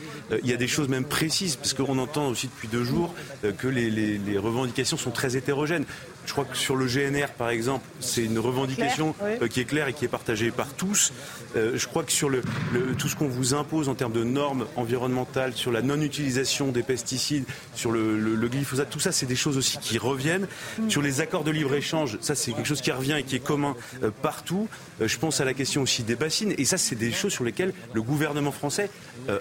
il 0.43 0.49
y 0.49 0.53
a 0.53 0.57
des 0.57 0.67
choses 0.67 0.89
même 0.89 1.05
précises, 1.05 1.55
parce 1.55 1.73
qu'on 1.73 1.97
entend 1.97 2.27
aussi 2.27 2.47
depuis 2.47 2.67
deux 2.67 2.83
jours 2.83 3.13
que 3.57 3.67
les 3.67 4.37
revendications 4.37 4.97
sont 4.97 5.11
très 5.11 5.37
hétérogènes. 5.37 5.85
Je 6.27 6.33
crois 6.33 6.43
que 6.43 6.57
sur 6.57 6.75
le 6.75 6.85
GNR, 6.85 7.29
par 7.37 7.49
exemple, 7.49 7.87
c'est 8.01 8.23
une 8.23 8.37
revendication 8.37 9.15
euh, 9.23 9.47
qui 9.47 9.61
est 9.61 9.65
claire 9.65 9.87
et 9.87 9.93
qui 9.93 10.03
est 10.03 10.09
partagée 10.09 10.51
par 10.51 10.73
tous. 10.73 11.13
Euh, 11.55 11.77
je 11.77 11.87
crois 11.87 12.03
que 12.03 12.11
sur 12.11 12.29
le, 12.29 12.41
tout 12.97 13.07
ce 13.07 13.15
qu'on 13.15 13.29
vous 13.29 13.53
impose 13.53 13.87
en 13.87 13.95
termes 13.95 14.11
de 14.11 14.25
normes 14.25 14.67
environnementales, 14.75 15.53
sur 15.53 15.71
la 15.71 15.81
non-utilisation 15.81 16.67
des 16.67 16.83
pesticides, 16.83 17.45
sur 17.73 17.91
le, 17.91 18.35
glyphosate, 18.47 18.89
tout 18.89 18.99
ça, 18.99 19.13
c'est 19.13 19.25
des 19.25 19.37
choses 19.37 19.57
aussi 19.57 19.77
qui 19.77 19.97
reviennent. 19.97 20.47
Mm. 20.77 20.89
Sur 20.89 21.01
les 21.01 21.21
accords 21.21 21.45
de 21.45 21.51
libre-échange, 21.51 22.17
ça, 22.19 22.35
c'est 22.35 22.51
quelque 22.51 22.67
chose 22.67 22.81
qui 22.81 22.91
revient 22.91 23.15
et 23.17 23.23
qui 23.23 23.37
est 23.37 23.43
commun 23.43 23.75
euh, 24.03 24.11
partout. 24.21 24.67
je 24.99 25.17
pense 25.17 25.39
à 25.39 25.45
la 25.45 25.53
question 25.53 25.81
aussi 25.81 26.03
des 26.03 26.15
bassines. 26.15 26.53
Et 26.57 26.65
ça, 26.65 26.77
c'est 26.77 26.95
des 26.95 27.13
choses 27.13 27.31
sur 27.31 27.45
lesquelles 27.45 27.73
le 27.93 28.01
gouvernement 28.01 28.51
français 28.51 28.89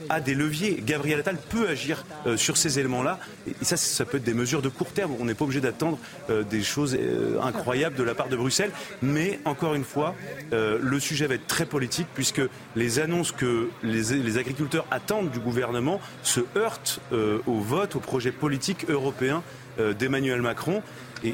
a 0.08 0.20
des 0.20 0.34
leviers. 0.34 0.82
Gabriel 0.84 1.20
Attal 1.20 1.36
peut 1.48 1.68
agir 1.68 2.04
sur 2.36 2.56
ces 2.56 2.78
éléments-là. 2.78 3.18
Et 3.60 3.64
ça, 3.64 3.76
ça 3.76 4.04
peut 4.04 4.18
être 4.18 4.24
des 4.24 4.34
mesures 4.34 4.62
de 4.62 4.68
court 4.68 4.92
terme. 4.92 5.12
On 5.18 5.24
n'est 5.24 5.34
pas 5.34 5.44
obligé 5.44 5.60
d'attendre 5.60 5.98
des 6.50 6.62
choses 6.62 6.76
chose 6.76 6.94
euh, 7.00 7.40
incroyable 7.40 7.96
de 7.96 8.02
la 8.02 8.14
part 8.14 8.28
de 8.28 8.36
Bruxelles. 8.36 8.70
Mais 9.00 9.40
encore 9.46 9.74
une 9.74 9.84
fois, 9.84 10.14
euh, 10.52 10.78
le 10.82 11.00
sujet 11.00 11.26
va 11.26 11.36
être 11.36 11.46
très 11.46 11.64
politique 11.64 12.06
puisque 12.14 12.42
les 12.74 12.98
annonces 12.98 13.32
que 13.32 13.70
les, 13.82 14.36
agriculteurs 14.36 14.84
attendent 14.90 15.30
du 15.30 15.38
gouvernement 15.38 15.98
se 16.22 16.40
heurtent 16.54 17.00
euh, 17.12 17.38
au 17.46 17.60
vote, 17.60 17.96
au 17.96 18.00
projet 18.00 18.30
politique 18.30 18.90
européen 18.90 19.42
d'Emmanuel 19.98 20.40
Macron. 20.40 20.82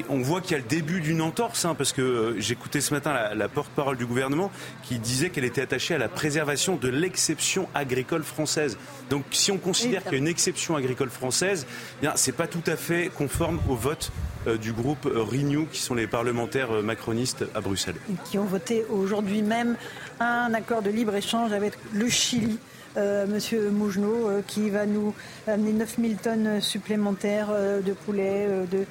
On 0.09 0.19
voit 0.19 0.41
qu'il 0.41 0.51
y 0.51 0.55
a 0.55 0.57
le 0.57 0.67
début 0.67 1.01
d'une 1.01 1.21
entorse, 1.21 1.65
hein, 1.65 1.75
parce 1.75 1.93
que 1.93 2.35
j'écoutais 2.37 2.81
ce 2.81 2.93
matin 2.93 3.13
la, 3.33 3.47
porte-parole 3.47 3.97
du 3.97 4.05
gouvernement 4.05 4.51
qui 4.83 4.99
disait 4.99 5.29
qu'elle 5.29 5.45
était 5.45 5.61
attachée 5.61 5.93
à 5.93 5.97
la 5.97 6.09
préservation 6.09 6.75
de 6.75 6.87
l'exception 6.87 7.67
agricole 7.73 8.23
française. 8.23 8.77
Donc 9.09 9.23
si 9.31 9.51
on 9.51 9.57
considère 9.57 10.03
qu'il 10.03 10.13
y 10.13 10.15
a 10.15 10.19
une 10.19 10.27
exception 10.27 10.75
agricole 10.75 11.09
française, 11.09 11.65
eh 12.01 12.07
ce 12.15 12.29
n'est 12.29 12.37
pas 12.37 12.47
tout 12.47 12.63
à 12.67 12.75
fait 12.75 13.11
conforme 13.15 13.59
au 13.69 13.75
vote 13.75 14.11
euh, 14.47 14.57
du 14.57 14.73
groupe 14.73 15.05
Renew, 15.05 15.67
qui 15.71 15.79
sont 15.79 15.95
les 15.95 16.07
parlementaires 16.07 16.71
euh, 16.71 16.81
macronistes 16.81 17.45
à 17.55 17.61
Bruxelles. 17.61 17.95
Qui 18.25 18.37
ont 18.37 18.45
voté 18.45 18.85
aujourd'hui 18.89 19.41
même 19.41 19.77
un 20.19 20.53
accord 20.53 20.81
de 20.81 20.89
libre-échange 20.89 21.53
avec 21.53 21.73
le 21.93 22.09
Chili. 22.09 22.59
Monsieur 22.95 23.69
Mougenot, 23.69 24.29
qui 24.47 24.69
va 24.69 24.85
nous 24.85 25.13
amener 25.47 25.73
9000 25.73 26.17
tonnes 26.17 26.61
supplémentaires 26.61 27.49
de 27.85 27.93
poulet, 27.93 28.47
de, 28.71 28.85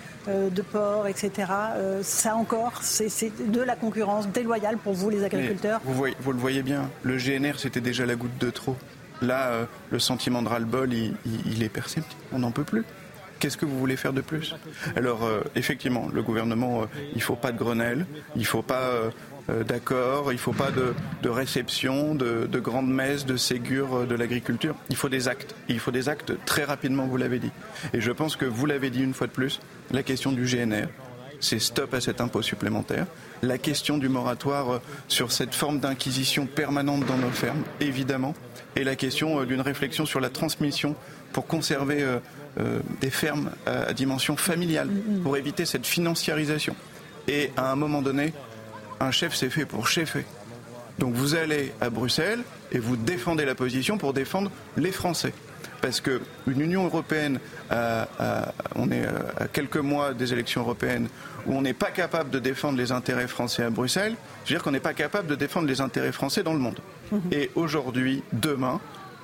de 0.50 0.62
porc, 0.62 1.06
etc. 1.06 1.52
ça 2.02 2.36
encore, 2.36 2.82
c'est 2.82 3.32
de 3.50 3.60
la 3.60 3.76
concurrence 3.76 4.28
déloyale 4.28 4.78
pour 4.78 4.94
vous, 4.94 5.10
les 5.10 5.24
agriculteurs. 5.24 5.80
Vous, 5.84 6.06
vous 6.20 6.32
le 6.32 6.38
voyez 6.38 6.62
bien, 6.62 6.90
le 7.02 7.16
GNR, 7.16 7.58
c'était 7.58 7.80
déjà 7.80 8.06
la 8.06 8.16
goutte 8.16 8.38
de 8.38 8.50
trop. 8.50 8.76
Là, 9.20 9.68
le 9.90 9.98
sentiment 9.98 10.42
de 10.42 10.48
ras-le-bol, 10.48 10.92
il, 10.92 11.14
il 11.46 11.62
est 11.62 11.68
perceptible. 11.68 12.20
On 12.32 12.40
n'en 12.40 12.50
peut 12.50 12.64
plus. 12.64 12.84
Qu'est-ce 13.42 13.56
que 13.56 13.66
vous 13.66 13.76
voulez 13.76 13.96
faire 13.96 14.12
de 14.12 14.20
plus? 14.20 14.54
Alors, 14.94 15.24
euh, 15.24 15.40
effectivement, 15.56 16.08
le 16.12 16.22
gouvernement, 16.22 16.82
euh, 16.82 16.86
il 17.10 17.16
ne 17.16 17.22
faut 17.22 17.34
pas 17.34 17.50
de 17.50 17.58
Grenelle, 17.58 18.06
il 18.36 18.42
ne 18.42 18.46
faut 18.46 18.62
pas 18.62 18.82
euh, 18.82 19.10
d'accord, 19.48 20.32
il 20.32 20.36
ne 20.36 20.40
faut 20.40 20.52
pas 20.52 20.70
de, 20.70 21.28
réception, 21.28 22.14
de, 22.14 22.46
de 22.50 22.58
grandes 22.60 22.90
messes, 22.90 23.26
de 23.26 23.36
Ségur 23.36 24.06
de 24.06 24.14
l'agriculture. 24.14 24.74
Il 24.88 24.96
faut 24.96 25.08
des 25.08 25.28
actes. 25.28 25.54
il 25.68 25.78
faut 25.78 25.90
des 25.90 26.08
actes 26.08 26.32
très 26.46 26.64
rapidement, 26.64 27.06
vous 27.06 27.16
l'avez 27.16 27.38
dit. 27.38 27.52
Et 27.92 28.00
je 28.00 28.12
pense 28.12 28.36
que 28.36 28.44
vous 28.44 28.66
l'avez 28.66 28.90
dit 28.90 29.02
une 29.02 29.14
fois 29.14 29.26
de 29.26 29.32
plus, 29.32 29.60
la 29.90 30.02
question 30.02 30.32
du 30.32 30.44
GNR, 30.44 30.86
c'est 31.40 31.58
stop 31.58 31.92
à 31.94 32.00
cet 32.00 32.20
impôt 32.20 32.40
supplémentaire. 32.40 33.06
La 33.42 33.58
question 33.58 33.98
du 33.98 34.08
moratoire 34.08 34.80
sur 35.08 35.32
cette 35.32 35.54
forme 35.54 35.80
d'inquisition 35.80 36.46
permanente 36.46 37.04
dans 37.06 37.18
nos 37.18 37.30
fermes, 37.30 37.64
évidemment. 37.80 38.34
Et 38.76 38.84
la 38.84 38.94
question 38.94 39.44
d'une 39.44 39.60
réflexion 39.60 40.06
sur 40.06 40.20
la 40.20 40.30
transmission 40.30 40.94
pour 41.32 41.46
conserver 41.46 42.02
euh, 42.02 42.78
des 43.00 43.10
fermes 43.10 43.50
à, 43.66 43.92
dimension 43.92 44.36
familiale 44.36 44.88
pour 45.22 45.36
éviter 45.36 45.66
cette 45.66 45.86
financiarisation. 45.86 46.76
Et 47.26 47.50
à 47.56 47.72
un 47.72 47.76
moment 47.76 48.02
donné, 48.02 48.32
un 49.02 49.10
chef 49.10 49.34
c'est 49.34 49.50
fait 49.50 49.66
pour 49.66 49.88
chefer. 49.88 50.24
Donc 50.98 51.14
vous 51.14 51.34
allez 51.34 51.72
à 51.80 51.90
Bruxelles 51.90 52.40
et 52.70 52.78
vous 52.78 52.96
défendez 52.96 53.44
la 53.44 53.54
position 53.54 53.98
pour 53.98 54.12
défendre 54.12 54.50
les 54.76 54.92
Français. 54.92 55.32
Parce 55.80 56.00
qu'une 56.00 56.20
Union 56.46 56.84
européenne, 56.84 57.40
on 57.70 58.90
est 58.92 59.04
à 59.36 59.48
quelques 59.52 59.78
mois 59.78 60.14
des 60.14 60.32
élections 60.32 60.60
européennes, 60.60 61.08
où 61.46 61.54
on 61.54 61.62
n'est 61.62 61.74
pas 61.74 61.90
capable 61.90 62.30
de 62.30 62.38
défendre 62.38 62.78
les 62.78 62.92
intérêts 62.92 63.26
français 63.26 63.64
à 63.64 63.70
Bruxelles, 63.70 64.14
je 64.44 64.50
veux 64.50 64.56
dire 64.58 64.62
qu'on 64.62 64.70
n'est 64.70 64.78
pas 64.78 64.94
capable 64.94 65.26
de 65.26 65.34
défendre 65.34 65.66
les 65.66 65.80
intérêts 65.80 66.12
français 66.12 66.44
dans 66.44 66.52
le 66.52 66.60
monde. 66.60 66.78
Mhm. 67.10 67.20
Et 67.32 67.50
aujourd'hui, 67.56 68.22
demain, 68.32 68.80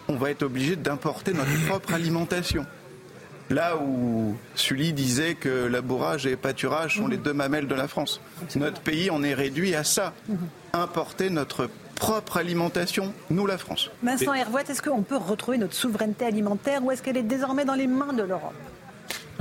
on 0.08 0.16
va 0.16 0.30
être 0.30 0.42
obligé 0.42 0.74
d'importer 0.74 1.32
notre 1.32 1.66
propre 1.68 1.94
alimentation. 1.94 2.66
Là 3.50 3.76
où 3.78 4.36
Sully 4.54 4.92
disait 4.92 5.34
que 5.34 5.66
labourage 5.66 6.26
et 6.26 6.36
pâturage 6.36 6.96
sont 6.98 7.08
les 7.08 7.16
deux 7.16 7.32
mamelles 7.32 7.66
de 7.66 7.74
la 7.74 7.88
France. 7.88 8.20
Notre 8.56 8.80
pays 8.80 9.10
en 9.10 9.22
est 9.22 9.34
réduit 9.34 9.74
à 9.74 9.84
ça. 9.84 10.12
Importer 10.74 11.30
notre 11.30 11.70
propre 11.94 12.36
alimentation, 12.36 13.12
nous 13.30 13.46
la 13.46 13.58
France. 13.58 13.90
Vincent 14.02 14.34
Hervouette, 14.34 14.70
est-ce 14.70 14.82
qu'on 14.82 15.02
peut 15.02 15.16
retrouver 15.16 15.58
notre 15.58 15.74
souveraineté 15.74 16.26
alimentaire 16.26 16.84
ou 16.84 16.92
est-ce 16.92 17.02
qu'elle 17.02 17.16
est 17.16 17.22
désormais 17.22 17.64
dans 17.64 17.74
les 17.74 17.86
mains 17.86 18.12
de 18.12 18.22
l'Europe? 18.22 18.54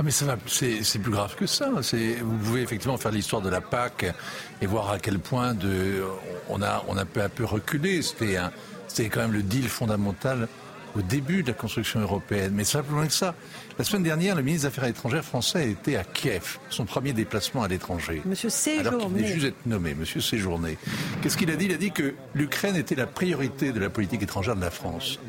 Ah 0.00 0.04
mais 0.04 0.10
c'est 0.12 0.98
plus 1.00 1.10
grave 1.10 1.34
que 1.34 1.46
ça. 1.46 1.70
Vous 1.70 2.36
pouvez 2.44 2.62
effectivement 2.62 2.96
faire 2.96 3.10
l'histoire 3.10 3.42
de 3.42 3.48
la 3.48 3.60
PAC 3.60 4.14
et 4.62 4.66
voir 4.66 4.90
à 4.90 4.98
quel 4.98 5.18
point 5.18 5.54
de, 5.54 6.04
on, 6.48 6.62
a, 6.62 6.84
on 6.88 6.96
a 6.96 7.04
peu 7.04 7.20
à 7.20 7.28
peu 7.28 7.44
reculé. 7.44 8.00
C'était 8.02 9.08
quand 9.10 9.20
même 9.20 9.32
le 9.32 9.42
deal 9.42 9.68
fondamental 9.68 10.48
au 10.96 11.02
début 11.02 11.42
de 11.42 11.48
la 11.48 11.54
construction 11.54 12.00
européenne. 12.00 12.52
Mais 12.54 12.64
simplement 12.64 13.06
que 13.06 13.12
ça. 13.12 13.34
La 13.78 13.84
semaine 13.84 14.02
dernière, 14.02 14.34
le 14.34 14.42
ministre 14.42 14.68
des 14.68 14.74
Affaires 14.74 14.88
étrangères 14.88 15.24
français 15.24 15.70
était 15.70 15.96
à 15.96 16.04
Kiev, 16.04 16.58
son 16.68 16.84
premier 16.84 17.12
déplacement 17.12 17.62
à 17.62 17.68
l'étranger. 17.68 18.22
Monsieur 18.24 18.50
Séjourné. 18.50 18.88
Alors 18.88 19.00
qu'il 19.00 19.16
venait 19.16 19.28
juste 19.28 19.44
d'être 19.44 19.66
nommé, 19.66 19.94
Monsieur 19.94 20.20
Séjourné. 20.20 20.78
Qu'est-ce 21.22 21.36
qu'il 21.36 21.50
a 21.50 21.56
dit? 21.56 21.66
Il 21.66 21.72
a 21.72 21.76
dit 21.76 21.92
que 21.92 22.14
l'Ukraine 22.34 22.76
était 22.76 22.94
la 22.96 23.06
priorité 23.06 23.72
de 23.72 23.78
la 23.78 23.90
politique 23.90 24.22
étrangère 24.22 24.56
de 24.56 24.60
la 24.60 24.70
France. 24.70 25.20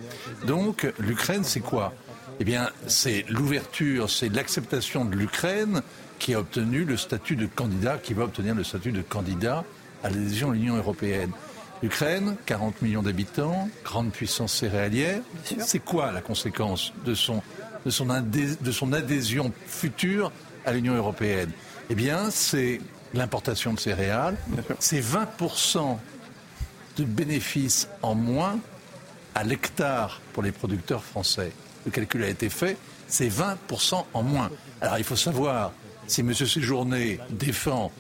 Donc, 0.48 0.88
l'Ukraine, 1.00 1.44
c'est 1.44 1.60
quoi? 1.60 1.94
Eh 2.40 2.46
bien, 2.46 2.70
c'est 2.88 3.26
l'ouverture, 3.30 4.10
c'est 4.10 4.30
l'acceptation 4.30 5.06
de 5.06 5.16
l'Ukraine 5.16 5.82
qui 6.20 6.34
a 6.34 6.40
obtenu 6.40 6.86
le 6.86 6.98
statut 6.98 7.36
de 7.36 7.46
candidat, 7.46 7.98
qui 7.98 8.14
va 8.14 8.24
obtenir 8.24 8.56
le 8.56 8.64
statut 8.64 8.92
de 8.92 9.02
candidat 9.02 9.64
à 10.04 10.10
l'adhésion 10.10 10.52
à 10.52 10.54
l'Union 10.54 10.76
européenne. 10.78 11.32
Ukraine, 11.82 12.36
40 12.46 12.82
millions 12.82 13.02
d'habitants, 13.02 13.70
grande 13.84 14.12
puissance 14.12 14.54
céréalière. 14.54 15.22
C'est 15.60 15.80
quoi 15.80 16.12
la 16.12 16.22
conséquence 16.22 16.94
de 17.06 17.14
son, 17.14 17.42
de 17.86 17.90
son, 17.90 18.06
de 18.06 18.72
son 18.72 18.94
adhésion 18.94 19.52
future 19.66 20.32
à 20.66 20.74
l'Union 20.74 20.94
européenne? 20.96 21.52
Eh 21.90 21.96
bien, 21.96 22.30
c'est 22.32 22.82
l'importation 23.14 23.74
de 23.74 23.80
céréales, 23.80 24.38
c'est 24.80 25.02
20% 25.02 25.98
de 26.98 27.04
bénéfices 27.06 27.88
en 28.02 28.14
moins 28.14 28.60
à 29.34 29.44
l'hectare 29.44 30.22
pour 30.34 30.44
les 30.44 30.52
producteurs 30.52 31.04
français. 31.04 31.52
Le 31.86 31.92
calcul 31.92 32.24
a 32.24 32.28
été 32.28 32.50
fait, 32.50 32.78
c'est 33.08 33.30
20% 33.30 34.06
en 34.14 34.24
moins. 34.24 34.50
Alors 34.82 34.98
il 34.98 35.04
faut 35.04 35.16
savoir 35.16 35.72
si 36.08 36.22
M. 36.22 36.34
Séjourné 36.34 37.20
défend 37.30 37.92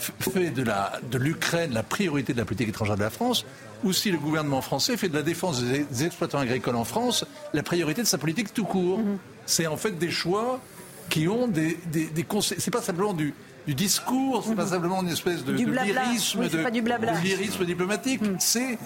fait 0.00 0.50
de, 0.50 0.62
la, 0.62 0.92
de 1.10 1.18
l'Ukraine 1.18 1.72
la 1.72 1.82
priorité 1.82 2.32
de 2.32 2.38
la 2.38 2.44
politique 2.44 2.68
étrangère 2.68 2.96
de 2.96 3.02
la 3.02 3.10
France, 3.10 3.44
ou 3.84 3.92
si 3.92 4.10
le 4.10 4.18
gouvernement 4.18 4.62
français 4.62 4.96
fait 4.96 5.08
de 5.08 5.14
la 5.14 5.22
défense 5.22 5.62
des, 5.62 6.04
exploitants 6.04 6.38
agricoles 6.38 6.76
en 6.76 6.84
France 6.84 7.24
la 7.52 7.62
priorité 7.62 8.02
de 8.02 8.06
sa 8.06 8.18
politique 8.18 8.52
tout 8.52 8.64
court. 8.64 8.98
Mhm. 8.98 9.18
C'est 9.46 9.66
en 9.66 9.76
fait 9.76 9.98
des 9.98 10.10
choix 10.10 10.60
qui 11.08 11.28
ont 11.28 11.48
des, 11.48 11.78
des, 11.86 12.06
des 12.06 12.26
C'est 12.40 12.70
pas 12.70 12.82
simplement 12.82 13.14
du, 13.14 13.34
du 13.66 13.74
discours, 13.74 14.44
c'est 14.46 14.54
pas 14.54 14.64
mhm. 14.64 14.70
simplement 14.70 15.02
une 15.02 15.08
espèce 15.08 15.44
de, 15.44 15.52
lyrisme, 15.52 16.48
de, 16.48 17.64
diplomatique. 17.64 18.22
Mhm. 18.22 18.36
C'est 18.38 18.78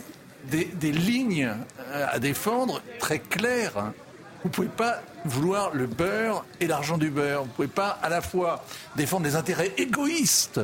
des, 0.50 0.64
des, 0.64 0.92
lignes 0.92 1.50
euh, 1.80 2.06
à 2.10 2.18
défendre 2.18 2.82
très 2.98 3.18
claires. 3.18 3.92
Vous 4.42 4.50
ne 4.50 4.54
pouvez 4.54 4.68
pas 4.68 5.00
vouloir 5.24 5.70
le 5.74 5.86
beurre 5.86 6.44
et 6.60 6.66
l'argent 6.66 6.98
du 6.98 7.10
beurre. 7.10 7.42
Vous 7.42 7.48
ne 7.48 7.52
pouvez 7.52 7.68
pas 7.68 7.98
à 8.02 8.10
la 8.10 8.20
fois 8.20 8.64
défendre 8.94 9.24
des 9.24 9.36
intérêts 9.36 9.72
égoïstes 9.78 10.60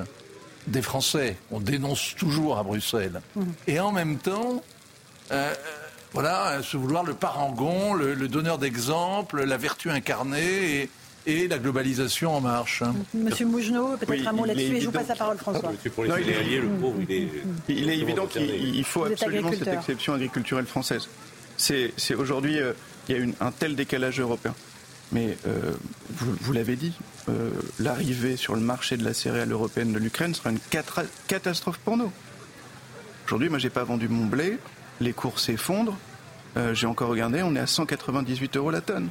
des 0.66 0.82
Français. 0.82 1.36
On 1.50 1.60
dénonce 1.60 2.14
toujours 2.16 2.58
à 2.58 2.62
Bruxelles. 2.62 3.20
Et 3.66 3.80
en 3.80 3.92
même 3.92 4.18
temps, 4.18 4.62
euh, 5.32 5.54
voilà, 6.12 6.62
se 6.62 6.76
vouloir 6.76 7.04
le 7.04 7.14
parangon, 7.14 7.94
le, 7.94 8.28
donneur 8.28 8.58
d'exemple, 8.58 9.44
la 9.44 9.56
vertu 9.56 9.90
incarnée 9.90 10.88
et, 11.26 11.48
la 11.48 11.58
globalisation 11.58 12.34
en 12.34 12.40
marche. 12.40 12.82
Monsieur 13.14 13.46
Mougenot, 13.46 13.96
peut-être 13.96 14.26
un 14.26 14.32
mot 14.32 14.44
là-dessus 14.44 14.76
et 14.76 14.80
je 14.80 14.86
vous 14.86 14.92
passe 14.92 15.08
la 15.08 15.14
parole, 15.14 15.38
François. 15.38 15.72
il 17.68 17.90
est 17.90 17.98
évident 17.98 18.26
qu'il 18.26 18.84
faut 18.84 19.04
absolument 19.04 19.52
cette 19.52 19.68
exception 19.68 20.14
agriculturelle 20.14 20.66
française. 20.66 21.08
C'est 21.56 22.14
aujourd'hui, 22.14 22.58
euh, 22.58 22.72
il 23.08 23.16
y 23.16 23.22
a 23.22 23.46
un 23.46 23.52
tel 23.52 23.76
décalage 23.76 24.18
européen. 24.18 24.54
Mais 25.12 25.36
euh, 25.46 25.72
vous, 26.10 26.52
l'avez 26.52 26.76
dit, 26.76 26.92
euh, 27.28 27.50
l'arrivée 27.78 28.36
sur 28.36 28.54
le 28.54 28.60
marché 28.60 28.96
de 28.96 29.04
la 29.04 29.12
céréale 29.12 29.50
européenne 29.50 29.92
de 29.92 29.98
l'Ukraine 29.98 30.34
sera 30.34 30.50
une 30.50 30.60
catastrophe 31.26 31.78
pour 31.78 31.96
nous. 31.96 32.12
Aujourd'hui, 33.26 33.48
moi, 33.48 33.58
j'ai 33.58 33.70
pas 33.70 33.84
vendu 33.84 34.08
mon 34.08 34.26
blé, 34.26 34.58
les 35.00 35.12
cours 35.12 35.40
s'effondrent. 35.40 35.98
Euh, 36.56 36.74
j'ai 36.74 36.86
encore 36.86 37.08
regardé, 37.08 37.42
on 37.42 37.54
est 37.54 37.60
à 37.60 37.66
198 37.66 38.56
euros 38.56 38.70
la 38.70 38.80
tonne. 38.80 39.08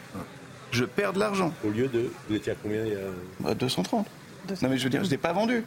Je 0.72 0.86
perds 0.86 1.14
de 1.14 1.20
l'argent. 1.20 1.54
Au 1.66 1.70
lieu 1.70 1.88
de, 1.88 2.12
vous 2.28 2.36
étiez 2.36 2.52
à 2.52 2.56
combien 2.56 2.86
il 2.86 2.94
y 2.94 3.50
a 3.50 3.56
230. 3.56 4.08
Non 4.62 4.70
mais 4.70 4.78
je 4.78 4.84
veux 4.84 4.90
dire, 4.90 5.04
je 5.04 5.10
n'ai 5.10 5.18
pas 5.18 5.34
vendu. 5.34 5.64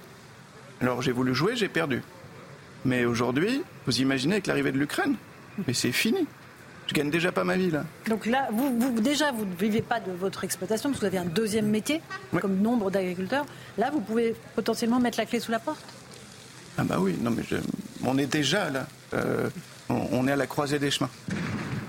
Alors 0.81 1.03
j'ai 1.03 1.13
voulu 1.13 1.35
jouer, 1.35 1.57
j'ai 1.57 1.69
perdu. 1.69 2.03
Mais 2.85 3.05
aujourd'hui, 3.05 3.63
vous 3.87 4.01
imaginez 4.01 4.35
avec 4.35 4.47
l'arrivée 4.47 4.73
de 4.73 4.79
l'Ukraine, 4.79 5.15
mais 5.67 5.75
c'est 5.75 5.93
fini. 5.93 6.27
Je 6.93 6.99
gagne 6.99 7.11
déjà 7.11 7.33
pas 7.33 7.43
ma 7.43 7.57
vie 7.57 7.71
là. 7.71 7.87
Donc 8.07 8.27
là, 8.27 8.49
vous, 8.53 9.01
déjà, 9.01 9.33
vous 9.33 9.47
ne 9.47 9.55
vivez 9.55 9.81
pas 9.81 9.99
de 9.99 10.13
votre 10.13 10.45
exploitation 10.45 10.91
parce 10.91 11.01
que 11.01 11.07
vous 11.07 11.17
avez 11.17 11.27
un 11.27 11.31
deuxième 11.31 11.65
métier, 11.65 12.03
comme 12.39 12.59
nombre 12.59 12.91
d'agriculteurs. 12.91 13.47
Là, 13.79 13.91
vous 13.91 14.03
pouvez 14.03 14.35
potentiellement 14.55 15.01
mettre 15.01 15.17
la 15.17 15.25
clé 15.25 15.41
sous 15.41 15.51
la 15.51 15.59
porte 15.59 15.83
Ah 16.77 16.85
bah 16.85 16.99
oui, 17.01 17.17
non 17.19 17.31
mais 17.31 17.45
on 18.05 18.19
est 18.19 18.27
déjà 18.27 18.69
là. 18.69 18.87
Euh, 19.15 19.49
on, 19.89 20.29
est 20.29 20.33
à 20.33 20.37
la 20.37 20.47
croisée 20.47 20.79
des 20.79 20.91
chemins. 20.91 21.09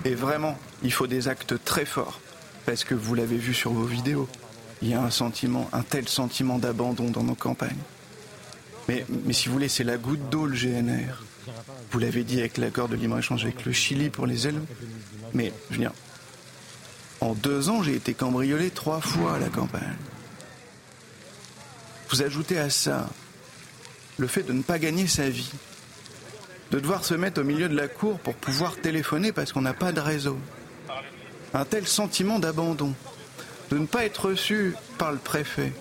Et 0.06 0.14
vraiment, 0.14 0.56
il 0.82 0.90
faut 0.90 1.06
des 1.06 1.28
actes 1.28 1.62
très 1.66 1.84
forts. 1.84 2.18
Parce 2.64 2.82
que 2.82 2.94
vous 2.94 3.14
l'avez 3.14 3.36
vu 3.36 3.52
sur 3.52 3.72
vos 3.72 3.84
vidéos, 3.84 4.26
il 4.80 4.88
y 4.88 4.94
a 4.94 5.02
un 5.02 5.10
sentiment, 5.10 5.68
un 5.74 5.82
tel 5.82 6.08
sentiment 6.08 6.58
d'abandon 6.58 7.10
dans 7.10 7.24
nos 7.24 7.34
campagnes. 7.34 7.76
Mais, 8.88 9.04
mais 9.26 9.34
si 9.34 9.48
vous 9.48 9.52
voulez, 9.52 9.68
c'est 9.68 9.84
la 9.84 9.98
goutte 9.98 10.30
d'eau 10.30 10.46
le 10.46 10.56
GNR. 10.56 11.24
Vous 11.90 11.98
l'avez 11.98 12.24
dit 12.24 12.40
avec 12.40 12.58
l'accord 12.58 12.88
de 12.88 12.96
libre-échange 12.96 13.44
avec 13.44 13.64
le 13.64 13.72
Chili 13.72 14.10
pour 14.10 14.26
les 14.26 14.46
ailes. 14.46 14.60
Mais, 15.32 15.52
je 15.70 15.74
veux 15.74 15.80
dire, 15.80 15.92
en 17.20 17.34
deux 17.34 17.68
ans, 17.68 17.82
j'ai 17.82 17.94
été 17.94 18.14
cambriolé 18.14 18.70
trois 18.70 19.00
fois 19.00 19.36
à 19.36 19.38
la 19.38 19.48
campagne. 19.48 19.96
Vous 22.10 22.22
ajoutez 22.22 22.58
à 22.58 22.70
ça 22.70 23.08
le 24.18 24.26
fait 24.26 24.42
de 24.42 24.52
ne 24.52 24.62
pas 24.62 24.78
gagner 24.78 25.06
sa 25.06 25.28
vie, 25.28 25.50
de 26.70 26.78
devoir 26.78 27.04
se 27.04 27.14
mettre 27.14 27.40
au 27.40 27.44
milieu 27.44 27.68
de 27.68 27.76
la 27.76 27.88
cour 27.88 28.18
pour 28.18 28.34
pouvoir 28.34 28.76
téléphoner 28.76 29.32
parce 29.32 29.52
qu'on 29.52 29.62
n'a 29.62 29.74
pas 29.74 29.92
de 29.92 30.00
réseau. 30.00 30.38
Un 31.52 31.64
tel 31.64 31.86
sentiment 31.86 32.38
d'abandon, 32.38 32.94
de 33.70 33.78
ne 33.78 33.86
pas 33.86 34.04
être 34.04 34.28
reçu 34.28 34.74
par 34.98 35.12
le 35.12 35.18
préfet, 35.18 35.72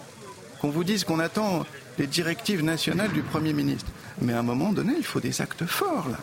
qu'on 0.61 0.69
vous 0.69 0.83
dise 0.83 1.03
qu'on 1.03 1.19
attend 1.19 1.65
les 1.97 2.07
directives 2.07 2.63
nationales 2.63 3.11
du 3.11 3.21
Premier 3.21 3.53
ministre. 3.53 3.91
Mais 4.21 4.33
à 4.33 4.39
un 4.39 4.43
moment 4.43 4.71
donné, 4.71 4.93
il 4.97 5.03
faut 5.03 5.19
des 5.19 5.41
actes 5.41 5.65
forts, 5.65 6.07
là. 6.09 6.19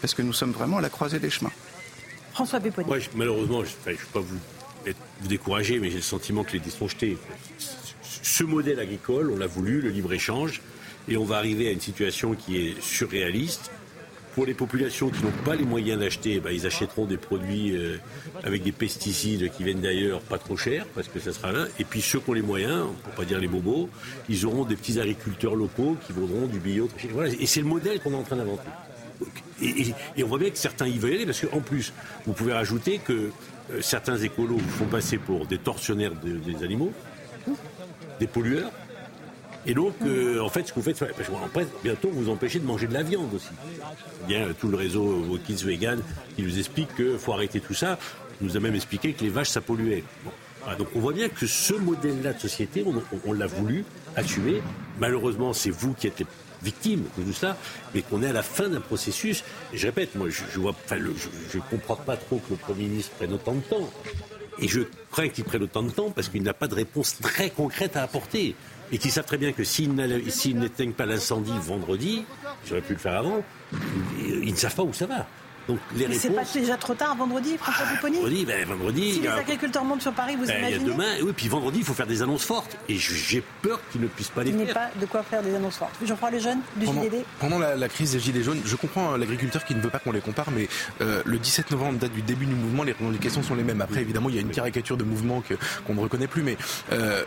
Parce 0.00 0.14
que 0.14 0.22
nous 0.22 0.32
sommes 0.32 0.52
vraiment 0.52 0.78
à 0.78 0.80
la 0.80 0.90
croisée 0.90 1.18
des 1.18 1.30
chemins. 1.30 1.52
François 2.32 2.60
Pupponi. 2.60 2.88
Moi, 2.88 2.98
malheureusement, 3.14 3.62
je 3.64 3.70
ne 3.90 3.94
vais 3.94 4.00
pas 4.12 4.20
vous, 4.20 4.38
vous 4.86 5.28
décourager, 5.28 5.78
mais 5.78 5.90
j'ai 5.90 5.96
le 5.96 6.02
sentiment 6.02 6.44
que 6.44 6.52
les 6.52 6.58
dés 6.58 6.70
sont 6.70 6.88
jetés. 6.88 7.16
Ce 8.22 8.42
modèle 8.42 8.80
agricole, 8.80 9.30
on 9.30 9.36
l'a 9.36 9.46
voulu, 9.46 9.80
le 9.80 9.90
libre-échange, 9.90 10.60
et 11.08 11.16
on 11.16 11.24
va 11.24 11.36
arriver 11.36 11.68
à 11.68 11.72
une 11.72 11.80
situation 11.80 12.34
qui 12.34 12.56
est 12.56 12.80
surréaliste. 12.80 13.70
Pour 14.34 14.46
les 14.46 14.54
populations 14.54 15.10
qui 15.10 15.22
n'ont 15.22 15.30
pas 15.44 15.54
les 15.54 15.64
moyens 15.64 16.00
d'acheter, 16.00 16.40
ben, 16.40 16.50
ils 16.50 16.66
achèteront 16.66 17.04
des 17.04 17.18
produits 17.18 17.76
euh, 17.76 17.98
avec 18.44 18.62
des 18.62 18.72
pesticides 18.72 19.50
qui 19.50 19.62
viennent 19.62 19.80
d'ailleurs 19.80 20.20
pas 20.20 20.38
trop 20.38 20.56
chers, 20.56 20.86
parce 20.94 21.08
que 21.08 21.20
ça 21.20 21.32
sera 21.32 21.52
là. 21.52 21.66
Et 21.78 21.84
puis 21.84 22.00
ceux 22.00 22.18
qui 22.18 22.30
ont 22.30 22.32
les 22.32 22.42
moyens, 22.42 22.86
pour 23.04 23.12
pas 23.12 23.24
dire 23.24 23.38
les 23.38 23.48
bobos, 23.48 23.90
ils 24.30 24.46
auront 24.46 24.64
des 24.64 24.76
petits 24.76 24.98
agriculteurs 24.98 25.54
locaux 25.54 25.96
qui 26.06 26.12
vendront 26.12 26.46
du 26.46 26.58
bio. 26.58 26.88
Voilà. 27.10 27.30
Et 27.38 27.46
c'est 27.46 27.60
le 27.60 27.66
modèle 27.66 28.00
qu'on 28.00 28.12
est 28.12 28.16
en 28.16 28.22
train 28.22 28.36
d'inventer. 28.36 28.68
Et, 29.60 29.94
on 30.24 30.26
voit 30.26 30.38
bien 30.38 30.50
que 30.50 30.58
certains 30.58 30.86
y 30.86 30.98
veulent 30.98 31.14
aller, 31.14 31.26
parce 31.26 31.40
qu'en 31.40 31.60
plus, 31.60 31.92
vous 32.26 32.32
pouvez 32.32 32.54
rajouter 32.54 32.98
que 32.98 33.30
euh, 33.70 33.80
certains 33.80 34.16
écolos 34.16 34.56
vous 34.56 34.70
font 34.70 34.86
passer 34.86 35.18
pour 35.18 35.46
des 35.46 35.58
tortionnaires 35.58 36.12
des 36.14 36.64
animaux, 36.64 36.92
des 38.18 38.26
pollueurs, 38.26 38.70
et 39.64 39.74
donc, 39.74 39.94
euh, 40.02 40.40
en 40.40 40.48
fait, 40.48 40.66
ce 40.66 40.72
que 40.72 40.80
vous 40.80 40.92
faites, 40.92 40.98
parce 40.98 41.28
qu'après, 41.28 41.66
bientôt, 41.84 42.10
vous 42.10 42.28
empêchez 42.28 42.58
de 42.58 42.66
manger 42.66 42.86
de 42.86 42.94
la 42.94 43.02
viande 43.02 43.32
aussi. 43.34 43.50
Y 44.28 44.34
a 44.34 44.52
tout 44.54 44.68
le 44.68 44.76
réseau 44.76 45.38
Kids 45.46 45.64
Vegan 45.64 46.00
qui 46.36 46.42
nous 46.42 46.58
explique 46.58 46.94
qu'il 46.96 47.18
faut 47.18 47.32
arrêter 47.32 47.60
tout 47.60 47.74
ça. 47.74 47.98
Il 48.40 48.48
nous 48.48 48.56
a 48.56 48.60
même 48.60 48.74
expliqué 48.74 49.12
que 49.12 49.22
les 49.22 49.30
vaches, 49.30 49.50
ça 49.50 49.60
polluait. 49.60 50.02
donc 50.78 50.88
on 50.96 51.00
voit 51.00 51.12
bien 51.12 51.28
que 51.28 51.46
ce 51.46 51.74
modèle-là 51.74 52.32
de 52.32 52.40
société, 52.40 52.84
on, 53.24 53.32
l'a 53.32 53.46
voulu 53.46 53.84
assumer. 54.16 54.62
Malheureusement, 54.98 55.52
c'est 55.52 55.70
vous 55.70 55.94
qui 55.94 56.08
êtes 56.08 56.24
victime 56.62 57.04
de 57.18 57.24
tout 57.24 57.32
ça, 57.32 57.56
mais 57.94 58.02
qu'on 58.02 58.22
est 58.22 58.28
à 58.28 58.32
la 58.32 58.42
fin 58.42 58.68
d'un 58.68 58.80
processus. 58.80 59.44
Et 59.72 59.78
je 59.78 59.86
répète, 59.86 60.16
moi, 60.16 60.28
je, 60.28 60.58
vois, 60.58 60.74
je 60.90 60.96
ne 60.96 61.62
comprends 61.70 61.96
pas 61.96 62.16
trop 62.16 62.38
que 62.38 62.50
le 62.50 62.56
Premier 62.56 62.84
ministre 62.84 63.12
prenne 63.12 63.32
autant 63.32 63.54
de 63.54 63.60
temps. 63.60 63.90
Et 64.58 64.68
je 64.68 64.80
crains 65.10 65.28
qu'il 65.28 65.44
prenne 65.44 65.62
autant 65.62 65.82
de 65.82 65.90
temps 65.90 66.10
parce 66.10 66.28
qu'il 66.28 66.42
n'a 66.42 66.54
pas 66.54 66.68
de 66.68 66.74
réponse 66.74 67.18
très 67.20 67.50
concrète 67.50 67.96
à 67.96 68.02
apporter 68.02 68.54
et 68.92 68.98
qui 68.98 69.10
savent 69.10 69.24
très 69.24 69.38
bien 69.38 69.52
que 69.52 69.64
s'ils 69.64 69.94
n'éteignent 69.94 70.92
pas 70.92 71.06
l'incendie 71.06 71.52
vendredi, 71.60 72.24
j'aurais 72.68 72.82
pu 72.82 72.92
le 72.92 72.98
faire 72.98 73.16
avant, 73.16 73.42
ils 74.20 74.52
ne 74.52 74.56
savent 74.56 74.74
pas 74.74 74.82
où 74.82 74.92
ça 74.92 75.06
va. 75.06 75.26
Donc 75.68 75.78
les 75.94 76.06
réponses... 76.06 76.22
C'est 76.22 76.30
pas 76.30 76.44
déjà 76.52 76.76
trop 76.76 76.94
tard 76.94 77.16
vendredi, 77.16 77.56
François 77.58 77.86
ah, 77.88 78.08
Vendredi, 78.08 78.44
ben, 78.44 78.66
vendredi. 78.66 79.12
Si 79.14 79.20
les 79.20 79.28
agriculteurs 79.28 79.84
montent 79.84 80.02
sur 80.02 80.12
Paris, 80.12 80.36
vous 80.36 80.46
ben, 80.46 80.58
imaginez 80.58 80.84
demain, 80.84 81.14
oui, 81.22 81.32
puis 81.36 81.48
vendredi, 81.48 81.78
il 81.78 81.84
faut 81.84 81.94
faire 81.94 82.06
des 82.06 82.22
annonces 82.22 82.44
fortes. 82.44 82.76
Et 82.88 82.96
j'ai 82.96 83.42
peur 83.62 83.80
qu'ils 83.90 84.00
ne 84.00 84.06
puissent 84.06 84.28
pas 84.28 84.42
les 84.42 84.52
faire. 84.52 84.60
Il 84.60 84.64
n'y 84.64 84.70
a 84.70 84.74
pas 84.74 84.90
de 85.00 85.06
quoi 85.06 85.22
faire 85.22 85.42
des 85.42 85.54
annonces 85.54 85.76
fortes. 85.76 85.94
J'en 86.04 86.16
crois 86.16 86.30
les 86.30 86.40
jeunes 86.40 86.60
du 86.76 86.86
pendant, 86.86 87.02
JDD 87.02 87.24
Pendant 87.38 87.58
la, 87.58 87.88
crise 87.88 88.12
des 88.12 88.20
Gilets 88.20 88.42
jaunes, 88.42 88.60
je 88.64 88.76
comprends 88.76 89.12
hein, 89.12 89.18
l'agriculteur 89.18 89.64
qui 89.64 89.74
ne 89.74 89.80
veut 89.80 89.90
pas 89.90 89.98
qu'on 89.98 90.12
les 90.12 90.20
compare, 90.20 90.50
mais 90.50 90.68
euh, 91.00 91.22
le 91.24 91.38
17 91.38 91.70
novembre, 91.70 91.98
date 91.98 92.12
du 92.12 92.22
début 92.22 92.46
du 92.46 92.54
mouvement, 92.54 92.82
les 92.82 92.92
revendications 92.92 93.42
sont 93.42 93.54
les 93.54 93.64
mêmes. 93.64 93.80
Après, 93.80 94.00
évidemment, 94.00 94.28
il 94.28 94.34
y 94.34 94.38
a 94.38 94.42
une 94.42 94.50
caricature 94.50 94.96
de 94.96 95.04
mouvement 95.04 95.42
qu'on 95.86 95.94
ne 95.94 96.00
reconnaît 96.00 96.26
plus, 96.26 96.42
mais 96.42 96.56
euh, 96.92 97.24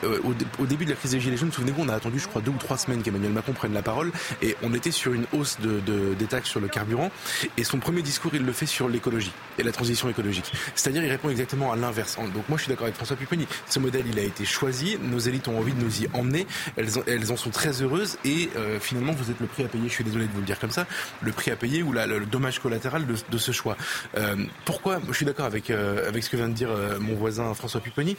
au, 0.59 0.65
début 0.65 0.85
de 0.85 0.91
la 0.91 0.95
crise 0.95 1.11
des 1.11 1.19
Gilets 1.19 1.37
jaunes, 1.37 1.51
souvenez-vous, 1.51 1.83
on 1.83 1.89
a 1.89 1.95
attendu, 1.95 2.19
je 2.19 2.27
crois, 2.27 2.41
deux 2.41 2.51
ou 2.51 2.57
trois 2.57 2.77
semaines 2.77 3.01
qu'Emmanuel 3.01 3.31
Macron 3.31 3.53
prenne 3.53 3.73
la 3.73 3.81
parole, 3.81 4.11
et 4.41 4.55
on 4.63 4.73
était 4.73 4.91
sur 4.91 5.13
une 5.13 5.25
hausse 5.33 5.57
de, 5.59 5.79
des 6.13 6.25
taxes 6.25 6.49
sur 6.49 6.59
le 6.59 6.67
carburant, 6.67 7.11
et 7.57 7.63
son 7.63 7.79
premier 7.79 8.01
discours, 8.01 8.24
il 8.33 8.45
le 8.45 8.51
fait 8.51 8.65
sur 8.65 8.89
l'écologie 8.89 9.31
et 9.57 9.63
la 9.63 9.71
transition 9.71 10.09
écologique. 10.09 10.51
C'est-à-dire, 10.75 11.03
il 11.03 11.09
répond 11.09 11.29
exactement 11.29 11.71
à 11.71 11.75
l'inverse. 11.75 12.17
Donc 12.33 12.49
moi, 12.49 12.57
je 12.57 12.63
suis 12.63 12.69
d'accord 12.69 12.85
avec 12.85 12.95
François 12.95 13.15
Pupponi. 13.15 13.47
Ce 13.69 13.79
modèle, 13.79 14.05
il 14.07 14.19
a 14.19 14.23
été 14.23 14.45
choisi. 14.45 14.97
Nos 15.01 15.19
élites 15.19 15.47
ont 15.47 15.57
envie 15.57 15.73
de 15.73 15.81
nous 15.81 16.03
y 16.03 16.07
emmener. 16.13 16.47
Elles, 16.77 17.31
en 17.31 17.37
sont 17.37 17.49
très 17.49 17.81
heureuses. 17.81 18.17
Et 18.25 18.49
euh, 18.55 18.79
finalement, 18.79 19.13
vous 19.13 19.31
êtes 19.31 19.39
le 19.39 19.47
prix 19.47 19.63
à 19.63 19.67
payer. 19.67 19.87
Je 19.87 19.93
suis 19.93 20.03
désolé 20.03 20.25
de 20.25 20.31
vous 20.31 20.39
le 20.39 20.45
dire 20.45 20.59
comme 20.59 20.71
ça. 20.71 20.85
Le 21.21 21.31
prix 21.31 21.51
à 21.51 21.55
payer 21.55 21.83
ou 21.83 21.91
le, 21.91 22.25
dommage 22.25 22.59
collatéral 22.59 23.05
de, 23.05 23.37
ce 23.37 23.51
choix. 23.51 23.77
Euh, 24.17 24.35
pourquoi 24.65 24.99
Je 25.07 25.13
suis 25.13 25.25
d'accord 25.25 25.45
avec 25.45 25.69
euh, 25.69 26.07
avec 26.07 26.23
ce 26.23 26.29
que 26.29 26.37
vient 26.37 26.47
de 26.47 26.53
dire 26.53 26.69
mon 26.99 27.15
voisin 27.15 27.53
François 27.53 27.81
Pupponi. 27.81 28.15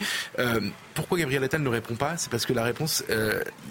Pourquoi 0.93 1.17
Gabriel 1.17 1.43
Attal 1.43 1.61
ne 1.61 1.69
répond 1.69 1.95
pas? 1.95 2.17
C'est 2.17 2.29
parce 2.29 2.45
que 2.45 2.53
la 2.53 2.63
réponse, 2.63 3.03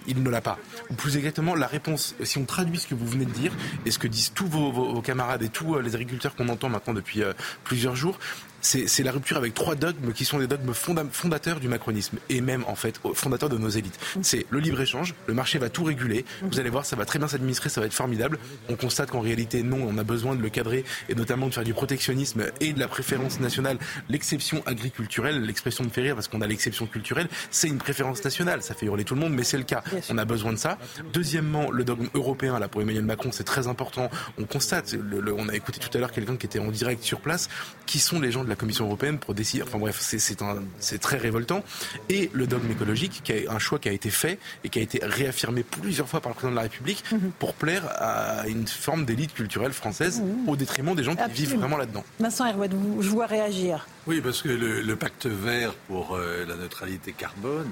il 0.07 0.23
ne 0.23 0.31
l'a 0.31 0.41
pas. 0.41 0.59
Ou 0.91 0.95
plus 0.95 1.17
exactement, 1.17 1.55
la 1.55 1.67
réponse, 1.67 2.15
si 2.23 2.39
on 2.39 2.45
traduit 2.45 2.79
ce 2.79 2.87
que 2.87 2.95
vous 2.95 3.07
venez 3.07 3.25
de 3.25 3.31
dire 3.31 3.53
et 3.85 3.91
ce 3.91 3.99
que 3.99 4.09
disent 4.09 4.33
tous 4.35 4.47
vos 4.47 5.01
camarades 5.03 5.43
et 5.43 5.49
tous 5.49 5.79
les 5.79 5.95
agriculteurs 5.95 6.26
qu'on 6.35 6.49
entend 6.49 6.69
maintenant 6.69 6.95
depuis 6.95 7.23
plusieurs 7.65 7.95
jours 7.95 8.19
c'est 8.67 9.03
la 9.03 9.13
rupture 9.13 9.37
avec 9.37 9.55
trois 9.55 9.77
dogmes 9.77 10.13
qui 10.13 10.25
sont 10.25 10.39
des 10.39 10.49
dogmes 10.49 10.75
fondateurs 10.75 11.61
du 11.61 11.69
macronisme 11.69 12.19
et 12.29 12.41
même 12.41 12.65
en 12.67 12.75
fait 12.75 13.01
fondateurs 13.15 13.49
de 13.49 13.59
nos 13.59 13.69
élites. 13.69 13.99
Mm. 14.17 14.21
C'est 14.23 14.47
le 14.51 14.59
libre-échange, 14.59 15.15
le 15.27 15.35
marché 15.35 15.59
va 15.59 15.69
tout 15.69 15.85
réguler, 15.85 16.25
mm. 16.43 16.49
vous 16.49 16.61
allez 16.61 16.71
voir, 16.71 16.85
ça 16.85 16.97
va 16.97 17.05
très 17.05 17.19
bien 17.19 17.29
s'administrer, 17.29 17.69
ça 17.69 17.81
va 17.81 17.87
être 17.87 17.95
formidable. 17.95 18.39
On 18.69 18.75
constate 18.75 19.11
qu'en 19.11 19.21
réalité, 19.21 19.63
non, 19.63 19.87
on 19.89 19.97
a 19.99 20.05
besoin 20.05 20.35
de 20.35 20.43
le 20.43 20.49
cadrer 20.49 20.85
et 21.09 21.15
notamment 21.15 21.47
de 21.47 21.55
faire 21.55 21.65
du 21.65 21.75
protectionnisme 21.75 22.45
et 22.61 22.73
de 22.73 22.81
la 22.81 22.89
préférence 22.89 23.39
nationale. 23.39 23.79
L'exception 24.09 24.63
agriculturelle, 24.67 25.43
l'expression 25.43 25.85
de 25.85 25.91
fait 25.91 26.03
rire 26.03 26.15
parce 26.15 26.27
qu'on 26.27 26.41
a 26.41 26.47
l'exception 26.47 26.87
culturelle, 26.87 27.29
c'est 27.51 27.69
une 27.69 27.79
préférence 27.79 28.25
nationale. 28.25 28.63
Ça 28.63 28.75
fait 28.75 28.87
hurler 28.87 29.05
tout 29.05 29.15
le 29.15 29.21
monde, 29.21 29.33
mais 29.33 29.45
c'est 29.45 29.59
le 29.59 29.65
cas. 29.65 29.85
On 30.11 30.19
a 30.19 30.25
besoin 30.25 30.53
de 30.53 30.59
ça. 30.59 30.79
Deuxièmement, 31.13 31.71
le 31.71 31.85
dogme 31.85 32.09
européen, 32.15 32.59
là, 32.59 32.69
pour 32.69 32.83
Emmanuel 32.83 33.05
Macron, 33.05 33.31
c'est 33.31 33.45
très 33.45 33.69
important. 33.69 34.11
On 34.39 34.45
constate, 34.45 34.97
on 35.39 35.49
a 35.49 35.55
écouté 35.55 35.79
tout 35.79 35.97
à 35.97 36.01
l'heure 36.01 36.11
quelqu'un 36.11 36.37
qui 36.37 36.47
était 36.47 36.59
en 36.59 36.71
direct 36.71 37.05
sur 37.05 37.21
place, 37.21 37.49
qui 37.87 38.01
sont 38.01 38.21
les 38.21 38.33
gens 38.33 38.43
de 38.43 38.49
la 38.49 38.56
Commission 38.57 38.87
européenne 38.87 39.19
pour 39.19 39.35
décider. 39.35 39.63
Enfin 39.63 39.79
bref, 39.79 39.99
c'est 40.01 40.99
très 40.99 41.17
révoltant. 41.17 41.63
Et 42.09 42.31
le 42.33 42.47
dogme 42.47 42.71
écologique, 42.71 43.23
qui 43.25 43.33
est 43.33 43.49
un 43.49 43.59
choix 43.59 43.79
qui 43.79 43.89
a 43.89 43.93
été 43.93 44.11
fait 44.11 44.39
et 44.65 44.69
qui 44.69 44.79
a 44.79 44.83
été 44.83 45.01
réaffirmé 45.03 45.63
plusieurs 45.63 46.09
fois 46.09 46.21
par 46.21 46.31
le 46.31 46.35
président 46.35 46.53
de 46.53 46.57
la 46.57 46.63
République 46.63 47.05
mhm. 47.13 47.33
pour 47.39 47.55
plaire 47.55 47.85
à 47.97 48.47
une 48.49 48.67
forme 48.67 49.05
d'élite 49.05 49.35
culturelle 49.35 49.73
française 49.73 50.21
mhm. 50.21 50.49
au 50.49 50.57
détriment 50.57 50.95
des 50.95 51.05
gens 51.05 51.17
qui 51.17 51.31
vivent 51.33 51.57
vraiment 51.57 51.77
là-dedans. 51.77 52.05
Vincent 52.19 52.47
Herouet, 52.47 52.71
je 53.01 53.09
vois 53.09 53.27
réagir. 53.27 53.87
Oui, 54.07 54.21
parce 54.21 54.43
que 54.43 54.49
le, 54.49 54.97
pacte 54.97 55.27
vert 55.27 55.75
pour 55.89 56.15
euh, 56.15 56.47
la 56.47 56.57
neutralité 56.57 57.13
carbone, 57.13 57.71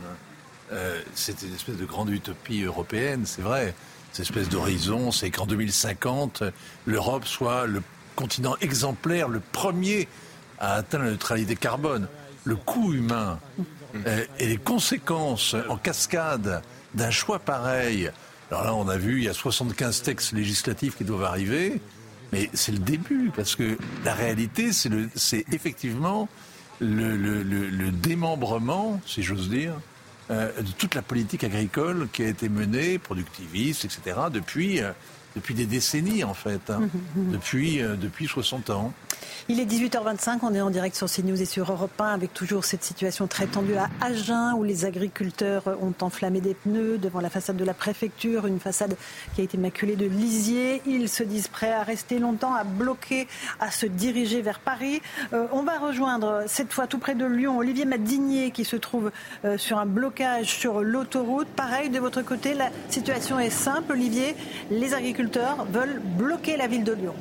euh, 0.72 1.00
c'est 1.14 1.42
une 1.42 1.54
espèce 1.54 1.76
de 1.76 1.84
grande 1.84 2.10
utopie 2.10 2.62
européenne, 2.62 3.22
c'est 3.24 3.42
vrai. 3.42 3.74
Cette 4.12 4.26
espèce 4.26 4.48
d'horizon, 4.48 5.10
c'est 5.10 5.30
qu'en 5.30 5.46
2050, 5.46 6.44
l'Europe 6.86 7.24
soit 7.24 7.66
le 7.66 7.82
continent 8.14 8.56
exemplaire, 8.60 9.28
le 9.28 9.40
premier 9.40 10.08
à 10.58 10.74
atteindre 10.74 11.04
la 11.04 11.10
neutralité 11.12 11.56
carbone. 11.56 12.08
Le 12.44 12.56
coût 12.56 12.92
humain 12.92 13.38
et 14.38 14.46
les 14.46 14.56
conséquences 14.56 15.56
en 15.68 15.76
cascade 15.76 16.62
d'un 16.94 17.10
choix 17.10 17.38
pareil. 17.38 18.10
Alors 18.50 18.64
là, 18.64 18.74
on 18.74 18.88
a 18.88 18.96
vu, 18.96 19.18
il 19.18 19.24
y 19.24 19.28
a 19.28 19.34
75 19.34 20.02
textes 20.02 20.32
législatifs 20.32 20.96
qui 20.96 21.04
doivent 21.04 21.24
arriver, 21.24 21.80
mais 22.32 22.50
c'est 22.52 22.72
le 22.72 22.78
début, 22.78 23.30
parce 23.34 23.56
que 23.56 23.78
la 24.04 24.14
réalité, 24.14 24.70
c'est 24.72 25.44
effectivement 25.52 26.28
le, 26.80 27.90
démembrement, 27.90 29.00
si 29.06 29.22
j'ose 29.22 29.48
dire, 29.48 29.74
euh, 30.30 30.50
de 30.60 30.70
toute 30.72 30.94
la 30.94 31.02
politique 31.02 31.44
agricole 31.44 32.08
qui 32.12 32.22
a 32.22 32.28
été 32.28 32.48
menée, 32.48 32.98
productiviste, 32.98 33.84
etc., 33.84 34.18
depuis, 34.32 34.80
euh, 34.80 34.92
depuis 35.34 35.54
des 35.54 35.66
décennies, 35.66 36.24
en 36.24 36.34
fait, 36.34 36.70
hein. 36.70 36.82
depuis, 37.16 37.78
depuis 37.78 38.26
60 38.26 38.70
ans. 38.70 38.92
Il 39.48 39.60
est 39.60 39.66
18h25, 39.66 40.38
on 40.42 40.54
est 40.54 40.60
en 40.62 40.70
direct 40.70 40.96
sur 40.96 41.06
CNews 41.06 41.40
et 41.40 41.44
sur 41.44 41.70
Europe 41.70 42.00
1 42.00 42.06
avec 42.06 42.32
toujours 42.32 42.64
cette 42.64 42.82
situation 42.82 43.26
très 43.26 43.46
tendue 43.46 43.76
à 43.76 43.90
Agen 44.00 44.54
où 44.56 44.64
les 44.64 44.86
agriculteurs 44.86 45.64
ont 45.82 45.92
enflammé 46.00 46.40
des 46.40 46.54
pneus 46.54 46.96
devant 46.96 47.20
la 47.20 47.28
façade 47.28 47.56
de 47.56 47.64
la 47.64 47.74
préfecture, 47.74 48.46
une 48.46 48.58
façade 48.58 48.96
qui 49.34 49.42
a 49.42 49.44
été 49.44 49.58
maculée 49.58 49.96
de 49.96 50.06
lisier. 50.06 50.80
Ils 50.86 51.10
se 51.10 51.22
disent 51.22 51.48
prêts 51.48 51.72
à 51.72 51.82
rester 51.82 52.18
longtemps, 52.18 52.54
à 52.54 52.64
bloquer, 52.64 53.28
à 53.60 53.70
se 53.70 53.84
diriger 53.84 54.40
vers 54.40 54.60
Paris. 54.60 55.02
Euh, 55.34 55.46
on 55.52 55.62
va 55.62 55.78
rejoindre 55.78 56.44
cette 56.46 56.72
fois 56.72 56.86
tout 56.86 56.98
près 56.98 57.14
de 57.14 57.26
Lyon 57.26 57.58
Olivier 57.58 57.84
Madigné 57.84 58.50
qui 58.50 58.64
se 58.64 58.76
trouve 58.76 59.10
euh, 59.44 59.58
sur 59.58 59.76
un 59.78 59.86
blocage 59.86 60.46
sur 60.46 60.80
l'autoroute. 60.80 61.48
Pareil 61.48 61.90
de 61.90 61.98
votre 61.98 62.22
côté, 62.22 62.54
la 62.54 62.70
situation 62.88 63.38
est 63.38 63.50
simple 63.50 63.92
Olivier, 63.92 64.36
les 64.70 64.94
veulent 65.70 66.00
bloquer 66.00 66.56
la 66.56 66.66
ville 66.66 66.84
de 66.84 66.92
Lyon. 66.92 67.14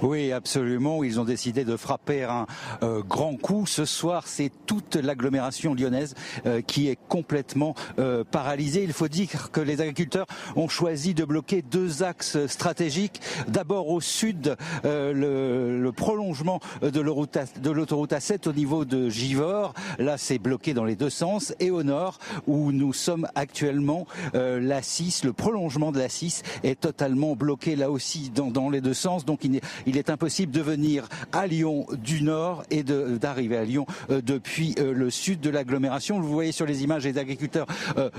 Oui, 0.00 0.30
absolument. 0.30 1.02
Ils 1.02 1.18
ont 1.18 1.24
décidé 1.24 1.64
de 1.64 1.76
frapper 1.76 2.22
un 2.22 2.46
euh, 2.84 3.02
grand 3.02 3.36
coup. 3.36 3.66
Ce 3.66 3.84
soir, 3.84 4.28
c'est 4.28 4.52
toute 4.66 4.94
l'agglomération 4.94 5.74
lyonnaise 5.74 6.14
euh, 6.46 6.60
qui 6.60 6.88
est 6.88 6.98
complètement 7.08 7.74
euh, 7.98 8.22
paralysée. 8.22 8.84
Il 8.84 8.92
faut 8.92 9.08
dire 9.08 9.50
que 9.50 9.60
les 9.60 9.80
agriculteurs 9.80 10.26
ont 10.54 10.68
choisi 10.68 11.14
de 11.14 11.24
bloquer 11.24 11.62
deux 11.62 12.04
axes 12.04 12.46
stratégiques. 12.46 13.20
D'abord 13.48 13.88
au 13.88 14.00
sud, 14.00 14.56
le, 14.84 15.80
le, 15.80 15.92
prolongement 15.92 16.60
de 16.80 17.00
l'autoroute 17.00 18.12
A7 18.12 18.48
au 18.48 18.52
niveau 18.52 18.84
de 18.84 19.08
Givors. 19.08 19.74
Là, 19.98 20.16
c'est 20.16 20.38
bloqué 20.38 20.74
dans 20.74 20.84
les 20.84 20.94
deux 20.94 21.10
sens. 21.10 21.54
Et 21.58 21.72
au 21.72 21.82
nord, 21.82 22.18
où 22.46 22.70
nous 22.70 22.92
sommes 22.92 23.26
actuellement, 23.34 24.06
la 24.34 24.82
6, 24.82 25.24
le 25.24 25.32
prolongement 25.32 25.90
de 25.90 25.98
la 25.98 26.08
6 26.08 26.42
est 26.62 26.80
totalement 26.80 27.34
bloqué 27.34 27.74
là 27.74 27.90
aussi 27.90 28.30
dans, 28.30 28.50
dans 28.50 28.70
les 28.70 28.80
deux 28.80 28.94
sens. 28.94 29.24
Donc 29.24 29.44
il 29.87 29.87
il 29.88 29.96
est 29.96 30.10
impossible 30.10 30.52
de 30.52 30.60
venir 30.60 31.08
à 31.32 31.46
Lyon 31.46 31.86
du 31.92 32.22
nord 32.22 32.62
et 32.70 32.82
d'arriver 32.82 33.56
à 33.56 33.64
Lyon 33.64 33.86
depuis 34.10 34.74
le 34.78 35.10
sud 35.10 35.40
de 35.40 35.50
l'agglomération. 35.50 36.20
Vous 36.20 36.32
voyez 36.32 36.52
sur 36.52 36.66
les 36.66 36.84
images, 36.84 37.04
les 37.04 37.18
agriculteurs 37.18 37.66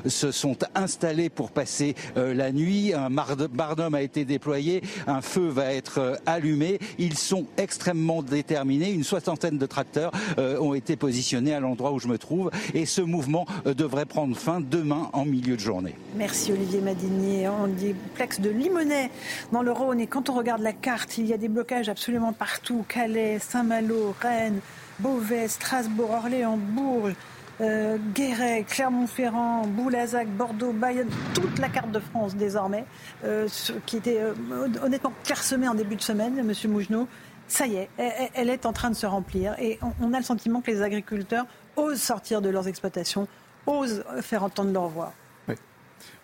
se 0.06 0.32
sont 0.32 0.58
installés 0.74 1.30
pour 1.30 1.52
passer 1.52 1.96
la 2.16 2.52
nuit. 2.52 2.94
Un 2.94 3.10
barnum 3.10 3.94
a 3.94 4.02
été 4.02 4.26
déployé, 4.26 4.82
un 5.06 5.22
feu 5.22 5.48
va 5.48 5.74
être 5.74 6.20
allumé. 6.26 6.80
Ils 6.98 7.18
sont 7.18 7.46
extrêmement 7.58 8.24
déterminés. 8.24 8.92
Une 8.92 9.04
soixantaine 9.04 9.58
de 9.58 9.66
tracteurs 9.66 10.12
ont 10.38 10.74
été 10.74 10.96
positionnés 10.96 11.54
à 11.54 11.60
l'endroit 11.60 11.92
où 11.92 12.00
je 12.00 12.08
me 12.08 12.18
trouve 12.18 12.50
et 12.74 12.86
ce 12.86 13.02
mouvement 13.02 13.46
devrait 13.66 14.06
prendre 14.06 14.36
fin 14.36 14.60
demain 14.60 15.10
en 15.14 15.26
milieu 15.26 15.56
de 15.56 15.62
journée. 15.62 15.96
Merci 16.16 16.52
Olivier 16.52 16.82
Madinier. 16.82 17.48
On 17.48 17.68
dit 17.68 17.94
plex 18.16 18.40
de 18.40 18.50
Limonest 18.50 19.12
dans 19.52 19.62
le 19.62 19.72
Rhône 19.72 20.00
et 20.00 20.08
quand 20.08 20.30
on 20.30 20.34
regarde 20.34 20.62
la 20.62 20.74
carte, 20.74 21.18
il 21.18 21.28
y 21.28 21.34
a 21.34 21.38
des 21.38 21.48
blocages 21.60 21.90
absolument 21.90 22.32
partout. 22.32 22.86
Calais, 22.88 23.38
Saint-Malo, 23.40 24.16
Rennes, 24.22 24.62
Beauvais, 25.00 25.50
Strasbourg, 25.50 26.12
Orléans, 26.12 26.58
Bourges. 26.58 27.16
Euh, 27.62 27.98
Guéret, 28.16 28.64
Clermont-Ferrand, 28.64 29.68
Boulazac, 29.68 30.30
Bordeaux, 30.30 30.72
Bayonne, 30.72 31.10
toute 31.34 31.60
la 31.60 31.68
carte 31.68 31.92
de 31.92 32.00
France 32.00 32.38
désormais, 32.38 32.86
euh, 33.26 33.50
qui 33.86 33.98
était 33.98 34.22
euh, 34.22 34.34
honnêtement 34.82 35.12
clairsemée 35.26 35.68
en 35.68 35.74
début 35.74 35.98
de 35.98 36.02
semaine, 36.02 36.42
Monsieur 36.42 36.70
Mougenot. 36.70 37.06
Ça 37.50 37.68
y 37.68 37.76
est, 37.76 37.90
elle, 38.34 38.50
est 38.50 38.66
en 38.66 38.72
train 38.72 38.90
de 38.90 38.96
se 38.96 39.06
remplir 39.06 39.56
et 39.60 39.78
on, 40.00 40.14
a 40.14 40.20
le 40.20 40.24
sentiment 40.24 40.62
que 40.62 40.72
les 40.72 40.82
agriculteurs 40.82 41.48
osent 41.76 42.00
sortir 42.00 42.42
de 42.42 42.48
leurs 42.48 42.70
exploitations, 42.70 43.28
osent 43.68 44.06
faire 44.22 44.46
entendre 44.46 44.72
leur 44.72 44.88
voix. 44.88 45.12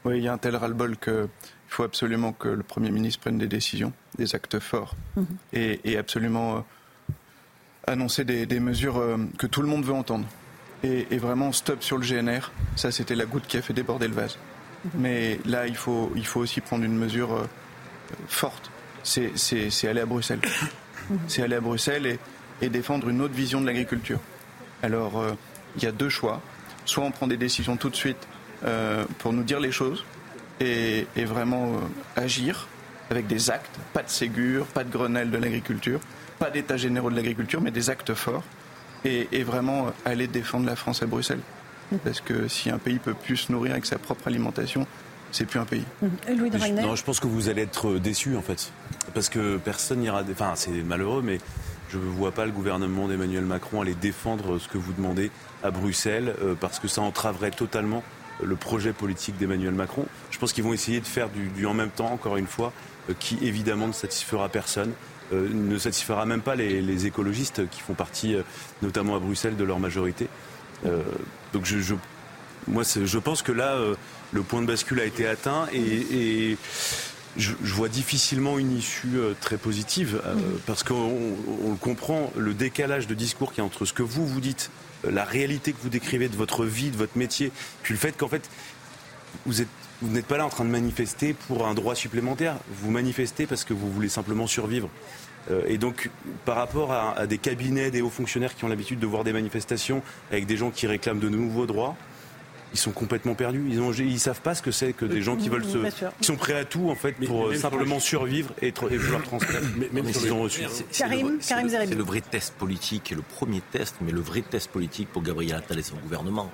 Oui, 0.06 0.20
il 0.20 0.24
y 0.24 0.30
a 0.30 0.34
un 0.34 0.38
tel 0.38 0.56
ras-le-bol 0.56 0.96
qu'il 1.66 1.76
faut 1.76 1.84
absolument 1.84 2.34
que 2.34 2.48
le 2.48 2.64
Premier 2.64 2.92
ministre 2.92 3.22
prenne 3.22 3.38
des 3.38 3.48
décisions, 3.48 3.94
des 4.18 4.36
actes 4.36 4.60
forts 4.60 4.96
mhm. 5.16 5.26
et, 5.54 5.98
absolument 5.98 6.66
annoncer 7.88 8.24
des 8.24 8.60
mesures 8.60 9.02
que 9.38 9.48
tout 9.48 9.62
le 9.62 9.68
monde 9.68 9.86
veut 9.86 9.94
entendre 9.94 10.26
et, 10.86 11.18
vraiment 11.18 11.52
stop 11.52 11.84
sur 11.84 11.98
le 11.98 12.06
GNR. 12.06 12.52
Ça, 12.76 12.92
c'était 12.92 13.16
la 13.16 13.26
goutte 13.26 13.48
qui 13.48 13.58
a 13.58 13.62
fait 13.62 13.74
déborder 13.74 14.08
le 14.08 14.14
vase. 14.14 14.38
Mais 14.94 15.40
là, 15.46 15.68
il 15.68 15.76
faut, 15.76 16.12
il 16.16 16.26
faut 16.26 16.40
aussi 16.42 16.62
prendre 16.62 16.84
une 16.84 16.96
mesure 16.96 17.34
euh, 17.34 17.48
forte. 18.28 18.70
C'est 19.04 19.32
aller 19.88 20.02
à 20.02 20.06
Bruxelles. 20.06 20.42
C'est 21.28 21.42
aller 21.42 21.56
à 21.56 21.62
Bruxelles 21.62 22.06
et, 22.06 22.20
et, 22.62 22.70
défendre 22.70 23.10
une 23.10 23.22
autre 23.22 23.34
vision 23.34 23.62
de 23.62 23.66
l'agriculture. 23.66 24.20
Alors, 24.84 25.20
euh, 25.20 25.34
il 25.78 25.84
y 25.84 25.88
a 25.88 25.92
deux 25.92 26.10
choix. 26.10 26.42
Soit 26.86 27.04
on 27.04 27.12
prend 27.12 27.28
des 27.28 27.38
décisions 27.38 27.78
tout 27.78 27.90
de 27.90 27.96
suite 27.96 28.28
euh, 28.64 29.06
pour 29.20 29.34
nous 29.34 29.44
dire 29.44 29.60
les 29.60 29.72
choses 29.72 30.04
et, 30.60 31.08
et 31.16 31.26
vraiment 31.26 31.72
agir 32.16 32.68
avec 33.10 33.28
des 33.28 33.50
actes, 33.50 33.78
pas 33.94 34.04
de 34.04 34.10
Ségur, 34.10 34.66
pas 34.68 34.84
de 34.84 34.92
Grenelle 34.92 35.32
de 35.32 35.38
l'agriculture, 35.38 36.00
pas 36.40 36.50
d'état 36.50 36.78
généraux 36.78 37.10
de 37.10 37.16
l'agriculture, 37.16 37.62
mais 37.62 37.72
des 37.72 37.90
actes 37.90 38.14
forts 38.14 38.44
et, 39.06 39.44
vraiment 39.44 39.88
aller 40.04 40.28
défendre 40.28 40.66
la 40.66 40.76
France 40.76 41.04
à 41.04 41.06
Bruxelles. 41.06 41.42
Parce 42.04 42.22
que 42.22 42.48
si 42.48 42.70
un 42.70 42.80
pays 42.80 42.98
peut 42.98 43.14
plus 43.14 43.38
se 43.38 43.52
nourrir 43.52 43.74
avec 43.74 43.86
sa 43.86 44.00
propre 44.00 44.28
alimentation, 44.28 44.88
c'est 45.32 45.46
plus 45.46 45.60
un 45.60 45.66
pays. 45.66 45.84
Louis 46.36 46.50
non, 46.50 46.96
je 46.96 47.04
pense 47.04 47.20
que 47.20 47.28
vous 47.28 47.50
allez 47.50 47.62
être 47.62 48.00
déçu 48.00 48.36
en 48.36 48.42
fait. 48.42 48.72
Parce 49.14 49.30
que 49.30 49.58
personne 49.58 50.00
n'ira. 50.00 50.24
Enfin, 50.32 50.54
c'est 50.56 50.72
malheureux, 50.72 51.22
mais 51.24 51.40
je 51.90 51.98
ne 52.00 52.04
vois 52.04 52.32
pas 52.32 52.46
le 52.46 52.52
gouvernement 52.52 53.08
d'Emmanuel 53.08 53.46
Macron 53.46 53.82
aller 53.82 53.94
défendre 53.94 54.58
ce 54.58 54.68
que 54.68 54.80
vous 54.80 54.94
demandez 54.94 55.30
à 55.64 55.70
Bruxelles, 55.70 56.34
euh, 56.42 56.56
parce 56.60 56.80
que 56.80 56.88
ça 56.88 57.02
entraverait 57.02 57.52
totalement 57.52 58.04
le 58.44 58.56
projet 58.56 58.94
politique 58.94 59.38
d'Emmanuel 59.38 59.74
Macron. 59.74 60.06
Je 60.32 60.40
pense 60.40 60.54
qu'ils 60.54 60.64
vont 60.64 60.74
essayer 60.74 61.00
de 61.00 61.08
faire 61.08 61.30
du, 61.30 61.66
en 61.66 61.74
même 61.74 61.90
temps, 61.90 62.12
encore 62.12 62.38
une 62.38 62.48
fois, 62.48 62.74
euh, 63.10 63.14
qui 63.20 63.38
évidemment 63.42 63.88
ne 63.88 63.94
satisfera 63.94 64.50
personne. 64.50 64.94
Euh, 65.34 65.50
ne 65.52 65.78
satisfera 65.80 66.26
même 66.26 66.42
pas 66.42 66.56
les, 66.56 67.06
écologistes 67.08 67.68
qui 67.70 67.82
font 67.82 67.96
partie, 67.96 68.36
euh, 68.36 68.44
notamment 68.84 69.16
à 69.16 69.20
Bruxelles, 69.20 69.56
de 69.56 69.64
leur 69.64 69.80
majorité. 69.80 70.28
Euh, 70.86 71.02
donc 71.52 71.66
je, 71.66 71.96
moi, 72.68 72.84
je 72.84 73.18
pense 73.18 73.42
que 73.42 73.52
là, 73.52 73.80
le 74.32 74.42
point 74.44 74.62
de 74.62 74.68
bascule 74.68 75.00
a 75.00 75.06
été 75.06 75.28
atteint 75.28 75.68
et, 75.74 76.58
je, 77.38 77.54
vois 77.64 77.90
difficilement 77.90 78.58
une 78.58 78.78
issue 78.78 79.20
très 79.42 79.58
positive 79.58 80.22
parce 80.66 80.84
qu'on 80.84 81.36
le 81.70 81.76
comprend, 81.80 82.32
le 82.38 82.54
décalage 82.54 83.08
de 83.08 83.14
discours 83.14 83.54
qui 83.54 83.60
est 83.60 83.64
entre 83.64 83.86
ce 83.86 83.94
que 83.94 84.04
vous 84.04 84.26
vous 84.26 84.42
dites, 84.42 84.72
la 85.12 85.24
réalité 85.24 85.74
que 85.74 85.82
vous 85.82 85.90
décrivez 85.90 86.30
de 86.30 86.36
votre 86.36 86.66
vie, 86.66 86.90
de 86.90 86.98
votre 86.98 87.18
métier, 87.18 87.52
puis 87.84 87.94
le 87.94 88.00
fait 88.00 88.18
qu'en 88.18 88.28
fait 88.28 88.50
vous 89.46 89.62
êtes 89.62 89.68
vous 90.02 90.10
n'êtes 90.10 90.26
pas 90.26 90.38
là 90.38 90.46
en 90.46 90.50
train 90.50 90.66
de 90.66 90.70
manifester 90.70 91.34
pour 91.34 91.66
un 91.66 91.74
droit 91.74 91.96
supplémentaire. 91.96 92.58
Vous 92.70 92.92
manifestez 92.92 93.46
parce 93.46 93.64
que 93.64 93.74
vous 93.74 93.90
voulez 93.90 94.10
simplement 94.10 94.46
survivre. 94.46 94.90
Euh, 95.52 95.62
et 95.68 95.78
donc, 95.78 96.10
par 96.44 96.58
rapport 96.58 96.92
à, 96.92 97.28
des 97.28 97.38
cabinets, 97.38 97.92
des 97.92 98.02
hauts 98.02 98.10
fonctionnaires 98.10 98.56
qui 98.56 98.66
ont 98.66 98.68
l'habitude 98.68 99.00
de 99.00 99.08
voir 99.08 99.24
des 99.24 99.34
manifestations 99.34 100.02
avec 100.32 100.46
des 100.48 100.58
gens 100.58 100.70
qui 100.70 100.88
réclament 100.88 101.20
de 101.20 101.30
nouveaux 101.30 101.66
droits, 101.66 101.96
ils 102.76 102.78
sont 102.78 102.92
complètement 102.92 103.36
perdus. 103.36 103.66
Ils 103.70 103.80
ne 103.80 103.94
ils 104.02 104.20
savent 104.20 104.42
pas 104.42 104.54
ce 104.54 104.62
que 104.62 104.72
c'est 104.72 104.92
que 104.92 105.06
des 105.06 105.22
gens 105.22 105.38
qui 105.38 105.48
veulent 105.48 105.64
se, 105.64 105.78
qui 106.20 106.26
sont 106.26 106.36
prêts 106.36 106.60
à 106.60 106.66
tout 106.66 106.90
en 106.90 106.96
fait 106.96 107.14
pour 107.14 107.56
simplement 107.56 108.02
survivre 108.02 108.54
et, 108.62 108.68
et 108.68 108.98
vouloir 108.98 109.24
transmettre. 109.24 109.66
Même 109.94 110.12
si 110.12 110.30
ont 110.30 110.42
reçu. 110.42 110.64
C'est 110.92 111.08
le, 111.08 111.96
le 111.96 112.04
vrai 112.04 112.20
test 112.20 112.54
politique 112.56 113.14
et 113.14 113.16
le 113.16 113.22
premier 113.22 113.62
test, 113.62 113.96
mais 114.02 114.12
le 114.12 114.20
vrai 114.20 114.42
test 114.42 114.70
politique 114.70 115.08
pour 115.08 115.24
Gabriel 115.24 115.56
Attal 115.56 115.80
et 115.80 115.84
son 115.84 115.96
gouvernement. 115.96 116.52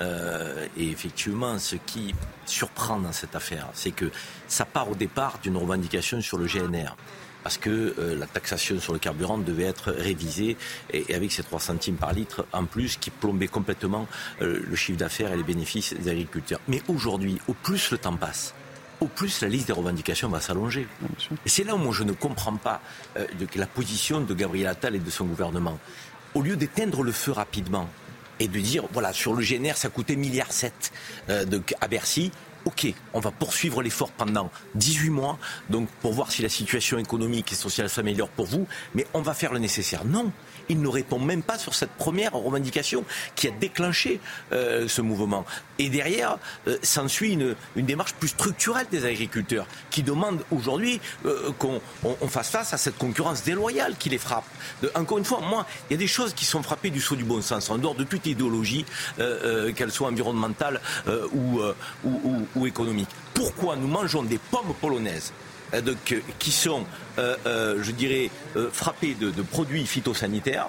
Euh, 0.00 0.66
et 0.76 0.90
effectivement, 0.90 1.58
ce 1.58 1.74
qui 1.74 2.14
surprend 2.46 3.00
dans 3.00 3.12
cette 3.12 3.34
affaire, 3.34 3.68
c'est 3.74 3.90
que 3.90 4.10
ça 4.46 4.64
part 4.64 4.88
au 4.88 4.94
départ 4.94 5.40
d'une 5.42 5.56
revendication 5.56 6.20
sur 6.20 6.38
le 6.38 6.46
GNR 6.46 6.94
parce 7.44 7.58
que 7.58 7.94
euh, 7.98 8.18
la 8.18 8.26
taxation 8.26 8.80
sur 8.80 8.92
le 8.92 8.98
carburant 8.98 9.38
devait 9.38 9.64
être 9.64 9.92
révisée 9.92 10.56
et, 10.92 11.14
avec 11.14 11.30
ces 11.30 11.44
3 11.44 11.60
centimes 11.60 11.96
par 11.96 12.12
litre 12.12 12.46
en 12.52 12.64
plus 12.64 12.96
qui 12.96 13.10
plombaient 13.10 13.46
complètement 13.46 14.08
euh, 14.42 14.60
le 14.68 14.76
chiffre 14.76 14.98
d'affaires 14.98 15.32
et 15.32 15.36
les 15.36 15.44
bénéfices 15.44 15.94
des 15.94 16.10
agriculteurs. 16.10 16.60
Mais 16.66 16.82
aujourd'hui, 16.88 17.38
au 17.46 17.54
plus 17.54 17.92
le 17.92 17.98
temps 17.98 18.16
passe, 18.16 18.54
au 19.00 19.06
plus 19.06 19.42
la 19.42 19.48
liste 19.48 19.68
des 19.68 19.72
revendications 19.72 20.28
va 20.28 20.40
s'allonger. 20.40 20.88
Et 21.44 21.48
c'est 21.48 21.64
là 21.64 21.76
où 21.76 21.78
moi 21.78 21.92
je 21.92 22.02
ne 22.02 22.12
comprends 22.12 22.56
pas 22.56 22.80
la 23.54 23.66
position 23.66 24.20
de 24.20 24.34
Gabriel 24.34 24.68
Attal 24.68 24.96
et 24.96 24.98
de 24.98 25.10
son 25.10 25.26
gouvernement. 25.26 25.78
Au 26.34 26.42
lieu 26.42 26.56
d'éteindre 26.56 27.02
le 27.02 27.12
feu 27.12 27.32
rapidement, 27.32 27.88
et 28.40 28.48
de 28.48 28.58
dire, 28.58 28.84
voilà, 28.92 29.12
sur 29.12 29.34
le 29.34 29.44
GNR, 29.44 29.76
ça 29.76 29.88
coûtait 29.88 30.14
1,7 30.14 30.18
milliard 30.18 30.48
euh, 31.30 31.44
à 31.80 31.88
Bercy. 31.88 32.32
OK, 32.64 32.86
on 33.12 33.20
va 33.20 33.30
poursuivre 33.30 33.82
l'effort 33.82 34.10
pendant 34.10 34.50
18 34.74 35.10
mois, 35.10 35.38
donc 35.68 35.88
pour 36.00 36.12
voir 36.12 36.32
si 36.32 36.42
la 36.42 36.48
situation 36.48 36.98
économique 36.98 37.52
et 37.52 37.56
sociale 37.56 37.90
s'améliore 37.90 38.28
pour 38.28 38.46
vous, 38.46 38.66
mais 38.94 39.06
on 39.14 39.20
va 39.20 39.34
faire 39.34 39.52
le 39.52 39.58
nécessaire. 39.58 40.04
Non, 40.04 40.32
il 40.68 40.80
ne 40.80 40.88
répond 40.88 41.18
même 41.18 41.42
pas 41.42 41.58
sur 41.58 41.74
cette 41.74 41.90
première 41.90 42.32
revendication 42.32 43.04
qui 43.34 43.48
a 43.48 43.50
déclenché 43.50 44.20
euh, 44.52 44.88
ce 44.88 45.00
mouvement. 45.00 45.44
Et 45.78 45.88
derrière, 45.88 46.38
euh, 46.68 46.78
s'ensuit 46.82 47.32
une, 47.32 47.54
démarche 47.76 48.14
plus 48.14 48.28
structurelle 48.28 48.86
des 48.90 49.04
agriculteurs 49.04 49.66
qui 49.90 50.02
demandent 50.02 50.44
aujourd'hui 50.50 51.00
euh, 51.26 51.52
qu'on 51.58 51.80
fasse 52.28 52.50
face 52.50 52.72
à 52.72 52.76
cette 52.76 52.96
concurrence 52.98 53.42
déloyale 53.42 53.96
qui 53.98 54.08
les 54.08 54.18
frappe. 54.18 54.44
encore 54.94 55.18
une 55.18 55.24
fois, 55.24 55.40
moi, 55.40 55.66
il 55.88 55.94
y 55.94 55.96
a 55.96 55.98
des 55.98 56.06
choses 56.06 56.34
qui 56.34 56.44
sont 56.44 56.62
frappées 56.62 56.90
du 56.90 57.00
saut 57.00 57.16
du 57.16 57.24
bon 57.24 57.42
sens, 57.42 57.70
en 57.70 57.78
dehors 57.78 57.94
de 57.94 58.04
toute 58.04 58.26
idéologie, 58.26 58.84
qu'elle 59.76 59.90
soit 59.90 60.08
environnementale 60.08 60.80
ou 61.32 62.66
économique. 62.66 63.08
Pourquoi 63.34 63.76
nous 63.76 63.88
mangeons 63.88 64.22
des 64.22 64.38
pommes 64.38 64.74
polonaises 64.80 65.32
euh, 65.74 65.94
euh, 66.12 66.20
qui 66.38 66.52
sont, 66.52 66.84
euh, 67.18 67.78
je 67.82 67.90
dirais, 67.90 68.30
frappés 68.72 69.14
de, 69.14 69.30
produits 69.42 69.86
phytosanitaires 69.86 70.68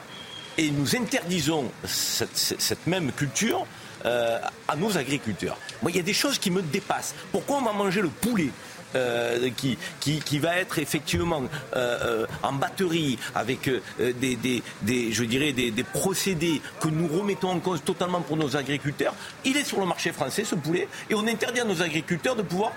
et 0.58 0.70
nous 0.72 0.96
interdisons 0.96 1.72
cette, 1.84 2.88
même 2.88 3.12
culture 3.12 3.66
à 4.04 4.76
nos 4.78 4.98
agriculteurs. 4.98 5.58
Moi, 5.82 5.92
il 5.92 5.98
y 5.98 6.00
a 6.00 6.04
des 6.04 6.14
choses 6.14 6.38
qui 6.38 6.52
me 6.52 6.62
dépassent. 6.62 7.16
Pourquoi 7.32 7.58
on 7.58 7.64
va 7.64 7.74
manger 7.74 8.02
le 8.02 8.10
poulet 8.10 8.50
euh, 8.96 9.50
qui, 9.56 9.78
qui, 10.00 10.40
va 10.40 10.58
être 10.58 10.80
effectivement 10.80 11.44
euh, 11.76 12.24
euh, 12.24 12.26
en 12.44 12.54
batterie 12.54 13.18
avec 13.34 13.70
des, 14.00 14.62
des, 14.82 15.12
je 15.12 15.24
dirais 15.24 15.52
des, 15.52 15.72
procédés 15.84 16.62
que 16.80 16.88
nous 16.88 17.08
remettons 17.08 17.50
en 17.50 17.60
cause 17.60 17.84
totalement 17.84 18.22
pour 18.22 18.38
nos 18.38 18.56
agriculteurs. 18.56 19.14
Il 19.44 19.58
est 19.58 19.64
sur 19.64 19.80
le 19.80 19.86
marché 19.86 20.12
français 20.12 20.44
ce 20.44 20.56
poulet 20.56 20.88
et 21.10 21.16
on 21.16 21.28
interdit 21.28 21.60
à 21.60 21.66
nos 21.66 21.82
agriculteurs 21.82 22.36
de 22.36 22.42
pouvoir 22.42 22.72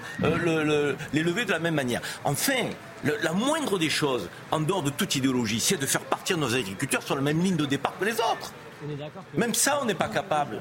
l'élever 1.12 1.44
de 1.44 1.52
la 1.52 1.58
même 1.58 1.74
manière. 1.74 2.00
Enfin, 2.24 2.64
la 3.04 3.32
moindre 3.32 3.78
des 3.78 3.90
choses, 3.90 4.28
en 4.50 4.60
dehors 4.60 4.82
de 4.82 4.90
toute 4.90 5.14
idéologie, 5.14 5.60
c'est 5.60 5.76
de 5.76 5.86
faire 5.86 6.02
partir 6.02 6.36
nos 6.36 6.54
agriculteurs 6.54 7.02
sur 7.02 7.14
la 7.14 7.22
même 7.22 7.42
ligne 7.42 7.56
de 7.56 7.66
départ 7.66 7.94
que 7.98 8.04
les 8.04 8.14
autres. 8.14 8.52
Même 9.36 9.54
ça, 9.54 9.78
on 9.82 9.84
n'est 9.84 9.94
pas 9.94 10.08
capable. 10.08 10.60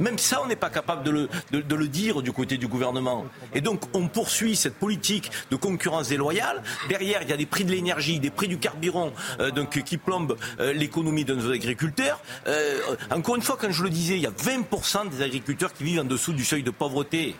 Même 0.00 0.18
ça, 0.18 0.40
on 0.42 0.46
n'est 0.46 0.56
pas 0.56 0.70
capable 0.70 1.04
de 1.04 1.28
le, 1.52 1.88
dire 1.88 2.22
du 2.22 2.32
côté 2.32 2.56
du 2.56 2.66
gouvernement. 2.66 3.26
Et 3.54 3.60
donc, 3.60 3.82
on 3.94 4.08
poursuit 4.08 4.56
cette 4.56 4.74
politique 4.74 5.30
de 5.50 5.56
concurrence 5.56 6.08
déloyale. 6.08 6.62
Derrière, 6.88 7.22
il 7.22 7.28
y 7.28 7.32
a 7.32 7.36
des 7.36 7.46
prix 7.46 7.64
de 7.64 7.70
l'énergie, 7.70 8.18
des 8.18 8.30
prix 8.30 8.48
du 8.48 8.58
carburant 8.58 9.12
euh, 9.40 9.50
qui 9.66 9.98
plombent 9.98 10.36
euh, 10.58 10.72
l'économie 10.72 11.24
de 11.24 11.34
nos 11.34 11.52
agriculteurs. 11.52 12.20
Euh, 12.46 12.80
encore 13.10 13.36
une 13.36 13.42
fois, 13.42 13.58
quand 13.60 13.70
je 13.70 13.82
le 13.82 13.90
disais, 13.90 14.14
il 14.16 14.22
y 14.22 14.26
a 14.26 14.30
20% 14.30 15.10
des 15.10 15.22
agriculteurs 15.22 15.72
qui 15.72 15.84
vivent 15.84 16.00
en 16.00 16.04
dessous 16.04 16.32
du 16.32 16.44
seuil 16.44 16.62
de 16.62 16.70
pauvreté. 16.70 17.36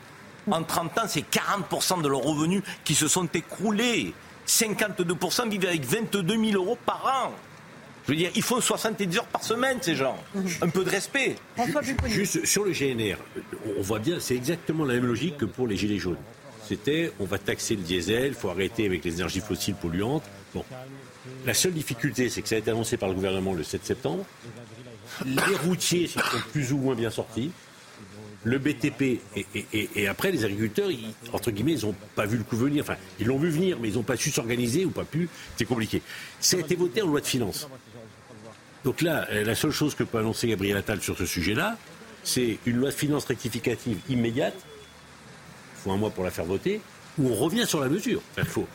En 0.50 0.62
30 0.62 0.98
ans, 0.98 1.02
c'est 1.06 1.24
40% 1.30 2.02
de 2.02 2.08
leurs 2.08 2.22
revenus 2.22 2.62
qui 2.84 2.94
se 2.94 3.08
sont 3.08 3.26
écroulés. 3.32 4.12
52% 4.46 5.48
vivent 5.48 5.66
avec 5.66 5.84
22 5.84 6.50
000 6.50 6.62
euros 6.62 6.78
par 6.84 7.26
an. 7.26 7.49
Je 8.06 8.12
veux 8.12 8.16
dire, 8.16 8.30
ils 8.34 8.42
font 8.42 8.60
70 8.60 9.18
heures 9.18 9.26
par 9.26 9.44
semaine, 9.44 9.78
ces 9.80 9.94
gens. 9.94 10.16
Un 10.62 10.68
peu 10.68 10.84
de 10.84 10.90
respect. 10.90 11.36
Juste 12.06 12.44
sur 12.46 12.64
le 12.64 12.72
GNR, 12.72 13.16
on 13.78 13.82
voit 13.82 13.98
bien, 13.98 14.18
c'est 14.20 14.34
exactement 14.34 14.84
la 14.84 14.94
même 14.94 15.06
logique 15.06 15.38
que 15.38 15.44
pour 15.44 15.66
les 15.66 15.76
Gilets 15.76 15.98
jaunes. 15.98 16.16
C'était, 16.66 17.12
on 17.18 17.24
va 17.24 17.38
taxer 17.38 17.74
le 17.74 17.82
diesel, 17.82 18.28
il 18.28 18.34
faut 18.34 18.48
arrêter 18.48 18.86
avec 18.86 19.04
les 19.04 19.14
énergies 19.14 19.40
fossiles 19.40 19.74
polluantes. 19.74 20.24
Bon. 20.54 20.64
La 21.44 21.54
seule 21.54 21.72
difficulté, 21.72 22.28
c'est 22.28 22.42
que 22.42 22.48
ça 22.48 22.54
a 22.54 22.58
été 22.58 22.70
annoncé 22.70 22.96
par 22.96 23.08
le 23.08 23.14
gouvernement 23.14 23.52
le 23.52 23.62
7 23.62 23.84
septembre. 23.84 24.24
Les 25.26 25.56
routiers 25.64 26.06
sont 26.06 26.20
plus 26.52 26.72
ou 26.72 26.78
moins 26.78 26.94
bien 26.94 27.10
sortis 27.10 27.50
le 28.44 28.58
BTP 28.58 29.20
et, 29.74 30.08
après 30.08 30.30
les 30.32 30.44
agriculteurs, 30.44 30.88
entre 31.32 31.50
guillemets, 31.50 31.74
ils 31.74 31.84
n'ont 31.84 31.94
pas 32.14 32.26
vu 32.26 32.38
le 32.38 32.44
coup 32.44 32.56
venir. 32.56 32.82
Enfin, 32.82 32.96
ils 33.18 33.26
l'ont 33.26 33.38
vu 33.38 33.50
venir, 33.50 33.78
mais 33.80 33.88
ils 33.88 33.94
n'ont 33.94 34.02
pas 34.02 34.16
su 34.16 34.30
s'organiser 34.30 34.84
ou 34.84 34.90
pas 34.90 35.04
pu. 35.04 35.28
C'est 35.56 35.66
compliqué. 35.66 36.02
Ça 36.40 36.56
a 36.56 36.60
été 36.60 36.74
voté 36.74 37.02
en 37.02 37.06
loi 37.06 37.20
de 37.20 37.26
finances. 37.26 37.68
Donc 38.84 39.02
là, 39.02 39.26
euh, 39.30 39.44
la 39.44 39.54
seule 39.54 39.72
chose 39.72 39.94
que 39.94 40.04
peut 40.04 40.18
annoncer 40.18 40.48
Gabriel 40.48 40.76
Attal 40.78 41.02
sur 41.02 41.18
ce 41.18 41.26
sujet-là, 41.26 41.76
c'est 42.24 42.58
une 42.64 42.76
loi 42.76 42.90
de 42.90 42.94
finances 42.94 43.26
rectificative 43.26 43.98
immédiate. 44.08 44.56
Il 44.56 45.82
faut 45.82 45.90
un 45.92 45.98
mois 45.98 46.10
pour 46.10 46.24
la 46.24 46.30
faire 46.30 46.46
voter, 46.46 46.80
où 47.18 47.28
on 47.28 47.34
revient 47.34 47.66
sur 47.66 47.80
la 47.80 47.88
mesure. 47.88 48.22
il, 48.38 48.44
faut, 48.46 48.66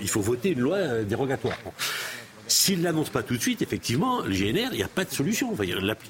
il 0.00 0.08
faut 0.08 0.20
voter 0.20 0.50
une 0.50 0.60
loi 0.60 0.76
euh, 0.76 1.02
dérogatoire. 1.02 1.58
S'il 2.50 2.82
l'annonce 2.82 3.10
pas 3.10 3.22
tout 3.22 3.36
de 3.36 3.40
suite, 3.40 3.62
effectivement, 3.62 4.22
le 4.22 4.32
GNR, 4.34 4.70
il 4.72 4.78
n'y 4.78 4.82
a 4.82 4.88
pas 4.88 5.04
de 5.04 5.12
solution. 5.12 5.56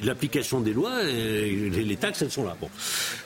L'application 0.02 0.60
des 0.60 0.72
lois, 0.72 0.94
euh, 1.02 1.68
les 1.68 1.96
taxes, 1.96 2.22
elles 2.22 2.30
sont 2.30 2.44
là. 2.44 2.56
Bon. 2.58 2.70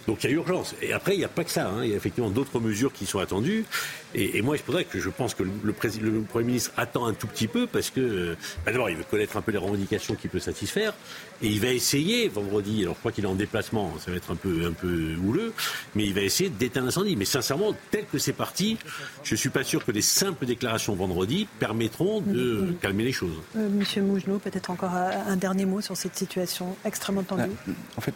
Donc 0.09 0.25
il 0.25 0.31
y 0.31 0.33
a 0.33 0.37
urgence. 0.37 0.75
Et 0.83 0.93
après, 0.93 1.15
il 1.15 1.19
n'y 1.19 1.25
a 1.25 1.29
pas 1.29 1.45
que 1.45 1.51
ça. 1.53 1.69
Hein. 1.69 1.85
Il 1.85 1.91
y 1.91 1.93
a 1.93 1.97
effectivement 1.97 2.31
d'autres 2.31 2.59
mesures 2.59 2.93
qui 2.93 3.07
sont 3.07 3.21
attendues. 3.21 3.67
Et, 4.15 4.43
moi, 4.43 4.57
que 4.59 5.01
je 5.01 5.11
pense 5.11 5.35
que 5.35 5.43
le, 5.43 5.51
le, 5.63 5.73
Premier 5.73 6.45
ministre 6.45 6.73
attend 6.77 7.07
un 7.07 7.15
tout 7.15 7.27
petit 7.27 7.49
peu 7.49 7.67
parce 7.67 7.91
que, 7.91 8.37
bah, 8.65 8.73
d'abord, 8.73 8.89
il 8.91 8.97
veut 8.97 9.05
connaître 9.11 9.37
un 9.37 9.43
peu 9.43 9.51
les 9.53 9.59
revendications 9.59 10.15
qu'il 10.15 10.31
peut 10.31 10.39
satisfaire. 10.39 10.95
Et 11.43 11.49
il 11.49 11.61
va 11.61 11.69
essayer 11.69 12.29
vendredi, 12.29 12.83
alors 12.83 12.95
je 12.95 13.01
crois 13.01 13.13
qu'il 13.13 13.25
est 13.25 13.29
en 13.29 13.35
déplacement, 13.35 13.93
ça 13.99 14.11
va 14.11 14.17
être 14.17 14.31
un 14.31 14.37
peu, 14.37 14.67
un 14.67 14.73
peu 14.73 15.17
houleux, 15.25 15.53
mais 15.95 16.05
il 16.05 16.15
va 16.15 16.21
essayer 16.21 16.49
d'éteindre 16.49 16.87
l'incendie. 16.87 17.17
Mais 17.17 17.25
sincèrement, 17.25 17.75
tel 17.91 18.05
que 18.07 18.19
c'est 18.19 18.33
parti, 18.33 18.79
je 19.25 19.35
ne 19.35 19.37
suis 19.37 19.51
pas 19.51 19.65
sûr 19.65 19.85
que 19.85 19.91
les 19.91 20.03
simples 20.03 20.47
déclarations 20.47 20.95
vendredi 20.95 21.49
permettront 21.59 22.21
de 22.21 22.75
calmer 22.81 23.05
les 23.05 23.13
choses. 23.13 23.37
Euh, 23.57 23.69
Monsieur 23.69 24.03
Mougenot, 24.03 24.39
peut-être 24.39 24.71
encore 24.71 24.95
un 24.95 25.37
dernier 25.37 25.65
mot 25.65 25.81
sur 25.81 25.97
cette 25.97 26.17
situation 26.17 26.77
extrêmement 26.85 27.25
tendue. 27.25 27.43
Ah, 27.67 27.71
en 27.97 28.01
fait, 28.01 28.15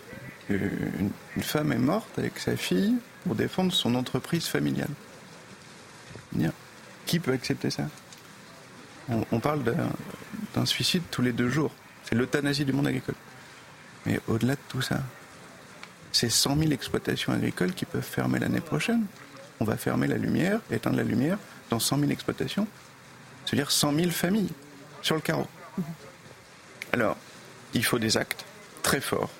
une 0.48 1.10
femme 1.42 1.72
est 1.72 1.78
morte 1.78 2.18
avec 2.18 2.38
sa 2.38 2.56
fille 2.56 2.94
pour 3.24 3.34
défendre 3.34 3.72
son 3.72 3.94
entreprise 3.94 4.46
familiale. 4.46 4.88
Qui 7.06 7.20
peut 7.20 7.32
accepter 7.32 7.70
ça? 7.70 7.84
On, 9.32 9.40
parle 9.40 9.62
d'un 10.54 10.66
suicide 10.66 11.02
tous 11.10 11.22
les 11.22 11.32
deux 11.32 11.48
jours. 11.48 11.72
C'est 12.04 12.14
l'euthanasie 12.14 12.66
du 12.66 12.74
monde 12.74 12.86
agricole. 12.86 13.14
Mais 14.04 14.20
au-delà 14.28 14.54
de 14.54 14.60
tout 14.68 14.82
ça, 14.82 15.00
c'est 16.12 16.28
100 16.28 16.58
000 16.58 16.72
exploitations 16.72 17.32
agricoles 17.32 17.72
qui 17.72 17.86
peuvent 17.86 18.02
fermer 18.02 18.38
l'année 18.38 18.60
prochaine. 18.60 19.06
On 19.60 19.64
va 19.64 19.76
fermer 19.76 20.06
la 20.06 20.16
lumière, 20.16 20.60
éteindre 20.70 20.96
la 20.96 21.04
lumière 21.04 21.38
dans 21.70 21.78
100 21.78 22.00
000 22.00 22.10
exploitations. 22.10 22.66
C'est-à-dire 23.46 23.70
100 23.70 23.94
000 23.94 24.10
familles 24.10 24.52
sur 25.00 25.14
le 25.14 25.22
carreau. 25.22 25.46
Alors, 26.92 27.16
il 27.72 27.84
faut 27.84 27.98
des 27.98 28.18
actes 28.18 28.44
très 28.82 29.00
forts. 29.00 29.30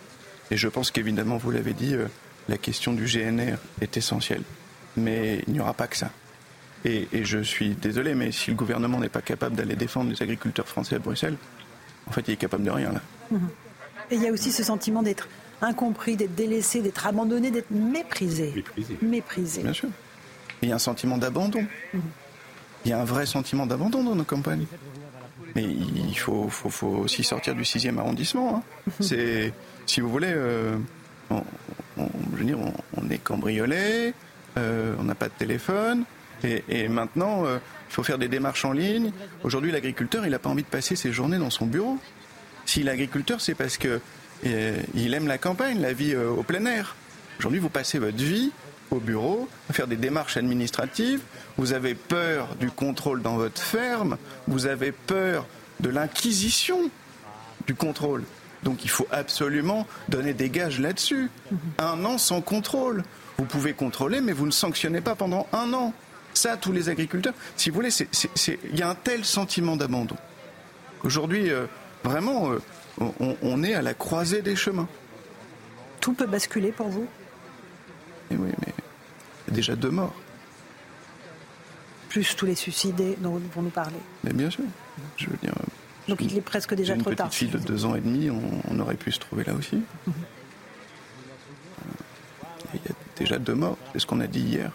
Et 0.50 0.56
je 0.56 0.68
pense 0.68 0.90
qu'évidemment, 0.90 1.36
vous 1.36 1.50
l'avez 1.50 1.74
dit, 1.74 1.94
euh, 1.94 2.06
la 2.48 2.56
question 2.56 2.94
du 2.94 3.04
GNR 3.04 3.56
est 3.82 3.96
essentielle. 3.96 4.42
Mais 4.96 5.42
il 5.46 5.52
n'y 5.52 5.60
aura 5.60 5.74
pas 5.74 5.86
que 5.86 5.96
ça. 5.96 6.10
Et, 6.84 7.08
je 7.24 7.38
suis 7.38 7.70
désolé, 7.70 8.14
mais 8.14 8.30
si 8.32 8.50
le 8.50 8.56
gouvernement 8.56 9.00
n'est 9.00 9.08
pas 9.08 9.20
capable 9.20 9.56
d'aller 9.56 9.76
défendre 9.76 10.10
les 10.10 10.22
agriculteurs 10.22 10.68
français 10.68 10.96
à 10.96 10.98
Bruxelles, 10.98 11.36
en 12.06 12.12
fait, 12.12 12.22
il 12.28 12.34
est 12.34 12.36
capable 12.36 12.64
de 12.64 12.70
rien 12.70 12.92
là. 12.92 13.00
Mhm. 13.30 13.48
Et 14.10 14.14
il 14.14 14.22
y 14.22 14.28
a 14.28 14.32
aussi 14.32 14.52
ce 14.52 14.62
sentiment 14.62 15.02
d'être 15.02 15.28
incompris, 15.60 16.16
d'être 16.16 16.34
délaissé, 16.34 16.80
d'être 16.80 17.06
abandonné, 17.06 17.50
d'être 17.50 17.70
méprisé. 17.70 18.52
Méprisé. 18.54 18.98
Méprisé. 19.02 19.62
Bien 19.62 19.72
sûr. 19.72 19.88
Il 20.62 20.68
y 20.68 20.72
a 20.72 20.76
un 20.76 20.80
sentiment 20.80 21.18
d'abandon. 21.18 21.66
Mhm. 21.92 22.00
Il 22.84 22.90
y 22.90 22.94
a 22.94 23.00
un 23.00 23.04
vrai 23.04 23.26
sentiment 23.26 23.66
d'abandon 23.66 24.04
dans 24.04 24.14
nos 24.14 24.24
campagnes. 24.24 24.66
Mais 25.56 25.64
il 25.64 26.18
faut, 26.18 26.48
faut, 26.48 26.86
aussi 26.86 27.24
sortir 27.24 27.54
du 27.54 27.62
6e 27.62 27.98
arrondissement. 27.98 28.56
Hein. 28.56 28.62
Mhm. 28.86 28.92
C'est, 29.00 29.52
si 29.86 30.00
vous 30.00 30.10
voulez, 30.10 30.32
euh, 30.32 30.76
on, 31.30 31.42
je 32.34 32.38
veux 32.38 32.44
dire, 32.44 32.58
on, 32.96 33.10
est 33.10 33.18
cambriolé, 33.18 34.14
euh, 34.56 34.94
on 34.98 35.04
n'a 35.04 35.14
pas 35.14 35.26
de 35.26 35.34
téléphone, 35.38 36.04
et, 36.44 36.88
maintenant, 36.88 37.44
euh, 37.46 37.58
il 37.88 37.92
faut 37.92 38.02
faire 38.02 38.18
des 38.18 38.28
démarches 38.28 38.64
en 38.64 38.72
ligne. 38.72 39.12
Aujourd'hui, 39.42 39.72
l'agriculteur, 39.72 40.24
il 40.24 40.30
n'a 40.30 40.38
pas 40.38 40.50
envie 40.50 40.62
de 40.62 40.68
passer 40.68 40.96
ses 40.96 41.12
journées 41.12 41.38
dans 41.38 41.50
son 41.50 41.66
bureau. 41.66 41.98
S'il 42.66 42.88
est 42.88 42.90
agriculteur, 42.90 43.40
c'est 43.40 43.54
parce 43.54 43.78
que 43.78 44.00
euh, 44.46 44.80
il 44.94 45.14
aime 45.14 45.26
la 45.26 45.38
campagne, 45.38 45.80
la 45.80 45.92
vie 45.92 46.14
euh, 46.14 46.30
au 46.30 46.42
plein 46.42 46.64
air. 46.66 46.96
Aujourd'hui, 47.38 47.60
vous 47.60 47.70
passez 47.70 47.98
votre 47.98 48.16
vie 48.16 48.52
au 48.90 49.00
bureau, 49.00 49.48
à 49.68 49.72
faire 49.72 49.86
des 49.86 49.96
démarches 49.96 50.36
administratives. 50.36 51.20
Vous 51.56 51.72
avez 51.72 51.94
peur 51.94 52.54
du 52.56 52.70
contrôle 52.70 53.22
dans 53.22 53.36
votre 53.36 53.60
ferme. 53.60 54.16
Vous 54.46 54.66
avez 54.66 54.92
peur 54.92 55.46
de 55.80 55.90
l'inquisition 55.90 56.90
du 57.66 57.74
contrôle. 57.74 58.24
Donc 58.62 58.84
il 58.84 58.90
faut 58.90 59.06
absolument 59.10 59.86
donner 60.08 60.32
des 60.32 60.50
gages 60.50 60.80
là-dessus. 60.80 61.30
Un 61.78 62.04
an 62.04 62.18
sans 62.18 62.40
contrôle. 62.40 63.04
Vous 63.36 63.44
pouvez 63.44 63.72
contrôler, 63.72 64.20
mais 64.20 64.32
vous 64.32 64.46
ne 64.46 64.50
sanctionnez 64.50 65.00
pas 65.00 65.14
pendant 65.14 65.46
un 65.52 65.72
an. 65.72 65.94
Ça, 66.38 66.56
tous 66.56 66.70
les 66.70 66.88
agriculteurs, 66.88 67.34
si 67.56 67.68
vous 67.68 67.74
voulez, 67.74 67.88
il 67.90 68.78
y 68.78 68.82
a 68.82 68.88
un 68.88 68.94
tel 68.94 69.24
sentiment 69.24 69.74
d'abandon. 69.74 70.14
Aujourd'hui, 71.02 71.50
euh, 71.50 71.66
vraiment, 72.04 72.52
euh, 72.52 72.60
on, 73.42 73.64
est 73.64 73.74
à 73.74 73.82
la 73.82 73.92
croisée 73.92 74.40
des 74.40 74.54
chemins. 74.54 74.86
Tout 76.00 76.12
peut 76.12 76.28
basculer 76.28 76.70
pour 76.70 76.90
vous? 76.90 77.08
Et 78.30 78.36
Oui, 78.36 78.50
mais 78.60 78.68
il 78.68 79.50
y 79.50 79.50
a 79.50 79.54
déjà 79.56 79.74
deux 79.74 79.90
morts. 79.90 80.14
Plus 82.08 82.36
tous 82.36 82.46
les 82.46 82.54
suicidés 82.54 83.18
dont 83.18 83.42
vous 83.52 83.62
nous 83.62 83.70
parler. 83.70 83.98
Mais 84.22 84.32
bien 84.32 84.48
sûr. 84.48 84.62
Je 85.16 85.26
veux 85.28 85.38
dire. 85.42 85.54
Donc 86.06 86.20
il 86.20 86.38
est 86.38 86.40
presque 86.40 86.72
déjà 86.74 86.94
trop 86.94 87.12
tard. 87.14 87.26
Une 87.26 87.30
petite 87.30 87.34
fille 87.34 87.48
de 87.48 87.58
deux 87.58 87.84
ans 87.84 87.96
et 87.96 88.00
demi, 88.00 88.30
on, 88.30 88.78
aurait 88.78 88.94
pu 88.94 89.10
se 89.10 89.18
trouver 89.18 89.42
là 89.42 89.54
aussi. 89.54 89.82
Mhm. 90.06 90.14
Il 92.74 92.80
y 92.86 92.92
a 92.92 92.94
déjà 93.16 93.38
deux 93.40 93.56
morts, 93.56 93.76
c'est 93.92 93.98
ce 93.98 94.06
qu'on 94.06 94.20
a 94.20 94.28
dit 94.28 94.38
hier. 94.38 94.70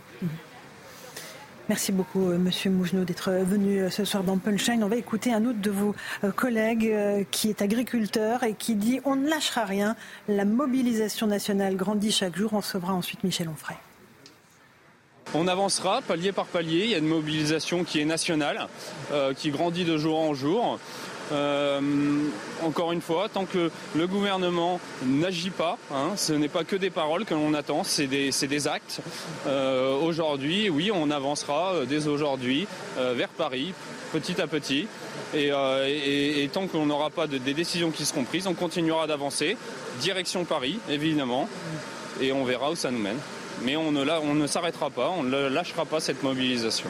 Merci 1.69 1.94
beaucoup, 1.94 2.30
euh, 2.30 2.38
Monsieur 2.38 2.69
Mougenot, 2.69 3.06
d'être 3.06 3.31
venu 3.31 3.80
euh, 3.80 3.90
ce 3.90 4.03
soir 4.03 4.23
dans 4.23 4.38
Punchline. 4.38 4.84
On 4.84 4.90
va 4.90 4.98
écouter 4.98 5.31
un 5.31 5.45
autre 5.45 5.61
de 5.61 5.72
vos 5.72 5.95
euh, 6.26 6.31
collègues 6.31 6.94
qui 7.31 7.49
est 7.49 7.61
agriculteur 7.61 8.44
et 8.44 8.53
qui 8.53 8.76
dit 8.76 8.99
on 9.06 9.15
ne 9.15 9.30
lâchera 9.30 9.64
rien. 9.64 9.95
La 10.27 10.44
mobilisation 10.44 11.26
nationale 11.26 11.77
grandit 11.77 12.11
chaque 12.11 12.35
jour. 12.35 12.52
On 12.53 12.61
sauvera 12.61 12.94
ensuite 12.94 13.23
Michel 13.23 13.48
Onfray. 13.48 13.77
On 15.34 15.48
avancera 15.48 16.02
palier 16.02 16.34
par 16.34 16.48
palier. 16.48 16.84
Il 16.84 16.90
y 16.90 16.95
a 16.95 16.98
une 16.98 17.07
mobilisation 17.07 17.85
qui 17.85 18.02
est 18.02 18.06
nationale, 18.06 18.68
qui 19.38 19.49
grandit 19.49 19.85
de 19.85 19.98
jour 19.98 20.19
en 20.19 20.34
jour. 20.34 20.80
Euh, 21.34 21.80
encore 22.64 22.92
une 22.92 23.02
fois, 23.02 23.28
tant 23.28 23.46
que 23.46 23.72
le 23.96 24.08
gouvernement 24.08 24.80
n'agit 25.06 25.50
pas, 25.50 25.78
hein, 25.92 26.12
ce 26.16 26.34
n'est 26.34 26.48
pas 26.48 26.64
que 26.64 26.76
des 26.76 26.90
paroles 26.90 27.26
que 27.26 27.34
l'on 27.34 27.54
attend, 27.54 27.84
c'est 27.84 28.08
des, 28.08 28.68
actes. 28.68 29.02
Euh, 29.48 29.98
aujourd'hui, 29.98 30.70
oui, 30.70 30.92
on 30.94 31.10
avancera 31.10 31.74
euh, 31.74 31.86
dès 31.86 32.08
aujourd'hui 32.08 32.68
vers 32.98 33.30
Paris, 33.30 33.74
petit 34.12 34.40
à 34.40 34.48
petit. 34.48 34.88
Et, 35.34 36.50
tant 36.54 36.68
qu'on 36.68 36.86
n'aura 36.86 37.10
pas 37.10 37.28
de, 37.28 37.38
des 37.38 37.54
décisions 37.54 37.92
qui 37.92 38.06
seront 38.06 38.24
prises, 38.24 38.48
on 38.48 38.54
continuera 38.54 39.08
d'avancer. 39.08 39.58
Direction 40.00 40.46
Paris, 40.46 40.80
évidemment, 40.90 41.50
et 42.22 42.32
on 42.32 42.44
verra 42.44 42.72
où 42.72 42.76
ça 42.76 42.92
nous 42.92 43.00
mène. 43.00 43.18
Mais 43.64 43.76
on 43.76 43.92
ne, 43.92 44.04
on 44.24 44.36
ne 44.36 44.48
s'arrêtera 44.48 44.90
pas, 44.90 45.10
on 45.10 45.24
ne 45.24 45.48
lâchera 45.48 45.86
pas 45.86 46.00
cette 46.00 46.22
mobilisation. 46.24 46.90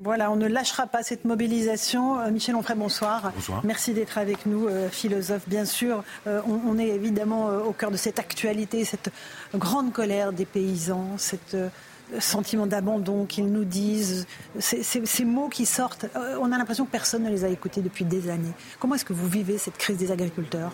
Voilà, 0.00 0.30
on 0.30 0.36
ne 0.36 0.46
lâchera 0.46 0.86
pas 0.86 1.02
cette 1.02 1.24
mobilisation. 1.24 2.20
Euh, 2.20 2.30
Michel 2.30 2.54
Onfray, 2.54 2.76
bonsoir. 2.76 3.32
Bonsoir. 3.34 3.62
Merci 3.64 3.94
d'être 3.94 4.16
avec 4.16 4.46
nous, 4.46 4.68
euh, 4.68 4.88
philosophe. 4.88 5.42
Bien 5.48 5.64
sûr, 5.64 6.04
euh, 6.28 6.40
on, 6.46 6.78
est 6.78 6.86
évidemment 6.86 7.48
au 7.48 7.72
cœur 7.72 7.90
de 7.90 7.96
cette 7.96 8.20
actualité, 8.20 8.84
cette 8.84 9.10
grande 9.56 9.92
colère 9.92 10.32
des 10.32 10.44
paysans, 10.44 11.18
cet 11.18 11.56
sentiment 12.20 12.66
d'abandon 12.66 13.26
qu'ils 13.26 13.52
nous 13.52 13.64
disent, 13.64 14.26
ces, 14.60 15.24
mots 15.24 15.48
qui 15.48 15.66
sortent. 15.66 16.06
on 16.40 16.52
a 16.52 16.58
l'impression 16.58 16.86
que 16.86 16.90
personne 16.90 17.24
ne 17.24 17.28
les 17.28 17.44
a 17.44 17.48
écoutés 17.48 17.82
depuis 17.82 18.04
des 18.04 18.30
années. 18.30 18.52
Comment 18.78 18.94
est-ce 18.94 19.04
que 19.04 19.12
vous 19.12 19.28
vivez 19.28 19.58
cette 19.58 19.76
crise 19.76 19.98
des 19.98 20.12
agriculteurs? 20.12 20.72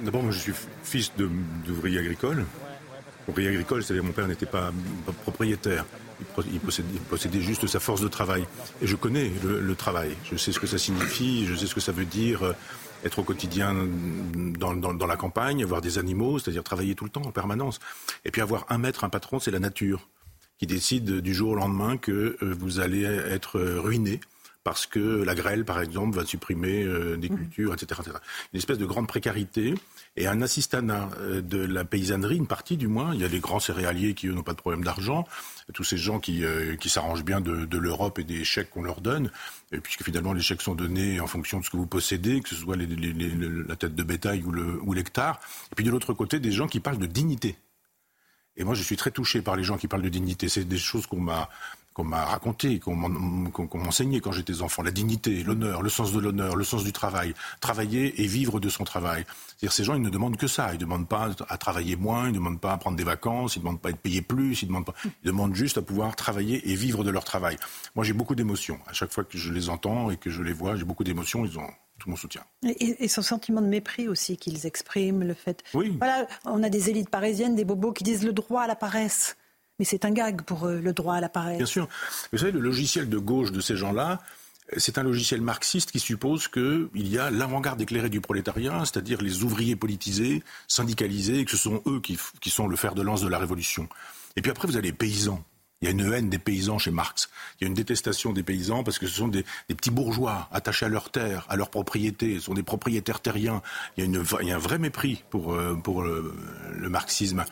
D'abord, 0.00 0.22
moi, 0.22 0.32
je 0.32 0.38
suis 0.38 0.54
fils 0.84 1.12
d'ouvrier 1.16 1.98
agricole. 1.98 2.46
Ouvrier 3.28 3.48
agricole, 3.48 3.82
c'est-à-dire 3.82 4.04
mon 4.04 4.12
père 4.12 4.28
n'était 4.28 4.46
pas 4.46 4.70
propriétaire. 5.24 5.84
Il 6.20 6.60
possédait, 6.60 7.40
juste 7.40 7.66
sa 7.66 7.80
force 7.80 8.00
de 8.00 8.08
travail. 8.08 8.44
Et 8.82 8.86
je 8.86 8.96
connais 8.96 9.30
le, 9.42 9.74
travail. 9.74 10.16
Je 10.24 10.36
sais 10.36 10.52
ce 10.52 10.60
que 10.60 10.66
ça 10.66 10.78
signifie, 10.78 11.46
je 11.46 11.54
sais 11.54 11.66
ce 11.66 11.74
que 11.74 11.80
ça 11.80 11.92
veut 11.92 12.04
dire 12.04 12.42
euh, 12.42 12.52
être 13.04 13.18
au 13.18 13.22
quotidien 13.22 13.74
dans, 14.58 15.06
la 15.06 15.16
campagne, 15.16 15.62
avoir 15.62 15.80
des 15.80 15.98
animaux, 15.98 16.38
c'est-à-dire 16.38 16.64
travailler 16.64 16.94
tout 16.94 17.04
le 17.04 17.10
temps, 17.10 17.22
en 17.22 17.32
permanence. 17.32 17.78
Et 18.24 18.30
puis 18.30 18.40
avoir 18.40 18.66
un 18.68 18.78
maître, 18.78 19.04
un 19.04 19.10
patron, 19.10 19.38
c'est 19.38 19.50
la 19.50 19.60
nature. 19.60 20.08
qui 20.58 20.66
décide 20.66 21.20
du 21.20 21.34
jour 21.34 21.50
au 21.50 21.54
lendemain 21.56 21.96
que 21.96 22.38
vous 22.40 22.80
allez 22.80 23.02
être 23.02 23.60
ruiné 23.60 24.20
parce 24.62 24.86
que 24.86 25.22
la 25.22 25.34
grêle, 25.34 25.64
par 25.66 25.80
exemple, 25.80 26.16
va 26.16 26.24
supprimer 26.24 26.84
des 27.18 27.28
mmh. 27.28 27.36
cultures, 27.36 27.74
etc., 27.74 28.00
etc. 28.02 28.16
Une 28.54 28.58
espèce 28.58 28.78
de 28.78 28.86
grande 28.86 29.06
précarité 29.06 29.74
et 30.16 30.26
un 30.26 30.42
assistanat 30.42 31.08
de 31.42 31.58
la 31.58 31.84
paysannerie, 31.84 32.36
une 32.36 32.46
partie 32.46 32.76
du 32.76 32.86
moins. 32.86 33.14
Il 33.14 33.20
y 33.20 33.24
a 33.24 33.28
les 33.28 33.40
grands 33.40 33.58
céréaliers 33.58 34.14
qui, 34.14 34.28
eux, 34.28 34.32
n'ont 34.32 34.44
pas 34.44 34.52
de 34.52 34.58
problème 34.58 34.84
d'argent. 34.84 35.26
Tous 35.72 35.82
ces 35.82 35.96
gens 35.96 36.20
qui, 36.20 36.44
qui 36.78 36.88
s'arrangent 36.88 37.24
bien 37.24 37.40
de, 37.40 37.64
de 37.64 37.78
l'Europe 37.78 38.18
et 38.20 38.24
des 38.24 38.44
chèques 38.44 38.70
qu'on 38.70 38.82
leur 38.82 39.00
donne 39.00 39.30
puisque 39.82 40.04
finalement 40.04 40.32
les 40.32 40.40
chèques 40.40 40.62
sont 40.62 40.74
donnés 40.74 41.20
en 41.20 41.26
fonction 41.26 41.60
de 41.60 41.64
ce 41.64 41.70
que 41.70 41.76
vous 41.76 41.86
possédez, 41.86 42.40
que 42.40 42.48
ce 42.48 42.54
soit 42.54 42.76
la 42.76 43.76
tête 43.76 43.94
de 43.94 44.02
bétail 44.02 44.42
ou 44.44 44.92
l'hectare. 44.92 45.40
et 45.72 45.74
puis 45.74 45.84
de 45.84 45.90
l'autre 45.90 46.12
côté, 46.12 46.38
des 46.38 46.52
gens 46.52 46.66
qui 46.66 46.80
parlent 46.80 46.98
de 46.98 47.06
dignité. 47.06 47.56
Et 48.56 48.64
moi, 48.64 48.74
je 48.74 48.82
suis 48.82 48.96
très 48.96 49.10
touché 49.10 49.42
par 49.42 49.56
les 49.56 49.64
gens 49.64 49.76
qui 49.76 49.88
parlent 49.88 50.02
de 50.02 50.08
dignité. 50.08 50.48
C'est 50.48 50.64
des 50.64 50.78
choses 50.78 51.06
qu'on 51.06 51.20
m'a 51.20 51.48
qu'on 51.94 52.04
m'a 52.04 52.24
raconté, 52.24 52.80
qu'on 52.80 52.96
m'enseignait 52.96 54.20
quand 54.20 54.32
j'étais 54.32 54.62
enfant, 54.62 54.82
la 54.82 54.90
dignité, 54.90 55.44
l'honneur, 55.44 55.80
le 55.80 55.88
sens 55.88 56.12
de 56.12 56.18
l'honneur, 56.18 56.56
le 56.56 56.64
sens 56.64 56.82
du 56.82 56.92
travail, 56.92 57.34
travailler 57.60 58.20
et 58.20 58.26
vivre 58.26 58.58
de 58.58 58.68
son 58.68 58.82
travail. 58.82 59.24
C'est-à-dire 59.46 59.72
ces 59.72 59.84
gens, 59.84 59.94
ils 59.94 60.02
ne 60.02 60.10
demandent 60.10 60.36
que 60.36 60.48
ça. 60.48 60.70
Ils 60.72 60.74
ne 60.74 60.80
demandent 60.80 61.08
pas 61.08 61.30
à 61.48 61.56
travailler 61.56 61.94
moins, 61.94 62.24
ils 62.24 62.32
ne 62.32 62.38
demandent 62.38 62.60
pas 62.60 62.72
à 62.72 62.78
prendre 62.78 62.96
des 62.96 63.04
vacances, 63.04 63.54
ils 63.54 63.60
ne 63.60 63.64
demandent 63.64 63.80
pas 63.80 63.90
à 63.90 63.92
être 63.92 64.00
payés 64.00 64.22
plus, 64.22 64.62
ils 64.62 64.66
demandent, 64.66 64.86
pas... 64.86 64.94
ils 65.04 65.26
demandent 65.26 65.54
juste 65.54 65.78
à 65.78 65.82
pouvoir 65.82 66.16
travailler 66.16 66.68
et 66.68 66.74
vivre 66.74 67.04
de 67.04 67.10
leur 67.10 67.24
travail. 67.24 67.56
Moi, 67.94 68.04
j'ai 68.04 68.12
beaucoup 68.12 68.34
d'émotions. 68.34 68.80
À 68.88 68.92
chaque 68.92 69.12
fois 69.12 69.22
que 69.22 69.38
je 69.38 69.52
les 69.52 69.68
entends 69.68 70.10
et 70.10 70.16
que 70.16 70.30
je 70.30 70.42
les 70.42 70.52
vois, 70.52 70.74
j'ai 70.74 70.84
beaucoup 70.84 71.04
d'émotions. 71.04 71.44
Ils 71.44 71.56
ont 71.60 71.70
tout 72.00 72.10
mon 72.10 72.16
soutien. 72.16 72.42
Et, 72.64 73.04
et, 73.04 73.08
son 73.08 73.22
sentiment 73.22 73.62
de 73.62 73.68
mépris 73.68 74.08
aussi 74.08 74.36
qu'ils 74.36 74.66
expriment, 74.66 75.22
le 75.22 75.34
fait. 75.34 75.62
Oui. 75.74 75.96
Voilà, 75.98 76.26
on 76.44 76.64
a 76.64 76.68
des 76.68 76.90
élites 76.90 77.08
parisiennes, 77.08 77.54
des 77.54 77.64
bobos 77.64 77.92
qui 77.92 78.02
disent 78.02 78.24
le 78.24 78.32
droit 78.32 78.62
à 78.62 78.66
la 78.66 78.74
paresse. 78.74 79.36
Mais 79.78 79.84
c'est 79.84 80.04
un 80.04 80.10
gag 80.10 80.42
pour 80.42 80.68
eux, 80.68 80.80
le 80.80 80.92
droit 80.92 81.16
à 81.16 81.20
l'appareil. 81.20 81.56
Bien 81.56 81.66
sûr. 81.66 81.88
Vous 82.32 82.38
savez, 82.38 82.52
le 82.52 82.60
logiciel 82.60 83.08
de 83.08 83.18
gauche 83.18 83.50
de 83.50 83.60
ces 83.60 83.76
gens-là, 83.76 84.20
c'est 84.76 84.98
un 84.98 85.02
logiciel 85.02 85.40
marxiste 85.40 85.90
qui 85.90 86.00
suppose 86.00 86.48
qu'il 86.48 86.88
y 86.94 87.18
a 87.18 87.30
l'avant-garde 87.30 87.80
éclairée 87.80 88.08
du 88.08 88.20
prolétariat, 88.20 88.80
c'est-à-dire 88.80 89.20
les 89.20 89.42
ouvriers 89.42 89.76
politisés, 89.76 90.42
syndicalisés, 90.68 91.40
et 91.40 91.44
que 91.44 91.50
ce 91.50 91.56
sont 91.56 91.82
eux 91.86 92.00
qui, 92.00 92.18
qui 92.40 92.50
sont 92.50 92.66
le 92.66 92.76
fer 92.76 92.94
de 92.94 93.02
lance 93.02 93.20
de 93.20 93.28
la 93.28 93.38
révolution. 93.38 93.88
Et 94.36 94.42
puis 94.42 94.50
après, 94.50 94.66
vous 94.66 94.76
avez 94.76 94.88
les 94.88 94.92
paysans. 94.92 95.44
Il 95.84 95.88
y 95.88 95.90
a 95.90 95.90
une 95.90 96.14
haine 96.14 96.30
des 96.30 96.38
paysans 96.38 96.78
chez 96.78 96.90
Marx. 96.90 97.28
Il 97.60 97.64
y 97.64 97.66
a 97.66 97.68
une 97.68 97.74
détestation 97.74 98.32
des 98.32 98.42
paysans 98.42 98.82
parce 98.84 98.98
que 98.98 99.06
ce 99.06 99.16
sont 99.16 99.28
des, 99.28 99.44
petits 99.68 99.90
bourgeois 99.90 100.48
attachés 100.50 100.86
à 100.86 100.88
leurs 100.88 101.10
terres, 101.10 101.44
à 101.50 101.56
leurs 101.56 101.68
propriétés. 101.68 102.36
Ce 102.36 102.46
sont 102.46 102.54
des 102.54 102.62
propriétaires 102.62 103.20
terriens. 103.20 103.60
Il 103.98 104.00
y 104.00 104.02
a, 104.02 104.06
une, 104.06 104.24
il 104.40 104.48
y 104.48 104.52
a 104.52 104.54
un 104.54 104.58
vrai 104.58 104.78
mépris 104.78 105.24
pour, 105.28 105.52
euh, 105.52 105.74
pour 105.74 106.02
le, 106.02 106.32
marxisme. 106.88 107.44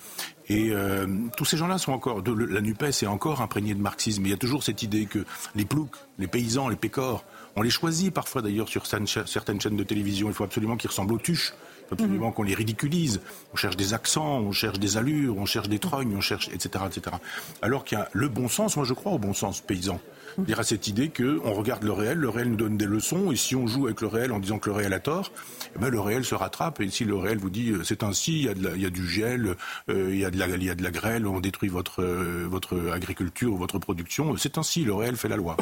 Et 0.48 0.70
euh, 0.70 1.06
tous 1.36 1.44
ces 1.44 1.58
gens-là 1.58 1.76
sont 1.76 1.92
encore, 1.92 2.22
de, 2.22 2.32
la 2.32 2.62
NUPES 2.62 3.02
est 3.02 3.06
encore 3.06 3.42
imprégnée 3.42 3.74
de 3.74 3.82
marxisme. 3.82 4.24
Il 4.24 4.30
y 4.30 4.34
a 4.34 4.38
toujours 4.38 4.62
cette 4.62 4.82
idée 4.82 5.04
que 5.04 5.26
les 5.54 5.66
ploucs, 5.66 5.96
les 6.18 6.26
paysans, 6.26 6.70
les 6.70 6.76
pécores, 6.76 7.26
on 7.54 7.60
les 7.60 7.68
choisit 7.68 8.14
parfois 8.14 8.40
d'ailleurs 8.40 8.70
sur 8.70 8.86
certaines 8.86 9.60
chaînes 9.60 9.76
de 9.76 9.84
télévision. 9.84 10.28
Il 10.28 10.34
faut 10.34 10.44
absolument 10.44 10.78
qu'ils 10.78 10.88
ressemblent 10.88 11.12
aux 11.12 11.18
tuches 11.18 11.52
absolument 11.92 12.28
mhm. 12.28 12.32
qu'on 12.34 12.42
les 12.42 12.54
ridiculise. 12.54 13.20
On 13.52 13.56
cherche 13.56 13.76
des 13.76 13.94
accents, 13.94 14.40
on 14.40 14.52
cherche 14.52 14.78
des 14.78 14.96
allures, 14.96 15.36
on 15.36 15.46
cherche 15.46 15.68
des 15.68 15.78
trognes, 15.78 16.14
on 16.16 16.20
cherche, 16.20 16.48
etc., 16.48 16.84
etc. 16.86 17.16
Alors 17.60 17.84
qu'il 17.84 17.98
y 17.98 18.00
a 18.00 18.08
le 18.12 18.28
bon 18.28 18.48
sens, 18.48 18.76
moi 18.76 18.84
je 18.84 18.94
crois 18.94 19.12
au 19.12 19.18
bon 19.18 19.34
sens 19.34 19.60
paysan. 19.60 20.00
Y 20.48 20.54
a 20.54 20.62
cette 20.62 20.88
idée 20.88 21.10
qu'on 21.10 21.52
regarde 21.52 21.82
le 21.84 21.92
réel, 21.92 22.18
le 22.18 22.28
réel 22.28 22.50
nous 22.50 22.56
donne 22.56 22.76
des 22.76 22.86
leçons, 22.86 23.32
et 23.32 23.36
si 23.36 23.54
on 23.54 23.66
joue 23.66 23.86
avec 23.86 24.00
le 24.00 24.06
réel 24.06 24.32
en 24.32 24.38
disant 24.38 24.58
que 24.58 24.70
le 24.70 24.76
réel 24.76 24.92
a 24.92 25.00
tort, 25.00 25.30
eh 25.74 25.78
ben, 25.78 25.88
le 25.88 26.00
réel 26.00 26.24
se 26.24 26.34
rattrape, 26.34 26.80
et 26.80 26.88
si 26.90 27.04
le 27.04 27.16
réel 27.16 27.38
vous 27.38 27.50
dit 27.50 27.70
euh, 27.70 27.84
c'est 27.84 28.02
ainsi, 28.02 28.48
il 28.50 28.80
y, 28.80 28.86
a 28.86 28.90
du 28.90 29.06
gel, 29.06 29.56
euh, 29.88 30.10
il, 30.10 30.18
y 30.18 30.24
a 30.24 30.30
de 30.30 30.82
la, 30.82 30.90
grêle, 30.90 31.26
on 31.26 31.40
détruit 31.40 31.68
votre, 31.68 32.02
euh, 32.02 32.46
votre 32.48 32.92
agriculture, 32.92 33.54
votre 33.56 33.78
production, 33.78 34.36
c'est 34.36 34.58
ainsi, 34.58 34.84
le 34.84 34.94
réel 34.94 35.16
fait 35.16 35.28
la 35.28 35.36
loi. 35.36 35.56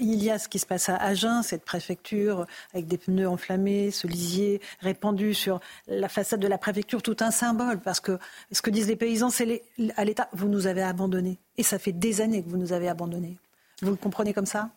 il 0.00 0.22
y 0.22 0.30
a 0.30 0.38
ce 0.38 0.48
qui 0.48 0.58
se 0.58 0.66
passe 0.66 0.88
à 0.88 0.96
Agen, 0.96 1.42
cette 1.42 1.64
préfecture, 1.64 2.46
avec 2.72 2.86
des 2.86 2.98
pneus 2.98 3.28
enflammés, 3.28 3.90
ce 3.90 4.06
lisier 4.06 4.60
répandu 4.80 5.34
sur 5.34 5.60
la 5.88 6.08
façade 6.08 6.40
de 6.40 6.48
la 6.48 6.58
préfecture, 6.58 7.02
tout 7.02 7.16
un 7.20 7.30
symbole, 7.30 7.80
parce 7.80 8.00
que 8.00 8.18
ce 8.52 8.62
que 8.62 8.70
disent 8.70 8.88
les 8.88 8.96
paysans, 8.96 9.30
c'est 9.30 9.62
à 9.96 10.04
l'État, 10.04 10.28
vous 10.32 10.48
nous 10.48 10.66
avez 10.66 10.82
abandonnés. 10.82 11.38
Et 11.56 11.62
ça 11.62 11.78
fait 11.78 11.92
des 11.92 12.20
années 12.20 12.42
que 12.42 12.48
vous 12.48 12.56
nous 12.56 12.72
avez 12.72 12.88
abandonnés. 12.88 13.38
Vous 13.82 13.90
le 13.90 13.96
comprenez 13.96 14.32
comme 14.32 14.46
ça? 14.46 14.70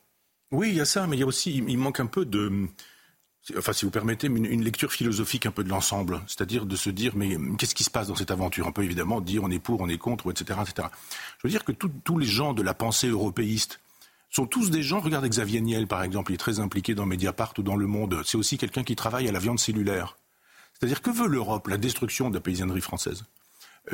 Oui, 0.52 0.70
il 0.70 0.76
y 0.76 0.82
a 0.82 0.86
ça, 0.86 1.08
mais 1.08 1.18
il 1.18 1.20
y 1.20 1.24
a 1.24 1.28
aussi, 1.28 1.58
il 1.58 1.78
manque 1.78 2.00
un 2.00 2.06
peu 2.06 2.26
de, 2.26 2.68
enfin 3.56 3.74
si 3.74 3.86
vous 3.86 3.92
permettez, 3.92 4.28
une, 4.28 4.64
lecture 4.64 4.92
philosophique 4.92 5.46
un 5.46 5.52
peu 5.52 5.64
de 5.64 5.70
l'ensemble, 5.70 6.22
c'est-à-dire 6.28 6.66
de 6.66 6.76
se 6.76 6.90
dire 6.90 7.14
mais 7.16 7.38
qu'est-ce 7.58 7.76
qui 7.76 7.84
se 7.84 7.90
passe 7.90 8.08
dans 8.08 8.16
cette 8.16 8.32
aventure? 8.32 8.68
On 8.68 8.72
peut 8.72 8.84
évidemment 8.84 9.22
dire 9.22 9.44
on 9.44 9.52
est 9.52 9.60
pour, 9.60 9.82
on 9.82 9.90
est 9.90 9.98
contre, 9.98 10.30
etc., 10.32 10.60
etc. 10.62 10.88
Je 11.40 11.48
veux 11.48 11.52
dire 11.52 11.64
que 11.64 11.72
tous 11.72 12.18
les 12.18 12.26
gens 12.26 12.54
de 12.54 12.62
la 12.62 12.74
pensée 12.74 13.08
européiste 13.08 13.80
sont 14.30 14.46
tous 14.46 14.70
des 14.70 14.84
gens. 14.84 15.00
Regardez 15.00 15.30
Xavier 15.30 15.62
Niel 15.62 15.88
par 15.88 16.04
exemple, 16.04 16.32
il 16.32 16.36
est 16.36 16.40
très 16.40 16.60
impliqué 16.60 16.96
dans 16.96 17.06
Mediapart 17.06 17.54
ou 17.58 17.64
dans 17.64 17.76
Le 17.76 17.88
Monde. 17.88 18.22
C'est 18.26 18.38
aussi 18.38 18.58
quelqu'un 18.58 18.84
qui 18.84 18.96
travaille 18.96 19.28
à 19.28 19.32
la 19.32 19.40
viande 19.40 19.60
cellulaire. 19.60 20.18
C'est-à-dire 20.74 21.02
que 21.02 21.10
veut 21.10 21.28
l'Europe 21.28 21.68
La 21.68 21.78
destruction 21.78 22.30
de 22.30 22.36
la 22.36 22.42
paysannerie 22.42 22.82
française? 22.82 23.24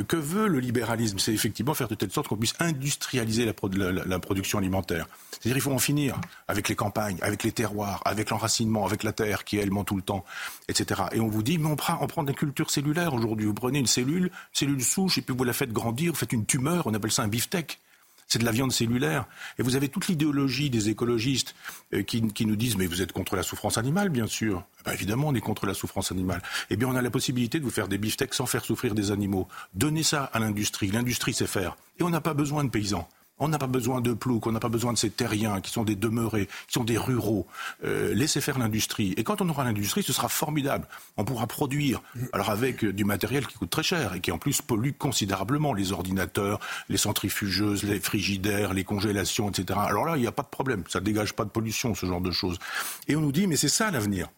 Que 0.08 0.18
veut 0.18 0.48
le 0.48 0.60
libéralisme? 0.60 1.20
C'est 1.20 1.34
effectivement 1.34 1.74
faire 1.74 1.88
de 1.88 1.96
telle 1.96 2.12
sorte 2.12 2.28
qu'on 2.28 2.38
puisse 2.38 2.56
industrialiser 2.60 3.46
la, 3.46 4.20
production 4.20 4.58
alimentaire. 4.58 5.08
C'est-à-dire 5.32 5.54
qu'il 5.54 5.62
faut 5.62 5.72
en 5.72 5.80
finir 5.80 6.20
avec 6.48 6.68
les 6.68 6.76
campagnes, 6.76 7.18
avec 7.22 7.44
les 7.44 7.52
terroirs, 7.52 8.02
avec 8.06 8.32
l'enracinement, 8.32 8.86
avec 8.86 9.04
la 9.04 9.14
terre 9.14 9.44
qui 9.44 9.58
elle 9.58 9.72
ment 9.72 9.84
tout 9.84 9.96
le 9.96 10.02
temps, 10.02 10.26
etc. 10.68 11.04
Et 11.12 11.20
on 11.20 11.28
vous 11.28 11.44
dit, 11.44 11.60
mais 11.60 11.68
on 11.68 11.76
prend, 11.76 11.98
on 12.02 12.08
prend 12.08 12.24
des 12.24 12.34
cultures 12.34 12.72
cellulaires 12.72 13.14
aujourd'hui. 13.14 13.46
Vous 13.46 13.54
prenez 13.54 13.80
une 13.80 13.88
cellule, 13.88 14.32
cellule 14.52 14.84
souche, 14.84 15.20
et 15.20 15.22
puis 15.22 15.36
vous 15.36 15.44
la 15.44 15.54
faites 15.54 15.72
grandir, 15.72 16.14
vous 16.14 16.18
faites 16.18 16.34
une 16.34 16.46
tumeur, 16.46 16.88
on 16.88 16.94
appelle 16.94 17.12
ça 17.12 17.22
un 17.22 17.28
beefsteak 17.28 17.80
c'est 18.28 18.40
de 18.40 18.46
la 18.46 18.52
viande 18.52 18.72
cellulaire. 18.72 19.26
Et 19.58 19.64
vous 19.64 19.76
avez 19.76 19.90
toute 19.90 20.08
l'idéologie 20.08 20.70
des 20.70 20.90
écologistes 20.90 21.56
euh, 21.94 22.04
qui, 22.04 22.22
nous 22.46 22.56
disent 22.56 22.78
mais 22.78 22.88
vous 22.88 23.02
êtes 23.02 23.12
contre 23.12 23.36
la 23.36 23.44
souffrance 23.44 23.78
animale, 23.78 24.10
bien 24.10 24.28
sûr. 24.28 24.64
Eh 24.80 24.84
ben, 24.86 24.92
évidemment, 24.94 25.28
on 25.30 25.36
est 25.36 25.42
contre 25.42 25.66
la 25.66 25.74
souffrance 25.74 26.12
animale. 26.12 26.42
Eh 26.70 26.76
bien, 26.76 26.88
on 26.88 26.96
a 26.96 27.02
la 27.02 27.12
possibilité 27.12 27.60
de 27.60 27.64
vous 27.64 27.72
faire 27.72 27.88
des 27.88 27.98
beefsteaks 27.98 28.34
sans 28.34 28.46
faire 28.46 28.66
souffrir 28.66 28.96
des 28.96 29.12
animaux. 29.12 29.48
Donnez 29.74 30.04
ça 30.04 30.26
à 30.34 30.40
l'industrie. 30.40 30.92
L'industrie 30.92 31.34
sait 31.34 31.48
faire. 31.48 31.76
Et 32.00 32.04
on 32.04 32.10
n'a 32.10 32.22
pas 32.22 32.34
besoin 32.34 32.64
de 32.64 32.70
paysans. 32.70 33.08
On 33.40 33.48
n'a 33.48 33.58
pas 33.58 33.68
besoin 33.68 34.00
de 34.00 34.14
ploucs, 34.14 34.46
on 34.46 34.52
n'a 34.52 34.60
pas 34.60 34.70
besoin 34.70 34.94
de 34.94 34.98
ces 34.98 35.10
terriens 35.10 35.60
qui 35.60 35.72
sont 35.72 35.84
des 35.84 35.96
demeurés, 35.96 36.48
qui 36.68 36.74
sont 36.74 36.84
des 36.84 36.98
ruraux. 36.98 37.48
Euh, 37.84 38.14
laissez 38.14 38.42
faire 38.42 38.60
l'industrie. 38.60 39.14
Et 39.18 39.24
quand 39.24 39.42
on 39.42 39.50
aura 39.50 39.64
l'industrie, 39.64 40.04
ce 40.04 40.14
sera 40.14 40.30
formidable. 40.30 40.88
On 41.18 41.26
pourra 41.26 41.48
produire, 41.48 42.02
alors 42.32 42.52
avec 42.52 42.86
du 42.86 43.04
matériel 43.06 43.48
qui 43.48 43.56
coûte 43.56 43.72
très 43.72 43.84
cher 43.84 44.14
et 44.14 44.20
qui 44.20 44.32
en 44.32 44.38
plus 44.38 44.62
pollue 44.62 44.92
considérablement 44.98 45.74
les 45.74 45.92
ordinateurs, 45.92 46.60
les 46.90 46.98
centrifugeuses, 46.98 47.84
les 47.84 48.00
frigidaires, 48.00 48.74
les 48.74 48.84
congélations, 48.84 49.50
etc. 49.50 49.80
Alors 49.84 50.06
là, 50.06 50.16
il 50.16 50.22
n'y 50.22 50.28
a 50.28 50.32
pas 50.32 50.44
de 50.44 50.48
problème. 50.48 50.84
Ça 50.88 51.00
ne 51.00 51.06
dégage 51.06 51.34
pas 51.34 51.44
de 51.44 51.50
pollution, 51.50 51.96
ce 51.96 52.06
genre 52.06 52.22
de 52.22 52.32
choses. 52.32 52.60
Et 53.08 53.16
on 53.16 53.22
nous 53.22 53.32
dit, 53.32 53.48
mais 53.48 53.56
c'est 53.56 53.68
ça 53.68 53.90
l'avenir. 53.90 54.30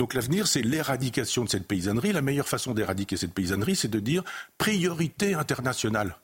Donc 0.00 0.14
l'avenir, 0.14 0.46
c'est 0.46 0.62
l'éradication 0.62 1.44
de 1.44 1.50
cette 1.50 1.68
paysannerie. 1.68 2.12
La 2.12 2.22
meilleure 2.22 2.48
façon 2.48 2.72
d'éradiquer 2.72 3.16
cette 3.16 3.34
paysannerie, 3.34 3.76
c'est 3.76 3.90
de 3.90 4.00
dire 4.00 4.24
priorité 4.58 5.34
internationale 5.34 6.16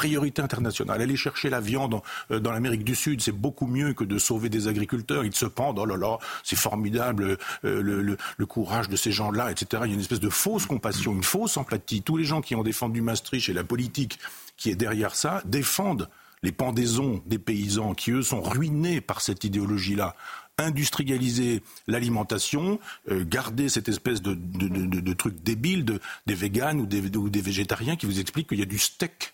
priorité 0.00 0.40
internationale. 0.40 1.02
Aller 1.02 1.14
chercher 1.14 1.50
la 1.50 1.60
viande 1.60 2.00
euh, 2.30 2.40
dans 2.40 2.52
l'Amérique 2.52 2.84
du 2.84 2.94
Sud, 2.94 3.20
c'est 3.20 3.32
beaucoup 3.32 3.66
mieux 3.66 3.92
que 3.92 4.02
de 4.02 4.16
sauver 4.16 4.48
des 4.48 4.66
agriculteurs. 4.66 5.26
Ils 5.26 5.34
se 5.34 5.44
pendent, 5.44 5.78
oh 5.78 5.84
là 5.84 5.98
là, 5.98 6.16
c'est 6.42 6.56
formidable, 6.56 7.36
euh, 7.66 8.16
le, 8.38 8.46
courage 8.46 8.88
de 8.88 8.96
ces 8.96 9.12
gens-là, 9.12 9.50
etc. 9.50 9.82
Il 9.84 9.88
y 9.88 9.90
a 9.90 9.94
une 9.94 10.00
espèce 10.00 10.20
de 10.20 10.30
fausse 10.30 10.64
compassion, 10.64 11.12
une 11.12 11.22
fausse 11.22 11.58
empathie. 11.58 12.00
Tous 12.00 12.16
les 12.16 12.24
gens 12.24 12.40
qui 12.40 12.54
ont 12.54 12.62
défendu 12.62 13.02
Maastricht 13.02 13.50
et 13.50 13.52
la 13.52 13.62
politique 13.62 14.18
qui 14.56 14.70
est 14.70 14.74
derrière 14.74 15.14
ça 15.14 15.42
défendent 15.44 16.08
les 16.42 16.52
pendaisons 16.52 17.22
des 17.26 17.38
paysans 17.38 17.92
qui, 17.92 18.12
eux, 18.12 18.22
sont 18.22 18.40
ruinés 18.40 19.02
par 19.02 19.20
cette 19.20 19.44
idéologie-là 19.44 20.16
industrialiser 20.56 21.62
l'alimentation, 21.86 22.80
euh, 23.10 23.24
garder 23.26 23.70
cette 23.70 23.88
espèce 23.88 24.20
de, 24.20 25.12
truc 25.14 25.42
débile 25.42 26.00
des 26.26 26.34
véganes 26.34 26.80
ou 26.80 26.86
des, 26.86 27.16
ou 27.16 27.30
des 27.30 27.40
végétariens 27.40 27.96
qui 27.96 28.04
vous 28.04 28.20
expliquent 28.20 28.48
qu'il 28.48 28.58
y 28.58 28.62
a 28.62 28.66
du 28.66 28.78
steak 28.78 29.32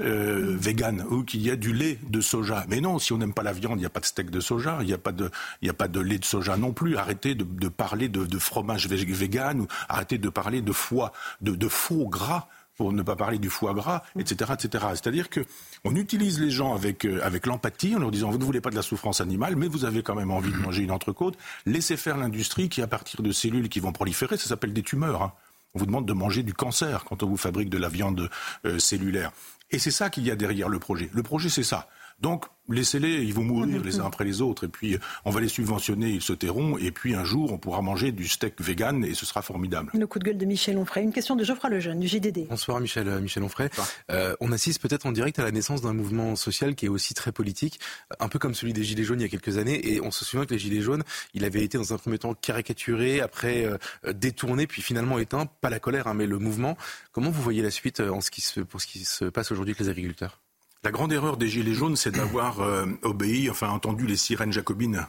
euh, 0.00 0.56
vegan 0.58 1.04
ou 1.10 1.22
qu'il 1.22 1.42
y 1.42 1.50
a 1.50 1.56
du 1.56 1.74
lait 1.74 1.98
de 2.08 2.22
soja. 2.22 2.64
Mais 2.68 2.80
non, 2.80 2.98
si 2.98 3.12
on 3.12 3.18
n'aime 3.18 3.34
pas 3.34 3.42
la 3.42 3.52
viande, 3.52 3.78
il 3.78 3.80
n'y 3.80 3.86
a 3.86 3.90
pas 3.90 4.00
de 4.00 4.06
steak 4.06 4.30
de 4.30 4.40
soja, 4.40 4.78
il 4.80 4.86
n'y 4.86 4.94
a 4.94 4.98
pas 4.98 5.12
de, 5.12 5.30
a 5.68 5.72
pas 5.74 5.88
de 5.88 6.00
lait 6.00 6.18
de 6.18 6.24
soja 6.24 6.56
non 6.56 6.72
plus. 6.72 6.96
Arrêtez 6.96 7.34
de, 7.34 7.68
parler 7.68 8.08
de, 8.08 8.38
fromage 8.38 8.88
vegan 8.88 9.60
ou 9.60 9.66
arrêtez 9.90 10.16
de 10.16 10.30
parler 10.30 10.62
de 10.62 10.72
foie, 10.72 11.12
de, 11.42 11.68
faux 11.68 12.08
gras 12.08 12.48
pour 12.76 12.94
ne 12.94 13.02
pas 13.02 13.16
parler 13.16 13.38
du 13.38 13.50
foie 13.50 13.74
gras, 13.74 14.02
etc., 14.18 14.52
etc. 14.54 14.86
C'est-à-dire 14.92 15.28
que 15.28 15.40
on 15.84 15.94
utilise 15.94 16.40
les 16.40 16.50
gens 16.50 16.74
avec 16.74 17.04
euh, 17.04 17.20
avec 17.22 17.44
l'empathie 17.44 17.94
en 17.94 17.98
leur 17.98 18.10
disant 18.10 18.30
vous 18.30 18.38
ne 18.38 18.44
voulez 18.44 18.62
pas 18.62 18.70
de 18.70 18.76
la 18.76 18.82
souffrance 18.82 19.20
animale, 19.20 19.56
mais 19.56 19.68
vous 19.68 19.84
avez 19.84 20.02
quand 20.02 20.14
même 20.14 20.30
envie 20.30 20.52
de 20.52 20.56
manger 20.56 20.84
une 20.84 20.90
entrecôte. 20.90 21.36
Laissez 21.66 21.98
faire 21.98 22.16
l'industrie 22.16 22.70
qui, 22.70 22.80
à 22.80 22.86
partir 22.86 23.20
de 23.20 23.30
cellules 23.30 23.68
qui 23.68 23.80
vont 23.80 23.92
proliférer, 23.92 24.38
ça 24.38 24.48
s'appelle 24.48 24.72
des 24.72 24.82
tumeurs. 24.82 25.22
Hein. 25.22 25.32
On 25.74 25.78
vous 25.78 25.86
demande 25.86 26.06
de 26.06 26.12
manger 26.12 26.42
du 26.42 26.52
cancer 26.52 27.04
quand 27.04 27.22
on 27.22 27.26
vous 27.26 27.38
fabrique 27.38 27.70
de 27.70 27.78
la 27.78 27.88
viande 27.88 28.28
euh, 28.66 28.78
cellulaire. 28.78 29.32
Et 29.72 29.78
c'est 29.78 29.90
ça 29.90 30.10
qu'il 30.10 30.24
y 30.24 30.30
a 30.30 30.36
derrière 30.36 30.68
le 30.68 30.78
projet. 30.78 31.10
Le 31.12 31.22
projet, 31.22 31.48
c'est 31.48 31.62
ça. 31.62 31.88
Donc, 32.20 32.44
laissez-les, 32.72 33.22
ils 33.22 33.34
vont 33.34 33.44
mourir 33.44 33.66
Mhm. 33.78 33.82
les 33.84 34.00
uns 34.00 34.06
après 34.06 34.24
les 34.24 34.40
autres. 34.42 34.64
Et 34.64 34.68
puis, 34.68 34.98
on 35.24 35.30
va 35.30 35.40
les 35.40 35.48
subventionner, 35.48 36.10
ils 36.10 36.22
se 36.22 36.32
tairont. 36.32 36.76
Et 36.78 36.90
puis, 36.90 37.14
un 37.14 37.24
jour, 37.24 37.52
on 37.52 37.58
pourra 37.58 37.82
manger 37.82 38.12
du 38.12 38.26
steak 38.28 38.60
vegan 38.60 39.04
et 39.04 39.14
ce 39.14 39.24
sera 39.26 39.42
formidable. 39.42 39.90
Le 39.94 40.06
coup 40.06 40.18
de 40.18 40.24
gueule 40.24 40.38
de 40.38 40.44
Michel 40.46 40.76
Onfray. 40.78 41.04
Une 41.04 41.12
question 41.12 41.36
de 41.36 41.44
Geoffroy 41.44 41.70
Lejeune, 41.70 42.00
du 42.00 42.08
JDD. 42.08 42.46
Bonsoir 42.48 42.80
Michel, 42.80 43.08
euh, 43.08 43.20
Michel 43.20 43.42
Onfray. 43.42 43.68
Euh, 44.10 44.34
on 44.40 44.50
assiste 44.52 44.80
peut-être 44.82 45.06
en 45.06 45.12
direct 45.12 45.38
à 45.38 45.44
la 45.44 45.50
naissance 45.52 45.82
d'un 45.82 45.92
mouvement 45.92 46.34
social 46.36 46.74
qui 46.74 46.86
est 46.86 46.88
aussi 46.88 47.14
très 47.14 47.32
politique, 47.32 47.78
un 48.20 48.28
peu 48.28 48.38
comme 48.38 48.54
celui 48.54 48.72
des 48.72 48.84
Gilets 48.84 49.04
jaunes 49.04 49.20
il 49.20 49.24
y 49.24 49.26
a 49.26 49.28
quelques 49.28 49.58
années. 49.58 49.92
Et 49.92 50.00
on 50.00 50.10
se 50.10 50.24
souvient 50.24 50.44
que 50.46 50.52
les 50.54 50.58
Gilets 50.58 50.80
jaunes, 50.82 51.02
il 51.34 51.44
avait 51.44 51.62
été 51.62 51.78
dans 51.78 51.92
un 51.94 51.98
premier 51.98 52.18
temps 52.18 52.34
caricaturé, 52.34 53.20
après 53.20 53.64
euh, 53.64 54.12
détourné, 54.12 54.66
puis 54.66 54.82
finalement 54.82 55.18
éteint. 55.18 55.46
Pas 55.46 55.70
la 55.70 55.78
colère, 55.78 56.06
hein, 56.06 56.14
mais 56.14 56.26
le 56.26 56.38
mouvement. 56.38 56.76
Comment 57.12 57.30
vous 57.30 57.42
voyez 57.42 57.62
la 57.62 57.70
suite 57.70 58.00
en 58.00 58.20
ce 58.20 58.30
qui 58.30 58.40
se, 58.40 58.60
pour 58.60 58.80
ce 58.80 58.86
qui 58.86 59.04
se 59.04 59.24
passe 59.26 59.50
aujourd'hui 59.52 59.72
avec 59.72 59.80
les 59.80 59.88
agriculteurs? 59.88 60.38
La 60.84 60.90
grande 60.90 61.12
erreur 61.12 61.36
des 61.36 61.48
Gilets 61.48 61.74
jaunes, 61.74 61.94
c'est 61.94 62.10
d'avoir 62.10 62.60
euh, 62.60 62.86
obéi, 63.02 63.48
enfin 63.48 63.68
entendu 63.68 64.04
les 64.06 64.16
sirènes 64.16 64.52
jacobines. 64.52 65.06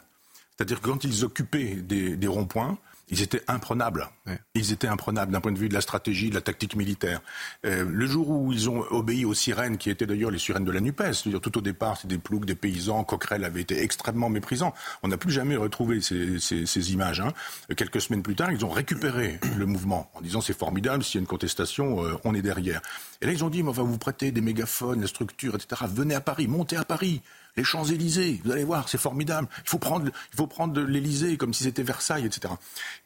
C'est-à-dire 0.55 0.81
que 0.81 0.87
quand 0.87 1.03
ils 1.03 1.25
occupaient 1.25 1.75
des, 1.75 2.15
des 2.15 2.27
ronds-points, 2.27 2.77
ils 3.09 3.21
étaient 3.21 3.43
imprenables. 3.47 4.09
Ils 4.55 4.71
étaient 4.71 4.87
imprenables 4.87 5.31
d'un 5.31 5.41
point 5.41 5.51
de 5.51 5.57
vue 5.59 5.69
de 5.69 5.73
la 5.73 5.81
stratégie, 5.81 6.29
de 6.29 6.35
la 6.35 6.41
tactique 6.41 6.75
militaire. 6.75 7.21
Euh, 7.65 7.85
le 7.87 8.05
jour 8.07 8.29
où 8.29 8.51
ils 8.53 8.69
ont 8.69 8.81
obéi 8.91 9.25
aux 9.25 9.33
sirènes, 9.33 9.77
qui 9.77 9.89
étaient 9.89 10.05
d'ailleurs 10.05 10.31
les 10.31 10.39
sirènes 10.39 10.63
de 10.63 10.71
la 10.71 10.79
NUPES, 10.79 11.13
c'est-à-dire 11.13 11.41
tout 11.41 11.57
au 11.57 11.61
départ, 11.61 11.97
c'est 11.97 12.07
des 12.07 12.17
ploucs, 12.17 12.45
des 12.45 12.55
paysans, 12.55 13.03
Coquerel 13.03 13.43
avait 13.43 13.61
été 13.61 13.81
extrêmement 13.83 14.29
méprisant. 14.29 14.73
On 15.03 15.09
n'a 15.09 15.17
plus 15.17 15.31
jamais 15.31 15.55
retrouvé 15.57 16.01
ces, 16.01 16.39
ces- 16.39 16.65
ces 16.65 16.93
images. 16.93 17.19
hein. 17.19 17.33
Quelques 17.75 18.01
semaines 18.01 18.23
plus 18.23 18.35
tard, 18.35 18.51
ils 18.51 18.63
ont 18.65 18.69
récupéré 18.69 19.39
le 19.57 19.65
mouvement 19.65 20.09
en 20.13 20.21
disant 20.21 20.41
c'est 20.41 20.57
formidable, 20.57 21.03
s'il 21.03 21.15
y 21.15 21.17
a 21.19 21.21
une 21.21 21.27
contestation, 21.27 22.03
euh, 22.05 22.13
on 22.23 22.33
est 22.33 22.41
derrière. 22.41 22.81
Et 23.21 23.25
là, 23.25 23.31
ils 23.33 23.43
ont 23.43 23.49
dit, 23.49 23.63
mais 23.63 23.69
on 23.69 23.73
va 23.73 23.83
vous 23.83 23.97
prêter 23.97 24.31
des 24.31 24.41
mégaphones, 24.41 25.01
la 25.01 25.07
structure, 25.07 25.55
etc. 25.55 25.83
Venez 25.93 26.15
à 26.15 26.21
Paris, 26.21 26.47
montez 26.47 26.77
à 26.77 26.83
Paris 26.85 27.21
les 27.55 27.63
Champs-Élysées, 27.63 28.41
vous 28.43 28.51
allez 28.51 28.63
voir, 28.63 28.89
c'est 28.89 28.97
formidable. 28.97 29.47
Il 29.65 29.69
faut 29.69 29.77
prendre, 29.77 30.07
il 30.07 30.35
faut 30.35 30.47
prendre 30.47 30.81
l'Élysée 30.81 31.37
comme 31.37 31.53
si 31.53 31.63
c'était 31.63 31.83
Versailles, 31.83 32.25
etc. 32.25 32.53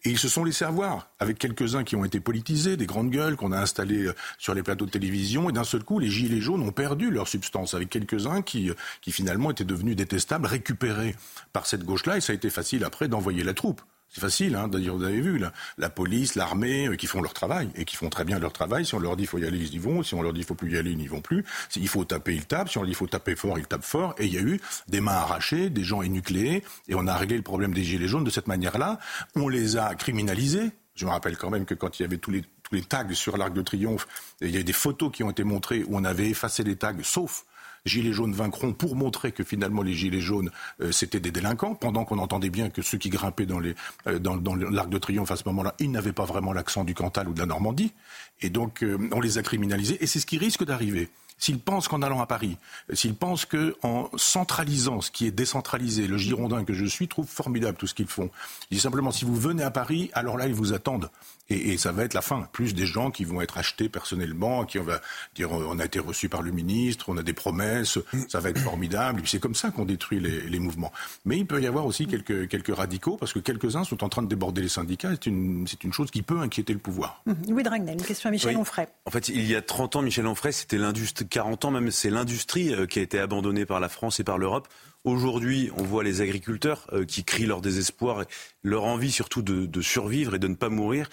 Et 0.03 0.09
ils 0.09 0.19
se 0.19 0.29
sont 0.29 0.43
laissés 0.43 0.65
avoir, 0.65 1.09
avec 1.19 1.37
quelques-uns 1.37 1.83
qui 1.83 1.95
ont 1.95 2.05
été 2.05 2.19
politisés, 2.19 2.77
des 2.77 2.85
grandes 2.85 3.09
gueules 3.09 3.35
qu'on 3.35 3.51
a 3.51 3.59
installées 3.59 4.05
euh, 4.05 4.15
sur 4.37 4.53
les 4.53 4.63
plateaux 4.63 4.85
de 4.85 4.91
télévision, 4.91 5.49
et 5.49 5.53
d'un 5.53 5.63
seul 5.63 5.83
coup, 5.83 5.99
les 5.99 6.09
gilets 6.09 6.41
jaunes 6.41 6.63
ont 6.63 6.71
perdu 6.71 7.11
leur 7.11 7.27
substance, 7.27 7.73
avec 7.73 7.89
quelques-uns 7.89 8.41
qui, 8.41 8.69
euh, 8.69 8.75
qui 9.01 9.11
finalement 9.11 9.51
étaient 9.51 9.65
devenus 9.65 9.95
détestables, 9.95 10.45
récupérés 10.45 11.15
par 11.51 11.65
cette 11.67 11.83
gauche-là, 11.83 12.17
et 12.17 12.21
ça 12.21 12.31
a 12.31 12.35
été 12.35 12.49
facile 12.49 12.83
après 12.83 13.07
d'envoyer 13.07 13.43
la 13.43 13.53
troupe. 13.53 13.81
C'est 14.09 14.21
facile, 14.21 14.55
hein, 14.55 14.67
d'ailleurs, 14.67 14.95
vous 14.95 15.03
avez 15.03 15.19
vu, 15.19 15.43
la 15.77 15.89
police, 15.89 16.35
l'armée, 16.35 16.87
euh, 16.87 16.95
qui 16.95 17.07
font 17.07 17.21
leur 17.21 17.33
travail, 17.33 17.69
et 17.75 17.85
qui 17.85 17.95
font 17.95 18.09
très 18.09 18.23
bien 18.23 18.39
leur 18.39 18.53
travail. 18.53 18.85
Si 18.85 18.95
on 18.95 18.99
leur 18.99 19.17
dit 19.17 19.25
faut 19.25 19.37
y 19.37 19.45
aller, 19.45 19.57
ils 19.57 19.73
y 19.73 19.77
vont. 19.77 20.01
Si 20.01 20.15
on 20.15 20.21
leur 20.21 20.33
dit 20.33 20.43
faut 20.43 20.55
plus 20.55 20.71
y 20.71 20.77
aller, 20.77 20.91
ils 20.91 20.97
n'y 20.97 21.07
vont 21.07 21.21
plus. 21.21 21.43
S'il 21.69 21.87
faut 21.87 22.05
taper, 22.05 22.35
ils 22.35 22.45
tapent. 22.45 22.69
Si 22.69 22.77
on 22.77 22.81
leur 22.81 22.89
dit 22.89 22.95
faut 22.95 23.07
taper 23.07 23.35
fort, 23.35 23.59
ils 23.59 23.67
tapent 23.67 23.83
fort. 23.83 24.15
Et 24.17 24.25
il 24.25 24.33
y 24.33 24.37
a 24.37 24.41
eu 24.41 24.61
des 24.87 25.01
mains 25.01 25.11
arrachées, 25.11 25.69
des 25.69 25.83
gens 25.83 26.01
énucléés, 26.01 26.63
et 26.87 26.95
on 26.95 27.05
a 27.05 27.15
réglé 27.15 27.35
le 27.35 27.43
problème 27.43 27.73
des 27.73 27.83
gilets 27.83 28.07
jaunes 28.07 28.23
de 28.23 28.29
cette 28.29 28.47
manière-là. 28.47 28.99
On 29.35 29.49
les 29.49 29.77
a 29.77 29.93
criminalisés. 29.95 30.71
Je 30.95 31.05
me 31.05 31.11
rappelle 31.11 31.37
quand 31.37 31.49
même 31.49 31.65
que 31.65 31.75
quand 31.75 31.99
il 31.99 32.03
y 32.03 32.05
avait 32.05 32.17
tous 32.17 32.31
les, 32.31 32.41
tous 32.41 32.73
les 32.73 32.81
tags 32.81 33.13
sur 33.13 33.37
l'Arc 33.37 33.53
de 33.53 33.61
Triomphe, 33.61 34.07
il 34.41 34.49
y 34.49 34.57
a 34.57 34.63
des 34.63 34.73
photos 34.73 35.11
qui 35.11 35.23
ont 35.23 35.29
été 35.29 35.43
montrées 35.43 35.83
où 35.83 35.95
on 35.95 36.03
avait 36.03 36.29
effacé 36.29 36.63
les 36.63 36.75
tags, 36.75 36.95
sauf 37.03 37.45
Gilets 37.87 38.13
jaunes 38.13 38.33
vaincront 38.33 38.73
pour 38.73 38.95
montrer 38.95 39.31
que 39.31 39.43
finalement 39.43 39.81
les 39.81 39.93
gilets 39.93 40.21
jaunes 40.21 40.51
euh, 40.81 40.91
c'était 40.91 41.19
des 41.19 41.31
délinquants, 41.31 41.75
pendant 41.75 42.05
qu'on 42.05 42.19
entendait 42.19 42.49
bien 42.49 42.69
que 42.69 42.81
ceux 42.81 42.97
qui 42.97 43.09
grimpaient 43.09 43.45
dans 43.45 43.59
les 43.59 43.75
euh, 44.07 44.19
dans, 44.19 44.55
l'Arc 44.55 44.89
de 44.89 44.97
Triomphe 44.97 45.31
à 45.31 45.35
ce 45.35 45.43
moment-là, 45.47 45.75
ils 45.79 45.91
n'avaient 45.91 46.13
pas 46.13 46.25
vraiment 46.25 46.53
l'accent 46.53 46.83
du 46.83 46.93
Cantal 46.93 47.27
ou 47.29 47.33
de 47.33 47.39
la 47.39 47.45
Normandie, 47.45 47.93
et 48.41 48.49
donc 48.49 48.83
euh, 48.83 48.97
on 49.11 49.19
les 49.19 49.37
a 49.37 49.43
criminalisés, 49.43 49.97
et 50.01 50.07
c'est 50.07 50.19
ce 50.19 50.25
qui 50.25 50.37
risque 50.37 50.63
d'arriver. 50.63 51.09
S'ils 51.39 51.59
pensent 51.59 51.87
qu'en 51.87 52.01
allant 52.01 52.19
à 52.19 52.25
Paris, 52.25 52.57
s'ils 52.93 53.13
pensent 53.13 53.45
qu'en 53.45 54.09
centralisant 54.17 55.01
ce 55.01 55.11
qui 55.11 55.27
est 55.27 55.31
décentralisé, 55.31 56.07
le 56.07 56.17
Girondin 56.17 56.63
que 56.63 56.73
je 56.73 56.85
suis 56.85 57.07
trouve 57.07 57.27
formidable 57.27 57.77
tout 57.77 57.85
ce 57.85 57.93
qu'ils 57.93 58.07
font. 58.07 58.31
Je 58.61 58.75
dis 58.75 58.81
simplement, 58.81 59.11
si 59.11 59.23
vous 59.23 59.35
venez 59.35 59.61
à 59.61 59.69
Paris, 59.69 60.09
alors 60.13 60.37
là, 60.37 60.47
ils 60.47 60.55
vous 60.55 60.73
attendent. 60.73 61.11
Et, 61.49 61.73
et 61.73 61.77
ça 61.77 61.91
va 61.91 62.03
être 62.03 62.13
la 62.13 62.21
fin. 62.21 62.47
Plus 62.51 62.73
des 62.73 62.85
gens 62.85 63.11
qui 63.11 63.23
vont 63.25 63.41
être 63.41 63.57
achetés 63.57 63.89
personnellement, 63.89 64.65
qui 64.65 64.79
on 64.79 64.83
va 64.83 65.01
dire, 65.35 65.51
euh, 65.57 65.67
on 65.69 65.79
a 65.79 65.85
été 65.85 65.99
reçu 65.99 66.29
par 66.29 66.41
le 66.41 66.51
ministre, 66.51 67.05
on 67.09 67.17
a 67.17 67.23
des 67.23 67.33
promesses, 67.33 67.99
ça 68.27 68.39
va 68.39 68.49
être 68.49 68.59
formidable. 68.59 69.19
Et 69.19 69.21
puis 69.21 69.31
c'est 69.31 69.39
comme 69.39 69.55
ça 69.55 69.71
qu'on 69.71 69.85
détruit 69.85 70.19
les, 70.19 70.41
les 70.41 70.59
mouvements. 70.59 70.91
Mais 71.25 71.37
il 71.37 71.45
peut 71.45 71.61
y 71.61 71.67
avoir 71.67 71.85
aussi 71.85 72.07
quelques, 72.07 72.47
quelques 72.47 72.75
radicaux, 72.75 73.17
parce 73.17 73.33
que 73.33 73.39
quelques-uns 73.39 73.83
sont 73.83 74.03
en 74.03 74.09
train 74.09 74.21
de 74.21 74.27
déborder 74.27 74.61
les 74.61 74.69
syndicats. 74.69 75.11
C'est 75.11 75.27
une, 75.27 75.67
c'est 75.67 75.83
une 75.83 75.93
chose 75.93 76.11
qui 76.11 76.21
peut 76.21 76.39
inquiéter 76.39 76.73
le 76.73 76.79
pouvoir. 76.79 77.21
Mhm. 77.25 77.35
Louis 77.49 77.63
Dragnel, 77.63 77.95
une 77.95 78.05
question 78.05 78.29
à 78.29 78.31
Michel 78.31 78.55
Oui. 78.55 78.61
Onfray. 78.61 78.87
En 79.05 79.11
fait, 79.11 79.29
il 79.29 79.47
y 79.47 79.55
a 79.55 79.61
30 79.61 79.97
ans, 79.97 80.01
Michel 80.01 80.27
Onfray, 80.27 80.53
c'était 80.53 80.77
l'industrie, 80.77 81.27
40 81.27 81.65
ans 81.65 81.71
même, 81.71 81.91
c'est 81.91 82.09
l'industrie 82.09 82.73
euh, 82.73 82.85
qui 82.85 82.99
a 82.99 83.01
été 83.01 83.19
abandonnée 83.19 83.65
par 83.65 83.79
la 83.79 83.89
France 83.89 84.19
et 84.19 84.23
par 84.23 84.37
l'Europe. 84.37 84.67
Aujourd'hui, 85.07 85.71
on 85.77 85.83
voit 85.83 86.03
les 86.03 86.19
agriculteurs 86.19 86.85
euh, 86.91 87.05
qui 87.05 87.23
crient 87.23 87.45
leur 87.45 87.61
désespoir, 87.61 88.25
leur 88.61 88.83
envie 88.83 89.09
surtout 89.09 89.41
de, 89.41 89.81
survivre 89.81 90.35
et 90.35 90.39
de 90.39 90.49
ne 90.49 90.55
pas 90.55 90.67
mourir. 90.67 91.09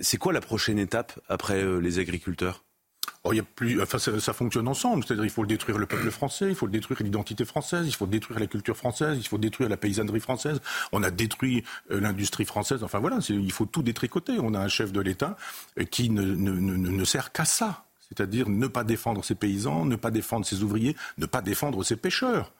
C'est 0.00 0.16
quoi 0.16 0.32
la 0.32 0.40
prochaine 0.40 0.76
étape 0.76 1.20
après 1.28 1.62
euh, 1.62 1.78
les 1.78 2.00
agriculteurs? 2.00 2.64
Oh, 3.22 3.32
y 3.32 3.38
a 3.38 3.44
plus, 3.44 3.78
ça, 3.86 4.32
fonctionne 4.32 4.66
ensemble. 4.66 5.04
C'est-à-dire, 5.04 5.24
il 5.24 5.30
faut 5.30 5.46
détruire 5.46 5.78
le 5.78 5.86
peuple 5.86 6.10
français, 6.10 6.48
il 6.48 6.56
faut 6.56 6.66
détruire 6.66 7.00
l'identité 7.00 7.44
française, 7.44 7.86
il 7.86 7.94
faut 7.94 8.08
détruire 8.08 8.40
la 8.40 8.48
culture 8.48 8.76
française, 8.76 9.16
il 9.16 9.28
faut 9.28 9.38
détruire 9.38 9.68
la 9.68 9.76
paysannerie 9.76 10.18
française. 10.18 10.60
On 10.90 11.04
a 11.04 11.12
détruit 11.12 11.62
euh, 11.92 12.00
l'industrie 12.00 12.44
française. 12.44 12.82
Enfin 12.82 12.98
voilà, 12.98 13.18
il 13.28 13.52
faut 13.52 13.66
tout 13.66 13.84
détricoter. 13.84 14.40
On 14.40 14.52
a 14.54 14.58
un 14.58 14.68
chef 14.68 14.90
de 14.90 15.00
l'État 15.00 15.36
qui 15.92 16.10
ne, 16.10 16.22
ne, 16.22 16.50
ne, 16.50 16.76
ne 16.76 17.04
sert 17.04 17.30
qu'à 17.30 17.44
ça. 17.44 17.84
C'est-à-dire 18.08 18.48
ne 18.48 18.66
pas 18.66 18.82
défendre 18.82 19.24
ses 19.24 19.36
paysans, 19.36 19.84
ne 19.84 19.94
pas 19.94 20.10
défendre 20.10 20.44
ses 20.44 20.64
ouvriers, 20.64 20.96
ne 21.18 21.26
pas 21.26 21.40
défendre 21.40 21.84
ses 21.84 21.94
pêcheurs. 21.94 22.52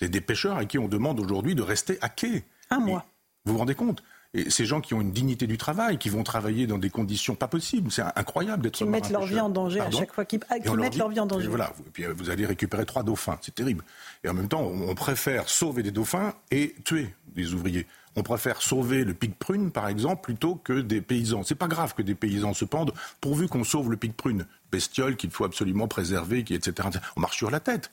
C'est 0.00 0.08
des 0.08 0.20
pêcheurs 0.20 0.56
à 0.56 0.64
qui 0.64 0.78
on 0.78 0.88
demande 0.88 1.20
aujourd'hui 1.20 1.54
de 1.54 1.62
rester 1.62 1.98
à 2.00 2.08
quai. 2.08 2.44
Un 2.70 2.78
mois. 2.80 3.06
Vous 3.44 3.52
vous 3.52 3.58
rendez 3.58 3.74
compte? 3.74 4.02
Et 4.34 4.50
ces 4.50 4.66
gens 4.66 4.82
qui 4.82 4.92
ont 4.92 5.00
une 5.00 5.10
dignité 5.10 5.46
du 5.46 5.56
travail, 5.56 5.96
qui 5.96 6.10
vont 6.10 6.22
travailler 6.22 6.66
dans 6.66 6.76
des 6.76 6.90
conditions 6.90 7.34
pas 7.34 7.48
possibles, 7.48 7.90
c'est 7.90 8.02
incroyable 8.14 8.62
d'être 8.62 8.74
Qui 8.74 8.84
mettent 8.84 9.08
leur 9.08 9.24
vie 9.24 9.40
en 9.40 9.48
danger 9.48 9.80
à 9.80 9.90
chaque 9.90 10.12
fois, 10.12 10.26
qui, 10.26 10.38
ah, 10.50 10.58
qui 10.58 10.66
leur 10.66 10.76
mettent 10.76 10.92
dit- 10.92 10.98
leur 10.98 11.08
vie 11.08 11.18
en 11.18 11.24
danger. 11.26 11.46
et 11.46 11.48
Voilà, 11.48 11.72
vous, 11.76 11.82
et 11.84 11.90
puis 11.90 12.04
euh, 12.04 12.12
vous 12.14 12.28
allez 12.28 12.44
récupérer 12.44 12.84
trois 12.84 13.02
dauphins, 13.02 13.38
c'est 13.40 13.54
terrible. 13.54 13.82
Et 14.22 14.28
en 14.28 14.34
même 14.34 14.48
temps, 14.48 14.60
on, 14.60 14.90
on 14.90 14.94
préfère 14.94 15.48
sauver 15.48 15.82
des 15.82 15.92
dauphins 15.92 16.34
et 16.50 16.74
tuer 16.84 17.14
des 17.34 17.54
ouvriers. 17.54 17.86
On 18.16 18.22
préfère 18.22 18.60
sauver 18.60 19.04
le 19.04 19.14
pic 19.14 19.38
prune, 19.38 19.70
par 19.70 19.88
exemple, 19.88 20.20
plutôt 20.22 20.56
que 20.56 20.80
des 20.80 21.00
paysans. 21.00 21.42
C'est 21.42 21.54
pas 21.54 21.68
grave 21.68 21.94
que 21.94 22.02
des 22.02 22.14
paysans 22.14 22.52
se 22.52 22.66
pendent, 22.66 22.92
pourvu 23.22 23.48
qu'on 23.48 23.64
sauve 23.64 23.90
le 23.90 23.96
pic 23.96 24.14
prune, 24.14 24.44
bestiole 24.70 25.16
qu'il 25.16 25.30
faut 25.30 25.44
absolument 25.44 25.88
préserver, 25.88 26.44
qui, 26.44 26.52
etc. 26.52 26.88
On 27.16 27.20
marche 27.20 27.38
sur 27.38 27.50
la 27.50 27.60
tête. 27.60 27.90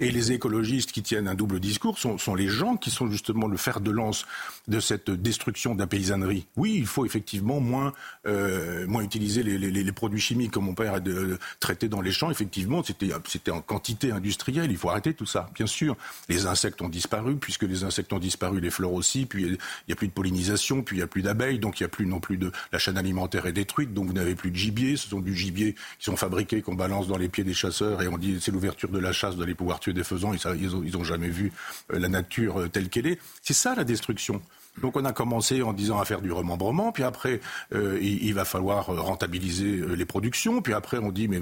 Et 0.00 0.10
les 0.10 0.32
écologistes 0.32 0.92
qui 0.92 1.02
tiennent 1.02 1.28
un 1.28 1.34
double 1.34 1.60
discours 1.60 1.98
sont, 1.98 2.16
sont 2.16 2.34
les 2.34 2.48
gens 2.48 2.76
qui 2.76 2.90
sont 2.90 3.10
justement 3.10 3.46
le 3.46 3.58
fer 3.58 3.80
de 3.80 3.90
lance 3.90 4.26
de 4.66 4.80
cette 4.80 5.10
destruction 5.10 5.74
de 5.74 5.80
la 5.80 5.86
paysannerie. 5.86 6.46
Oui, 6.56 6.74
il 6.78 6.86
faut 6.86 7.04
effectivement 7.04 7.60
moins, 7.60 7.92
euh, 8.26 8.86
moins 8.86 9.02
utiliser 9.02 9.42
les, 9.42 9.92
produits 9.92 10.20
chimiques 10.20 10.52
comme 10.52 10.64
mon 10.64 10.74
père 10.74 10.94
a 10.94 11.00
de- 11.00 11.38
traité 11.58 11.88
dans 11.88 12.00
les 12.00 12.12
champs. 12.12 12.30
Effectivement, 12.30 12.82
c'était 12.82 13.10
c'était 13.26 13.50
en 13.50 13.60
quantité 13.60 14.12
industrielle. 14.12 14.70
Il 14.70 14.76
faut 14.76 14.88
arrêter 14.88 15.12
tout 15.12 15.26
ça, 15.26 15.50
bien 15.54 15.66
sûr. 15.66 15.96
Les 16.28 16.46
insectes 16.46 16.80
ont 16.80 16.88
disparu, 16.88 17.36
puisque 17.36 17.64
les 17.64 17.84
insectes 17.84 18.12
ont 18.12 18.18
disparu, 18.18 18.60
les 18.60 18.70
fleurs 18.70 18.92
aussi. 18.92 19.26
Puis 19.26 19.42
il 19.42 19.58
n'y 19.88 19.92
a 19.92 19.96
plus 19.96 20.08
de 20.08 20.12
pollinisation, 20.12 20.82
puis 20.82 20.96
il 20.96 21.00
n'y 21.00 21.04
a 21.04 21.08
plus 21.08 21.22
d'abeilles, 21.22 21.58
donc 21.58 21.80
il 21.80 21.82
n'y 21.82 21.86
a 21.86 21.90
plus 21.90 22.06
non 22.06 22.20
plus 22.20 22.38
de 22.38 22.52
la 22.72 22.78
chaîne 22.78 22.96
alimentaire 22.96 23.46
est 23.46 23.52
détruite, 23.52 23.92
donc 23.92 24.06
vous 24.06 24.12
n'avez 24.12 24.34
plus 24.34 24.50
de 24.50 24.56
gibier. 24.56 24.96
Ce 24.96 25.08
sont 25.08 25.20
du 25.20 25.34
gibier 25.34 25.74
qui 25.98 26.04
sont 26.04 26.16
fabriqués, 26.16 26.62
qu'on 26.62 26.74
balance 26.74 27.06
dans 27.06 27.18
les 27.18 27.28
pieds 27.28 27.44
des 27.44 27.54
chasseurs, 27.54 28.00
et 28.00 28.08
on 28.08 28.16
dit 28.16 28.38
c'est 28.40 28.52
l'ouverture 28.52 28.88
de 28.88 28.98
la 28.98 29.12
chasse, 29.12 29.34
vous 29.34 29.42
allez 29.42 29.54
pouvoir 29.54 29.80
tuer 29.80 29.89
faisans. 30.02 30.32
Ils, 30.32 30.38
ça- 30.38 30.54
ils 30.56 30.74
ont, 30.74 30.82
ils 30.84 30.96
ont 30.96 31.04
jamais 31.04 31.28
vu 31.28 31.52
euh, 31.92 31.98
la 31.98 32.08
nature 32.08 32.60
euh, 32.60 32.68
telle 32.68 32.88
qu'elle 32.88 33.06
est. 33.06 33.18
C'est 33.42 33.54
ça 33.54 33.74
la 33.74 33.84
destruction. 33.84 34.40
Donc 34.80 34.96
on 34.96 35.04
a 35.04 35.12
commencé 35.12 35.62
en 35.62 35.72
disant 35.72 35.98
à 36.00 36.04
faire 36.04 36.20
du 36.20 36.30
remembrement, 36.32 36.92
puis 36.92 37.02
après 37.02 37.40
euh, 37.74 37.98
il, 38.00 38.32
va 38.34 38.44
falloir 38.44 38.88
euh, 38.90 39.00
rentabiliser 39.00 39.78
euh, 39.80 39.94
les 39.94 40.04
productions, 40.04 40.62
puis 40.62 40.72
après 40.74 40.98
on 40.98 41.10
dit 41.10 41.28
mais 41.28 41.40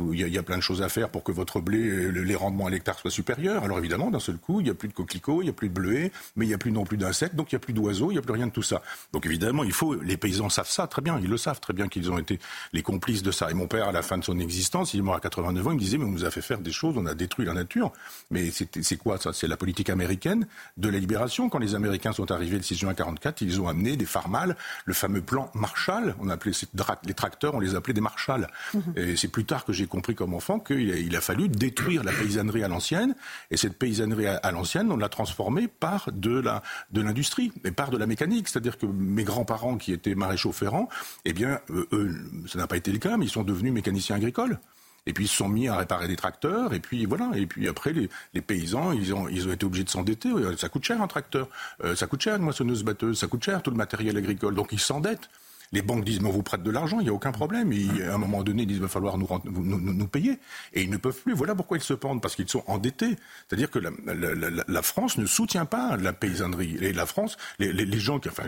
il 0.00 0.14
y, 0.28 0.38
a- 0.38 0.42
plein 0.42 0.56
de 0.56 0.62
choses 0.62 0.82
à 0.82 0.88
faire 0.88 1.08
pour 1.08 1.22
que 1.22 1.32
votre 1.32 1.60
blé, 1.60 1.78
le- 1.78 2.22
les 2.24 2.34
rendements 2.34 2.66
à 2.66 2.70
l'hectare 2.70 2.98
soient 2.98 3.10
supérieurs. 3.10 3.62
Alors 3.64 3.78
évidemment 3.78 4.10
d'un 4.10 4.18
seul 4.18 4.36
coup 4.38 4.60
il 4.60 4.64
n'y 4.64 4.70
a 4.70 4.74
plus 4.74 4.88
de 4.88 4.92
coquelicots, 4.92 5.40
il 5.40 5.44
n'y 5.44 5.50
a 5.50 5.54
plus 5.54 5.68
de 5.68 5.74
bleuets, 5.74 6.10
mais 6.36 6.44
il 6.44 6.48
n'y 6.48 6.54
a 6.54 6.58
plus 6.58 6.72
non 6.72 6.84
plus 6.84 6.96
d'insectes, 6.96 7.36
donc 7.36 7.52
il 7.52 7.54
n'y 7.54 7.58
a 7.58 7.60
plus 7.60 7.72
d'oiseaux, 7.72 8.10
il 8.10 8.14
n'y 8.14 8.18
a 8.18 8.22
plus 8.22 8.32
rien 8.34 8.48
de 8.48 8.52
tout 8.52 8.62
ça. 8.62 8.82
Donc 9.12 9.24
évidemment 9.24 9.64
il 9.64 9.72
faut, 9.72 9.94
les 9.94 10.16
paysans 10.16 10.48
savent 10.48 10.68
ça 10.68 10.86
très 10.86 11.00
bien, 11.00 11.18
ils 11.22 11.30
le 11.30 11.36
savent 11.38 11.60
très 11.60 11.72
bien 11.72 11.88
qu'ils 11.88 12.10
ont 12.10 12.18
été 12.18 12.38
les 12.72 12.82
complices 12.82 13.22
de 13.22 13.30
ça. 13.30 13.50
Et 13.50 13.54
mon 13.54 13.66
père 13.68 13.88
à 13.88 13.92
la 13.92 14.02
fin 14.02 14.18
de 14.18 14.24
son 14.24 14.38
existence, 14.40 14.92
il 14.94 14.98
est 14.98 15.02
mort 15.02 15.14
à 15.14 15.20
89 15.20 15.66
ans, 15.66 15.70
il 15.70 15.74
me 15.76 15.80
disait 15.80 15.96
mais 15.96 16.04
on 16.06 16.10
nous 16.10 16.24
a 16.24 16.30
fait 16.30 16.42
faire 16.42 16.58
des 16.58 16.72
choses, 16.72 16.96
on 16.98 17.06
a 17.06 17.14
détruit 17.14 17.46
la 17.46 17.54
nature. 17.54 17.92
Mais 18.30 18.50
c'est 18.50 18.96
quoi 18.96 19.16
ça? 19.18 19.32
C'est 19.32 19.48
la 19.48 19.56
politique 19.56 19.90
américaine 19.90 20.46
de 20.76 20.88
la 20.88 20.98
libération. 20.98 21.48
Quand 21.48 21.58
les 21.58 21.74
Américains 21.74 22.12
sont 22.12 22.30
arrivés 22.32 22.58
6 22.64 22.76
juin 22.76 22.94
44, 22.94 23.42
ils 23.42 23.60
ont 23.60 23.68
amené 23.68 23.96
des 23.96 24.06
farmals, 24.06 24.56
le 24.84 24.94
fameux 24.94 25.22
plan 25.22 25.50
Marshall. 25.54 26.14
On 26.20 26.28
appelait 26.28 26.52
ces 26.52 26.66
les 27.04 27.14
tracteurs, 27.14 27.54
on 27.54 27.60
les 27.60 27.74
appelait 27.74 27.94
des 27.94 28.00
Marshalls. 28.00 28.48
Et 28.96 29.16
c'est 29.16 29.28
plus 29.28 29.44
tard 29.44 29.64
que 29.64 29.72
j'ai 29.72 29.86
compris 29.86 30.14
comme 30.14 30.34
enfant 30.34 30.58
qu'il 30.58 30.90
a, 30.92 30.96
il 30.96 31.14
a 31.16 31.20
fallu 31.20 31.48
détruire 31.48 32.02
la 32.04 32.12
paysannerie 32.12 32.64
à 32.64 32.68
l'ancienne. 32.68 33.14
Et 33.50 33.56
cette 33.56 33.78
paysannerie 33.78 34.26
à, 34.26 34.36
à 34.36 34.50
l'ancienne, 34.50 34.90
on 34.90 34.96
l'a 34.96 35.08
transformée 35.08 35.68
par 35.68 36.10
de 36.12 36.40
la 36.40 36.62
de 36.90 37.00
l'industrie, 37.00 37.52
et 37.64 37.70
par 37.70 37.90
de 37.90 37.96
la 37.96 38.06
mécanique. 38.06 38.48
C'est-à-dire 38.48 38.78
que 38.78 38.86
mes 38.86 39.24
grands-parents 39.24 39.76
qui 39.76 39.92
étaient 39.92 40.14
maréchaux 40.14 40.52
ferrants, 40.52 40.88
eh 41.24 41.32
bien, 41.32 41.60
euh, 41.70 41.86
eux, 41.92 42.14
ça 42.46 42.58
n'a 42.58 42.66
pas 42.66 42.76
été 42.76 42.92
le 42.92 42.98
cas, 42.98 43.16
mais 43.16 43.26
ils 43.26 43.30
sont 43.30 43.42
devenus 43.42 43.72
mécaniciens 43.72 44.16
agricoles. 44.16 44.58
Et 45.06 45.12
puis 45.12 45.24
ils 45.24 45.28
se 45.28 45.36
sont 45.36 45.48
mis 45.48 45.68
à 45.68 45.76
réparer 45.76 46.08
des 46.08 46.16
tracteurs, 46.16 46.72
et 46.72 46.80
puis 46.80 47.04
voilà. 47.04 47.30
Et 47.34 47.46
puis 47.46 47.68
après, 47.68 47.92
les, 47.92 48.08
les 48.32 48.40
paysans, 48.40 48.92
ils 48.92 49.14
ont, 49.14 49.28
ils 49.28 49.46
ont 49.48 49.52
été 49.52 49.66
obligés 49.66 49.84
de 49.84 49.90
s'endetter. 49.90 50.30
Ça 50.56 50.68
coûte 50.68 50.84
cher 50.84 51.00
un 51.02 51.06
tracteur, 51.06 51.48
euh, 51.84 51.94
ça 51.94 52.06
coûte 52.06 52.22
cher 52.22 52.36
une 52.36 52.42
moissonneuse-batteuse, 52.42 53.18
ça 53.18 53.26
coûte 53.26 53.44
cher 53.44 53.62
tout 53.62 53.70
le 53.70 53.76
matériel 53.76 54.16
agricole. 54.16 54.54
Donc 54.54 54.68
ils 54.72 54.80
s'endettent. 54.80 55.28
Les 55.72 55.82
banques 55.82 56.04
disent, 56.04 56.20
mais 56.20 56.28
on 56.28 56.32
vous 56.32 56.42
prête 56.42 56.62
de 56.62 56.70
l'argent, 56.70 57.00
il 57.00 57.04
n'y 57.04 57.08
a 57.08 57.12
aucun 57.12 57.32
problème. 57.32 57.72
Et 57.72 58.04
à 58.04 58.14
un 58.14 58.18
moment 58.18 58.44
donné, 58.44 58.62
ils 58.62 58.66
disent, 58.66 58.76
il 58.76 58.82
va 58.82 58.88
falloir 58.88 59.18
nous, 59.18 59.26
nous, 59.44 59.80
nous, 59.80 60.06
payer. 60.06 60.38
Et 60.72 60.82
ils 60.82 60.90
ne 60.90 60.98
peuvent 60.98 61.20
plus. 61.20 61.34
Voilà 61.34 61.54
pourquoi 61.54 61.78
ils 61.78 61.82
se 61.82 61.94
pendent, 61.94 62.22
parce 62.22 62.36
qu'ils 62.36 62.48
sont 62.48 62.62
endettés. 62.68 63.16
C'est-à-dire 63.48 63.70
que 63.70 63.80
la, 63.80 63.90
la, 64.04 64.34
la, 64.34 64.50
la, 64.66 64.82
France 64.82 65.18
ne 65.18 65.26
soutient 65.26 65.64
pas 65.64 65.96
la 65.96 66.12
paysannerie. 66.12 66.76
Et 66.80 66.92
la 66.92 67.06
France, 67.06 67.36
les 67.58 67.98
gens 67.98 68.20
qui, 68.20 68.28
enfin, 68.28 68.44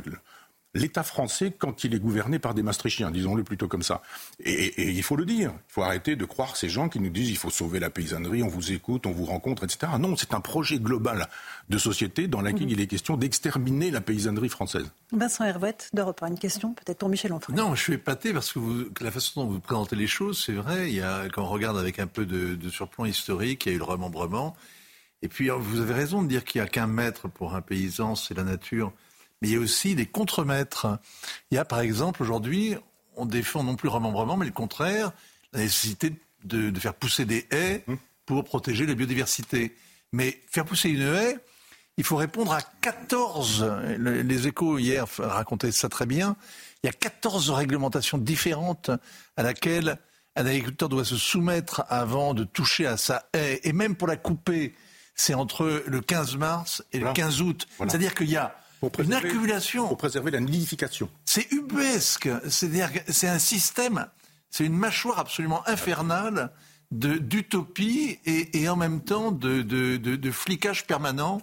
l'État 0.76 1.02
français 1.02 1.52
quand 1.56 1.84
il 1.84 1.94
est 1.94 1.98
gouverné 1.98 2.38
par 2.38 2.54
des 2.54 2.62
maastrichtiens, 2.62 3.10
disons-le 3.10 3.44
plutôt 3.44 3.68
comme 3.68 3.82
ça. 3.82 4.02
Et, 4.40 4.90
il 4.90 5.02
faut 5.02 5.16
le 5.16 5.24
dire. 5.24 5.52
Il 5.68 5.72
faut 5.72 5.82
arrêter 5.82 6.16
de 6.16 6.24
croire 6.24 6.56
ces 6.56 6.68
gens 6.68 6.88
qui 6.88 7.00
nous 7.00 7.10
disent 7.10 7.30
il 7.30 7.36
faut 7.36 7.50
sauver 7.50 7.80
la 7.80 7.90
paysannerie, 7.90 8.42
on 8.42 8.48
vous 8.48 8.72
écoute, 8.72 9.06
on 9.06 9.12
vous 9.12 9.24
rencontre, 9.24 9.64
etc. 9.64 9.92
Non, 9.98 10.16
c'est 10.16 10.34
un 10.34 10.40
projet 10.40 10.78
global 10.78 11.28
de 11.68 11.78
société 11.78 12.28
dans 12.28 12.40
lequel 12.40 12.64
mhm. 12.64 12.70
il 12.70 12.80
est 12.80 12.86
question 12.86 13.16
d'exterminer 13.16 13.90
la 13.90 14.00
paysannerie 14.00 14.48
française. 14.48 14.90
Vincent 15.12 15.44
Hervouette, 15.44 15.90
d'Europe 15.92 16.22
une 16.22 16.38
question 16.38 16.74
peut-être 16.74 16.98
pour 16.98 17.08
Michel 17.08 17.32
Onfray. 17.32 17.56
Non, 17.56 17.74
je 17.74 17.82
suis 17.82 17.92
épaté 17.94 18.32
parce 18.32 18.52
que, 18.52 18.60
la 19.00 19.10
façon 19.10 19.44
dont 19.44 19.50
vous 19.50 19.60
présentez 19.60 19.96
les 19.96 20.06
choses, 20.06 20.42
c'est 20.44 20.52
vrai. 20.52 20.88
Il 20.88 20.96
y 20.96 21.00
a, 21.00 21.28
quand 21.28 21.42
on 21.42 21.48
regarde 21.48 21.78
avec 21.78 21.98
un 21.98 22.06
peu 22.06 22.26
de, 22.26 22.54
de 22.54 22.70
surplomb 22.70 23.06
historique, 23.06 23.66
il 23.66 23.70
y 23.70 23.72
a 23.72 23.76
eu 23.76 23.78
le 23.78 23.84
remembrement. 23.84 24.56
Et 25.22 25.28
puis, 25.28 25.48
vous 25.48 25.80
avez 25.80 25.94
raison 25.94 26.22
de 26.22 26.28
dire 26.28 26.44
qu'il 26.44 26.60
n'y 26.60 26.66
a 26.66 26.68
qu'un 26.68 26.86
maître 26.86 27.28
pour 27.28 27.54
un 27.54 27.62
paysan, 27.62 28.14
c'est 28.14 28.34
la 28.34 28.44
nature 28.44 28.92
mais 29.40 29.48
il 29.48 29.54
y 29.54 29.56
a 29.56 29.60
aussi 29.60 29.94
des 29.94 30.06
contremaîtres. 30.06 30.98
Il 31.50 31.56
y 31.56 31.58
a 31.58 31.64
par 31.64 31.80
exemple 31.80 32.22
aujourd'hui, 32.22 32.76
on 33.16 33.26
défend 33.26 33.64
non 33.64 33.76
plus 33.76 33.88
le 33.88 33.94
remembrement, 33.94 34.36
mais 34.36 34.46
le 34.46 34.52
contraire, 34.52 35.12
la 35.52 35.60
nécessité 35.60 36.12
de, 36.44 36.78
faire 36.78 36.94
pousser 36.94 37.24
des 37.24 37.46
haies 37.50 37.84
pour 38.24 38.44
protéger 38.44 38.86
la 38.86 38.94
biodiversité. 38.94 39.74
Mais 40.12 40.40
faire 40.50 40.64
pousser 40.64 40.90
une 40.90 41.02
haie, 41.02 41.36
il 41.96 42.04
faut 42.04 42.16
répondre 42.16 42.52
à 42.52 42.60
14, 42.60 43.66
les 43.98 44.46
échos 44.46 44.78
hier 44.78 45.06
racontaient 45.18 45.72
ça 45.72 45.88
très 45.88 46.06
bien, 46.06 46.36
il 46.82 46.86
y 46.86 46.90
a 46.90 46.92
14 46.92 47.50
réglementations 47.50 48.18
différentes 48.18 48.90
à 49.36 49.42
laquelle 49.42 49.98
un 50.36 50.46
agriculteur 50.46 50.88
doit 50.88 51.04
se 51.04 51.16
soumettre 51.16 51.84
avant 51.88 52.34
de 52.34 52.44
toucher 52.44 52.86
à 52.86 52.96
sa 52.96 53.28
haie, 53.32 53.60
et 53.64 53.72
même 53.72 53.96
pour 53.96 54.06
la 54.06 54.16
couper, 54.16 54.74
c'est 55.14 55.34
entre 55.34 55.82
le 55.86 56.00
15 56.02 56.36
mars 56.36 56.84
et 56.92 57.00
le 57.00 57.12
15 57.12 57.40
août. 57.40 57.66
C'est-à-dire 57.78 58.14
qu'il 58.14 58.30
y 58.30 58.36
a 58.36 58.54
une 58.98 59.14
accumulation. 59.14 59.88
Pour 59.88 59.96
préserver 59.96 60.30
la 60.30 60.40
nidification. 60.40 61.08
C'est 61.24 61.50
ubuesque. 61.52 62.28
C'est-à-dire 62.48 62.90
c'est 63.08 63.28
un 63.28 63.38
système, 63.38 64.06
c'est 64.50 64.64
une 64.64 64.76
mâchoire 64.76 65.18
absolument 65.18 65.66
infernale 65.68 66.50
d'utopie 66.90 68.18
et, 68.24 68.62
et, 68.62 68.68
en 68.68 68.76
même 68.76 69.00
temps 69.00 69.32
de, 69.32 69.62
de, 69.62 69.96
de, 69.96 70.30
flicage 70.30 70.86
permanent 70.86 71.40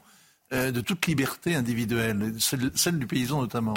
euh, 0.53 0.71
de 0.71 0.79
toute 0.79 1.05
liberté 1.05 1.53
individuelle, 1.53 2.33
celle, 2.39 2.71
celle 2.75 2.97
du 2.97 3.07
paysan 3.07 3.41
notamment. 3.41 3.73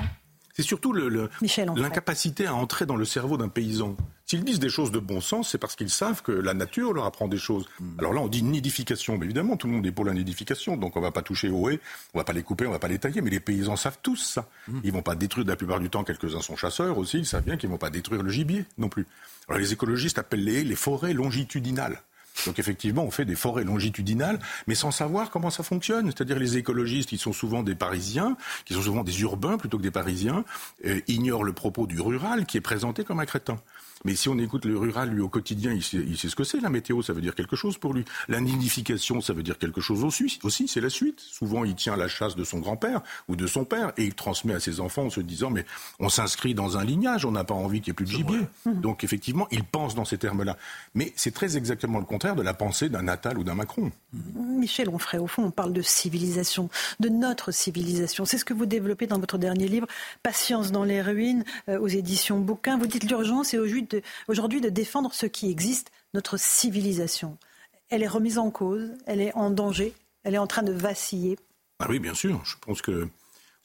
C'est 0.56 0.62
surtout 0.62 0.94
l'incapacité 0.94 2.46
à 2.46 2.54
entrer 2.54 2.86
dans 2.86 2.96
le 2.96 3.04
cerveau 3.04 3.36
d'un 3.36 3.48
paysan. 3.48 3.94
S'ils 4.24 4.42
disent 4.42 4.58
des 4.58 4.70
choses 4.70 4.90
de 4.90 4.98
bon 4.98 5.20
sens, 5.20 5.50
c'est 5.50 5.58
parce 5.58 5.76
qu'ils 5.76 5.90
savent 5.90 6.22
que 6.22 6.32
la 6.32 6.54
nature 6.54 6.94
leur 6.94 7.04
apprend 7.04 7.28
des 7.28 7.36
choses. 7.36 7.66
Hmm. 7.78 7.98
Alors 7.98 8.14
là, 8.14 8.22
on 8.22 8.26
dit 8.26 8.42
nidification. 8.42 9.18
Mais 9.18 9.26
évidemment, 9.26 9.58
tout 9.58 9.66
le 9.66 9.74
monde 9.74 9.86
est 9.86 9.92
pour 9.92 10.06
la 10.06 10.14
nidification. 10.14 10.78
Donc 10.78 10.96
on 10.96 11.02
va 11.02 11.10
pas 11.12 11.20
toucher 11.20 11.50
aux 11.50 11.68
haies, 11.68 11.78
on 12.14 12.18
va 12.18 12.24
pas 12.24 12.32
les 12.32 12.42
couper, 12.42 12.66
on 12.66 12.70
va 12.70 12.78
pas 12.78 12.88
les 12.88 12.98
tailler. 12.98 13.20
Mais 13.20 13.28
les 13.28 13.38
paysans 13.38 13.76
savent 13.76 13.98
tous 14.02 14.16
ça. 14.16 14.48
Hmm. 14.66 14.80
Ils 14.82 14.92
vont 14.92 15.02
pas 15.02 15.14
détruire, 15.14 15.46
la 15.46 15.56
plupart 15.56 15.78
du 15.78 15.90
temps, 15.90 16.04
quelques-uns 16.04 16.40
sont 16.40 16.56
chasseurs 16.56 16.96
aussi. 16.96 17.18
Ils 17.18 17.26
savent 17.26 17.44
bien 17.44 17.58
qu'ils 17.58 17.68
vont 17.68 17.76
pas 17.76 17.90
détruire 17.90 18.22
le 18.22 18.30
gibier 18.30 18.64
non 18.78 18.88
plus. 18.88 19.06
Alors 19.48 19.60
les 19.60 19.74
écologistes 19.74 20.18
appellent 20.18 20.42
les 20.42 20.62
haies 20.62 20.64
les 20.64 20.74
forêts 20.74 21.12
longitudinales. 21.12 22.00
Donc 22.44 22.58
effectivement, 22.58 23.04
on 23.04 23.10
fait 23.10 23.24
des 23.24 23.34
forêts 23.34 23.64
longitudinales, 23.64 24.38
mais 24.66 24.74
sans 24.74 24.90
savoir 24.90 25.30
comment 25.30 25.50
ça 25.50 25.62
fonctionne. 25.62 26.06
C'est-à-dire 26.06 26.38
les 26.38 26.58
écologistes, 26.58 27.08
qui 27.08 27.18
sont 27.18 27.32
souvent 27.32 27.62
des 27.62 27.74
Parisiens, 27.74 28.36
qui 28.64 28.74
sont 28.74 28.82
souvent 28.82 29.04
des 29.04 29.20
urbains 29.22 29.58
plutôt 29.58 29.78
que 29.78 29.82
des 29.82 29.90
Parisiens, 29.90 30.44
euh, 30.84 31.00
ignorent 31.08 31.44
le 31.44 31.52
propos 31.52 31.86
du 31.86 32.00
rural 32.00 32.46
qui 32.46 32.56
est 32.56 32.60
présenté 32.60 33.04
comme 33.04 33.20
un 33.20 33.26
crétin. 33.26 33.58
Mais 34.06 34.14
si 34.14 34.28
on 34.28 34.38
écoute 34.38 34.66
le 34.66 34.78
rural, 34.78 35.10
lui, 35.10 35.20
au 35.20 35.28
quotidien, 35.28 35.72
il 35.72 35.82
sait, 35.82 36.28
ce 36.28 36.36
que 36.36 36.44
c'est. 36.44 36.60
La 36.60 36.70
météo, 36.70 37.02
ça 37.02 37.12
veut 37.12 37.20
dire 37.20 37.34
quelque 37.34 37.56
chose 37.56 37.76
pour 37.76 37.92
lui. 37.92 38.04
La 38.28 38.40
nidification, 38.40 39.20
ça 39.20 39.32
veut 39.32 39.42
dire 39.42 39.58
quelque 39.58 39.80
chose 39.80 40.04
aussi. 40.04 40.38
aussi 40.44 40.68
c'est 40.68 40.80
la 40.80 40.90
suite. 40.90 41.18
Souvent, 41.18 41.64
il 41.64 41.74
tient 41.74 41.96
la 41.96 42.06
chasse 42.06 42.36
de 42.36 42.44
son 42.44 42.60
grand-père 42.60 43.00
ou 43.26 43.34
de 43.34 43.48
son 43.48 43.64
père 43.64 43.92
et 43.96 44.04
il 44.04 44.14
transmet 44.14 44.54
à 44.54 44.60
ses 44.60 44.78
enfants 44.78 45.06
en 45.06 45.10
se 45.10 45.20
disant, 45.20 45.50
mais 45.50 45.66
on 45.98 46.08
s'inscrit 46.08 46.54
dans 46.54 46.76
un 46.78 46.84
lignage, 46.84 47.24
on 47.24 47.32
n'a 47.32 47.42
pas 47.42 47.54
envie 47.54 47.80
qu'il 47.80 47.90
n'y 47.90 47.94
ait 47.94 48.04
plus 48.04 48.06
de 48.06 48.10
gibier. 48.12 48.40
Donc, 48.64 49.02
effectivement, 49.02 49.48
il 49.50 49.64
pense 49.64 49.96
dans 49.96 50.04
ces 50.04 50.18
termes-là. 50.18 50.56
Mais 50.94 51.12
c'est 51.16 51.34
très 51.34 51.56
exactement 51.56 51.98
le 51.98 52.04
contraire 52.04 52.36
de 52.36 52.42
la 52.42 52.54
pensée 52.54 52.88
d'un 52.88 53.02
Natal 53.02 53.38
ou 53.38 53.42
d'un 53.42 53.56
Macron. 53.56 53.90
Michel 54.36 54.88
Onfray, 54.88 55.18
au 55.18 55.26
fond, 55.26 55.46
on 55.46 55.50
parle 55.50 55.72
de 55.72 55.82
civilisation, 55.82 56.70
de 57.00 57.08
notre 57.08 57.50
civilisation. 57.50 58.24
C'est 58.24 58.38
ce 58.38 58.44
que 58.44 58.54
vous 58.54 58.66
développez 58.66 59.08
dans 59.08 59.18
votre 59.18 59.36
dernier 59.36 59.66
livre, 59.66 59.88
Patience 60.22 60.70
dans 60.70 60.84
les 60.84 61.02
ruines, 61.02 61.42
euh, 61.68 61.80
aux 61.80 61.88
éditions 61.88 62.38
Bouquin. 62.38 62.78
Vous 62.78 62.86
dites 62.86 63.02
l'urgence 63.10 63.52
est 63.52 63.58
aujourd'hui 64.28 64.60
de 64.60 64.68
défendre 64.68 65.12
ce 65.12 65.26
qui 65.26 65.50
existe, 65.50 65.90
notre 66.14 66.36
civilisation. 66.38 67.38
Elle 67.88 68.02
est 68.02 68.08
remise 68.08 68.38
en 68.38 68.50
cause, 68.50 68.90
elle 69.06 69.20
est 69.20 69.34
en 69.34 69.50
danger, 69.50 69.94
elle 70.24 70.34
est 70.34 70.38
en 70.38 70.46
train 70.46 70.62
de 70.62 70.72
vaciller. 70.72 71.38
Ah 71.78 71.86
oui, 71.88 71.98
bien 71.98 72.14
sûr. 72.14 72.42
Je 72.44 72.56
pense 72.60 72.82
que 72.82 73.08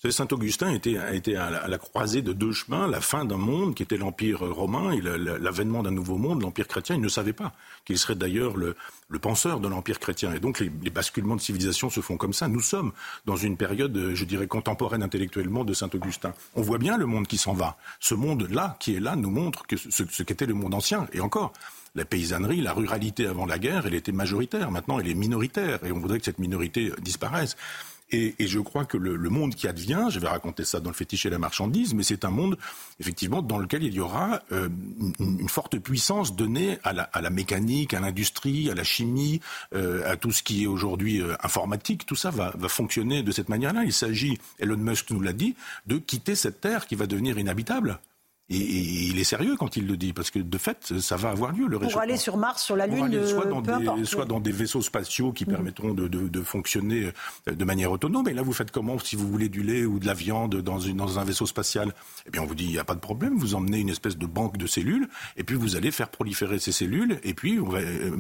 Saint 0.10 0.28
Augustin 0.32 0.74
était, 0.74 1.36
à 1.36 1.68
la, 1.68 1.78
croisée 1.78 2.24
de 2.24 2.34
deux 2.34 2.54
chemins, 2.54 2.88
la 2.88 3.02
fin 3.02 3.24
d'un 3.24 3.38
monde 3.38 3.76
qui 3.76 3.84
était 3.84 3.98
l'Empire 3.98 4.40
romain 4.40 4.92
et 4.94 5.02
l'avènement 5.02 5.84
d'un 5.84 5.92
nouveau 5.92 6.18
monde, 6.18 6.42
l'Empire 6.42 6.68
chrétien. 6.68 6.96
Il 6.96 7.02
ne 7.02 7.08
savait 7.08 7.34
pas 7.34 7.54
qu'il 7.86 8.00
serait 8.00 8.16
d'ailleurs 8.16 8.58
le, 8.58 8.76
penseur 9.22 9.60
de 9.60 9.68
l'Empire 9.68 10.00
chrétien. 10.00 10.34
Et 10.34 10.40
donc 10.40 10.60
les, 10.60 10.70
basculements 10.70 11.36
de 11.36 11.42
civilisation 11.42 11.92
se 11.92 12.00
font 12.02 12.18
comme 12.18 12.34
ça. 12.34 12.48
Nous 12.48 12.62
sommes 12.62 12.94
dans 13.28 13.36
une 13.36 13.58
période, 13.58 14.16
je 14.16 14.26
dirais, 14.26 14.48
contemporaine 14.48 15.04
intellectuellement 15.04 15.64
de 15.64 15.74
Saint 15.74 15.90
Augustin. 15.94 16.34
On 16.56 16.64
voit 16.64 16.80
bien 16.80 16.98
le 16.98 17.06
monde 17.06 17.28
qui 17.28 17.38
s'en 17.38 17.54
va. 17.54 17.78
Ce 18.00 18.16
monde-là, 18.16 18.78
qui 18.80 18.96
est 18.96 19.00
là, 19.00 19.16
nous 19.16 19.30
montre 19.30 19.68
que 19.68 19.78
ce, 19.78 20.04
ce 20.10 20.24
qu'était 20.24 20.48
le 20.48 20.56
monde 20.56 20.74
ancien. 20.74 21.06
Et 21.14 21.20
encore, 21.20 21.54
la 21.94 22.06
paysannerie, 22.06 22.62
la 22.62 22.74
ruralité 22.74 23.28
avant 23.28 23.46
la 23.46 23.60
guerre, 23.60 23.86
elle 23.86 23.94
était 23.94 24.12
majoritaire. 24.14 24.72
Maintenant, 24.72 25.00
elle 25.00 25.10
est 25.10 25.14
minoritaire. 25.14 25.84
Et 25.84 25.92
on 25.92 26.00
voudrait 26.00 26.20
que 26.20 26.26
cette 26.26 26.40
minorité 26.40 26.92
disparaisse. 27.02 27.56
Et, 28.12 28.36
je 28.40 28.60
crois 28.60 28.86
que 28.86 28.98
le, 28.98 29.30
monde 29.30 29.56
qui 29.56 29.68
advient, 29.68 30.08
je 30.10 30.20
vais 30.20 30.28
raconter 30.28 30.66
ça 30.66 30.80
dans 30.80 30.90
le 30.90 30.96
fétiche 30.96 31.26
et 31.26 31.30
la 31.30 31.38
marchandise, 31.40 31.94
mais 31.94 32.04
c'est 32.04 32.26
un 32.26 32.30
monde 32.30 32.58
effectivement 33.00 33.42
dans 33.42 33.58
lequel 33.58 33.84
il 33.84 33.94
y 33.94 34.00
aura 34.00 34.42
euh, 34.52 34.68
une, 35.20 35.48
forte 35.48 35.80
puissance 35.80 36.36
donnée 36.36 36.78
à 36.84 36.94
la, 36.94 37.30
mécanique, 37.30 37.94
à 37.94 38.00
l'industrie, 38.00 38.70
à 38.70 38.76
la 38.76 38.84
chimie, 38.84 39.40
euh, 39.74 40.10
à 40.12 40.18
tout 40.18 40.32
ce 40.32 40.44
qui 40.44 40.64
est 40.64 40.68
aujourd'hui 40.68 41.22
euh, 41.22 41.36
informatique. 41.42 42.06
Tout 42.06 42.16
ça 42.16 42.32
va, 42.32 42.54
va 42.58 42.68
fonctionner 42.68 43.24
de 43.24 43.32
cette 43.32 43.50
manière-là. 43.50 43.84
Il 43.86 43.94
s'agit, 43.94 44.38
Elon 44.60 44.78
Musk 44.78 45.12
nous 45.12 45.22
l'a 45.22 45.34
dit, 45.34 45.56
de 45.88 45.98
quitter 45.98 46.36
cette 46.36 46.60
terre 46.60 46.88
qui 46.88 46.96
va 46.96 47.08
devenir 47.08 47.38
inhabitable. 47.38 48.00
Et, 48.52 49.08
il 49.12 49.18
est 49.18 49.24
sérieux 49.24 49.56
quand 49.58 49.78
il 49.78 49.88
le 49.88 49.96
dit, 49.96 50.12
parce 50.12 50.30
que 50.30 50.40
de 50.40 50.58
fait, 50.58 51.00
ça 51.00 51.16
va 51.16 51.30
avoir 51.30 51.54
lieu 51.54 51.68
le 51.68 51.78
réchauffement. 51.78 51.92
Pour 51.92 52.02
aller 52.02 52.18
sur 52.18 52.38
Mars, 52.38 52.64
sur 52.64 52.76
la 52.76 52.86
Lune, 52.86 53.26
soit, 53.26 53.46
dans 53.46 53.62
des, 53.62 54.06
soit 54.06 54.26
dans 54.26 54.40
des 54.40 54.52
vaisseaux 54.52 54.82
spatiaux 54.82 55.32
qui 55.32 55.46
mm. 55.46 55.48
permettront 55.48 55.94
de, 55.94 56.08
de, 56.08 56.28
de, 56.28 56.42
fonctionner 56.42 57.12
euh, 57.48 57.54
de 57.54 57.66
manière 57.66 57.92
autonome. 57.92 58.28
Et 58.28 58.34
là, 58.34 58.42
vous 58.42 58.54
faites 58.54 58.72
comment 58.72 59.00
si 59.00 59.16
vous 59.16 59.28
voulez 59.28 59.48
du 59.48 59.64
lait 59.64 59.86
ou 59.86 60.00
de 60.00 60.06
la 60.06 60.14
viande 60.14 60.58
dans, 60.58 60.80
une, 60.80 60.98
dans 60.98 61.18
un 61.18 61.24
vaisseau 61.24 61.46
spatial? 61.46 61.94
Eh 62.28 62.30
bien, 62.30 62.42
on 62.42 62.46
vous 62.46 62.56
dit, 62.56 62.66
il 62.66 62.72
n'y 62.72 62.80
a 62.80 62.84
pas 62.84 62.96
de 62.96 63.00
problème, 63.00 63.38
vous 63.38 63.56
emmenez 63.56 63.80
une 63.80 63.90
espèce 63.90 64.18
de 64.18 64.26
banque 64.26 64.58
de 64.58 64.68
cellules, 64.68 65.08
et 65.38 65.44
puis 65.44 65.56
vous 65.56 65.78
allez 65.78 65.92
faire 65.92 66.10
proliférer 66.10 66.60
ces 66.60 66.74
cellules, 66.74 67.20
et 67.24 67.34
puis 67.34 67.60
on 67.60 67.70
va, 67.70 67.80
euh, 67.80 68.18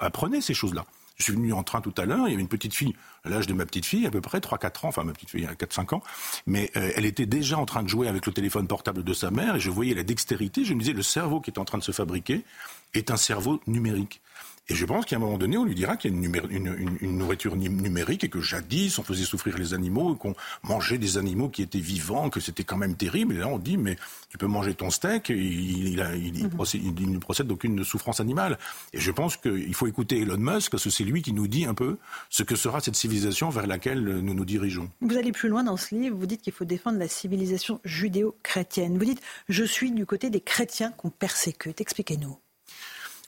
apprenez 0.00 0.40
ces 0.40 0.54
choses-là. 0.54 0.84
Je 1.16 1.24
suis 1.24 1.32
venu 1.32 1.52
en 1.52 1.62
train 1.62 1.80
tout 1.80 1.94
à 1.96 2.04
l'heure, 2.04 2.26
il 2.26 2.30
y 2.30 2.34
avait 2.34 2.42
une 2.42 2.48
petite 2.48 2.74
fille, 2.74 2.94
l'âge 3.24 3.46
de 3.46 3.54
ma 3.54 3.66
petite 3.66 3.86
fille, 3.86 4.06
à 4.06 4.10
peu 4.10 4.20
près 4.20 4.38
3-4 4.38 4.66
ans, 4.66 4.88
enfin 4.88 5.04
ma 5.04 5.12
petite 5.12 5.30
fille 5.30 5.46
a 5.46 5.54
4-5 5.54 5.94
ans, 5.94 6.02
mais 6.46 6.70
euh, 6.76 6.90
elle 6.96 7.04
était 7.04 7.26
déjà 7.26 7.58
en 7.58 7.66
train 7.66 7.82
de 7.82 7.88
jouer 7.88 8.08
avec 8.08 8.26
le 8.26 8.32
téléphone 8.32 8.66
portable 8.66 9.04
de 9.04 9.14
sa 9.14 9.30
mère, 9.30 9.56
et 9.56 9.60
je 9.60 9.70
voyais 9.70 9.94
la 9.94 10.02
dextérité, 10.02 10.64
je 10.64 10.74
me 10.74 10.80
disais, 10.80 10.92
le 10.92 11.02
cerveau 11.02 11.40
qui 11.40 11.50
est 11.50 11.58
en 11.58 11.64
train 11.64 11.78
de 11.78 11.84
se 11.84 11.92
fabriquer 11.92 12.44
est 12.94 13.10
un 13.10 13.16
cerveau 13.16 13.60
numérique. 13.66 14.20
Et 14.68 14.74
je 14.74 14.86
pense 14.86 15.06
qu'à 15.06 15.16
un 15.16 15.18
moment 15.18 15.38
donné, 15.38 15.56
on 15.56 15.64
lui 15.64 15.74
dira 15.74 15.96
qu'il 15.96 16.12
y 16.12 16.14
a 16.14 16.16
une, 16.50 17.18
nourriture 17.18 17.56
numérique 17.56 18.22
et 18.22 18.28
que 18.28 18.40
jadis, 18.40 18.96
on 18.98 19.02
faisait 19.02 19.24
souffrir 19.24 19.58
les 19.58 19.74
animaux, 19.74 20.14
qu'on 20.14 20.34
mangeait 20.62 20.98
des 20.98 21.18
animaux 21.18 21.48
qui 21.48 21.62
étaient 21.62 21.80
vivants, 21.80 22.30
que 22.30 22.38
c'était 22.38 22.62
quand 22.62 22.76
même 22.76 22.94
terrible. 22.94 23.34
Et 23.34 23.38
là, 23.38 23.48
on 23.48 23.58
dit, 23.58 23.76
mais 23.76 23.96
tu 24.28 24.38
peux 24.38 24.46
manger 24.46 24.74
ton 24.74 24.90
steak, 24.90 25.30
il, 25.30 25.98
il, 25.98 26.50
il, 26.74 27.10
ne 27.10 27.18
procède 27.18 27.48
d'aucune 27.48 27.82
souffrance 27.82 28.20
animale. 28.20 28.56
Et 28.92 29.00
je 29.00 29.10
pense 29.10 29.36
qu'il 29.36 29.74
faut 29.74 29.88
écouter 29.88 30.20
Elon 30.20 30.38
Musk, 30.38 30.70
parce 30.70 30.84
que 30.84 30.90
c'est 30.90 31.04
lui 31.04 31.22
qui 31.22 31.32
nous 31.32 31.48
dit 31.48 31.64
un 31.64 31.74
peu 31.74 31.98
ce 32.30 32.44
que 32.44 32.54
sera 32.54 32.80
cette 32.80 32.96
civilisation 32.96 33.50
vers 33.50 33.66
laquelle 33.66 34.02
nous 34.02 34.34
nous 34.34 34.44
dirigeons. 34.44 34.88
Vous 35.00 35.16
allez 35.16 35.32
plus 35.32 35.48
loin 35.48 35.64
dans 35.64 35.76
ce 35.76 35.94
livre, 35.94 36.16
vous 36.16 36.26
dites 36.26 36.42
qu'il 36.42 36.52
faut 36.52 36.64
défendre 36.64 36.98
la 36.98 37.08
civilisation 37.08 37.80
judéo-chrétienne. 37.84 38.96
Vous 38.96 39.04
dites, 39.04 39.22
je 39.48 39.64
suis 39.64 39.90
du 39.90 40.06
côté 40.06 40.30
des 40.30 40.40
chrétiens 40.40 40.92
qu'on 40.92 41.10
persécute. 41.10 41.80
Expliquez-nous. 41.80 42.38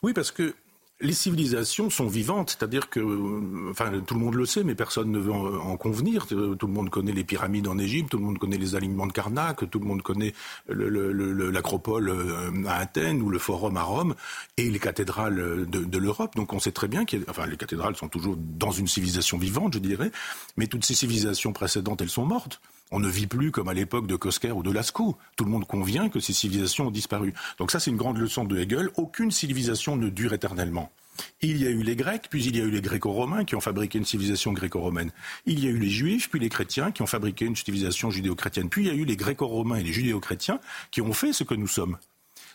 Oui, 0.02 0.12
parce 0.12 0.30
que 0.30 0.54
les 1.00 1.12
civilisations 1.12 1.90
sont 1.90 2.06
vivantes, 2.06 2.50
c'est-à-dire 2.50 2.88
que, 2.88 3.00
euh, 3.00 3.70
enfin, 3.70 3.90
tout 4.06 4.14
le 4.14 4.20
monde 4.20 4.34
le 4.34 4.46
sait, 4.46 4.62
mais 4.62 4.76
personne 4.76 5.10
ne 5.10 5.18
veut 5.18 5.32
en, 5.32 5.76
convenir. 5.76 6.26
Tout 6.26 6.56
le 6.60 6.72
monde 6.72 6.88
connaît 6.88 7.12
les 7.12 7.24
pyramides 7.24 7.66
en 7.66 7.78
Égypte, 7.78 8.10
tout 8.10 8.18
le 8.18 8.24
monde 8.24 8.38
connaît 8.38 8.58
les 8.58 8.76
alignements 8.76 9.06
de 9.06 9.12
Karnak, 9.12 9.68
tout 9.68 9.80
le 9.80 9.86
monde 9.86 10.02
connaît 10.02 10.34
l'acropole 10.68 12.08
euh, 12.08 12.64
à 12.66 12.76
Athènes 12.76 13.20
ou 13.22 13.28
le 13.28 13.38
forum 13.38 13.76
à 13.76 13.82
Rome 13.82 14.14
et 14.56 14.70
les 14.70 14.78
cathédrales 14.78 15.66
de, 15.68 15.98
l'Europe. 15.98 16.36
Donc 16.36 16.52
on 16.52 16.60
sait 16.60 16.72
très 16.72 16.88
bien 16.88 17.04
que, 17.04 17.16
les 17.16 17.56
cathédrales 17.56 17.96
sont 17.96 18.08
toujours 18.08 18.36
dans 18.36 18.70
une 18.70 18.86
civilisation 18.86 19.36
vivante, 19.36 19.74
je 19.74 19.78
dirais, 19.80 20.12
mais 20.56 20.68
toutes 20.68 20.84
ces 20.84 20.94
civilisations 20.94 21.52
précédentes, 21.52 22.02
elles 22.02 22.08
sont 22.08 22.26
mortes. 22.26 22.60
On 22.96 23.00
ne 23.00 23.08
vit 23.08 23.26
plus 23.26 23.50
comme 23.50 23.66
à 23.66 23.74
l'époque 23.74 24.06
de 24.06 24.14
Kosker 24.14 24.52
ou 24.52 24.62
de 24.62 24.70
Lascaux. 24.70 25.16
Tout 25.34 25.44
le 25.44 25.50
monde 25.50 25.66
convient 25.66 26.08
que 26.08 26.20
ces 26.20 26.32
civilisations 26.32 26.86
ont 26.86 26.90
disparu. 26.92 27.34
Donc 27.58 27.72
ça, 27.72 27.80
c'est 27.80 27.90
une 27.90 27.96
grande 27.96 28.18
leçon 28.18 28.44
de 28.44 28.56
Hegel. 28.56 28.88
Aucune 28.94 29.32
civilisation 29.32 29.96
ne 29.96 30.08
dure 30.08 30.32
éternellement. 30.32 30.92
Il 31.40 31.60
y 31.60 31.66
a 31.66 31.70
eu 31.70 31.82
les 31.82 31.96
Grecs, 31.96 32.28
puis 32.30 32.44
il 32.44 32.56
y 32.56 32.60
a 32.60 32.64
eu 32.64 32.70
les 32.70 32.80
Gréco-Romains 32.80 33.44
qui 33.44 33.56
ont 33.56 33.60
fabriqué 33.60 33.98
une 33.98 34.04
civilisation 34.04 34.52
gréco-romaine. 34.52 35.10
Il 35.44 35.58
y 35.58 35.66
a 35.66 35.70
eu 35.70 35.78
les 35.80 35.90
Juifs, 35.90 36.30
puis 36.30 36.38
les 36.38 36.48
chrétiens 36.48 36.92
qui 36.92 37.02
ont 37.02 37.08
fabriqué 37.08 37.46
une 37.46 37.56
civilisation 37.56 38.12
judéo-chrétienne. 38.12 38.68
Puis 38.68 38.84
il 38.84 38.86
y 38.86 38.90
a 38.90 38.94
eu 38.94 39.04
les 39.04 39.16
Gréco-Romains 39.16 39.78
et 39.78 39.82
les 39.82 39.92
judéo-chrétiens 39.92 40.60
qui 40.92 41.00
ont 41.00 41.12
fait 41.12 41.32
ce 41.32 41.42
que 41.42 41.54
nous 41.54 41.66
sommes. 41.66 41.98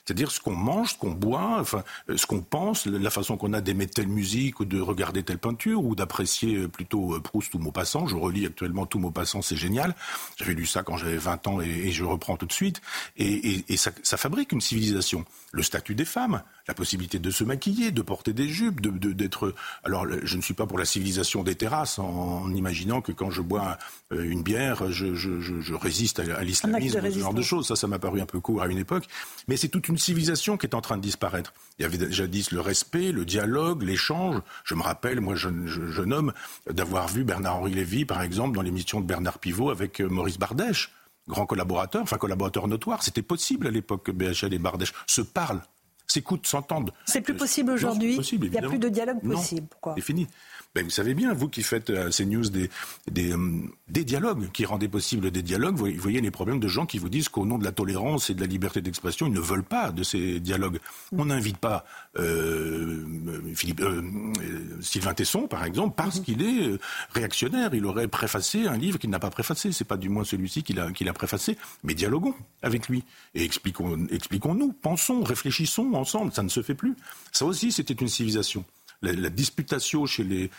C'est-à-dire 0.05 0.31
ce 0.31 0.39
qu'on 0.39 0.55
mange, 0.55 0.93
ce 0.93 0.97
qu'on 0.97 1.11
boit, 1.11 1.57
enfin, 1.59 1.83
euh, 2.09 2.17
ce 2.17 2.25
qu'on 2.25 2.41
pense, 2.41 2.85
la 2.85 3.09
façon 3.09 3.37
qu'on 3.37 3.53
a 3.53 3.61
d'aimer 3.61 3.87
telle 3.87 4.07
musique 4.07 4.59
ou 4.59 4.65
de 4.65 4.79
regarder 4.79 5.23
telle 5.23 5.37
peinture 5.37 5.83
ou 5.83 5.95
d'apprécier 5.95 6.55
euh, 6.55 6.67
plutôt 6.67 7.15
euh, 7.15 7.19
Proust 7.19 7.53
ou 7.55 7.59
Maupassant. 7.59 8.07
Je 8.07 8.15
relis 8.15 8.45
actuellement 8.45 8.85
tout 8.85 8.99
Maupassant, 8.99 9.41
c'est 9.41 9.55
génial. 9.55 9.95
J'avais 10.37 10.53
lu 10.53 10.65
ça 10.65 10.83
quand 10.83 10.97
j'avais 10.97 11.17
20 11.17 11.47
ans 11.47 11.61
et, 11.61 11.91
je 11.91 12.03
reprends 12.03 12.37
tout 12.37 12.45
de 12.45 12.53
suite. 12.53 12.81
Et, 13.17 13.63
ça, 13.77 14.17
fabrique 14.17 14.51
une 14.51 14.61
civilisation. 14.61 15.25
Le 15.51 15.63
statut 15.63 15.95
des 15.95 16.05
femmes, 16.05 16.43
la 16.67 16.73
possibilité 16.73 17.19
de 17.19 17.31
se 17.31 17.43
maquiller, 17.43 17.91
de 17.91 18.01
porter 18.01 18.33
des 18.33 18.47
jupes, 18.47 18.81
d'être. 18.81 19.47
De, 19.47 19.55
alors, 19.83 20.05
je 20.23 20.37
ne 20.37 20.41
suis 20.41 20.53
pas 20.53 20.67
pour 20.67 20.77
la 20.77 20.85
civilisation 20.85 21.43
des 21.43 21.55
terrasses, 21.55 21.99
en, 21.99 22.51
imaginant 22.53 23.01
que 23.01 23.11
quand 23.11 23.31
je 23.31 23.41
bois 23.41 23.77
une 24.11 24.43
bière, 24.43 24.91
je, 24.91 25.15
je 25.15 25.73
résiste 25.73 26.19
à, 26.19 26.43
l'islamisme, 26.43 27.01
ce 27.11 27.19
genre 27.19 27.33
de 27.33 27.41
choses. 27.41 27.67
Ça, 27.67 27.75
ça 27.75 27.87
m'a 27.87 27.99
paru 27.99 28.21
un 28.21 28.25
peu 28.25 28.39
court 28.39 28.61
à 28.61 28.67
une 28.67 28.77
époque. 28.77 29.05
Mais 29.47 29.57
c'est 29.57 29.69
toute 29.69 29.88
une 29.89 29.97
civilisation 29.97 30.57
qui 30.57 30.65
est 30.65 30.75
en 30.75 30.81
train 30.81 30.97
de 30.97 31.01
disparaître. 31.01 31.53
Il 31.77 31.83
y 31.83 31.85
avait 31.85 32.11
jadis 32.11 32.51
le 32.51 32.61
respect, 32.61 33.11
le 33.11 33.25
dialogue, 33.25 33.83
l'échange. 33.83 34.41
Je 34.63 34.75
me 34.75 34.81
rappelle, 34.81 35.19
moi, 35.19 35.35
jeune, 35.35 35.65
jeune 35.67 36.13
homme, 36.13 36.33
d'avoir 36.69 37.07
vu 37.07 37.23
Bernard-Henri 37.23 37.73
Lévy, 37.73 38.05
par 38.05 38.21
exemple, 38.21 38.55
dans 38.55 38.61
l'émission 38.61 39.01
de 39.01 39.05
Bernard 39.05 39.39
Pivot 39.39 39.69
avec 39.69 39.99
euh, 39.99 40.07
Maurice 40.07 40.37
Bardèche, 40.37 40.91
grand 41.27 41.45
collaborateur, 41.45 42.03
enfin 42.03 42.17
collaborateur 42.17 42.67
notoire. 42.67 43.03
C'était 43.03 43.21
possible 43.21 43.67
à 43.67 43.71
l'époque 43.71 44.03
que 44.03 44.11
BHL 44.11 44.53
et 44.53 44.59
Bardèche 44.59 44.93
se 45.07 45.21
parlent, 45.21 45.61
s'écoutent, 46.07 46.47
s'entendent. 46.47 46.91
C'est 47.05 47.21
plus 47.21 47.35
possible 47.35 47.71
aujourd'hui. 47.71 48.19
Il 48.31 48.49
n'y 48.49 48.57
a 48.57 48.61
plus 48.61 48.79
de 48.79 48.89
dialogue 48.89 49.21
possible. 49.21 49.67
C'est 49.95 50.01
fini. 50.01 50.27
Ben, 50.75 50.83
vous 50.83 50.91
savez 50.91 51.15
bien, 51.15 51.33
vous 51.33 51.49
qui 51.49 51.63
faites 51.63 51.89
à 51.89 52.11
CNews 52.11 52.49
des, 52.49 52.69
des, 53.09 53.33
euh, 53.33 53.61
des, 53.87 54.03
dialogues, 54.03 54.51
qui 54.51 54.65
rendaient 54.65 54.87
possible 54.87 55.31
des 55.31 55.41
dialogues, 55.41 55.75
vous 55.75 55.87
voyez 55.97 56.21
les 56.21 56.29
problèmes 56.29 56.59
de 56.59 56.67
gens 56.67 56.85
qui 56.85 56.99
vous 56.99 57.09
disent 57.09 57.27
qu'au 57.27 57.43
nom 57.43 57.57
de 57.57 57.63
la 57.63 57.71
tolérance 57.71 58.29
et 58.29 58.35
de 58.35 58.41
la 58.41 58.45
liberté 58.45 58.79
d'expression, 58.79 59.25
ils 59.25 59.33
ne 59.33 59.39
veulent 59.39 59.63
pas 59.63 59.91
de 59.91 60.03
ces 60.03 60.39
dialogues. 60.39 60.79
On 61.11 61.25
n'invite 61.25 61.57
pas 61.57 61.85
euh, 62.19 63.03
Philippe, 63.55 63.81
euh, 63.81 64.03
Sylvain 64.79 65.15
Tesson, 65.15 65.47
par 65.47 65.65
exemple, 65.65 65.95
parce 65.97 66.19
mhm. 66.19 66.23
qu'il 66.23 66.43
est 66.43 66.79
réactionnaire. 67.15 67.73
Il 67.73 67.87
aurait 67.87 68.07
préfacé 68.07 68.67
un 68.67 68.77
livre 68.77 68.99
qu'il 68.99 69.09
n'a 69.09 69.19
pas 69.19 69.31
préfacé. 69.31 69.71
C'est 69.71 69.85
pas 69.85 69.97
du 69.97 70.09
moins 70.09 70.23
celui-ci 70.23 70.61
qu'il 70.61 70.79
a, 70.79 70.91
qu'il 70.91 71.09
a 71.09 71.13
préfacé. 71.13 71.57
Mais 71.83 71.95
dialoguons 71.95 72.35
avec 72.61 72.89
lui 72.89 73.03
et 73.33 73.43
expliquons, 73.43 74.05
expliquons-nous, 74.11 74.73
pensons, 74.73 75.23
réfléchissons 75.23 75.93
ensemble. 75.95 76.31
Ça 76.31 76.43
ne 76.43 76.49
se 76.49 76.61
fait 76.61 76.75
plus. 76.75 76.95
Ça 77.31 77.45
aussi, 77.45 77.71
c'était 77.71 77.95
une 77.95 78.07
civilisation 78.07 78.63
la, 79.01 79.29
disputation 79.29 80.05
chez 80.05 80.23
les, 80.23 80.51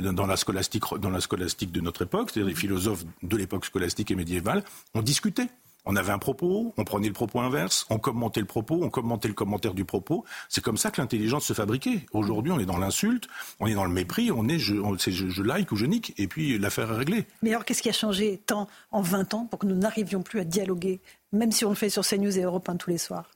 dans, 0.00 0.26
la 0.26 0.36
scolastique, 0.36 0.84
dans 1.00 1.10
la 1.10 1.20
scolastique 1.20 1.72
de 1.72 1.80
notre 1.80 2.02
époque, 2.02 2.30
c'est-à-dire 2.30 2.48
les 2.48 2.54
philosophes 2.54 3.04
de 3.22 3.36
l'époque 3.36 3.64
scolastique 3.64 4.10
et 4.10 4.14
médiévale, 4.14 4.64
on 4.94 5.02
discutait. 5.02 5.48
On 5.90 5.96
avait 5.96 6.12
un 6.12 6.18
propos, 6.18 6.74
on 6.76 6.84
prenait 6.84 7.06
le 7.06 7.14
propos 7.14 7.40
inverse, 7.40 7.86
on 7.88 7.98
commentait 7.98 8.40
le 8.40 8.46
propos, 8.46 8.80
on 8.82 8.90
commentait 8.90 9.28
le 9.28 9.32
commentaire 9.32 9.72
du 9.72 9.86
propos. 9.86 10.22
C'est 10.50 10.62
comme 10.62 10.76
ça 10.76 10.90
que 10.90 11.00
l'intelligence 11.00 11.46
se 11.46 11.54
fabriquait. 11.54 12.04
Aujourd'hui, 12.12 12.52
on 12.52 12.60
est 12.60 12.66
dans 12.66 12.76
l'insulte, 12.76 13.26
on 13.58 13.66
est 13.66 13.74
dans 13.74 13.86
le 13.86 13.90
mépris, 13.90 14.30
on 14.30 14.48
est 14.48 14.58
je, 14.58 14.74
je, 14.98 15.28
je 15.28 15.42
like 15.42 15.72
ou 15.72 15.76
je 15.76 15.86
nique, 15.86 16.12
et 16.18 16.26
puis 16.26 16.58
l'affaire 16.58 16.92
est 16.92 16.96
réglée. 16.96 17.26
Mais 17.42 17.50
alors, 17.50 17.64
qu'est-ce 17.64 17.80
qui 17.80 17.88
a 17.88 17.94
changé 17.94 18.42
tant 18.44 18.68
en 18.90 19.00
20 19.00 19.32
ans 19.32 19.46
pour 19.46 19.60
que 19.60 19.66
nous 19.66 19.76
n'arrivions 19.76 20.20
plus 20.20 20.40
à 20.40 20.44
dialoguer, 20.44 21.00
même 21.32 21.52
si 21.52 21.64
on 21.64 21.70
le 21.70 21.74
fait 21.74 21.88
sur 21.88 22.06
CNews 22.06 22.36
et 22.36 22.42
Europe 22.42 22.68
1 22.68 22.76
tous 22.76 22.90
les 22.90 22.98
soirs? 22.98 23.30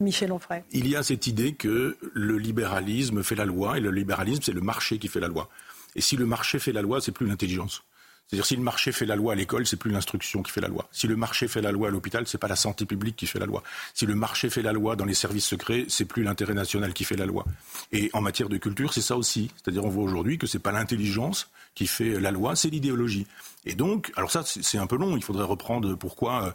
Michel 0.00 0.32
Onfray. 0.32 0.62
Il 0.72 0.88
y 0.88 0.96
a 0.96 1.02
cette 1.02 1.26
idée 1.26 1.54
que 1.54 1.96
le 2.12 2.38
libéralisme 2.38 3.22
fait 3.22 3.34
la 3.34 3.44
loi 3.44 3.78
et 3.78 3.80
le 3.80 3.90
libéralisme, 3.90 4.42
c'est 4.42 4.52
le 4.52 4.60
marché 4.60 4.98
qui 4.98 5.08
fait 5.08 5.20
la 5.20 5.28
loi. 5.28 5.48
Et 5.96 6.00
si 6.00 6.16
le 6.16 6.26
marché 6.26 6.58
fait 6.58 6.72
la 6.72 6.82
loi, 6.82 7.00
c'est 7.00 7.12
plus 7.12 7.26
l'intelligence. 7.26 7.82
C'est-à-dire 8.28 8.44
si 8.44 8.56
le 8.56 8.62
marché 8.62 8.92
fait 8.92 9.06
la 9.06 9.16
loi 9.16 9.32
à 9.32 9.36
l'école, 9.36 9.66
c'est 9.66 9.78
plus 9.78 9.90
l'instruction 9.90 10.42
qui 10.42 10.52
fait 10.52 10.60
la 10.60 10.68
loi. 10.68 10.86
Si 10.92 11.06
le 11.06 11.16
marché 11.16 11.48
fait 11.48 11.62
la 11.62 11.72
loi 11.72 11.88
à 11.88 11.90
l'hôpital, 11.90 12.26
c'est 12.26 12.36
pas 12.36 12.46
la 12.46 12.56
santé 12.56 12.84
publique 12.84 13.16
qui 13.16 13.26
fait 13.26 13.38
la 13.38 13.46
loi. 13.46 13.62
Si 13.94 14.04
le 14.04 14.14
marché 14.14 14.50
fait 14.50 14.60
la 14.60 14.72
loi 14.72 14.96
dans 14.96 15.06
les 15.06 15.14
services 15.14 15.46
secrets, 15.46 15.86
c'est 15.88 16.04
plus 16.04 16.24
l'intérêt 16.24 16.52
national 16.52 16.92
qui 16.92 17.04
fait 17.04 17.16
la 17.16 17.24
loi. 17.24 17.46
Et 17.90 18.10
en 18.12 18.20
matière 18.20 18.50
de 18.50 18.58
culture, 18.58 18.92
c'est 18.92 19.00
ça 19.00 19.16
aussi. 19.16 19.50
C'est-à-dire 19.56 19.82
on 19.82 19.88
voit 19.88 20.04
aujourd'hui 20.04 20.36
que 20.36 20.46
c'est 20.46 20.58
pas 20.58 20.72
l'intelligence 20.72 21.48
qui 21.74 21.86
fait 21.86 22.20
la 22.20 22.30
loi, 22.30 22.54
c'est 22.54 22.68
l'idéologie. 22.68 23.26
Et 23.64 23.74
donc, 23.74 24.12
alors 24.14 24.30
ça, 24.30 24.42
c'est 24.44 24.78
un 24.78 24.86
peu 24.86 24.96
long. 24.96 25.16
Il 25.16 25.24
faudrait 25.24 25.44
reprendre 25.44 25.94
pourquoi 25.94 26.48
euh, 26.48 26.52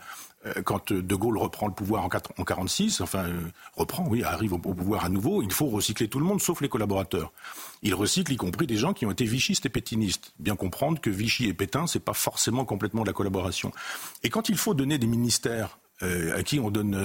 quand 0.65 0.91
De 0.91 1.15
Gaulle 1.15 1.37
reprend 1.37 1.67
le 1.67 1.73
pouvoir 1.73 2.01
en 2.01 2.07
1946, 2.07 3.01
enfin 3.01 3.25
euh, 3.25 3.39
reprend, 3.75 4.05
oui, 4.09 4.23
arrive 4.23 4.53
au, 4.53 4.57
pouvoir 4.57 5.05
à 5.05 5.09
nouveau, 5.09 5.41
il 5.41 5.51
faut 5.51 5.67
recycler 5.67 6.07
tout 6.07 6.19
le 6.19 6.25
monde 6.25 6.41
sauf 6.41 6.61
les 6.61 6.69
collaborateurs. 6.69 7.31
Il 7.81 7.95
recycle 7.95 8.33
y 8.33 8.37
compris 8.37 8.67
des 8.67 8.77
gens 8.77 8.93
qui 8.93 9.05
ont 9.05 9.11
été 9.11 9.25
vichistes 9.25 9.65
et 9.65 9.69
pétinistes. 9.69 10.33
Bien 10.39 10.55
comprendre 10.55 10.99
que 10.99 11.09
Vichy 11.09 11.47
et 11.47 11.53
Pétain, 11.53 11.87
c'est 11.87 11.99
pas 11.99 12.13
forcément 12.13 12.65
complètement 12.65 13.01
de 13.01 13.07
la 13.07 13.13
collaboration. 13.13 13.71
Et 14.23 14.29
quand 14.29 14.49
il 14.49 14.57
faut 14.57 14.73
donner 14.73 14.97
des 14.97 15.07
ministères 15.07 15.79
euh, 16.01 16.37
à 16.37 16.43
qui 16.43 16.59
on 16.59 16.71
donne 16.71 16.95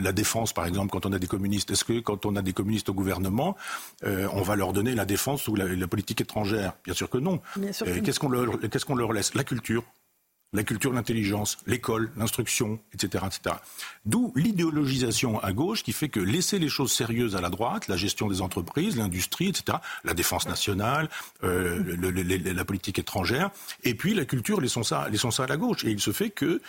la 0.00 0.12
défense, 0.12 0.52
par 0.52 0.66
exemple, 0.66 0.90
quand 0.90 1.06
on 1.06 1.12
a 1.12 1.18
des 1.18 1.26
communistes 1.26 1.70
Est-ce 1.70 1.84
que 1.84 1.98
quand 1.98 2.26
on 2.26 2.36
a 2.36 2.42
des 2.42 2.52
communistes 2.52 2.88
au 2.90 2.94
gouvernement, 2.94 3.56
on 4.04 4.42
va 4.42 4.54
leur 4.54 4.72
donner 4.72 4.94
la 4.94 5.04
défense 5.04 5.48
ou 5.48 5.56
la, 5.56 5.88
politique 5.88 6.20
étrangère? 6.20 6.74
Bien 6.84 6.94
sûr 6.94 7.10
que 7.10 7.18
non. 7.18 7.40
Qu'est-ce 8.04 8.20
qu'on 8.20 8.28
leur, 8.28 8.58
qu'on 8.86 8.94
leur 8.94 9.12
laisse? 9.12 9.34
La 9.34 9.44
culture 9.44 9.82
la 10.52 10.62
culture, 10.62 10.92
l'intelligence, 10.92 11.58
l'école, 11.66 12.10
l'instruction, 12.16 12.78
etc., 12.94 13.24
etc. 13.26 13.56
D'où 14.06 14.32
l'idéologisation 14.34 15.38
à 15.40 15.52
gauche 15.52 15.82
qui 15.82 15.92
fait 15.92 16.08
que 16.08 16.20
laisser 16.20 16.58
les 16.58 16.68
choses 16.68 16.92
sérieuses 16.92 17.36
à 17.36 17.40
la 17.40 17.50
droite, 17.50 17.88
la 17.88 17.96
gestion 17.96 18.28
des 18.28 18.40
entreprises, 18.40 18.96
l'industrie, 18.96 19.48
etc., 19.48 19.78
la 20.04 20.14
défense 20.14 20.48
nationale, 20.48 21.10
euh, 21.44 21.96
la 22.54 22.64
politique 22.64 22.98
étrangère, 22.98 23.50
et 23.84 23.94
puis 23.94 24.14
la 24.14 24.24
culture, 24.24 24.60
laissons 24.60 24.82
ça, 24.82 25.06
à 25.06 25.46
la 25.46 25.56
gauche. 25.56 25.84
Et 25.84 25.90
il 25.90 26.00
se 26.00 26.12
fait 26.12 26.30
que 26.30 26.62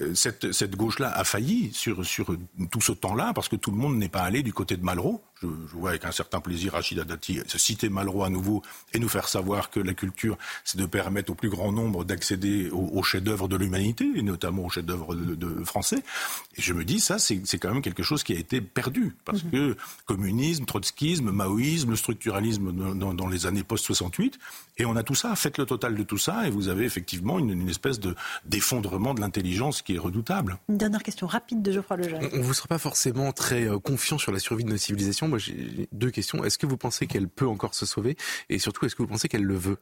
euh, 0.00 0.14
cette, 0.14 0.76
gauche-là 0.76 1.10
a 1.10 1.24
failli 1.24 1.72
sur, 1.72 2.04
sur 2.04 2.36
tout 2.70 2.80
ce 2.80 2.92
temps-là 2.92 3.32
parce 3.34 3.48
que 3.48 3.56
tout 3.56 3.70
le 3.70 3.76
monde 3.76 3.96
n'est 3.96 4.08
pas 4.08 4.22
allé 4.22 4.42
du 4.42 4.52
côté 4.52 4.76
de 4.76 4.84
Malraux. 4.84 5.22
Je, 5.42 5.46
je, 5.46 5.76
vois 5.76 5.90
avec 5.90 6.04
un 6.04 6.12
certain 6.12 6.40
plaisir 6.40 6.72
Rachida 6.72 7.04
Dati 7.04 7.40
citer 7.46 7.88
Malraux 7.88 8.24
à 8.24 8.30
nouveau 8.30 8.62
et 8.92 8.98
nous 8.98 9.08
faire 9.08 9.28
savoir 9.28 9.70
que 9.70 9.80
la 9.80 9.94
culture, 9.94 10.38
c'est 10.64 10.78
de 10.78 10.86
permettre 10.86 11.32
au 11.32 11.34
plus 11.34 11.50
grand 11.50 11.72
nombre 11.72 12.04
d'accéder 12.04 12.70
aux, 12.70 12.90
aux 12.92 13.02
chefs-d'œuvre 13.02 13.48
de 13.48 13.56
l'humanité, 13.56 14.06
et 14.14 14.22
notamment 14.22 14.64
aux 14.64 14.70
chefs-d'œuvre 14.70 15.14
de, 15.14 15.34
de, 15.34 15.64
français. 15.64 16.02
Et 16.56 16.62
je 16.62 16.72
me 16.72 16.84
dis, 16.84 17.00
ça, 17.00 17.18
c'est 17.18 17.58
quand 17.58 17.72
même 17.72 17.82
quelque 17.82 18.02
chose 18.02 18.22
qui 18.22 18.32
a 18.32 18.38
été 18.38 18.60
perdu 18.60 19.16
parce 19.24 19.44
mhm. 19.44 19.50
que 19.50 19.76
communisme, 20.04 20.64
trotskisme, 20.64 21.30
maoïsme, 21.30 21.90
le 21.90 21.96
structuralisme 21.96 22.72
dans, 22.94 23.14
dans 23.14 23.26
les 23.26 23.46
années 23.46 23.62
post-68, 23.62 24.34
et 24.78 24.84
on 24.84 24.96
a 24.96 25.02
tout 25.02 25.14
ça. 25.14 25.34
Faites 25.36 25.58
le 25.58 25.66
total 25.66 25.94
de 25.94 26.02
tout 26.02 26.18
ça 26.18 26.46
et 26.46 26.50
vous 26.50 26.68
avez 26.68 26.84
effectivement 26.84 27.38
une, 27.38 27.50
une 27.50 27.68
espèce 27.68 27.98
d'effondrement 28.44 29.14
de 29.14 29.20
l'intelligence 29.20 29.82
qui 29.82 29.94
est 29.94 29.98
redoutable. 29.98 30.58
Une 30.68 30.76
dernière 30.76 31.02
question 31.02 31.26
rapide 31.26 31.62
de 31.62 31.72
Geoffroy 31.72 31.96
Lejeune. 31.96 32.28
On 32.32 32.38
ne 32.38 32.42
vous 32.42 32.54
sera 32.54 32.68
pas 32.68 32.78
forcément 32.78 33.32
très 33.32 33.64
euh, 33.64 33.78
confiant 33.78 34.18
sur 34.18 34.32
la 34.32 34.38
survie 34.38 34.64
de 34.64 34.70
notre 34.70 34.82
Moi, 35.28 35.38
j'ai 35.38 35.88
deux 35.92 36.10
questions. 36.10 36.44
Est-ce 36.44 36.58
que 36.58 36.66
vous 36.66 36.76
pensez 36.76 37.06
qu'elle 37.06 37.28
peut 37.28 37.46
encore 37.46 37.74
se 37.74 37.86
sauver? 37.86 38.16
Et 38.48 38.58
surtout, 38.58 38.86
est-ce 38.86 38.94
que 38.94 39.02
vous 39.02 39.08
pensez 39.08 39.28
qu'elle 39.28 39.44
le 39.44 39.56
veut? 39.56 39.78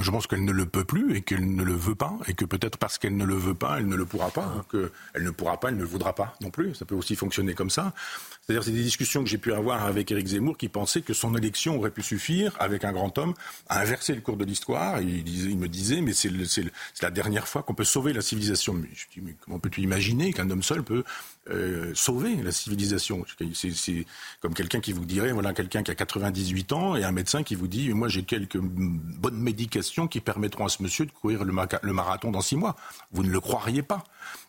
Je 0.00 0.10
pense 0.10 0.26
qu'elle 0.26 0.44
ne 0.44 0.52
le 0.52 0.66
peut 0.66 0.84
plus 0.84 1.16
et 1.16 1.22
qu'elle 1.22 1.54
ne 1.54 1.62
le 1.62 1.74
veut 1.74 1.94
pas 1.94 2.18
et 2.26 2.34
que 2.34 2.44
peut-être 2.44 2.76
parce 2.78 2.98
qu'elle 2.98 3.16
ne 3.16 3.24
le 3.24 3.34
veut 3.34 3.54
pas, 3.54 3.78
elle 3.78 3.86
ne 3.86 3.96
le 3.96 4.04
pourra 4.04 4.30
pas. 4.30 4.44
Hein, 4.44 4.64
qu'elle 4.70 5.22
ne 5.22 5.30
pourra 5.30 5.58
pas, 5.58 5.68
elle 5.68 5.76
ne 5.76 5.80
le 5.80 5.86
voudra 5.86 6.14
pas 6.14 6.34
non 6.42 6.50
plus. 6.50 6.74
Ça 6.74 6.84
peut 6.84 6.94
aussi 6.94 7.16
fonctionner 7.16 7.54
comme 7.54 7.70
ça. 7.70 7.94
C'est-à-dire, 8.48 8.64
c'est 8.64 8.72
des 8.72 8.82
discussions 8.82 9.22
que 9.22 9.28
j'ai 9.28 9.36
pu 9.36 9.52
avoir 9.52 9.84
avec 9.84 10.10
Éric 10.10 10.28
Zemmour 10.28 10.56
qui 10.56 10.70
pensait 10.70 11.02
que 11.02 11.12
son 11.12 11.36
élection 11.36 11.76
aurait 11.76 11.90
pu 11.90 12.02
suffire, 12.02 12.56
avec 12.58 12.82
un 12.82 12.92
grand 12.92 13.18
homme, 13.18 13.34
à 13.68 13.80
inverser 13.80 14.14
le 14.14 14.22
cours 14.22 14.38
de 14.38 14.44
l'histoire. 14.46 15.02
Il, 15.02 15.58
me 15.58 15.68
disait, 15.68 16.00
mais 16.00 16.14
c'est 16.14 16.32
la 17.02 17.10
dernière 17.10 17.46
fois 17.46 17.62
qu'on 17.62 17.74
peut 17.74 17.84
sauver 17.84 18.14
la 18.14 18.22
civilisation. 18.22 18.82
Je 18.94 19.04
dis, 19.12 19.20
mais 19.20 19.34
comment 19.44 19.58
peux-tu 19.58 19.82
imaginer 19.82 20.32
qu'un 20.32 20.48
homme 20.48 20.62
seul 20.62 20.82
peut 20.82 21.04
euh, 21.50 21.92
sauver 21.94 22.36
la 22.36 22.50
civilisation? 22.50 23.22
C'est 23.52 24.06
comme 24.40 24.54
quelqu'un 24.54 24.80
qui 24.80 24.94
vous 24.94 25.04
dirait, 25.04 25.32
voilà, 25.32 25.52
quelqu'un 25.52 25.82
qui 25.82 25.90
a 25.90 25.94
98 25.94 26.72
ans 26.72 26.96
et 26.96 27.04
un 27.04 27.12
médecin 27.12 27.42
qui 27.42 27.54
vous 27.54 27.68
dit, 27.68 27.90
moi 27.90 28.08
j'ai 28.08 28.22
quelques 28.22 28.60
bonnes 28.60 29.42
médications 29.42 30.08
qui 30.08 30.22
permettront 30.22 30.64
à 30.64 30.70
ce 30.70 30.82
monsieur 30.82 31.04
de 31.04 31.10
courir 31.10 31.44
le, 31.44 31.52
marathon 31.92 32.30
dans 32.30 32.40
six 32.40 32.56
mois. 32.56 32.76
Vous 33.12 33.24
ne 33.24 33.28
le 33.28 33.40
croiriez 33.40 33.82
pas. 33.82 34.04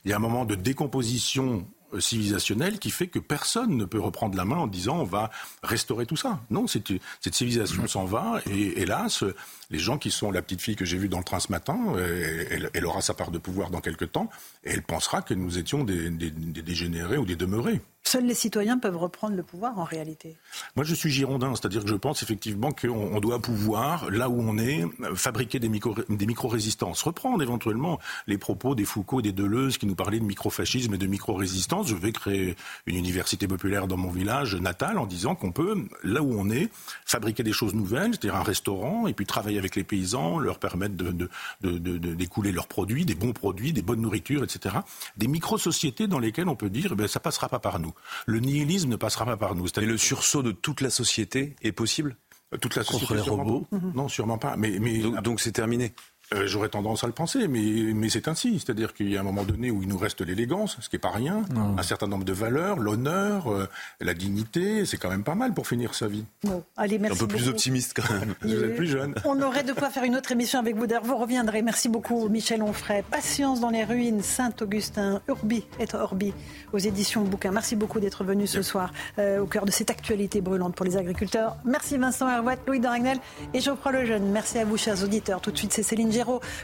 Il 0.06 0.12
y 0.12 0.14
a 0.14 0.16
un 0.16 0.20
moment 0.20 0.46
de 0.46 0.56
décomposition 0.56 1.68
civilisationnel 2.00 2.80
qui 2.80 2.92
fait 2.92 3.08
que 3.08 3.20
personne 3.20 3.78
ne 3.78 3.86
peut 3.86 4.00
reprendre 4.00 4.38
la 4.38 4.46
main 4.46 4.58
en 4.58 4.68
disant 4.68 5.00
on 5.00 5.04
va 5.04 5.32
restaurer 5.64 6.06
tout 6.06 6.16
ça. 6.16 6.40
Non, 6.50 6.68
cette, 6.68 6.92
cette 7.22 7.36
civilisation 7.36 7.88
s'en 7.88 8.06
va 8.06 8.42
et 8.50 8.82
hélas, 8.82 9.24
les 9.72 9.80
gens 9.80 9.98
qui 9.98 10.12
sont 10.12 10.32
la 10.32 10.42
petite 10.42 10.62
fille 10.62 10.76
que 10.76 10.86
j'ai 10.86 10.98
vue 10.98 11.10
dans 11.10 11.20
le 11.20 11.24
train 11.24 11.40
ce 11.40 11.52
matin, 11.52 11.78
euh, 11.96 12.46
elle, 12.50 12.70
elle, 12.74 12.86
aura 12.86 13.02
sa 13.02 13.14
part 13.14 13.32
de 13.32 13.38
pouvoir 13.38 13.70
dans 13.70 13.82
quelques 13.82 14.12
temps 14.12 14.30
et 14.64 14.72
elle 14.72 14.84
pensera 14.84 15.22
que 15.22 15.34
nous 15.34 15.58
étions 15.58 15.84
des, 15.84 16.10
des, 16.10 16.32
des 16.32 16.62
dégénérés 16.62 17.18
ou 17.18 17.26
des 17.26 17.36
demeurés. 17.36 17.82
Seuls 18.04 18.26
les 18.26 18.34
citoyens 18.34 18.80
peuvent 18.80 18.98
reprendre 18.98 19.36
le 19.36 19.44
pouvoir 19.44 19.78
en 19.78 19.84
réalité. 19.84 20.38
Moi, 20.76 20.84
je 20.84 20.96
suis 20.96 21.12
girondin, 21.12 21.54
c'est-à-dire 21.54 21.84
que 21.84 21.90
je 21.90 21.96
pense 21.96 22.24
effectivement 22.24 22.72
qu'on 22.72 23.20
doit 23.20 23.40
pouvoir, 23.40 24.10
là 24.10 24.30
où 24.30 24.40
on 24.40 24.58
est, 24.58 24.84
fabriquer 25.14 25.60
des, 25.60 25.70
micro, 25.70 25.94
des 26.10 26.26
micro-résistances. 26.26 27.04
Reprendre 27.04 27.44
éventuellement 27.44 28.00
les 28.26 28.40
propos 28.40 28.74
des 28.74 28.86
Foucault 28.86 29.20
et 29.20 29.24
des 29.24 29.32
Deleuze 29.32 29.78
qui 29.78 29.86
nous 29.86 29.94
parlaient 29.94 30.20
de 30.20 30.26
micro-fascisme 30.26 30.96
et 30.96 30.98
de 30.98 31.06
micro-résistance. 31.06 31.88
Je 31.88 31.96
vais 31.96 32.12
créer 32.12 32.56
une 32.88 32.96
université 32.96 33.48
populaire 33.48 33.86
dans 33.86 33.98
mon 33.98 34.10
village 34.10 34.56
natal 34.56 34.98
en 34.98 35.06
disant 35.06 35.36
qu'on 35.36 35.52
peut, 35.52 35.76
là 36.04 36.24
où 36.24 36.34
on 36.34 36.50
est, 36.50 36.72
fabriquer 37.06 37.44
des 37.44 37.54
choses 37.54 37.76
nouvelles, 37.76 38.12
c'est-à-dire 38.12 38.38
un 38.38 38.44
restaurant, 38.44 39.06
et 39.06 39.14
puis 39.14 39.28
travailler 39.28 39.60
avec 39.60 39.76
les 39.76 39.84
paysans, 39.84 40.40
leur 40.40 40.58
permettre 40.58 40.96
d'écouler 40.96 41.30
de, 41.62 41.78
de, 41.78 42.50
de, 42.50 42.50
leurs 42.50 42.68
produits, 42.68 43.06
des 43.06 43.14
bons 43.14 43.34
produits, 43.34 43.72
des 43.72 43.84
bonnes 43.84 44.02
nourritures, 44.02 44.42
etc. 44.54 44.78
Des 45.18 45.28
micro-sociétés 45.28 46.08
dans 46.08 46.20
lesquelles 46.20 46.50
on 46.50 46.56
peut 46.56 46.70
dire, 46.70 46.90
eh 46.94 46.96
bien, 46.96 47.08
ça 47.08 47.20
passera 47.20 47.50
pas 47.50 47.60
par 47.60 47.80
nous. 47.80 47.94
Le 48.26 48.40
nihilisme 48.40 48.90
ne 48.90 48.96
passera 48.96 49.26
pas 49.26 49.38
par 49.38 49.56
nous. 49.56 49.68
Et 49.68 49.86
le 49.86 49.98
sursaut 49.98 50.44
de 50.44 50.52
toute 50.52 50.82
la 50.82 50.90
société 50.90 51.56
est 51.62 51.72
possible? 51.72 52.18
Toute 52.62 52.76
la 52.76 52.84
société 52.84 53.06
contre 53.06 53.14
les 53.16 53.30
robots? 53.30 53.68
Non, 53.94 54.08
sûrement 54.08 54.40
pas. 54.40 54.56
Mais, 54.58 54.80
mais 54.80 55.04
donc 55.22 55.40
c'est 55.40 55.52
terminé? 55.52 55.94
Euh, 56.34 56.46
j'aurais 56.46 56.70
tendance 56.70 57.04
à 57.04 57.08
le 57.08 57.14
penser, 57.14 57.48
mais, 57.48 57.94
mais 57.94 58.10
c'est 58.10 58.28
ainsi. 58.28 58.60
C'est-à-dire 58.60 58.94
qu'il 58.94 59.10
y 59.10 59.18
a 59.18 59.20
un 59.20 59.24
moment 59.24 59.44
donné 59.44 59.72
où 59.72 59.82
il 59.82 59.88
nous 59.88 59.98
reste 59.98 60.22
l'élégance, 60.22 60.78
ce 60.80 60.90
qui 60.90 60.96
n'est 60.96 61.00
pas 61.00 61.10
rien, 61.10 61.44
un 61.78 61.84
certain 61.84 62.08
nombre 62.08 62.26
de 62.26 62.34
valeurs, 62.34 62.78
l'honneur, 62.78 63.52
euh, 63.52 63.68
la 64.00 64.14
dignité, 64.14 64.86
c'est 64.86 64.98
quand 64.98 65.10
même 65.10 65.24
pas 65.24 65.36
mal 65.36 65.54
pour 65.54 65.68
finir 65.68 65.96
sa 65.96 66.08
vie. 66.08 66.26
Bon, 66.44 66.64
allez, 66.78 67.00
merci 67.00 67.18
Un 67.18 67.26
peu 67.26 67.28
plus 67.28 67.50
optimiste 67.50 67.94
quand 67.96 68.14
même. 68.14 68.36
vous 68.42 68.64
êtes 68.64 68.76
plus 68.76 68.88
jeune. 68.88 69.16
On 69.26 69.42
aurait 69.42 69.64
de 69.64 69.74
quoi 69.74 69.90
faire 69.90 70.04
une 70.04 70.16
autre 70.16 70.32
émission 70.32 70.60
avec 70.60 70.76
vous. 70.76 70.86
D'ailleurs, 70.86 71.04
vous 71.04 71.18
reviendrez. 71.18 71.62
Merci 71.62 71.90
beaucoup, 71.90 72.30
Michel 72.30 72.62
Onfray. 72.62 73.04
Patience 73.04 73.60
dans 73.60 73.70
les 73.70 73.84
ruines, 73.84 74.22
Saint-Augustin, 74.22 75.22
Urbi 75.28 75.64
et 75.80 75.96
Orbi, 75.96 76.34
aux 76.74 76.78
éditions 76.78 77.24
Bouquin. 77.24 77.52
Merci 77.52 77.76
beaucoup 77.76 78.00
d'être 78.00 78.24
venu 78.24 78.46
ce 78.48 78.62
soir 78.62 78.92
euh, 79.18 79.40
au 79.40 79.46
cœur 79.46 79.66
de 79.66 79.72
cette 79.72 79.90
actualité 79.90 80.42
brûlante 80.42 80.76
pour 80.76 80.86
les 80.86 80.98
agriculteurs. 80.98 81.58
Merci 81.66 81.98
Vincent 81.98 82.30
Herouet, 82.30 82.58
Louis 82.68 82.80
Doragnel 82.80 83.18
et 83.54 83.62
Geoffroy 83.62 83.92
Lejeune. 83.94 84.32
Merci 84.32 84.60
à 84.60 84.66
vous, 84.66 84.78
chers 84.78 85.04
auditeurs. 85.04 85.42
Tout 85.42 85.52
de 85.52 85.58
suite, 85.58 85.74
c'est 85.74 85.84
Céline 85.84 86.12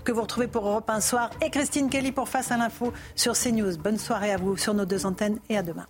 que 0.04 0.12
vous 0.12 0.22
retrouvez 0.22 0.48
pour 0.48 0.68
Europe 0.68 0.90
1 0.90 1.02
soir 1.02 1.30
et 1.42 1.50
Christine 1.50 1.90
Kelly 1.90 2.12
pour 2.12 2.30
Face 2.30 2.52
à 2.52 2.58
l'info 2.58 2.94
sur 3.16 3.34
CNews. 3.34 3.78
Bonne 3.78 3.98
soirée 3.98 4.32
à 4.32 4.38
vous 4.38 4.58
sur 4.58 4.74
nos 4.74 4.86
deux 4.86 5.06
antennes 5.06 5.40
et 5.50 5.58
à 5.58 5.64
demain. 5.64 5.88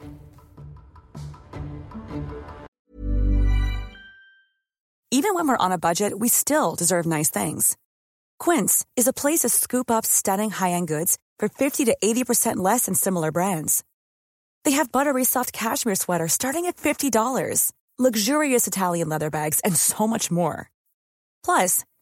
Even 5.12 5.34
when 5.34 5.48
we're 5.48 5.58
on 5.58 5.72
a 5.72 5.78
budget, 5.78 6.20
we 6.20 6.28
still 6.28 6.76
deserve 6.76 7.06
nice 7.06 7.30
things. 7.30 7.78
Quince 8.38 8.86
is 8.98 9.08
a 9.08 9.14
place 9.14 9.40
to 9.40 9.50
scoop 9.50 9.90
up 9.90 10.06
stunning 10.06 10.52
high-end 10.52 10.88
goods 10.88 11.18
for 11.40 11.48
50 11.48 11.86
to 11.86 11.96
80% 12.04 12.58
less 12.58 12.86
than 12.86 12.96
similar 12.96 13.32
brands. 13.32 13.84
They 14.66 14.72
have 14.72 14.92
buttery 14.92 15.24
soft 15.24 15.54
cashmere 15.54 15.96
sweaters 15.96 16.34
starting 16.34 16.66
at 16.66 16.76
$50, 16.76 17.72
luxurious 17.98 18.68
Italian 18.68 19.08
leather 19.08 19.30
bags, 19.30 19.62
and 19.62 19.76
so 19.76 20.06
much 20.06 20.30
more. 20.30 20.70
Plus, 21.46 21.86